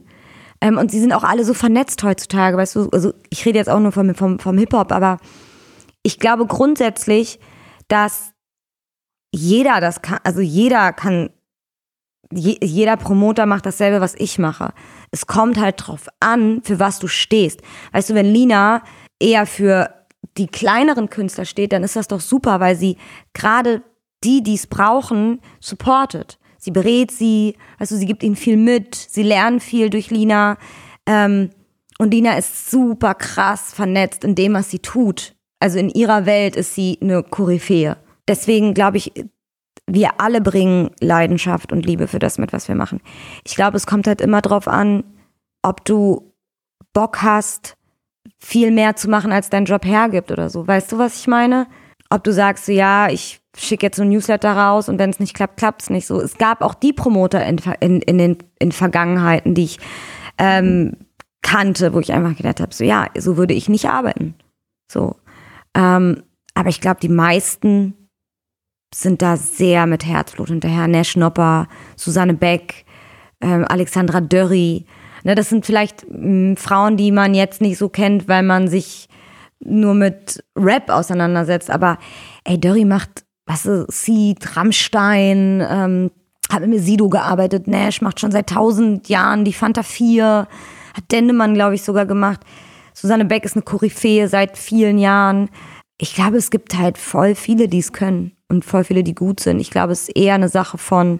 Ähm, 0.61 0.77
und 0.77 0.91
sie 0.91 0.99
sind 0.99 1.13
auch 1.13 1.23
alle 1.23 1.45
so 1.45 1.53
vernetzt 1.53 2.03
heutzutage, 2.03 2.57
weißt 2.57 2.75
du, 2.75 2.89
also 2.89 3.13
ich 3.35 3.45
rede 3.45 3.59
jetzt 3.59 3.69
auch 3.69 3.81
nur 3.81 3.91
vom, 3.91 4.15
vom, 4.15 4.39
vom 4.39 4.57
Hip-Hop, 4.57 4.93
aber 4.93 5.17
ich 6.03 6.19
glaube 6.19 6.45
grundsätzlich, 6.45 7.37
dass 7.89 8.31
jeder 9.33 9.81
das 9.81 10.01
kann, 10.01 10.19
also 10.23 10.39
jeder 10.39 10.93
kann, 10.93 11.31
je, 12.31 12.57
jeder 12.61 12.95
Promoter 12.95 13.45
macht 13.45 13.65
dasselbe, 13.65 13.99
was 13.99 14.15
ich 14.15 14.39
mache. 14.39 14.73
Es 15.11 15.27
kommt 15.27 15.59
halt 15.59 15.85
drauf 15.85 16.07
an, 16.21 16.61
für 16.63 16.79
was 16.79 16.99
du 16.99 17.07
stehst. 17.07 17.61
Weißt 17.91 18.09
du, 18.09 18.13
wenn 18.13 18.27
Lina 18.27 18.83
eher 19.19 19.45
für 19.45 19.93
die 20.37 20.47
kleineren 20.47 21.09
Künstler 21.09 21.43
steht, 21.43 21.73
dann 21.73 21.83
ist 21.83 21.97
das 21.97 22.07
doch 22.07 22.21
super, 22.21 22.61
weil 22.61 22.77
sie 22.77 22.97
gerade 23.33 23.83
die, 24.23 24.43
die 24.43 24.55
es 24.55 24.67
brauchen, 24.67 25.41
supportet. 25.59 26.39
Sie 26.57 26.71
berät 26.71 27.11
sie, 27.11 27.57
also 27.77 27.97
sie 27.97 28.05
gibt 28.05 28.23
ihnen 28.23 28.37
viel 28.37 28.55
mit, 28.55 28.95
sie 28.95 29.23
lernen 29.23 29.59
viel 29.59 29.89
durch 29.89 30.09
Lina. 30.09 30.57
Ähm, 31.05 31.49
und 31.97 32.13
Lina 32.13 32.37
ist 32.37 32.69
super 32.69 33.13
krass 33.13 33.73
vernetzt 33.73 34.23
in 34.23 34.35
dem, 34.35 34.53
was 34.53 34.69
sie 34.69 34.79
tut. 34.79 35.35
Also 35.59 35.79
in 35.79 35.89
ihrer 35.89 36.25
Welt 36.25 36.55
ist 36.55 36.75
sie 36.75 36.97
eine 37.01 37.23
Koryphäe. 37.23 37.97
Deswegen 38.27 38.73
glaube 38.73 38.97
ich, 38.97 39.13
wir 39.87 40.19
alle 40.19 40.41
bringen 40.41 40.89
Leidenschaft 40.99 41.71
und 41.71 41.85
Liebe 41.85 42.07
für 42.07 42.19
das 42.19 42.37
mit, 42.37 42.53
was 42.53 42.67
wir 42.67 42.75
machen. 42.75 43.01
Ich 43.45 43.55
glaube, 43.55 43.77
es 43.77 43.87
kommt 43.87 44.07
halt 44.07 44.19
immer 44.19 44.41
drauf 44.41 44.67
an, 44.67 45.03
ob 45.61 45.85
du 45.85 46.33
Bock 46.93 47.21
hast, 47.21 47.77
viel 48.39 48.71
mehr 48.71 48.95
zu 48.95 49.09
machen, 49.09 49.31
als 49.31 49.49
dein 49.49 49.65
Job 49.65 49.85
hergibt 49.85 50.31
oder 50.31 50.49
so. 50.49 50.67
Weißt 50.67 50.91
du, 50.91 50.97
was 50.97 51.19
ich 51.19 51.27
meine? 51.27 51.67
Ob 52.09 52.23
du 52.23 52.33
sagst, 52.33 52.67
ja, 52.67 53.09
ich 53.09 53.39
schicke 53.57 53.85
jetzt 53.85 53.97
so 53.97 54.03
ein 54.03 54.09
Newsletter 54.09 54.51
raus 54.55 54.89
und 54.89 54.99
wenn 54.99 55.09
es 55.09 55.19
nicht 55.19 55.33
klappt, 55.33 55.57
klappt 55.57 55.83
es 55.83 55.89
nicht 55.89 56.07
so. 56.07 56.19
Es 56.19 56.37
gab 56.37 56.61
auch 56.61 56.73
die 56.73 56.93
Promoter 56.93 57.45
in, 57.45 57.57
in, 57.79 58.01
in 58.01 58.17
den 58.17 58.37
in 58.59 58.71
Vergangenheiten, 58.71 59.55
die 59.55 59.63
ich 59.63 59.79
ähm, 60.37 60.93
kannte, 61.45 61.93
wo 61.93 61.99
ich 61.99 62.11
einfach 62.11 62.35
gedacht 62.35 62.59
habe, 62.59 62.73
so 62.73 62.83
ja, 62.83 63.07
so 63.15 63.37
würde 63.37 63.53
ich 63.53 63.69
nicht 63.69 63.85
arbeiten. 63.85 64.33
So. 64.91 65.15
Ähm, 65.75 66.23
aber 66.55 66.69
ich 66.69 66.81
glaube, 66.81 66.99
die 66.99 67.09
meisten 67.09 67.93
sind 68.93 69.21
da 69.21 69.37
sehr 69.37 69.85
mit 69.85 70.05
Herzblut 70.05 70.47
hinterher. 70.49 70.87
Nash 70.87 71.15
Nopper, 71.15 71.67
Susanne 71.95 72.33
Beck, 72.33 72.85
ähm, 73.41 73.63
Alexandra 73.67 74.21
Dörri. 74.21 74.85
Ne, 75.23 75.35
das 75.35 75.49
sind 75.49 75.65
vielleicht 75.65 76.09
mh, 76.09 76.53
mm, 76.53 76.57
Frauen, 76.57 76.97
die 76.97 77.11
man 77.11 77.35
jetzt 77.35 77.61
nicht 77.61 77.77
so 77.77 77.89
kennt, 77.89 78.27
weil 78.27 78.43
man 78.43 78.67
sich 78.67 79.07
nur 79.59 79.93
mit 79.93 80.43
Rap 80.57 80.89
auseinandersetzt. 80.89 81.69
Aber 81.69 81.99
ey, 82.43 82.59
Dörri 82.59 82.85
macht 82.85 83.25
was 83.45 83.65
ist, 83.67 83.91
Seed, 83.91 84.57
Rammstein, 84.57 85.63
ähm, 85.69 86.11
hat 86.51 86.65
mit 86.65 86.81
Sido 86.81 87.09
gearbeitet, 87.09 87.67
Nash 87.67 88.01
macht 88.01 88.19
schon 88.19 88.31
seit 88.31 88.49
tausend 88.49 89.09
Jahren 89.09 89.45
die 89.45 89.53
Fanta 89.53 89.83
4, 89.83 90.47
hat 90.95 91.11
Dendemann, 91.11 91.53
glaube 91.53 91.75
ich, 91.75 91.83
sogar 91.83 92.05
gemacht. 92.05 92.41
Susanne 92.93 93.25
Beck 93.25 93.45
ist 93.45 93.55
eine 93.55 93.63
Koryphäe 93.63 94.27
seit 94.27 94.57
vielen 94.57 94.97
Jahren. 94.97 95.49
Ich 95.97 96.15
glaube, 96.15 96.37
es 96.37 96.49
gibt 96.49 96.77
halt 96.77 96.97
voll 96.97 97.35
viele, 97.35 97.67
die 97.67 97.79
es 97.79 97.93
können 97.93 98.31
und 98.47 98.65
voll 98.65 98.83
viele, 98.83 99.03
die 99.03 99.15
gut 99.15 99.39
sind. 99.39 99.59
Ich 99.59 99.71
glaube, 99.71 99.93
es 99.93 100.03
ist 100.03 100.17
eher 100.17 100.35
eine 100.35 100.49
Sache 100.49 100.77
von, 100.77 101.19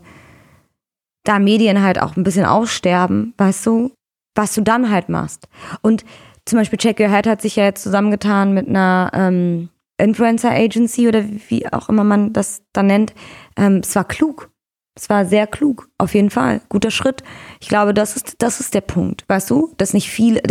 da 1.23 1.39
Medien 1.39 1.81
halt 1.81 2.01
auch 2.01 2.15
ein 2.15 2.23
bisschen 2.23 2.45
aussterben, 2.45 3.33
weißt 3.37 3.65
du, 3.65 3.91
was 4.35 4.53
du 4.53 4.61
dann 4.61 4.89
halt 4.89 5.09
machst. 5.09 5.47
Und 5.81 6.05
zum 6.45 6.59
Beispiel 6.59 6.77
Check 6.77 6.99
Your 6.99 7.09
Head 7.09 7.27
hat 7.27 7.41
sich 7.41 7.55
ja 7.55 7.63
jetzt 7.65 7.83
zusammengetan 7.83 8.53
mit 8.53 8.67
einer 8.67 9.11
ähm, 9.13 9.69
Influencer 9.97 10.51
Agency 10.51 11.07
oder 11.07 11.23
wie 11.49 11.71
auch 11.71 11.89
immer 11.89 12.03
man 12.03 12.33
das 12.33 12.61
dann 12.73 12.87
nennt. 12.87 13.13
Ähm, 13.57 13.77
es 13.77 13.95
war 13.95 14.03
klug. 14.05 14.49
Es 14.95 15.09
war 15.09 15.25
sehr 15.25 15.45
klug, 15.45 15.89
auf 15.97 16.13
jeden 16.13 16.29
Fall. 16.29 16.61
Guter 16.69 16.89
Schritt. 16.89 17.21
Ich 17.59 17.67
glaube, 17.67 17.93
das 17.93 18.15
ist, 18.15 18.35
das 18.41 18.61
ist 18.61 18.73
der 18.73 18.81
Punkt. 18.81 19.25
Weißt 19.27 19.49
du, 19.49 19.73
dass 19.77 19.93
nicht 19.93 20.09
viel, 20.09 20.41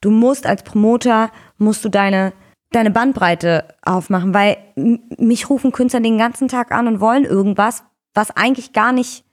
du 0.00 0.10
musst 0.10 0.46
als 0.46 0.62
Promoter, 0.62 1.30
musst 1.58 1.84
du 1.84 1.90
deine, 1.90 2.32
deine 2.72 2.90
Bandbreite 2.90 3.64
aufmachen, 3.82 4.32
weil 4.32 4.56
mich 4.76 5.50
rufen 5.50 5.72
Künstler 5.72 6.00
den 6.00 6.16
ganzen 6.16 6.48
Tag 6.48 6.72
an 6.72 6.88
und 6.88 7.00
wollen 7.00 7.24
irgendwas, 7.24 7.84
was 8.14 8.30
eigentlich 8.30 8.72
gar 8.72 8.92
nicht 8.92 9.24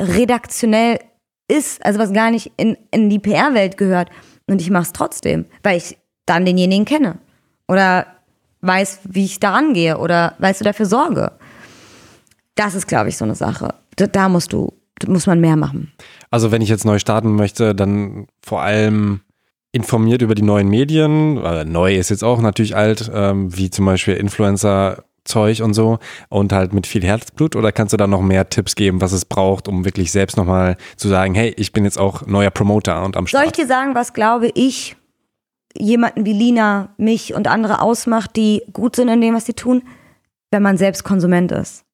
redaktionell 0.00 1.00
ist, 1.48 1.84
also 1.84 1.98
was 1.98 2.12
gar 2.12 2.30
nicht 2.30 2.52
in, 2.56 2.76
in 2.92 3.10
die 3.10 3.18
PR-Welt 3.18 3.76
gehört. 3.76 4.10
Und 4.46 4.60
ich 4.60 4.70
mache 4.70 4.84
es 4.84 4.92
trotzdem, 4.92 5.46
weil 5.62 5.76
ich 5.76 5.98
dann 6.24 6.44
denjenigen 6.44 6.84
kenne 6.84 7.18
oder 7.66 8.06
weiß, 8.60 9.00
wie 9.04 9.24
ich 9.24 9.40
daran 9.40 9.74
gehe 9.74 9.98
oder 9.98 10.34
weißt 10.38 10.60
du 10.60 10.64
dafür 10.64 10.86
sorge. 10.86 11.32
Das 12.58 12.74
ist, 12.74 12.88
glaube 12.88 13.08
ich, 13.08 13.16
so 13.16 13.24
eine 13.24 13.36
Sache. 13.36 13.72
Da, 13.94 14.08
da 14.08 14.28
musst 14.28 14.52
du, 14.52 14.72
da 14.98 15.10
muss 15.10 15.28
man 15.28 15.40
mehr 15.40 15.54
machen. 15.54 15.92
Also 16.30 16.50
wenn 16.50 16.60
ich 16.60 16.68
jetzt 16.68 16.84
neu 16.84 16.98
starten 16.98 17.36
möchte, 17.36 17.72
dann 17.72 18.26
vor 18.42 18.62
allem 18.62 19.20
informiert 19.70 20.22
über 20.22 20.34
die 20.34 20.42
neuen 20.42 20.68
Medien. 20.68 21.36
Äh, 21.36 21.64
neu 21.64 21.94
ist 21.94 22.10
jetzt 22.10 22.24
auch 22.24 22.40
natürlich 22.40 22.74
alt, 22.74 23.08
ähm, 23.14 23.56
wie 23.56 23.70
zum 23.70 23.86
Beispiel 23.86 24.14
Influencer. 24.14 25.04
Zeug 25.24 25.60
und 25.60 25.74
so 25.74 25.98
und 26.30 26.54
halt 26.54 26.72
mit 26.72 26.86
viel 26.86 27.04
Herzblut 27.04 27.54
oder 27.54 27.70
kannst 27.70 27.92
du 27.92 27.98
da 27.98 28.06
noch 28.06 28.22
mehr 28.22 28.48
Tipps 28.48 28.74
geben, 28.74 29.02
was 29.02 29.12
es 29.12 29.26
braucht, 29.26 29.68
um 29.68 29.84
wirklich 29.84 30.10
selbst 30.10 30.38
nochmal 30.38 30.78
zu 30.96 31.06
sagen, 31.08 31.34
hey, 31.34 31.52
ich 31.58 31.74
bin 31.74 31.84
jetzt 31.84 31.98
auch 31.98 32.26
neuer 32.26 32.48
Promoter 32.48 33.04
und 33.04 33.14
am 33.14 33.26
Start? 33.26 33.44
Soll 33.44 33.50
ich 33.50 33.56
dir 33.56 33.66
sagen, 33.66 33.94
was 33.94 34.14
glaube 34.14 34.50
ich 34.54 34.96
jemanden 35.76 36.24
wie 36.24 36.32
Lina, 36.32 36.94
mich 36.96 37.34
und 37.34 37.46
andere 37.46 37.82
ausmacht, 37.82 38.36
die 38.36 38.62
gut 38.72 38.96
sind 38.96 39.08
in 39.08 39.20
dem, 39.20 39.34
was 39.34 39.44
sie 39.44 39.52
tun, 39.52 39.82
wenn 40.50 40.62
man 40.62 40.78
selbst 40.78 41.04
Konsument 41.04 41.52
ist. 41.52 41.84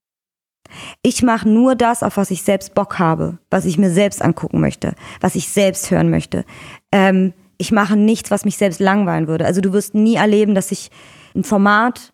Ich 1.02 1.22
mache 1.22 1.48
nur 1.48 1.74
das, 1.74 2.02
auf 2.02 2.16
was 2.16 2.30
ich 2.30 2.42
selbst 2.42 2.74
Bock 2.74 2.98
habe, 2.98 3.38
was 3.50 3.64
ich 3.64 3.78
mir 3.78 3.90
selbst 3.90 4.22
angucken 4.22 4.60
möchte, 4.60 4.94
was 5.20 5.34
ich 5.34 5.48
selbst 5.48 5.90
hören 5.90 6.10
möchte. 6.10 6.44
Ähm, 6.92 7.32
ich 7.58 7.72
mache 7.72 7.96
nichts, 7.96 8.30
was 8.30 8.44
mich 8.44 8.56
selbst 8.56 8.80
langweilen 8.80 9.28
würde. 9.28 9.46
Also 9.46 9.60
du 9.60 9.72
wirst 9.72 9.94
nie 9.94 10.16
erleben, 10.16 10.54
dass 10.54 10.72
ich 10.72 10.90
ein 11.34 11.44
Format 11.44 12.12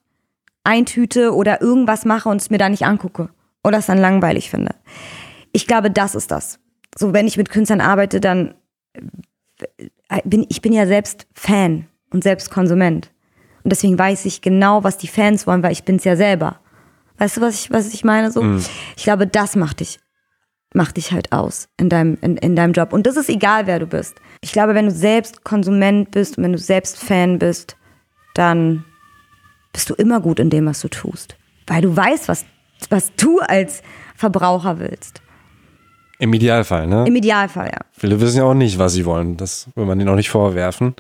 eintüte 0.65 1.35
oder 1.35 1.61
irgendwas 1.61 2.05
mache 2.05 2.29
und 2.29 2.41
es 2.41 2.51
mir 2.51 2.59
da 2.59 2.69
nicht 2.69 2.85
angucke 2.85 3.31
oder 3.65 3.79
es 3.79 3.87
dann 3.87 3.99
langweilig 3.99 4.51
finde. 4.51 4.75
Ich 5.53 5.67
glaube, 5.67 5.91
das 5.91 6.15
ist 6.15 6.31
das. 6.31 6.59
So, 6.97 7.13
wenn 7.13 7.27
ich 7.27 7.37
mit 7.37 7.51
Künstlern 7.51 7.81
arbeite, 7.81 8.21
dann 8.21 8.55
bin, 10.25 10.47
ich 10.49 10.63
bin 10.63 10.73
ja 10.73 10.87
selbst 10.87 11.27
Fan 11.35 11.87
und 12.11 12.23
selbst 12.23 12.51
Konsument. 12.51 13.11
Und 13.63 13.73
deswegen 13.73 13.99
weiß 13.99 14.25
ich 14.25 14.41
genau, 14.43 14.85
was 14.85 14.99
die 14.99 15.09
Fans 15.09 15.47
wollen, 15.47 15.63
weil 15.63 15.73
ich 15.73 15.85
bin's 15.85 16.05
ja 16.05 16.17
selber. 16.17 16.61
Weißt 17.21 17.37
du, 17.37 17.41
was 17.43 17.55
ich, 17.55 17.71
was 17.71 17.93
ich 17.95 18.03
meine? 18.03 18.33
So, 18.33 18.43
Mhm. 18.43 18.65
ich 18.97 19.05
glaube, 19.05 19.27
das 19.27 19.55
macht 19.55 19.79
dich, 19.81 20.01
macht 20.75 20.97
dich 20.97 21.13
halt 21.13 21.31
aus 21.33 21.69
in 21.77 21.89
deinem, 21.89 22.17
in, 22.23 22.37
in 22.39 22.57
deinem 22.57 22.73
Job. 22.73 22.93
Und 22.93 23.07
das 23.07 23.17
ist 23.17 23.29
egal, 23.29 23.67
wer 23.67 23.79
du 23.79 23.87
bist. 23.87 24.17
Ich 24.41 24.53
glaube, 24.53 24.75
wenn 24.75 24.87
du 24.87 24.91
selbst 24.91 25.45
Konsument 25.45 26.11
bist 26.11 26.39
und 26.39 26.45
wenn 26.45 26.53
du 26.53 26.59
selbst 26.59 26.99
Fan 26.99 27.39
bist, 27.39 27.77
dann 28.35 28.85
bist 29.73 29.91
du 29.91 29.95
immer 29.95 30.21
gut 30.21 30.41
in 30.41 30.51
dem, 30.51 30.67
was 30.67 30.81
du 30.81 30.89
tust. 30.89 31.37
Weil 31.67 31.83
du 31.83 31.95
weißt, 31.95 32.27
was, 32.27 32.45
was 32.89 33.15
du 33.17 33.39
als 33.41 33.83
Verbraucher 34.17 34.79
willst. 34.79 35.21
Im 36.19 36.33
Idealfall, 36.35 36.87
ne? 36.87 37.05
Im 37.07 37.17
Idealfall, 37.17 37.69
ja. 37.69 37.79
Viele 37.93 38.21
wissen 38.21 38.39
ja 38.39 38.45
auch 38.45 38.55
nicht, 38.55 38.79
was 38.79 38.93
sie 38.93 39.05
wollen. 39.07 39.37
Das 39.37 39.69
will 39.75 39.87
man 39.87 39.99
ihnen 40.01 40.09
auch 40.09 40.17
nicht 40.17 40.29
vorwerfen. 40.31 40.95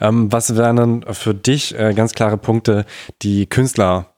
Ähm, 0.00 0.30
was 0.32 0.54
wären 0.56 0.76
dann 0.76 1.04
für 1.14 1.34
dich 1.34 1.78
äh, 1.78 1.94
ganz 1.94 2.12
klare 2.14 2.36
Punkte, 2.36 2.84
die 3.22 3.46
Künstler 3.46 4.12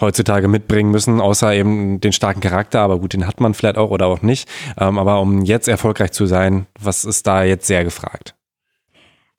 heutzutage 0.00 0.48
mitbringen 0.48 0.90
müssen, 0.90 1.20
außer 1.20 1.54
eben 1.54 2.00
den 2.00 2.12
starken 2.12 2.40
Charakter, 2.40 2.80
aber 2.80 2.98
gut, 2.98 3.14
den 3.14 3.26
hat 3.26 3.40
man 3.40 3.54
vielleicht 3.54 3.78
auch 3.78 3.90
oder 3.90 4.06
auch 4.06 4.22
nicht. 4.22 4.48
Ähm, 4.78 4.98
aber 4.98 5.20
um 5.20 5.42
jetzt 5.42 5.68
erfolgreich 5.68 6.12
zu 6.12 6.26
sein, 6.26 6.66
was 6.78 7.04
ist 7.04 7.26
da 7.26 7.44
jetzt 7.44 7.66
sehr 7.66 7.84
gefragt? 7.84 8.34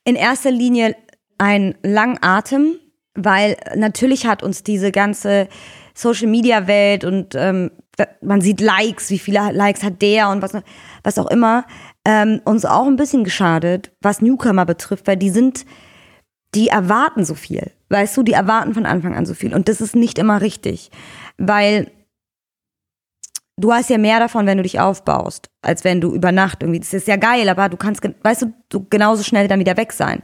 In 0.04 0.16
erster 0.16 0.52
Linie 0.52 0.96
ein 1.38 1.76
langen 1.84 2.18
Atem, 2.22 2.80
weil 3.14 3.58
natürlich 3.76 4.26
hat 4.26 4.42
uns 4.42 4.64
diese 4.64 4.92
ganze 4.92 5.48
Social 5.94 6.28
Media 6.28 6.68
Welt 6.68 7.04
und 7.04 7.36
ähm, 7.36 7.72
man 8.22 8.42
sieht 8.42 8.62
Likes, 8.62 9.10
wie 9.10 9.20
viele 9.20 9.52
Likes 9.52 9.84
hat 9.84 10.02
der 10.02 10.30
und 10.30 10.42
was, 10.42 10.54
was 11.04 11.18
auch 11.18 11.30
immer, 11.30 11.66
ähm, 12.06 12.42
uns 12.46 12.64
auch 12.64 12.86
ein 12.86 12.96
bisschen 12.96 13.24
geschadet, 13.24 13.92
was 14.02 14.22
Newcomer 14.22 14.66
betrifft, 14.66 15.08
weil 15.08 15.18
die 15.18 15.32
sind, 15.32 15.66
die 16.54 16.68
erwarten 16.68 17.26
so 17.26 17.34
viel. 17.34 17.72
Weißt 17.90 18.16
du, 18.18 18.24
die 18.24 18.34
erwarten 18.34 18.74
von 18.74 18.86
Anfang 18.86 19.16
an 19.16 19.26
so 19.26 19.34
viel. 19.34 19.54
Und 19.54 19.70
das 19.70 19.82
ist 19.82 19.96
nicht 19.96 20.20
immer 20.20 20.42
richtig. 20.42 20.92
Weil 21.38 21.90
du 23.58 23.74
hast 23.74 23.90
ja 23.90 23.98
mehr 23.98 24.20
davon, 24.20 24.46
wenn 24.46 24.58
du 24.58 24.64
dich 24.64 24.80
aufbaust, 24.80 25.50
als 25.62 25.84
wenn 25.84 26.02
du 26.02 26.14
über 26.14 26.32
Nacht 26.32 26.62
irgendwie. 26.62 26.80
Das 26.80 26.94
ist 26.94 27.08
ja 27.08 27.16
geil, 27.16 27.48
aber 27.50 27.70
du 27.70 27.78
kannst, 27.78 28.02
weißt 28.24 28.44
du, 28.44 28.54
du 28.70 28.86
genauso 28.90 29.24
schnell 29.24 29.48
dann 29.48 29.60
wieder 29.60 29.78
weg 29.78 29.94
sein. 29.94 30.22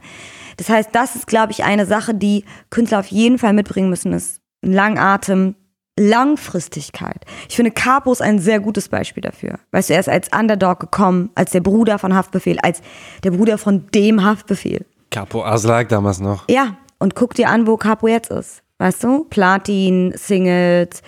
Das 0.56 0.68
heißt, 0.68 0.90
das 0.92 1.16
ist, 1.16 1.26
glaube 1.26 1.52
ich, 1.52 1.64
eine 1.64 1.86
Sache, 1.86 2.14
die 2.14 2.44
Künstler 2.70 3.00
auf 3.00 3.06
jeden 3.06 3.38
Fall 3.38 3.52
mitbringen 3.52 3.90
müssen, 3.90 4.12
ist 4.12 4.40
ein 4.62 4.72
Langatem, 4.72 5.56
Langfristigkeit. 5.98 7.24
Ich 7.48 7.56
finde, 7.56 7.70
Capo 7.70 8.12
ist 8.12 8.22
ein 8.22 8.38
sehr 8.38 8.60
gutes 8.60 8.88
Beispiel 8.88 9.20
dafür. 9.20 9.58
Weißt 9.70 9.90
du, 9.90 9.94
er 9.94 10.00
ist 10.00 10.08
als 10.08 10.28
Underdog 10.36 10.80
gekommen, 10.80 11.30
als 11.34 11.52
der 11.52 11.60
Bruder 11.60 11.98
von 11.98 12.14
Haftbefehl, 12.14 12.58
als 12.60 12.82
der 13.22 13.30
Bruder 13.30 13.58
von 13.58 13.86
dem 13.94 14.24
Haftbefehl. 14.24 14.86
Capo 15.10 15.44
Aslak 15.44 15.88
damals 15.88 16.18
noch. 16.18 16.48
Ja, 16.48 16.76
und 16.98 17.14
guck 17.14 17.34
dir 17.34 17.48
an, 17.48 17.66
wo 17.66 17.76
Capo 17.76 18.08
jetzt 18.08 18.30
ist. 18.30 18.62
Weißt 18.78 19.04
du? 19.04 19.24
Platin, 19.24 20.12
Singles, 20.16 21.02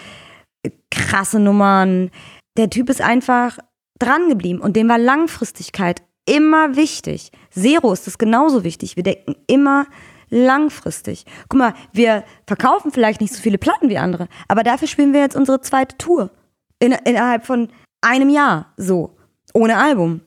krasse 0.91 1.41
Nummern. 1.41 2.11
Der 2.57 2.71
Typ 2.71 2.89
ist 2.89 3.01
einfach 3.01 3.59
dran 3.99 4.29
geblieben 4.29 4.61
und 4.61 4.77
dem 4.77 4.89
war 4.89 4.99
Langfristigkeit 4.99 6.03
immer 6.27 6.77
wichtig. 6.77 7.31
Zero 7.51 7.93
ist 7.93 8.07
das 8.07 8.19
genauso 8.19 8.65
wichtig. 8.65 8.97
Wir 8.97 9.03
denken 9.03 9.37
immer 9.47 9.87
langfristig. 10.29 11.25
Guck 11.49 11.59
mal, 11.59 11.75
wir 11.93 12.25
verkaufen 12.47 12.91
vielleicht 12.91 13.21
nicht 13.21 13.33
so 13.33 13.41
viele 13.41 13.59
Platten 13.59 13.89
wie 13.89 13.99
andere, 13.99 14.29
aber 14.49 14.63
dafür 14.63 14.89
spielen 14.89 15.13
wir 15.13 15.21
jetzt 15.21 15.37
unsere 15.37 15.61
zweite 15.61 15.97
Tour. 15.99 16.31
In, 16.79 16.93
innerhalb 16.93 17.47
von 17.47 17.69
einem 18.03 18.29
Jahr 18.29 18.73
so. 18.77 19.17
Ohne 19.55 19.79
Album. 19.79 20.21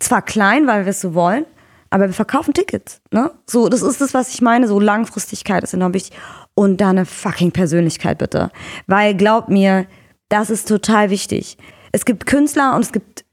Zwar 0.00 0.22
klein, 0.22 0.66
weil 0.66 0.84
wir 0.84 0.90
es 0.90 1.00
so 1.00 1.14
wollen, 1.14 1.44
aber 1.90 2.06
wir 2.06 2.14
verkaufen 2.14 2.54
Tickets. 2.54 3.00
Ne? 3.10 3.32
So, 3.46 3.68
das 3.68 3.82
ist 3.82 4.00
das, 4.00 4.14
was 4.14 4.32
ich 4.32 4.40
meine. 4.40 4.68
So 4.68 4.78
Langfristigkeit 4.78 5.64
ist 5.64 5.74
enorm 5.74 5.92
wichtig. 5.92 6.16
Und 6.54 6.80
da 6.80 6.90
eine 6.90 7.04
fucking 7.04 7.50
Persönlichkeit 7.50 8.18
bitte. 8.18 8.50
Weil 8.86 9.16
glaub 9.16 9.48
mir, 9.48 9.86
das 10.28 10.50
ist 10.50 10.68
total 10.68 11.10
wichtig. 11.10 11.58
Es 11.90 12.04
gibt 12.04 12.26
Künstler 12.26 12.76
und 12.76 12.82
es 12.82 12.92
gibt 12.92 13.24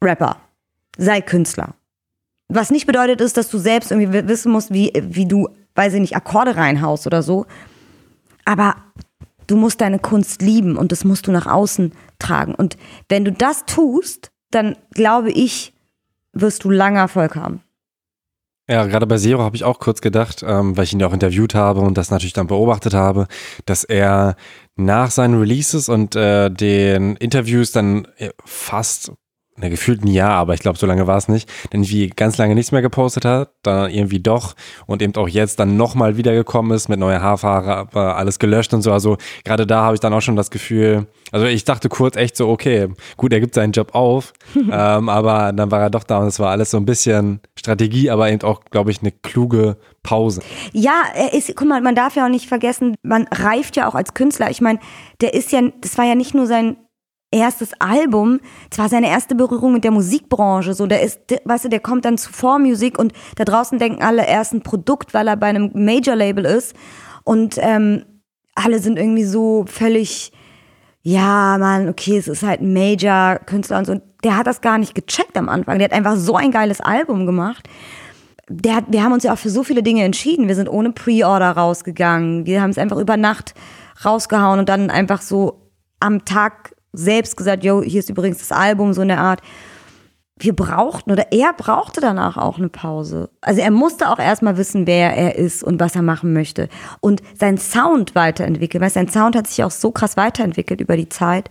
Rapper. 0.00 0.36
Sei 0.96 1.20
Künstler. 1.20 1.74
Was 2.48 2.70
nicht 2.70 2.86
bedeutet 2.86 3.20
ist, 3.20 3.36
dass 3.36 3.48
du 3.48 3.58
selbst 3.58 3.90
irgendwie 3.90 4.28
wissen 4.28 4.52
musst, 4.52 4.72
wie, 4.72 4.92
wie 4.94 5.26
du, 5.26 5.48
weiß 5.74 5.94
ich 5.94 6.00
nicht, 6.00 6.16
Akkorde 6.16 6.56
reinhaust 6.56 7.06
oder 7.08 7.22
so. 7.22 7.46
Aber 8.44 8.76
du 9.48 9.56
musst 9.56 9.80
deine 9.80 9.98
Kunst 9.98 10.40
lieben 10.40 10.76
und 10.76 10.92
das 10.92 11.04
musst 11.04 11.26
du 11.26 11.32
nach 11.32 11.46
außen 11.46 11.92
tragen. 12.20 12.54
Und 12.54 12.76
wenn 13.08 13.24
du 13.24 13.32
das 13.32 13.64
tust, 13.66 14.30
dann 14.52 14.76
glaube 14.92 15.32
ich, 15.32 15.72
wirst 16.32 16.62
du 16.62 16.70
lange 16.70 17.00
Erfolg 17.00 17.34
haben. 17.34 17.63
Ja, 18.66 18.86
gerade 18.86 19.06
bei 19.06 19.18
Zero 19.18 19.42
habe 19.42 19.56
ich 19.56 19.64
auch 19.64 19.78
kurz 19.78 20.00
gedacht, 20.00 20.42
ähm, 20.46 20.74
weil 20.76 20.84
ich 20.84 20.94
ihn 20.94 21.00
ja 21.00 21.06
auch 21.06 21.12
interviewt 21.12 21.54
habe 21.54 21.80
und 21.80 21.98
das 21.98 22.10
natürlich 22.10 22.32
dann 22.32 22.46
beobachtet 22.46 22.94
habe, 22.94 23.26
dass 23.66 23.84
er 23.84 24.36
nach 24.74 25.10
seinen 25.10 25.38
Releases 25.38 25.90
und 25.90 26.16
äh, 26.16 26.50
den 26.50 27.16
Interviews 27.16 27.72
dann 27.72 28.08
äh, 28.16 28.30
fast 28.44 29.12
na, 29.56 29.68
gefühlt 29.68 30.02
ein 30.04 30.08
Jahr, 30.08 30.32
aber 30.32 30.54
ich 30.54 30.60
glaube, 30.60 30.78
so 30.78 30.86
lange 30.86 31.06
war 31.06 31.16
es 31.16 31.28
nicht, 31.28 31.48
denn 31.72 31.88
wie 31.88 32.08
ganz 32.08 32.38
lange 32.38 32.56
nichts 32.56 32.72
mehr 32.72 32.82
gepostet 32.82 33.24
hat, 33.24 33.50
dann 33.62 33.88
irgendwie 33.88 34.18
doch 34.18 34.54
und 34.86 35.00
eben 35.00 35.14
auch 35.14 35.28
jetzt 35.28 35.60
dann 35.60 35.76
nochmal 35.76 36.16
wiedergekommen 36.16 36.72
ist 36.72 36.88
mit 36.88 36.98
neuer 36.98 37.22
Haarfarbe, 37.22 37.72
aber 37.72 38.16
alles 38.16 38.40
gelöscht 38.40 38.74
und 38.74 38.82
so. 38.82 38.92
Also 38.92 39.16
gerade 39.44 39.64
da 39.64 39.84
habe 39.84 39.94
ich 39.94 40.00
dann 40.00 40.12
auch 40.12 40.22
schon 40.22 40.34
das 40.34 40.50
Gefühl, 40.50 41.06
also 41.30 41.46
ich 41.46 41.64
dachte 41.64 41.88
kurz 41.88 42.16
echt 42.16 42.36
so, 42.36 42.48
okay, 42.48 42.88
gut, 43.16 43.32
er 43.32 43.38
gibt 43.38 43.54
seinen 43.54 43.72
Job 43.72 43.94
auf, 43.94 44.32
ähm, 44.56 45.08
aber 45.08 45.52
dann 45.52 45.70
war 45.70 45.82
er 45.82 45.90
doch 45.90 46.04
da 46.04 46.18
und 46.18 46.26
es 46.26 46.40
war 46.40 46.50
alles 46.50 46.72
so 46.72 46.76
ein 46.76 46.84
bisschen 46.84 47.40
Strategie, 47.56 48.10
aber 48.10 48.30
eben 48.30 48.42
auch, 48.42 48.64
glaube 48.70 48.90
ich, 48.90 49.02
eine 49.02 49.12
kluge 49.12 49.76
Pause. 50.02 50.42
Ja, 50.72 51.04
er 51.14 51.32
ist, 51.32 51.54
guck 51.54 51.68
mal, 51.68 51.80
man 51.80 51.94
darf 51.94 52.16
ja 52.16 52.24
auch 52.26 52.30
nicht 52.30 52.48
vergessen, 52.48 52.96
man 53.02 53.28
reift 53.30 53.76
ja 53.76 53.88
auch 53.88 53.94
als 53.94 54.14
Künstler. 54.14 54.50
Ich 54.50 54.60
meine, 54.60 54.80
der 55.20 55.32
ist 55.32 55.52
ja, 55.52 55.62
das 55.80 55.96
war 55.96 56.04
ja 56.04 56.16
nicht 56.16 56.34
nur 56.34 56.46
sein 56.46 56.76
erstes 57.34 57.72
Album, 57.80 58.40
es 58.70 58.78
war 58.78 58.88
seine 58.88 59.08
erste 59.08 59.34
Berührung 59.34 59.72
mit 59.72 59.84
der 59.84 59.90
Musikbranche. 59.90 60.72
So, 60.72 60.86
der 60.86 61.02
ist, 61.02 61.20
weißt 61.44 61.64
du, 61.64 61.68
der 61.68 61.80
kommt 61.80 62.04
dann 62.04 62.16
zu 62.16 62.32
Vormusik 62.32 62.98
und 62.98 63.12
da 63.36 63.44
draußen 63.44 63.78
denken 63.78 64.02
alle, 64.02 64.26
er 64.26 64.40
ist 64.40 64.54
ein 64.54 64.62
Produkt, 64.62 65.12
weil 65.12 65.28
er 65.28 65.36
bei 65.36 65.48
einem 65.48 65.70
Major-Label 65.74 66.44
ist. 66.44 66.74
Und 67.24 67.56
ähm, 67.58 68.04
alle 68.54 68.78
sind 68.78 68.98
irgendwie 68.98 69.24
so 69.24 69.64
völlig, 69.66 70.32
ja, 71.02 71.58
man, 71.58 71.88
okay, 71.88 72.16
es 72.16 72.28
ist 72.28 72.44
halt 72.44 72.60
ein 72.60 72.72
Major-Künstler 72.72 73.78
und 73.78 73.86
so. 73.86 73.92
Und 73.92 74.02
der 74.22 74.36
hat 74.36 74.46
das 74.46 74.60
gar 74.60 74.78
nicht 74.78 74.94
gecheckt 74.94 75.36
am 75.36 75.48
Anfang. 75.48 75.78
Der 75.78 75.86
hat 75.86 75.92
einfach 75.92 76.16
so 76.16 76.36
ein 76.36 76.52
geiles 76.52 76.80
Album 76.80 77.26
gemacht. 77.26 77.68
Der 78.48 78.76
hat, 78.76 78.84
wir 78.88 79.02
haben 79.02 79.12
uns 79.12 79.24
ja 79.24 79.32
auch 79.32 79.38
für 79.38 79.50
so 79.50 79.64
viele 79.64 79.82
Dinge 79.82 80.04
entschieden. 80.04 80.46
Wir 80.46 80.54
sind 80.54 80.68
ohne 80.68 80.92
Pre-Order 80.92 81.50
rausgegangen. 81.52 82.46
Wir 82.46 82.62
haben 82.62 82.70
es 82.70 82.78
einfach 82.78 82.98
über 82.98 83.16
Nacht 83.16 83.54
rausgehauen 84.04 84.60
und 84.60 84.68
dann 84.68 84.90
einfach 84.90 85.20
so 85.20 85.70
am 85.98 86.24
Tag 86.24 86.73
selbst 86.94 87.36
gesagt, 87.36 87.64
yo, 87.64 87.82
hier 87.82 88.00
ist 88.00 88.10
übrigens 88.10 88.38
das 88.38 88.52
Album, 88.52 88.92
so 88.92 89.02
in 89.02 89.08
der 89.08 89.20
Art. 89.20 89.40
Wir 90.36 90.54
brauchten 90.54 91.12
oder 91.12 91.30
er 91.30 91.52
brauchte 91.52 92.00
danach 92.00 92.36
auch 92.36 92.58
eine 92.58 92.68
Pause. 92.68 93.30
Also 93.40 93.60
er 93.60 93.70
musste 93.70 94.10
auch 94.10 94.18
erstmal 94.18 94.56
wissen, 94.56 94.86
wer 94.86 95.16
er 95.16 95.36
ist 95.36 95.62
und 95.62 95.78
was 95.78 95.94
er 95.94 96.02
machen 96.02 96.32
möchte. 96.32 96.68
Und 97.00 97.22
sein 97.38 97.56
Sound 97.56 98.16
weiterentwickeln, 98.16 98.82
weil 98.82 98.90
sein 98.90 99.08
Sound 99.08 99.36
hat 99.36 99.46
sich 99.46 99.62
auch 99.62 99.70
so 99.70 99.92
krass 99.92 100.16
weiterentwickelt 100.16 100.80
über 100.80 100.96
die 100.96 101.08
Zeit. 101.08 101.50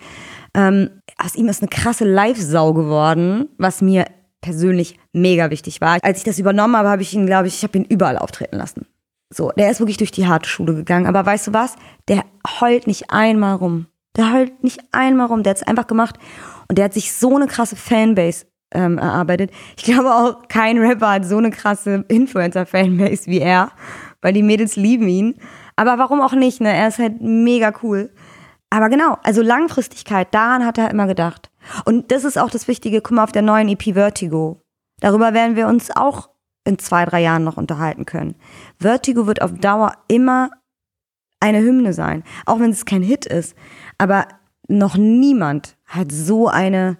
Ähm, 0.53 0.89
aus 1.17 1.35
ihm 1.35 1.47
ist 1.47 1.61
eine 1.61 1.69
krasse 1.69 2.03
Live-Sau 2.03 2.73
geworden, 2.73 3.47
was 3.57 3.81
mir 3.81 4.05
persönlich 4.41 4.99
mega 5.13 5.49
wichtig 5.49 5.79
war. 5.79 5.97
Als 6.03 6.19
ich 6.19 6.23
das 6.25 6.37
übernommen 6.37 6.75
habe, 6.75 6.89
habe 6.89 7.01
ich 7.01 7.13
ihn, 7.13 7.25
glaube 7.25 7.47
ich, 7.47 7.55
ich 7.55 7.63
habe 7.63 7.77
ihn 7.77 7.85
überall 7.85 8.17
auftreten 8.17 8.57
lassen. 8.57 8.85
So, 9.33 9.51
der 9.57 9.71
ist 9.71 9.79
wirklich 9.79 9.97
durch 9.97 10.11
die 10.11 10.27
harte 10.27 10.47
Schule 10.47 10.75
gegangen. 10.75 11.07
Aber 11.07 11.25
weißt 11.25 11.47
du 11.47 11.53
was? 11.53 11.75
Der 12.07 12.23
heult 12.59 12.85
nicht 12.85 13.09
einmal 13.09 13.55
rum. 13.55 13.87
Der 14.15 14.31
heult 14.31 14.63
nicht 14.63 14.79
einmal 14.91 15.27
rum, 15.27 15.43
der 15.43 15.51
hat 15.51 15.57
es 15.57 15.67
einfach 15.67 15.87
gemacht 15.87 16.17
und 16.67 16.77
der 16.77 16.85
hat 16.85 16.93
sich 16.93 17.13
so 17.13 17.35
eine 17.35 17.47
krasse 17.47 17.75
Fanbase 17.75 18.45
ähm, 18.73 18.97
erarbeitet. 18.97 19.51
Ich 19.77 19.83
glaube 19.83 20.13
auch, 20.13 20.47
kein 20.47 20.77
Rapper 20.77 21.11
hat 21.11 21.25
so 21.25 21.37
eine 21.37 21.51
krasse 21.51 22.05
Influencer-Fanbase 22.07 23.27
wie 23.27 23.39
er, 23.39 23.71
weil 24.21 24.33
die 24.33 24.43
Mädels 24.43 24.75
lieben 24.75 25.07
ihn. 25.07 25.35
Aber 25.75 25.97
warum 25.97 26.21
auch 26.21 26.33
nicht, 26.33 26.61
ne? 26.61 26.71
Er 26.71 26.87
ist 26.87 26.99
halt 26.99 27.21
mega 27.21 27.73
cool. 27.81 28.11
Aber 28.69 28.89
genau, 28.89 29.17
also 29.23 29.41
Langfristigkeit, 29.41 30.33
daran 30.33 30.65
hat 30.65 30.77
er 30.77 30.91
immer 30.91 31.07
gedacht. 31.07 31.51
Und 31.85 32.11
das 32.11 32.23
ist 32.23 32.37
auch 32.37 32.49
das 32.49 32.67
Wichtige, 32.67 33.01
guck 33.01 33.11
mal 33.11 33.23
auf 33.23 33.31
der 33.31 33.41
neuen 33.41 33.69
EP 33.69 33.93
Vertigo. 33.93 34.61
Darüber 34.99 35.33
werden 35.33 35.55
wir 35.55 35.67
uns 35.67 35.95
auch 35.95 36.29
in 36.65 36.79
zwei, 36.79 37.05
drei 37.05 37.21
Jahren 37.21 37.43
noch 37.43 37.57
unterhalten 37.57 38.05
können. 38.05 38.35
Vertigo 38.79 39.27
wird 39.27 39.41
auf 39.41 39.53
Dauer 39.53 39.93
immer 40.07 40.49
eine 41.39 41.59
Hymne 41.59 41.93
sein, 41.93 42.23
auch 42.45 42.59
wenn 42.59 42.71
es 42.71 42.85
kein 42.85 43.03
Hit 43.03 43.25
ist. 43.25 43.55
Aber 44.03 44.27
noch 44.67 44.97
niemand 44.97 45.77
hat 45.85 46.11
so 46.11 46.49
eine 46.49 46.97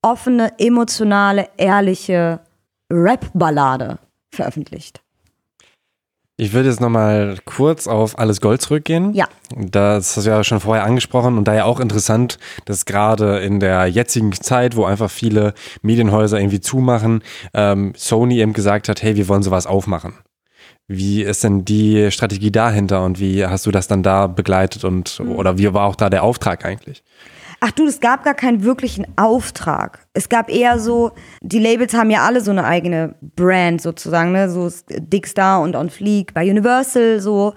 offene, 0.00 0.58
emotionale, 0.58 1.50
ehrliche 1.58 2.40
Rap-Ballade 2.90 3.98
veröffentlicht. 4.30 5.02
Ich 6.38 6.54
würde 6.54 6.70
jetzt 6.70 6.80
nochmal 6.80 7.36
kurz 7.44 7.86
auf 7.86 8.18
Alles 8.18 8.40
Gold 8.40 8.62
zurückgehen. 8.62 9.12
Ja. 9.12 9.26
Das 9.54 10.16
hast 10.16 10.24
du 10.24 10.30
ja 10.30 10.42
schon 10.42 10.60
vorher 10.60 10.84
angesprochen 10.84 11.36
und 11.36 11.44
da 11.44 11.54
ja 11.54 11.64
auch 11.66 11.80
interessant, 11.80 12.38
dass 12.64 12.86
gerade 12.86 13.40
in 13.40 13.60
der 13.60 13.86
jetzigen 13.86 14.32
Zeit, 14.32 14.74
wo 14.74 14.86
einfach 14.86 15.10
viele 15.10 15.52
Medienhäuser 15.82 16.40
irgendwie 16.40 16.60
zumachen, 16.60 17.22
ähm, 17.52 17.92
Sony 17.94 18.38
eben 18.38 18.54
gesagt 18.54 18.88
hat, 18.88 19.02
hey, 19.02 19.16
wir 19.16 19.28
wollen 19.28 19.42
sowas 19.42 19.66
aufmachen. 19.66 20.14
Wie 20.88 21.22
ist 21.22 21.44
denn 21.44 21.66
die 21.66 22.10
Strategie 22.10 22.50
dahinter 22.50 23.04
und 23.04 23.20
wie 23.20 23.44
hast 23.44 23.66
du 23.66 23.70
das 23.70 23.88
dann 23.88 24.02
da 24.02 24.26
begleitet 24.26 24.84
und 24.84 25.20
Mhm. 25.20 25.32
oder 25.32 25.58
wie 25.58 25.72
war 25.74 25.84
auch 25.86 25.96
da 25.96 26.08
der 26.08 26.22
Auftrag 26.24 26.64
eigentlich? 26.64 27.04
Ach 27.60 27.72
du, 27.72 27.86
es 27.86 27.98
gab 28.00 28.22
gar 28.24 28.34
keinen 28.34 28.62
wirklichen 28.62 29.04
Auftrag. 29.16 30.06
Es 30.14 30.28
gab 30.28 30.48
eher 30.48 30.78
so, 30.78 31.10
die 31.42 31.58
Labels 31.58 31.92
haben 31.92 32.08
ja 32.08 32.24
alle 32.24 32.40
so 32.40 32.52
eine 32.52 32.64
eigene 32.64 33.16
Brand 33.20 33.82
sozusagen, 33.82 34.30
ne? 34.32 34.48
So 34.48 34.70
Dickstar 34.88 35.60
und 35.60 35.74
On 35.74 35.90
Fleek 35.90 36.32
bei 36.34 36.48
Universal, 36.48 37.20
so. 37.20 37.54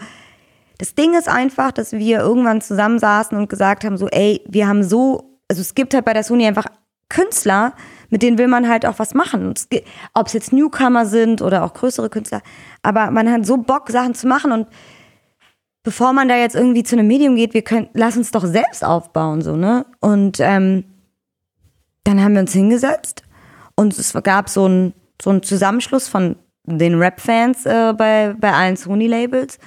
Das 0.80 0.95
Ding 0.95 1.14
ist 1.14 1.30
einfach, 1.30 1.72
dass 1.72 1.91
wir 1.91 2.20
irgendwann 2.20 2.62
zusammensaßen 2.62 3.38
und 3.38 3.48
gesagt 3.48 3.84
haben, 3.84 3.95
so, 3.98 4.08
ey, 4.08 4.41
wir 4.49 4.68
haben 4.68 4.82
so, 4.84 5.38
also 5.48 5.62
es 5.62 5.76
gibt 5.76 5.94
halt 5.94 6.03
bei 6.06 6.14
der 6.14 6.24
Sony 6.24 6.48
einfach 6.48 6.66
Künstler, 7.08 7.74
mit 8.11 8.21
denen 8.21 8.38
will 8.38 8.47
man 8.47 8.69
halt 8.69 8.85
auch 8.85 8.99
was 8.99 9.15
machen. 9.15 9.53
Ob 10.13 10.27
es 10.27 10.33
jetzt 10.33 10.53
Newcomer 10.53 11.07
sind 11.07 11.41
oder 11.41 11.63
auch 11.63 11.73
größere 11.73 12.09
Künstler, 12.09 12.41
aber 12.83 13.09
man 13.09 13.31
hat 13.31 13.45
so 13.45 13.57
Bock, 13.57 13.89
Sachen 13.89 14.13
zu 14.13 14.27
machen 14.27 14.51
und 14.51 14.67
bevor 15.81 16.13
man 16.13 16.27
da 16.27 16.35
jetzt 16.35 16.55
irgendwie 16.55 16.83
zu 16.83 16.95
einem 16.95 17.07
Medium 17.07 17.35
geht, 17.35 17.55
wir 17.55 17.63
können, 17.63 17.89
lass 17.93 18.15
uns 18.15 18.29
doch 18.29 18.45
selbst 18.45 18.85
aufbauen, 18.85 19.41
so, 19.41 19.55
ne? 19.55 19.88
Und 19.99 20.39
ähm, 20.39 20.83
dann 22.03 22.23
haben 22.23 22.33
wir 22.33 22.41
uns 22.41 22.53
hingesetzt 22.53 23.23
und 23.75 23.97
es 23.97 24.13
gab 24.23 24.47
so 24.49 24.65
einen 24.65 24.93
so 25.21 25.29
einen 25.29 25.43
Zusammenschluss 25.43 26.07
von 26.07 26.35
den 26.65 26.95
Rap-Fans 26.95 27.65
äh, 27.65 27.93
bei, 27.95 28.35
bei 28.39 28.51
allen 28.51 28.75
Sony-Labels 28.75 29.59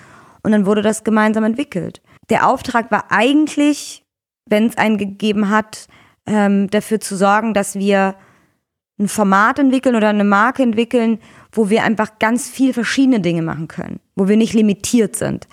und 0.43 0.53
dann 0.53 0.67
wurde 0.67 0.83
das 0.83 1.05
gemeinsam 1.05 1.45
entwickelt. 1.45 2.03
Der 2.31 2.49
Auftrag 2.49 2.91
war 2.91 3.07
eigentlich, 3.11 4.05
wenn 4.47 4.67
es 4.67 4.77
einen 4.77 4.99
gegeben 4.99 5.51
hat, 5.51 5.87
ähm, 6.27 6.69
dafür 6.71 7.01
zu 7.01 7.17
sorgen, 7.17 7.55
dass 7.55 7.75
wir 7.75 8.15
ein 8.99 9.09
Format 9.09 9.59
entwickeln 9.59 9.97
oder 9.97 10.09
eine 10.09 10.25
Marke 10.25 10.63
entwickeln, 10.63 11.19
wo 11.53 11.71
wir 11.71 11.83
einfach 11.83 12.19
ganz 12.19 12.49
viel 12.49 12.73
verschiedene 12.73 13.21
Dinge 13.21 13.43
machen 13.43 13.69
können, 13.69 14.01
wo 14.15 14.29
wir 14.29 14.37
nicht 14.37 14.55
limitiert 14.55 15.17
sind, 15.17 15.49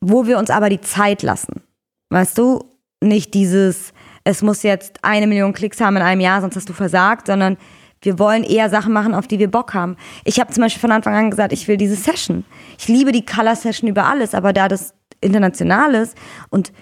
wo 0.00 0.26
wir 0.26 0.38
uns 0.38 0.50
aber 0.50 0.70
die 0.70 0.80
Zeit 0.80 1.22
lassen. 1.22 1.62
Weißt 2.10 2.38
du, 2.38 2.64
nicht 3.02 3.34
dieses, 3.34 3.92
es 4.24 4.42
muss 4.42 4.62
jetzt 4.62 5.04
eine 5.04 5.26
Million 5.26 5.52
Klicks 5.52 5.80
haben 5.80 5.96
in 5.96 6.02
einem 6.02 6.20
Jahr, 6.20 6.40
sonst 6.40 6.56
hast 6.56 6.68
du 6.68 6.72
versagt, 6.72 7.26
sondern 7.26 7.58
wir 8.00 8.18
wollen 8.18 8.44
eher 8.44 8.70
Sachen 8.70 8.92
machen, 8.92 9.14
auf 9.14 9.26
die 9.26 9.38
wir 9.38 9.50
Bock 9.50 9.74
haben. 9.74 9.96
Ich 10.24 10.40
habe 10.40 10.52
zum 10.52 10.62
Beispiel 10.62 10.80
von 10.80 10.92
Anfang 10.92 11.14
an 11.14 11.30
gesagt, 11.30 11.52
ich 11.52 11.68
will 11.68 11.76
diese 11.76 11.96
Session. 11.96 12.44
Ich 12.78 12.88
liebe 12.88 13.12
die 13.12 13.26
Color 13.26 13.56
Session 13.56 13.88
über 13.88 14.06
alles, 14.06 14.34
aber 14.34 14.52
da 14.52 14.68
das 14.68 14.94
international 15.20 15.94
ist 15.94 16.16
und 16.48 16.72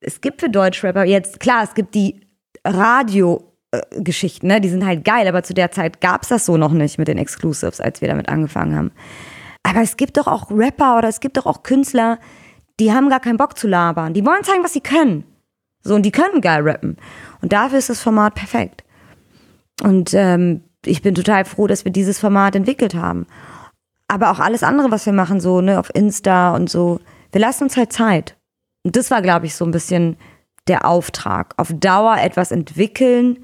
es 0.00 0.20
gibt 0.20 0.40
für 0.40 0.50
Deutschrapper 0.50 1.04
jetzt, 1.04 1.40
klar, 1.40 1.62
es 1.64 1.74
gibt 1.74 1.94
die 1.94 2.20
Radio-Geschichten, 3.74 4.46
ne? 4.46 4.60
die 4.60 4.68
sind 4.68 4.84
halt 4.84 5.04
geil, 5.04 5.26
aber 5.26 5.42
zu 5.42 5.54
der 5.54 5.70
Zeit 5.70 6.00
gab 6.00 6.22
es 6.22 6.28
das 6.28 6.46
so 6.46 6.56
noch 6.56 6.72
nicht 6.72 6.98
mit 6.98 7.08
den 7.08 7.18
Exclusives, 7.18 7.80
als 7.80 8.00
wir 8.00 8.08
damit 8.08 8.28
angefangen 8.28 8.76
haben. 8.76 8.92
Aber 9.62 9.82
es 9.82 9.96
gibt 9.96 10.16
doch 10.16 10.26
auch 10.26 10.50
Rapper 10.50 10.98
oder 10.98 11.08
es 11.08 11.20
gibt 11.20 11.36
doch 11.36 11.46
auch 11.46 11.62
Künstler, 11.62 12.18
die 12.80 12.92
haben 12.92 13.08
gar 13.10 13.20
keinen 13.20 13.36
Bock 13.36 13.58
zu 13.58 13.66
labern. 13.66 14.14
Die 14.14 14.24
wollen 14.24 14.44
zeigen, 14.44 14.64
was 14.64 14.72
sie 14.72 14.80
können. 14.80 15.24
So, 15.82 15.94
und 15.94 16.02
die 16.02 16.12
können 16.12 16.40
geil 16.40 16.62
rappen. 16.62 16.96
Und 17.42 17.52
dafür 17.52 17.78
ist 17.78 17.90
das 17.90 18.00
Format 18.00 18.34
perfekt. 18.34 18.84
Und 19.82 20.14
ähm, 20.14 20.62
ich 20.84 21.02
bin 21.02 21.14
total 21.14 21.44
froh, 21.44 21.66
dass 21.66 21.84
wir 21.84 21.92
dieses 21.92 22.18
Format 22.18 22.54
entwickelt 22.56 22.94
haben. 22.94 23.26
Aber 24.06 24.30
auch 24.30 24.38
alles 24.38 24.62
andere, 24.62 24.90
was 24.90 25.06
wir 25.06 25.12
machen, 25.12 25.40
so, 25.40 25.60
ne, 25.60 25.78
auf 25.78 25.90
Insta 25.94 26.54
und 26.54 26.70
so, 26.70 27.00
wir 27.32 27.40
lassen 27.40 27.64
uns 27.64 27.76
halt 27.76 27.92
Zeit. 27.92 28.36
Und 28.84 28.96
das 28.96 29.10
war, 29.10 29.22
glaube 29.22 29.46
ich, 29.46 29.54
so 29.54 29.64
ein 29.64 29.70
bisschen 29.70 30.16
der 30.66 30.86
Auftrag. 30.86 31.54
Auf 31.56 31.72
Dauer 31.74 32.16
etwas 32.18 32.50
entwickeln, 32.50 33.38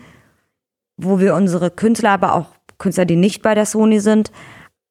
wo 0.97 1.19
wir 1.19 1.35
unsere 1.35 1.71
Künstler, 1.71 2.11
aber 2.11 2.35
auch 2.35 2.47
Künstler, 2.79 3.05
die 3.05 3.17
nicht 3.17 3.43
bei 3.43 3.55
der 3.55 3.67
Sony 3.67 4.01
sind, 4.01 4.31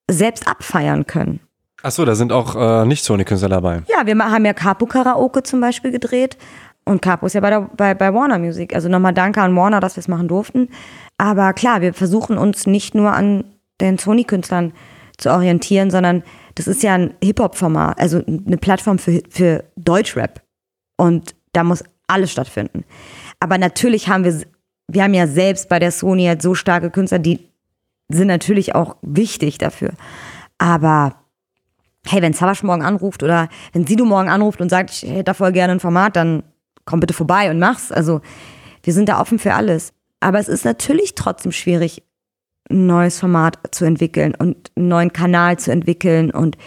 selbst 0.09 0.47
abfeiern 0.47 1.05
können. 1.05 1.39
Achso, 1.81 2.05
da 2.05 2.15
sind 2.15 2.31
auch 2.31 2.55
äh, 2.55 2.85
nicht 2.85 3.03
Sony-Künstler 3.03 3.49
dabei. 3.49 3.83
Ja, 3.87 4.05
wir 4.05 4.17
haben 4.17 4.45
ja 4.45 4.53
Capo 4.53 4.85
Karaoke 4.85 5.43
zum 5.43 5.59
Beispiel 5.59 5.91
gedreht. 5.91 6.37
Und 6.85 7.01
Capo 7.01 7.25
ist 7.25 7.33
ja 7.33 7.41
bei, 7.41 7.49
der, 7.49 7.69
bei, 7.75 7.93
bei 7.93 8.13
Warner 8.13 8.39
Music. 8.39 8.73
Also 8.73 8.89
nochmal 8.89 9.13
danke 9.13 9.41
an 9.41 9.55
Warner, 9.55 9.79
dass 9.79 9.95
wir 9.95 10.01
es 10.01 10.07
machen 10.07 10.27
durften. 10.27 10.69
Aber 11.17 11.53
klar, 11.53 11.81
wir 11.81 11.93
versuchen 11.93 12.37
uns 12.37 12.67
nicht 12.67 12.95
nur 12.95 13.11
an 13.11 13.45
den 13.81 13.97
Sony-Künstlern 13.97 14.73
zu 15.17 15.29
orientieren, 15.31 15.91
sondern 15.91 16.23
das 16.55 16.67
ist 16.67 16.83
ja 16.83 16.93
ein 16.93 17.13
Hip-Hop-Format, 17.23 17.99
also 17.99 18.21
eine 18.25 18.57
Plattform 18.57 18.97
für, 18.97 19.21
für 19.29 19.63
Deutschrap. 19.75 20.41
Und 20.97 21.35
da 21.53 21.63
muss 21.63 21.83
alles 22.07 22.31
stattfinden. 22.31 22.85
Aber 23.39 23.57
natürlich 23.57 24.07
haben 24.07 24.23
wir, 24.23 24.41
wir 24.87 25.03
haben 25.03 25.13
ja 25.13 25.27
selbst 25.27 25.69
bei 25.69 25.79
der 25.79 25.91
Sony 25.91 26.25
halt 26.25 26.41
so 26.41 26.55
starke 26.55 26.91
Künstler, 26.91 27.19
die 27.19 27.39
sind 28.09 28.27
natürlich 28.27 28.75
auch 28.75 28.97
wichtig 29.01 29.57
dafür. 29.57 29.91
Aber 30.57 31.15
hey, 32.05 32.21
wenn 32.21 32.33
Savage 32.33 32.65
morgen 32.65 32.83
anruft 32.83 33.23
oder 33.23 33.49
wenn 33.71 33.87
Sido 33.87 34.05
morgen 34.05 34.29
anruft 34.29 34.61
und 34.61 34.69
sagt, 34.69 34.91
ich 34.91 35.03
hätte 35.03 35.23
da 35.23 35.33
voll 35.33 35.51
gerne 35.51 35.73
ein 35.73 35.79
Format, 35.79 36.15
dann 36.15 36.43
komm 36.85 36.99
bitte 36.99 37.13
vorbei 37.13 37.49
und 37.49 37.59
mach's. 37.59 37.91
Also 37.91 38.21
wir 38.83 38.93
sind 38.93 39.09
da 39.09 39.19
offen 39.19 39.39
für 39.39 39.53
alles. 39.53 39.93
Aber 40.19 40.39
es 40.39 40.47
ist 40.47 40.65
natürlich 40.65 41.15
trotzdem 41.15 41.51
schwierig, 41.51 42.03
ein 42.69 42.85
neues 42.85 43.19
Format 43.19 43.59
zu 43.71 43.85
entwickeln 43.85 44.35
und 44.35 44.71
einen 44.75 44.87
neuen 44.87 45.13
Kanal 45.13 45.59
zu 45.59 45.71
entwickeln 45.71 46.31
und 46.31 46.57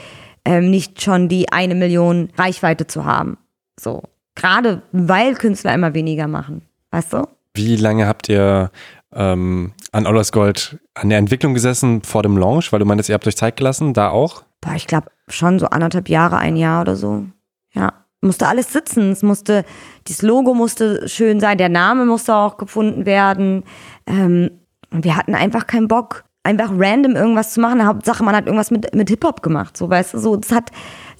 ähm, 0.44 0.70
nicht 0.70 1.02
schon 1.02 1.28
die 1.28 1.52
eine 1.52 1.74
Million 1.74 2.30
Reichweite 2.36 2.86
zu 2.86 3.04
haben. 3.04 3.38
So. 3.78 4.02
Gerade 4.34 4.82
weil 4.92 5.34
Künstler 5.34 5.74
immer 5.74 5.94
weniger 5.94 6.28
machen. 6.28 6.62
Weißt 6.90 7.14
du? 7.14 7.26
Wie 7.56 7.76
lange 7.76 8.06
habt 8.06 8.28
ihr 8.28 8.70
ähm, 9.14 9.72
an 9.92 10.06
Ollers 10.06 10.30
Gold 10.30 10.78
an 10.94 11.08
der 11.08 11.18
Entwicklung 11.18 11.54
gesessen 11.54 12.02
vor 12.02 12.22
dem 12.22 12.36
Launch? 12.36 12.72
Weil 12.72 12.80
du 12.80 12.84
meinst, 12.84 13.08
ihr 13.08 13.14
habt 13.14 13.26
euch 13.26 13.36
Zeit 13.36 13.56
gelassen, 13.56 13.94
da 13.94 14.10
auch? 14.10 14.44
Boah, 14.60 14.74
ich 14.74 14.86
glaube 14.86 15.06
schon 15.28 15.58
so 15.58 15.66
anderthalb 15.66 16.08
Jahre, 16.08 16.38
ein 16.38 16.56
Jahr 16.56 16.82
oder 16.82 16.96
so. 16.96 17.24
Ja. 17.72 17.92
Musste 18.20 18.48
alles 18.48 18.72
sitzen. 18.72 19.12
Es 19.12 19.22
musste, 19.22 19.64
dieses 20.06 20.22
Logo 20.22 20.54
musste 20.54 21.08
schön 21.08 21.40
sein, 21.40 21.58
der 21.58 21.68
Name 21.68 22.06
musste 22.06 22.34
auch 22.34 22.56
gefunden 22.56 23.06
werden. 23.06 23.64
Ähm, 24.06 24.50
wir 24.90 25.16
hatten 25.16 25.34
einfach 25.34 25.66
keinen 25.66 25.88
Bock, 25.88 26.24
einfach 26.42 26.70
random 26.76 27.16
irgendwas 27.16 27.52
zu 27.52 27.60
machen. 27.60 27.86
Hauptsache, 27.86 28.24
man 28.24 28.34
hat 28.34 28.46
irgendwas 28.46 28.70
mit, 28.70 28.94
mit 28.94 29.08
Hip-Hop 29.08 29.42
gemacht. 29.42 29.76
So, 29.76 29.88
weißt 29.88 30.14
du, 30.14 30.18
so, 30.18 30.36
es 30.36 30.52
hat, 30.52 30.70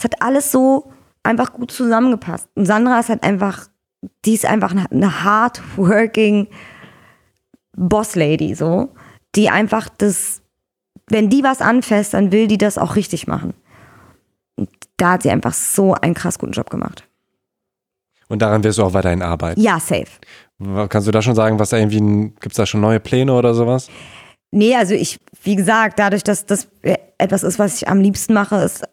hat 0.03 0.23
alles 0.23 0.51
so 0.51 0.91
einfach 1.23 1.53
gut 1.53 1.71
zusammengepasst. 1.71 2.49
Und 2.55 2.67
Sandra 2.67 3.01
ist 3.01 3.09
halt 3.09 3.23
einfach, 3.23 3.67
die 4.25 4.35
ist 4.35 4.47
einfach 4.47 4.75
eine, 4.91 5.25
hardworking 5.25 6.49
Boss-Lady, 7.77 8.55
so, 8.55 8.95
die 9.35 9.51
einfach 9.51 9.89
das, 9.89 10.43
wenn 11.09 11.29
die 11.29 11.43
was 11.43 11.61
anfasst, 11.61 12.15
dann 12.15 12.33
will 12.33 12.47
die 12.47 12.59
das 12.59 12.79
auch 12.79 12.97
richtig 12.97 13.27
machen. 13.27 13.55
Und 14.57 14.71
da 14.97 15.13
hat 15.13 15.23
sie 15.23 15.31
einfach 15.31 15.53
so 15.53 15.95
einen 15.95 16.15
krass 16.15 16.39
guten 16.39 16.53
Job 16.53 16.71
gemacht. 16.71 17.07
Und 18.29 18.43
daran 18.43 18.65
wirst 18.65 18.79
du 18.79 18.83
auch 18.83 18.95
weiterhin 18.95 19.23
arbeiten. 19.23 19.61
Ja, 19.61 19.79
safe. 19.79 20.07
Kannst 20.89 21.07
du 21.07 21.13
da 21.13 21.23
schon 21.23 21.35
sagen, 21.35 21.59
was 21.59 21.69
da 21.69 21.77
irgendwie, 21.77 22.33
gibt 22.41 22.53
es 22.53 22.57
da 22.57 22.67
schon 22.67 22.81
neue 22.81 22.99
Pläne 22.99 23.33
oder 23.33 23.55
sowas? 23.55 23.89
Nee, 24.51 24.75
also 24.75 24.95
ich, 24.95 25.19
wie 25.43 25.55
gesagt, 25.55 25.99
dadurch, 25.99 26.25
dass 26.25 26.47
das 26.47 26.69
etwas 27.19 27.43
ist, 27.43 27.59
was 27.59 27.77
ich 27.77 27.89
am 27.89 28.01
liebsten 28.01 28.33
mache, 28.33 28.57
ist, 28.57 28.85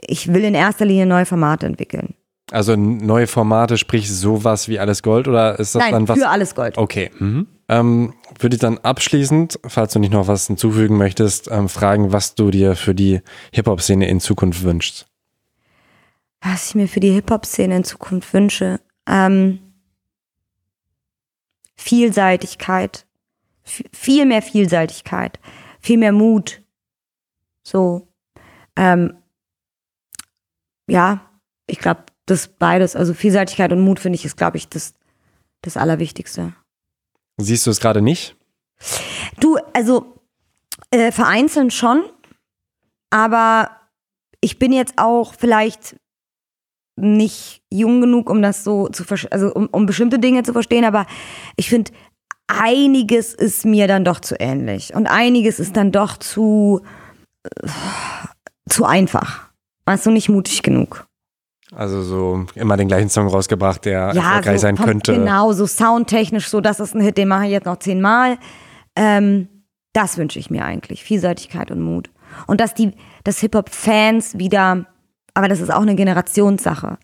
ich 0.00 0.32
will 0.32 0.44
in 0.44 0.54
erster 0.54 0.84
Linie 0.84 1.06
neue 1.06 1.26
Formate 1.26 1.66
entwickeln. 1.66 2.14
Also 2.52 2.76
neue 2.76 3.26
Formate, 3.26 3.78
sprich 3.78 4.12
sowas 4.12 4.68
wie 4.68 4.78
Alles 4.78 5.02
Gold 5.02 5.26
oder 5.26 5.58
ist 5.58 5.74
das 5.74 5.82
Nein, 5.82 5.92
dann 5.92 6.08
was? 6.08 6.18
für 6.18 6.28
alles 6.28 6.54
Gold. 6.54 6.76
Okay. 6.76 7.10
Mhm. 7.18 7.46
Ähm, 7.68 8.14
würde 8.38 8.56
ich 8.56 8.60
dann 8.60 8.78
abschließend, 8.78 9.58
falls 9.66 9.94
du 9.94 9.98
nicht 9.98 10.12
noch 10.12 10.28
was 10.28 10.46
hinzufügen 10.46 10.98
möchtest, 10.98 11.50
ähm, 11.50 11.70
fragen, 11.70 12.12
was 12.12 12.34
du 12.34 12.50
dir 12.50 12.76
für 12.76 12.94
die 12.94 13.22
Hip-Hop-Szene 13.52 14.06
in 14.06 14.20
Zukunft 14.20 14.62
wünschst. 14.62 15.06
Was 16.42 16.68
ich 16.68 16.74
mir 16.74 16.88
für 16.88 17.00
die 17.00 17.12
Hip-Hop-Szene 17.12 17.76
in 17.76 17.84
Zukunft 17.84 18.34
wünsche. 18.34 18.80
Ähm, 19.08 19.60
Vielseitigkeit. 21.76 23.06
V 23.64 23.84
viel 23.92 24.26
mehr 24.26 24.42
Vielseitigkeit. 24.42 25.40
Viel 25.80 25.98
mehr 25.98 26.12
Mut. 26.12 26.60
So. 27.62 28.08
Ähm, 28.76 29.14
ja, 30.86 31.20
ich 31.66 31.78
glaube, 31.78 32.04
das 32.32 32.48
beides. 32.48 32.96
Also 32.96 33.14
Vielseitigkeit 33.14 33.72
und 33.72 33.80
Mut 33.80 34.00
finde 34.00 34.16
ich 34.16 34.24
ist, 34.24 34.36
glaube 34.36 34.56
ich, 34.56 34.68
das, 34.68 34.94
das 35.62 35.76
Allerwichtigste. 35.76 36.54
Siehst 37.38 37.66
du 37.66 37.70
es 37.70 37.80
gerade 37.80 38.02
nicht? 38.02 38.36
Du, 39.40 39.56
also 39.72 40.18
äh, 40.90 41.12
vereinzelt 41.12 41.72
schon, 41.72 42.04
aber 43.10 43.70
ich 44.40 44.58
bin 44.58 44.72
jetzt 44.72 44.94
auch 44.96 45.34
vielleicht 45.34 45.96
nicht 46.96 47.62
jung 47.70 48.00
genug, 48.00 48.28
um 48.28 48.42
das 48.42 48.64
so 48.64 48.88
zu 48.88 49.04
verstehen, 49.04 49.32
also 49.32 49.52
um, 49.52 49.68
um 49.68 49.86
bestimmte 49.86 50.18
Dinge 50.18 50.42
zu 50.42 50.52
verstehen, 50.52 50.84
aber 50.84 51.06
ich 51.56 51.68
finde, 51.68 51.92
einiges 52.46 53.34
ist 53.34 53.64
mir 53.64 53.88
dann 53.88 54.04
doch 54.04 54.20
zu 54.20 54.36
ähnlich 54.38 54.94
und 54.94 55.06
einiges 55.06 55.58
ist 55.58 55.76
dann 55.76 55.92
doch 55.92 56.16
zu, 56.18 56.82
äh, 57.44 57.68
zu 58.68 58.84
einfach. 58.84 59.50
Weißt 59.84 60.06
du, 60.06 60.10
nicht 60.10 60.28
mutig 60.28 60.62
genug. 60.62 61.06
Also 61.74 62.02
so 62.02 62.44
immer 62.54 62.76
den 62.76 62.88
gleichen 62.88 63.08
Song 63.08 63.26
rausgebracht, 63.28 63.84
der 63.86 64.00
erfolgreich 64.14 64.60
sein 64.60 64.76
vom- 64.76 64.86
könnte. 64.86 65.14
Genau, 65.14 65.52
so 65.52 65.66
soundtechnisch, 65.66 66.48
so 66.48 66.60
das 66.60 66.80
ist 66.80 66.94
ein 66.94 67.00
Hit, 67.00 67.16
den 67.16 67.28
mache 67.28 67.46
ich 67.46 67.50
jetzt 67.52 67.64
noch 67.66 67.78
zehnmal. 67.78 68.36
Ähm, 68.94 69.48
das 69.94 70.18
wünsche 70.18 70.38
ich 70.38 70.50
mir 70.50 70.64
eigentlich. 70.64 71.02
Vielseitigkeit 71.02 71.70
und 71.70 71.80
Mut. 71.80 72.10
Und 72.46 72.60
dass 72.60 72.74
die, 72.74 72.92
dass 73.24 73.40
Hip-Hop-Fans 73.40 74.38
wieder, 74.38 74.86
aber 75.34 75.48
das 75.48 75.60
ist 75.60 75.72
auch 75.72 75.82
eine 75.82 75.94
Generationssache, 75.94 76.98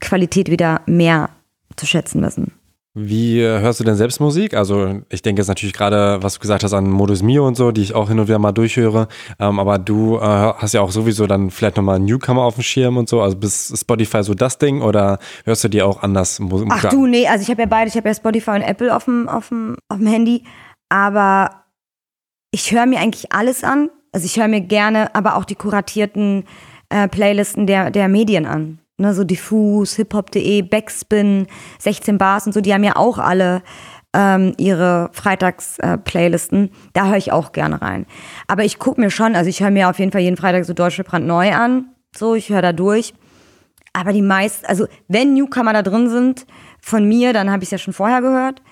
Qualität 0.00 0.50
wieder 0.50 0.80
mehr 0.86 1.30
zu 1.76 1.86
schätzen 1.86 2.22
wissen. 2.22 2.52
Wie 2.96 3.40
hörst 3.40 3.80
du 3.80 3.84
denn 3.84 3.96
selbst 3.96 4.20
Musik? 4.20 4.54
Also 4.54 5.00
ich 5.08 5.20
denke 5.20 5.40
jetzt 5.40 5.48
natürlich 5.48 5.72
gerade, 5.72 6.22
was 6.22 6.34
du 6.34 6.40
gesagt 6.40 6.62
hast 6.62 6.72
an 6.74 6.88
Modus 6.88 7.24
Mio 7.24 7.44
und 7.44 7.56
so, 7.56 7.72
die 7.72 7.82
ich 7.82 7.92
auch 7.92 8.08
hin 8.08 8.20
und 8.20 8.28
wieder 8.28 8.38
mal 8.38 8.52
durchhöre. 8.52 9.08
Ähm, 9.40 9.58
aber 9.58 9.78
du 9.78 10.18
äh, 10.18 10.20
hast 10.20 10.74
ja 10.74 10.80
auch 10.80 10.92
sowieso 10.92 11.26
dann 11.26 11.50
vielleicht 11.50 11.76
nochmal 11.76 11.98
Newcomer 11.98 12.42
auf 12.42 12.54
dem 12.54 12.62
Schirm 12.62 12.96
und 12.96 13.08
so. 13.08 13.20
Also 13.20 13.36
bist 13.36 13.76
Spotify 13.76 14.22
so 14.22 14.34
das 14.34 14.58
Ding 14.58 14.80
oder 14.80 15.18
hörst 15.44 15.64
du 15.64 15.68
dir 15.68 15.88
auch 15.88 16.04
anders 16.04 16.38
Musik 16.38 16.68
Ach 16.70 16.90
du, 16.90 17.06
nee, 17.06 17.26
also 17.26 17.42
ich 17.42 17.50
habe 17.50 17.62
ja 17.62 17.66
beide, 17.66 17.88
ich 17.88 17.96
habe 17.96 18.08
ja 18.08 18.14
Spotify 18.14 18.50
und 18.52 18.62
Apple 18.62 18.94
auf 18.94 19.06
dem, 19.06 19.28
auf 19.28 19.48
dem, 19.48 19.76
auf 19.88 19.98
dem 19.98 20.06
Handy. 20.06 20.44
Aber 20.88 21.64
ich 22.52 22.70
höre 22.70 22.86
mir 22.86 23.00
eigentlich 23.00 23.32
alles 23.32 23.64
an. 23.64 23.90
Also 24.12 24.26
ich 24.26 24.38
höre 24.38 24.46
mir 24.46 24.60
gerne, 24.60 25.12
aber 25.16 25.34
auch 25.34 25.44
die 25.44 25.56
kuratierten 25.56 26.44
äh, 26.90 27.08
Playlisten 27.08 27.66
der, 27.66 27.90
der 27.90 28.06
Medien 28.06 28.46
an 28.46 28.78
ne, 28.96 29.14
so 29.14 29.24
diffus, 29.24 29.96
hiphop.de, 29.96 30.62
Backspin, 30.62 31.46
16 31.78 32.18
Bars 32.18 32.46
und 32.46 32.52
so, 32.52 32.60
die 32.60 32.72
haben 32.72 32.84
ja 32.84 32.96
auch 32.96 33.18
alle 33.18 33.62
ähm, 34.14 34.54
ihre 34.58 35.10
Freitags-Playlisten. 35.12 36.66
Äh, 36.66 36.70
da 36.92 37.06
höre 37.08 37.16
ich 37.16 37.32
auch 37.32 37.52
gerne 37.52 37.82
rein. 37.82 38.06
Aber 38.46 38.64
ich 38.64 38.78
gucke 38.78 39.00
mir 39.00 39.10
schon, 39.10 39.34
also 39.34 39.50
ich 39.50 39.60
höre 39.60 39.70
mir 39.70 39.90
auf 39.90 39.98
jeden 39.98 40.12
Fall 40.12 40.20
jeden 40.20 40.36
Freitag 40.36 40.64
so 40.64 40.72
Deutsche 40.72 41.04
brandneu 41.04 41.52
an. 41.52 41.86
So, 42.16 42.34
ich 42.34 42.48
höre 42.48 42.62
da 42.62 42.72
durch. 42.72 43.14
Aber 43.92 44.12
die 44.12 44.22
meisten, 44.22 44.66
also 44.66 44.86
wenn 45.08 45.34
Newcomer 45.34 45.72
da 45.72 45.82
drin 45.82 46.08
sind 46.08 46.46
von 46.80 47.06
mir, 47.06 47.32
dann 47.32 47.50
habe 47.50 47.62
ich 47.62 47.68
es 47.68 47.72
ja 47.72 47.78
schon 47.78 47.92
vorher 47.94 48.20
gehört. 48.20 48.62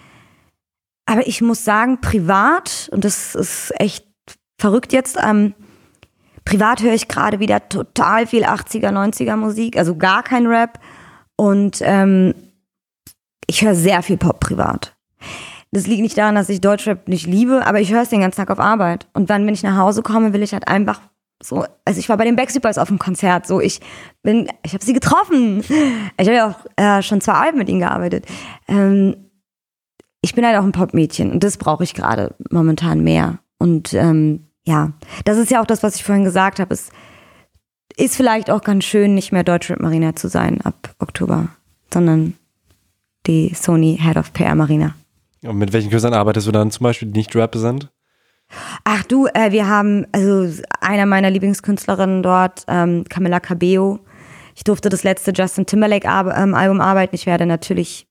Aber 1.06 1.26
ich 1.26 1.42
muss 1.42 1.64
sagen, 1.64 2.00
privat, 2.00 2.88
und 2.92 3.04
das 3.04 3.34
ist 3.34 3.72
echt 3.80 4.06
verrückt 4.58 4.92
jetzt, 4.92 5.18
ähm, 5.20 5.54
Privat 6.44 6.82
höre 6.82 6.94
ich 6.94 7.08
gerade 7.08 7.40
wieder 7.40 7.68
total 7.68 8.26
viel 8.26 8.44
80er, 8.44 8.90
90er 8.90 9.36
Musik, 9.36 9.76
also 9.76 9.96
gar 9.96 10.22
kein 10.22 10.46
Rap. 10.46 10.78
Und 11.36 11.78
ähm, 11.82 12.34
ich 13.46 13.62
höre 13.62 13.74
sehr 13.74 14.02
viel 14.02 14.16
Pop 14.16 14.40
privat. 14.40 14.96
Das 15.70 15.86
liegt 15.86 16.02
nicht 16.02 16.18
daran, 16.18 16.34
dass 16.34 16.48
ich 16.48 16.60
Deutschrap 16.60 17.08
nicht 17.08 17.26
liebe, 17.26 17.66
aber 17.66 17.80
ich 17.80 17.92
höre 17.92 18.02
es 18.02 18.10
den 18.10 18.20
ganzen 18.20 18.36
Tag 18.36 18.50
auf 18.50 18.60
Arbeit. 18.60 19.08
Und 19.14 19.30
dann, 19.30 19.46
wenn 19.46 19.54
ich 19.54 19.62
nach 19.62 19.78
Hause 19.78 20.02
komme, 20.02 20.32
will 20.32 20.42
ich 20.42 20.52
halt 20.52 20.68
einfach 20.68 21.00
so, 21.42 21.64
also 21.84 21.98
ich 21.98 22.08
war 22.08 22.16
bei 22.16 22.24
den 22.24 22.36
Backstreet 22.36 22.62
Boys 22.62 22.78
auf 22.78 22.88
dem 22.88 22.98
Konzert, 22.98 23.46
so 23.46 23.60
ich 23.60 23.80
bin, 24.22 24.48
ich 24.62 24.74
habe 24.74 24.84
sie 24.84 24.92
getroffen. 24.92 25.64
Ich 26.18 26.28
habe 26.28 26.36
ja 26.36 26.50
auch 26.50 26.66
äh, 26.76 27.02
schon 27.02 27.20
zwei 27.20 27.32
Alben 27.32 27.58
mit 27.58 27.68
ihnen 27.68 27.80
gearbeitet. 27.80 28.26
Ähm, 28.68 29.16
ich 30.20 30.34
bin 30.34 30.46
halt 30.46 30.56
auch 30.56 30.62
ein 30.62 30.72
Popmädchen 30.72 31.32
und 31.32 31.42
das 31.42 31.56
brauche 31.56 31.82
ich 31.82 31.94
gerade 31.94 32.34
momentan 32.50 33.02
mehr. 33.02 33.38
Und 33.58 33.92
ähm, 33.94 34.46
ja, 34.64 34.92
das 35.24 35.38
ist 35.38 35.50
ja 35.50 35.60
auch 35.60 35.66
das, 35.66 35.82
was 35.82 35.96
ich 35.96 36.04
vorhin 36.04 36.24
gesagt 36.24 36.60
habe. 36.60 36.72
Es 36.72 36.90
ist 37.96 38.16
vielleicht 38.16 38.50
auch 38.50 38.62
ganz 38.62 38.84
schön, 38.84 39.14
nicht 39.14 39.32
mehr 39.32 39.44
Deutschrap 39.44 39.80
Marina 39.80 40.14
zu 40.14 40.28
sein 40.28 40.60
ab 40.60 40.94
Oktober, 40.98 41.48
sondern 41.92 42.34
die 43.26 43.54
Sony 43.54 43.98
Head 44.00 44.16
of 44.16 44.32
PR 44.32 44.54
Marina. 44.54 44.94
Und 45.44 45.58
mit 45.58 45.72
welchen 45.72 45.90
Künstlern 45.90 46.14
arbeitest 46.14 46.46
du 46.46 46.52
dann 46.52 46.70
zum 46.70 46.84
Beispiel, 46.84 47.08
die 47.08 47.18
nicht 47.18 47.34
Rap 47.34 47.54
sind? 47.56 47.90
Ach 48.84 49.02
du, 49.04 49.26
äh, 49.26 49.50
wir 49.50 49.66
haben, 49.66 50.06
also 50.12 50.62
einer 50.80 51.06
meiner 51.06 51.30
Lieblingskünstlerinnen 51.30 52.22
dort, 52.22 52.64
ähm, 52.68 53.04
Camilla 53.08 53.40
Cabello. 53.40 54.00
Ich 54.54 54.64
durfte 54.64 54.88
das 54.88 55.04
letzte 55.04 55.32
Justin 55.32 55.66
Timberlake 55.66 56.06
ähm, 56.06 56.54
Album 56.54 56.80
arbeiten. 56.80 57.14
Ich 57.14 57.26
werde 57.26 57.46
natürlich, 57.46 58.06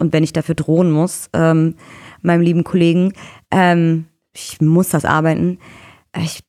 und 0.00 0.12
wenn 0.12 0.24
ich 0.24 0.32
dafür 0.32 0.54
drohen 0.54 0.90
muss, 0.90 1.28
ähm, 1.34 1.76
meinem 2.22 2.40
lieben 2.40 2.64
Kollegen, 2.64 3.12
ähm, 3.50 4.06
ich 4.32 4.60
muss 4.60 4.88
das 4.88 5.04
arbeiten, 5.04 5.58
ich, 6.18 6.42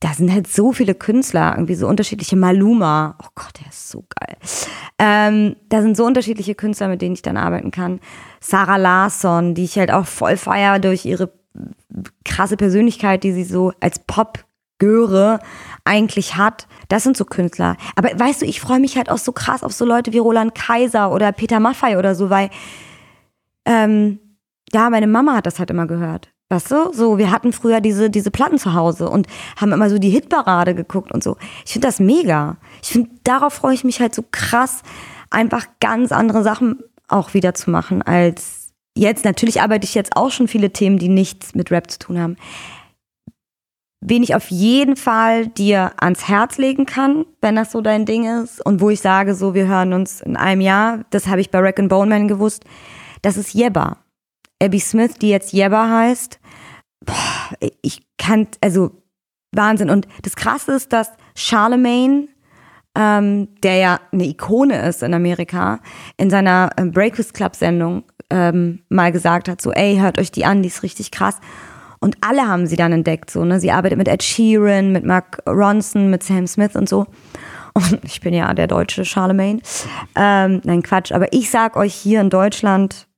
da 0.00 0.12
sind 0.12 0.32
halt 0.32 0.46
so 0.46 0.72
viele 0.72 0.94
Künstler, 0.94 1.52
irgendwie 1.54 1.74
so 1.74 1.88
unterschiedliche 1.88 2.36
Maluma. 2.36 3.16
Oh 3.22 3.28
Gott, 3.34 3.60
der 3.60 3.68
ist 3.68 3.88
so 3.88 4.04
geil. 4.20 4.36
Ähm, 4.98 5.56
da 5.68 5.82
sind 5.82 5.96
so 5.96 6.04
unterschiedliche 6.04 6.54
Künstler, 6.54 6.88
mit 6.88 7.02
denen 7.02 7.14
ich 7.14 7.22
dann 7.22 7.36
arbeiten 7.36 7.70
kann. 7.70 8.00
Sarah 8.40 8.76
Larsson, 8.76 9.54
die 9.54 9.64
ich 9.64 9.78
halt 9.78 9.90
auch 9.90 10.06
voll 10.06 10.36
feier 10.36 10.78
durch 10.78 11.04
ihre 11.04 11.32
krasse 12.24 12.56
Persönlichkeit, 12.56 13.24
die 13.24 13.32
sie 13.32 13.44
so 13.44 13.72
als 13.80 13.98
Pop 14.00 14.44
Göre 14.78 15.38
eigentlich 15.84 16.36
hat. 16.36 16.66
Das 16.88 17.04
sind 17.04 17.16
so 17.16 17.24
Künstler. 17.24 17.76
Aber 17.96 18.08
weißt 18.18 18.42
du, 18.42 18.46
ich 18.46 18.60
freue 18.60 18.80
mich 18.80 18.96
halt 18.96 19.08
auch 19.08 19.18
so 19.18 19.32
krass 19.32 19.62
auf 19.62 19.72
so 19.72 19.84
Leute 19.84 20.12
wie 20.12 20.18
Roland 20.18 20.54
Kaiser 20.54 21.12
oder 21.12 21.32
Peter 21.32 21.60
Maffay 21.60 21.96
oder 21.96 22.14
so, 22.14 22.28
weil 22.28 22.50
ähm, 23.64 24.18
ja, 24.72 24.90
meine 24.90 25.06
Mama 25.06 25.36
hat 25.36 25.46
das 25.46 25.58
halt 25.58 25.70
immer 25.70 25.86
gehört. 25.86 26.33
Weißt 26.50 26.70
du, 26.70 26.92
so, 26.92 27.18
wir 27.18 27.30
hatten 27.30 27.52
früher 27.52 27.80
diese, 27.80 28.10
diese 28.10 28.30
Platten 28.30 28.58
zu 28.58 28.74
Hause 28.74 29.08
und 29.08 29.26
haben 29.56 29.72
immer 29.72 29.88
so 29.88 29.98
die 29.98 30.10
Hitparade 30.10 30.74
geguckt 30.74 31.10
und 31.12 31.22
so. 31.22 31.36
Ich 31.64 31.72
finde 31.72 31.88
das 31.88 32.00
mega. 32.00 32.58
Ich 32.82 32.90
finde, 32.90 33.10
darauf 33.24 33.54
freue 33.54 33.74
ich 33.74 33.84
mich 33.84 34.00
halt 34.00 34.14
so 34.14 34.22
krass, 34.30 34.82
einfach 35.30 35.66
ganz 35.80 36.12
andere 36.12 36.42
Sachen 36.42 36.82
auch 37.08 37.34
wieder 37.34 37.54
zu 37.54 37.70
machen 37.70 38.02
als 38.02 38.72
jetzt. 38.96 39.24
Natürlich 39.24 39.62
arbeite 39.62 39.84
ich 39.86 39.94
jetzt 39.94 40.16
auch 40.16 40.30
schon 40.30 40.48
viele 40.48 40.70
Themen, 40.70 40.98
die 40.98 41.08
nichts 41.08 41.54
mit 41.54 41.70
Rap 41.70 41.90
zu 41.90 41.98
tun 41.98 42.20
haben. 42.20 42.36
Wen 44.00 44.22
ich 44.22 44.34
auf 44.34 44.50
jeden 44.50 44.96
Fall 44.96 45.46
dir 45.46 45.92
ans 45.96 46.28
Herz 46.28 46.58
legen 46.58 46.84
kann, 46.84 47.24
wenn 47.40 47.56
das 47.56 47.72
so 47.72 47.80
dein 47.80 48.04
Ding 48.04 48.26
ist 48.42 48.64
und 48.64 48.82
wo 48.82 48.90
ich 48.90 49.00
sage, 49.00 49.34
so, 49.34 49.54
wir 49.54 49.66
hören 49.66 49.94
uns 49.94 50.20
in 50.20 50.36
einem 50.36 50.60
Jahr, 50.60 51.04
das 51.08 51.26
habe 51.26 51.40
ich 51.40 51.50
bei 51.50 51.58
Rack 51.60 51.78
and 51.78 51.88
Bone 51.88 52.10
Man 52.10 52.28
gewusst, 52.28 52.64
das 53.22 53.38
ist 53.38 53.54
Jebba. 53.54 54.03
Abby 54.62 54.80
Smith, 54.80 55.14
die 55.20 55.30
jetzt 55.30 55.52
Jebba 55.52 55.88
heißt. 55.88 56.40
Boah, 57.04 57.70
ich 57.82 58.02
kann, 58.18 58.48
also 58.62 58.92
Wahnsinn. 59.52 59.90
Und 59.90 60.08
das 60.22 60.36
Krasse 60.36 60.72
ist, 60.72 60.92
dass 60.92 61.10
Charlemagne, 61.36 62.28
ähm, 62.96 63.48
der 63.62 63.76
ja 63.76 64.00
eine 64.12 64.24
Ikone 64.24 64.86
ist 64.88 65.02
in 65.02 65.14
Amerika, 65.14 65.80
in 66.16 66.30
seiner 66.30 66.70
ähm, 66.76 66.92
Breakfast 66.92 67.34
Club 67.34 67.56
Sendung 67.56 68.04
ähm, 68.30 68.80
mal 68.88 69.12
gesagt 69.12 69.48
hat, 69.48 69.60
so, 69.60 69.72
ey, 69.72 69.98
hört 69.98 70.18
euch 70.18 70.32
die 70.32 70.44
an, 70.44 70.62
die 70.62 70.68
ist 70.68 70.82
richtig 70.82 71.10
krass. 71.10 71.38
Und 72.00 72.18
alle 72.20 72.46
haben 72.46 72.66
sie 72.66 72.76
dann 72.76 72.92
entdeckt, 72.92 73.30
so, 73.30 73.44
ne? 73.44 73.60
Sie 73.60 73.70
arbeitet 73.70 73.96
mit 73.96 74.08
Ed 74.08 74.22
Sheeran, 74.22 74.92
mit 74.92 75.06
Mark 75.06 75.42
Ronson, 75.46 76.10
mit 76.10 76.22
Sam 76.22 76.46
Smith 76.46 76.76
und 76.76 76.88
so. 76.88 77.06
Und 77.72 78.00
ich 78.04 78.20
bin 78.20 78.34
ja 78.34 78.52
der 78.54 78.66
deutsche 78.66 79.04
Charlemagne. 79.04 79.60
Ähm, 80.14 80.60
nein, 80.64 80.82
Quatsch. 80.82 81.12
Aber 81.12 81.32
ich 81.32 81.50
sag 81.50 81.76
euch 81.76 81.94
hier 81.94 82.20
in 82.20 82.30
Deutschland, 82.30 83.08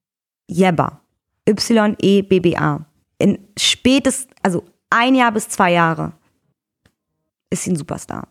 Jebba. 0.48 1.00
Y-E-B-B-A. 1.48 2.86
In 3.18 3.38
spätest, 3.58 4.28
also 4.42 4.64
ein 4.90 5.14
Jahr 5.14 5.32
bis 5.32 5.48
zwei 5.48 5.72
Jahre 5.72 6.12
ist 7.50 7.64
sie 7.64 7.70
ein 7.70 7.76
Superstar. 7.76 8.28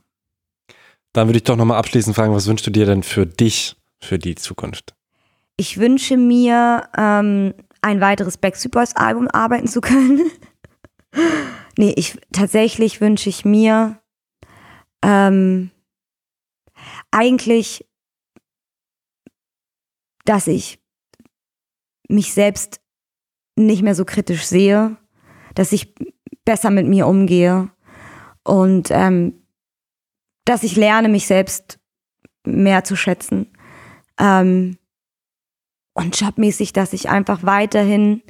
Dann 1.13 1.27
würde 1.27 1.37
ich 1.37 1.43
doch 1.43 1.55
nochmal 1.55 1.77
abschließend 1.77 2.15
fragen, 2.15 2.33
was 2.33 2.47
wünschst 2.47 2.67
du 2.67 2.71
dir 2.71 2.85
denn 2.85 3.03
für 3.03 3.25
dich, 3.25 3.77
für 4.01 4.19
die 4.19 4.35
Zukunft? 4.35 4.95
Ich 5.57 5.77
wünsche 5.77 6.17
mir, 6.17 6.89
ähm, 6.97 7.53
ein 7.81 8.01
weiteres 8.01 8.37
Backstreet 8.37 8.71
Boys 8.71 8.95
Album 8.95 9.27
arbeiten 9.29 9.67
zu 9.67 9.79
können. 9.79 10.29
nee, 11.77 11.93
ich, 11.95 12.19
tatsächlich 12.33 12.99
wünsche 12.99 13.29
ich 13.29 13.45
mir, 13.45 14.01
ähm, 15.01 15.71
eigentlich, 17.11 17.85
dass 20.25 20.47
ich 20.47 20.79
mich 22.09 22.33
selbst 22.33 22.81
nicht 23.55 23.81
mehr 23.81 23.95
so 23.95 24.05
kritisch 24.05 24.45
sehe, 24.45 24.97
dass 25.53 25.71
ich 25.71 25.95
besser 26.43 26.69
mit 26.69 26.87
mir 26.87 27.07
umgehe 27.07 27.69
und 28.43 28.89
ähm, 28.91 29.41
dass 30.45 30.63
ich 30.63 30.75
lerne, 30.75 31.09
mich 31.09 31.25
selbst 31.25 31.79
mehr 32.45 32.83
zu 32.83 32.95
schätzen. 32.95 33.47
Ähm, 34.19 34.77
und 35.93 36.19
jobmäßig, 36.19 36.73
dass 36.73 36.93
ich 36.93 37.09
einfach 37.09 37.43
weiterhin 37.43 38.21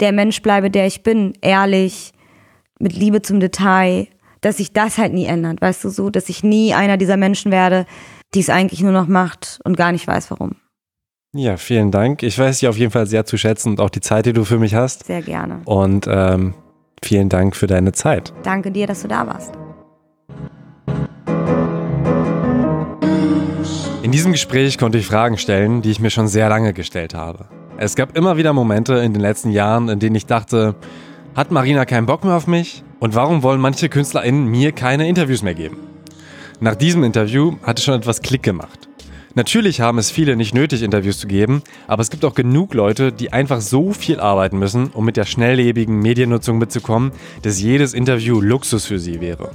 der 0.00 0.12
Mensch 0.12 0.42
bleibe, 0.42 0.70
der 0.70 0.86
ich 0.86 1.02
bin, 1.02 1.34
ehrlich, 1.40 2.12
mit 2.78 2.94
Liebe 2.94 3.22
zum 3.22 3.40
Detail, 3.40 4.08
dass 4.40 4.56
sich 4.56 4.72
das 4.72 4.98
halt 4.98 5.12
nie 5.12 5.26
ändert, 5.26 5.60
weißt 5.60 5.84
du 5.84 5.90
so, 5.90 6.10
dass 6.10 6.28
ich 6.28 6.42
nie 6.42 6.74
einer 6.74 6.96
dieser 6.96 7.16
Menschen 7.16 7.52
werde, 7.52 7.86
die 8.34 8.40
es 8.40 8.48
eigentlich 8.48 8.82
nur 8.82 8.92
noch 8.92 9.06
macht 9.06 9.60
und 9.64 9.76
gar 9.76 9.92
nicht 9.92 10.06
weiß, 10.06 10.30
warum. 10.30 10.56
Ja, 11.32 11.56
vielen 11.56 11.92
Dank. 11.92 12.24
Ich 12.24 12.36
weiß 12.36 12.58
dich 12.58 12.68
auf 12.68 12.76
jeden 12.76 12.90
Fall 12.90 13.06
sehr 13.06 13.24
zu 13.24 13.36
schätzen 13.36 13.70
und 13.70 13.80
auch 13.80 13.90
die 13.90 14.00
Zeit, 14.00 14.26
die 14.26 14.32
du 14.32 14.44
für 14.44 14.58
mich 14.58 14.74
hast. 14.74 15.06
Sehr 15.06 15.22
gerne. 15.22 15.60
Und 15.64 16.08
ähm, 16.10 16.54
vielen 17.04 17.28
Dank 17.28 17.54
für 17.54 17.68
deine 17.68 17.92
Zeit. 17.92 18.32
Danke 18.42 18.72
dir, 18.72 18.88
dass 18.88 19.02
du 19.02 19.08
da 19.08 19.24
warst. 19.28 19.52
In 24.02 24.10
diesem 24.10 24.32
Gespräch 24.32 24.76
konnte 24.76 24.98
ich 24.98 25.06
Fragen 25.06 25.38
stellen, 25.38 25.82
die 25.82 25.92
ich 25.92 26.00
mir 26.00 26.10
schon 26.10 26.26
sehr 26.26 26.48
lange 26.48 26.72
gestellt 26.72 27.14
habe. 27.14 27.46
Es 27.76 27.94
gab 27.94 28.16
immer 28.16 28.36
wieder 28.36 28.52
Momente 28.52 28.94
in 28.94 29.12
den 29.12 29.22
letzten 29.22 29.50
Jahren, 29.50 29.88
in 29.88 30.00
denen 30.00 30.16
ich 30.16 30.26
dachte, 30.26 30.74
hat 31.36 31.52
Marina 31.52 31.84
keinen 31.84 32.06
Bock 32.06 32.24
mehr 32.24 32.34
auf 32.34 32.48
mich? 32.48 32.82
Und 32.98 33.14
warum 33.14 33.44
wollen 33.44 33.60
manche 33.60 33.88
KünstlerInnen 33.88 34.46
mir 34.46 34.72
keine 34.72 35.08
Interviews 35.08 35.42
mehr 35.42 35.54
geben? 35.54 35.76
Nach 36.58 36.74
diesem 36.74 37.04
Interview 37.04 37.56
hatte 37.62 37.82
schon 37.82 37.94
etwas 37.94 38.20
Klick 38.20 38.42
gemacht. 38.42 38.89
Natürlich 39.34 39.80
haben 39.80 39.98
es 39.98 40.10
viele 40.10 40.34
nicht 40.34 40.54
nötig, 40.54 40.82
Interviews 40.82 41.18
zu 41.18 41.28
geben, 41.28 41.62
aber 41.86 42.02
es 42.02 42.10
gibt 42.10 42.24
auch 42.24 42.34
genug 42.34 42.74
Leute, 42.74 43.12
die 43.12 43.32
einfach 43.32 43.60
so 43.60 43.92
viel 43.92 44.18
arbeiten 44.18 44.58
müssen, 44.58 44.88
um 44.88 45.04
mit 45.04 45.16
der 45.16 45.24
schnelllebigen 45.24 46.00
Mediennutzung 46.00 46.58
mitzukommen, 46.58 47.12
dass 47.42 47.60
jedes 47.60 47.94
Interview 47.94 48.40
Luxus 48.40 48.86
für 48.86 48.98
sie 48.98 49.20
wäre. 49.20 49.52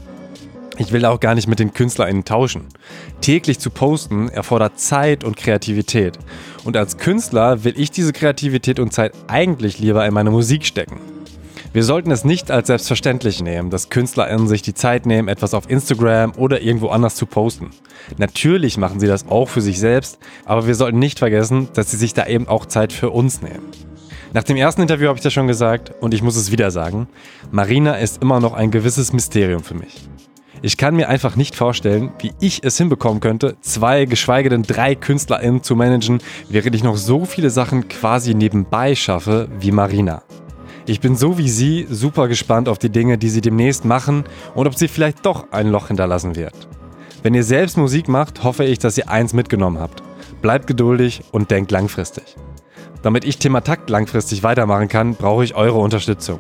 Ich 0.78 0.92
will 0.92 1.06
auch 1.06 1.20
gar 1.20 1.36
nicht 1.36 1.48
mit 1.48 1.60
den 1.60 1.74
KünstlerInnen 1.74 2.26
tauschen. 2.26 2.66
Täglich 3.22 3.60
zu 3.60 3.70
posten 3.70 4.30
erfordert 4.30 4.80
Zeit 4.80 5.24
und 5.24 5.38
Kreativität. 5.38 6.20
Und 6.64 6.76
als 6.78 6.98
Künstler 6.98 7.64
will 7.64 7.74
ich 7.78 7.92
diese 7.92 8.12
Kreativität 8.12 8.80
und 8.80 8.92
Zeit 8.92 9.14
eigentlich 9.28 9.80
lieber 9.80 10.06
in 10.06 10.14
meine 10.14 10.32
Musik 10.32 10.66
stecken. 10.66 11.15
Wir 11.76 11.84
sollten 11.84 12.10
es 12.10 12.24
nicht 12.24 12.52
als 12.52 12.68
selbstverständlich 12.68 13.44
nehmen, 13.44 13.70
dass 13.70 13.90
KünstlerInnen 13.90 14.48
sich 14.48 14.62
die 14.62 14.74
Zeit 14.74 15.06
nehmen, 15.06 15.28
etwas 15.28 15.54
auf 15.54 15.70
Instagram 15.70 16.32
oder 16.38 16.62
irgendwo 16.62 16.88
anders 16.88 17.16
zu 17.16 17.26
posten. 17.26 17.72
Natürlich 18.18 18.78
machen 18.78 19.02
sie 19.02 19.08
das 19.08 19.28
auch 19.28 19.50
für 19.50 19.60
sich 19.60 19.78
selbst, 19.78 20.18
aber 20.46 20.68
wir 20.68 20.76
sollten 20.76 21.00
nicht 21.00 21.20
vergessen, 21.20 21.68
dass 21.74 21.92
sie 21.92 21.98
sich 21.98 22.14
da 22.14 22.28
eben 22.28 22.48
auch 22.48 22.66
Zeit 22.66 22.94
für 22.94 23.10
uns 23.10 23.42
nehmen. 23.42 23.72
Nach 24.32 24.44
dem 24.44 24.56
ersten 24.56 24.84
Interview 24.84 25.10
habe 25.10 25.18
ich 25.18 25.24
das 25.24 25.34
schon 25.34 25.48
gesagt 25.48 25.92
und 26.00 26.14
ich 26.14 26.22
muss 26.22 26.38
es 26.38 26.50
wieder 26.50 26.72
sagen. 26.72 27.10
Marina 27.52 27.96
ist 27.96 28.22
immer 28.22 28.40
noch 28.40 28.54
ein 28.54 28.72
gewisses 28.72 29.12
Mysterium 29.12 29.62
für 29.62 29.76
mich. 29.76 30.08
Ich 30.62 30.78
kann 30.78 30.96
mir 30.96 31.10
einfach 31.10 31.36
nicht 31.36 31.58
vorstellen, 31.58 32.14
wie 32.20 32.32
ich 32.40 32.64
es 32.64 32.78
hinbekommen 32.78 33.20
könnte, 33.20 33.58
zwei, 33.60 34.06
geschweige 34.06 34.48
denn 34.48 34.64
drei 34.64 34.96
KünstlerInnen 34.96 35.62
zu 35.62 35.76
managen, 35.76 36.20
während 36.48 36.74
ich 36.74 36.86
noch 36.86 36.96
so 36.96 37.26
viele 37.26 37.50
Sachen 37.50 37.90
quasi 37.90 38.34
nebenbei 38.34 38.96
schaffe 38.96 39.50
wie 39.60 39.74
Marina. 39.74 40.24
Ich 40.88 41.00
bin 41.00 41.16
so 41.16 41.40
wie 41.40 41.50
sie 41.50 41.88
super 41.90 42.28
gespannt 42.28 42.70
auf 42.70 42.78
die 42.78 42.92
Dinge, 42.92 43.18
die 43.18 43.30
sie 43.30 43.42
demnächst 43.42 43.86
machen 43.86 44.24
und 44.54 44.68
ob 44.68 44.76
sie 44.76 44.88
vielleicht 44.88 45.26
doch 45.26 45.52
ein 45.52 45.70
Loch 45.70 45.88
hinterlassen 45.88 46.36
wird. 46.36 46.68
Wenn 47.24 47.34
ihr 47.34 47.44
selbst 47.44 47.76
Musik 47.76 48.08
macht, 48.08 48.44
hoffe 48.44 48.66
ich, 48.66 48.78
dass 48.78 48.98
ihr 48.98 49.10
eins 49.10 49.34
mitgenommen 49.34 49.80
habt. 49.80 50.04
Bleibt 50.44 50.68
geduldig 50.68 51.24
und 51.32 51.50
denkt 51.50 51.72
langfristig. 51.72 52.36
Damit 53.02 53.26
ich 53.26 53.40
Thema 53.40 53.62
Takt 53.62 53.90
langfristig 53.90 54.44
weitermachen 54.44 54.88
kann, 54.88 55.16
brauche 55.16 55.44
ich 55.44 55.56
eure 55.56 55.80
Unterstützung. 55.80 56.40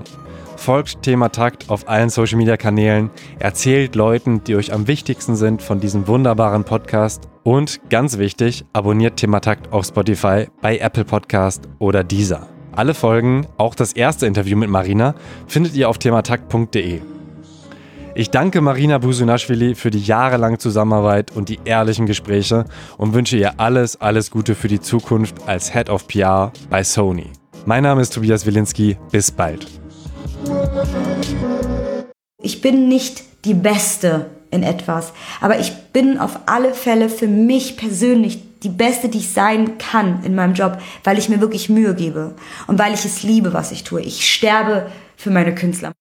Folgt 0.57 1.01
Thema 1.01 1.29
Takt 1.29 1.69
auf 1.69 1.89
allen 1.89 2.09
Social 2.09 2.37
Media 2.37 2.55
Kanälen, 2.55 3.09
erzählt 3.39 3.95
Leuten, 3.95 4.43
die 4.43 4.55
euch 4.55 4.71
am 4.71 4.87
wichtigsten 4.87 5.35
sind, 5.35 5.63
von 5.63 5.79
diesem 5.79 6.07
wunderbaren 6.07 6.63
Podcast 6.63 7.29
und 7.43 7.81
ganz 7.89 8.19
wichtig, 8.19 8.63
abonniert 8.73 9.17
Thema 9.17 9.39
Takt 9.39 9.73
auf 9.73 9.85
Spotify, 9.85 10.47
bei 10.61 10.77
Apple 10.77 11.05
Podcast 11.05 11.67
oder 11.79 12.03
Deezer. 12.03 12.54
Alle 12.75 12.93
Folgen, 12.93 13.47
auch 13.57 13.73
das 13.73 13.93
erste 13.93 14.25
Interview 14.25 14.57
mit 14.57 14.69
Marina, 14.69 15.15
findet 15.47 15.75
ihr 15.75 15.87
auf 15.87 15.97
thematakt.de. 15.97 16.99
Ich 18.15 18.31
danke 18.31 18.59
Marina 18.59 18.97
Busunashvili 18.97 19.75
für 19.75 19.91
die 19.91 20.01
jahrelange 20.01 20.57
Zusammenarbeit 20.57 21.31
und 21.33 21.47
die 21.47 21.59
ehrlichen 21.63 22.05
Gespräche 22.05 22.65
und 22.97 23.13
wünsche 23.13 23.37
ihr 23.37 23.61
alles, 23.61 24.01
alles 24.01 24.29
Gute 24.29 24.55
für 24.55 24.67
die 24.67 24.81
Zukunft 24.81 25.47
als 25.47 25.71
Head 25.71 25.89
of 25.89 26.07
PR 26.07 26.51
bei 26.69 26.83
Sony. 26.83 27.31
Mein 27.65 27.83
Name 27.83 28.01
ist 28.01 28.13
Tobias 28.13 28.45
Wilinski. 28.45 28.97
Bis 29.09 29.31
bald. 29.31 29.65
Ich 32.41 32.59
bin 32.59 32.89
nicht 32.89 33.23
die 33.45 33.53
Beste 33.53 34.25
in 34.51 34.63
etwas, 34.63 35.13
aber 35.39 35.59
ich 35.59 35.73
bin 35.93 36.17
auf 36.17 36.39
alle 36.45 36.73
Fälle 36.73 37.07
für 37.07 37.27
mich 37.27 37.77
persönlich 37.77 38.54
die 38.63 38.69
Beste, 38.69 39.09
die 39.09 39.19
ich 39.19 39.29
sein 39.29 39.77
kann 39.77 40.23
in 40.23 40.35
meinem 40.35 40.53
Job, 40.53 40.79
weil 41.03 41.17
ich 41.17 41.29
mir 41.29 41.41
wirklich 41.41 41.69
Mühe 41.69 41.93
gebe 41.95 42.35
und 42.67 42.79
weil 42.79 42.93
ich 42.93 43.05
es 43.05 43.23
liebe, 43.23 43.53
was 43.53 43.71
ich 43.71 43.83
tue. 43.83 44.01
Ich 44.01 44.33
sterbe 44.33 44.87
für 45.17 45.29
meine 45.29 45.53
Künstler. 45.53 45.91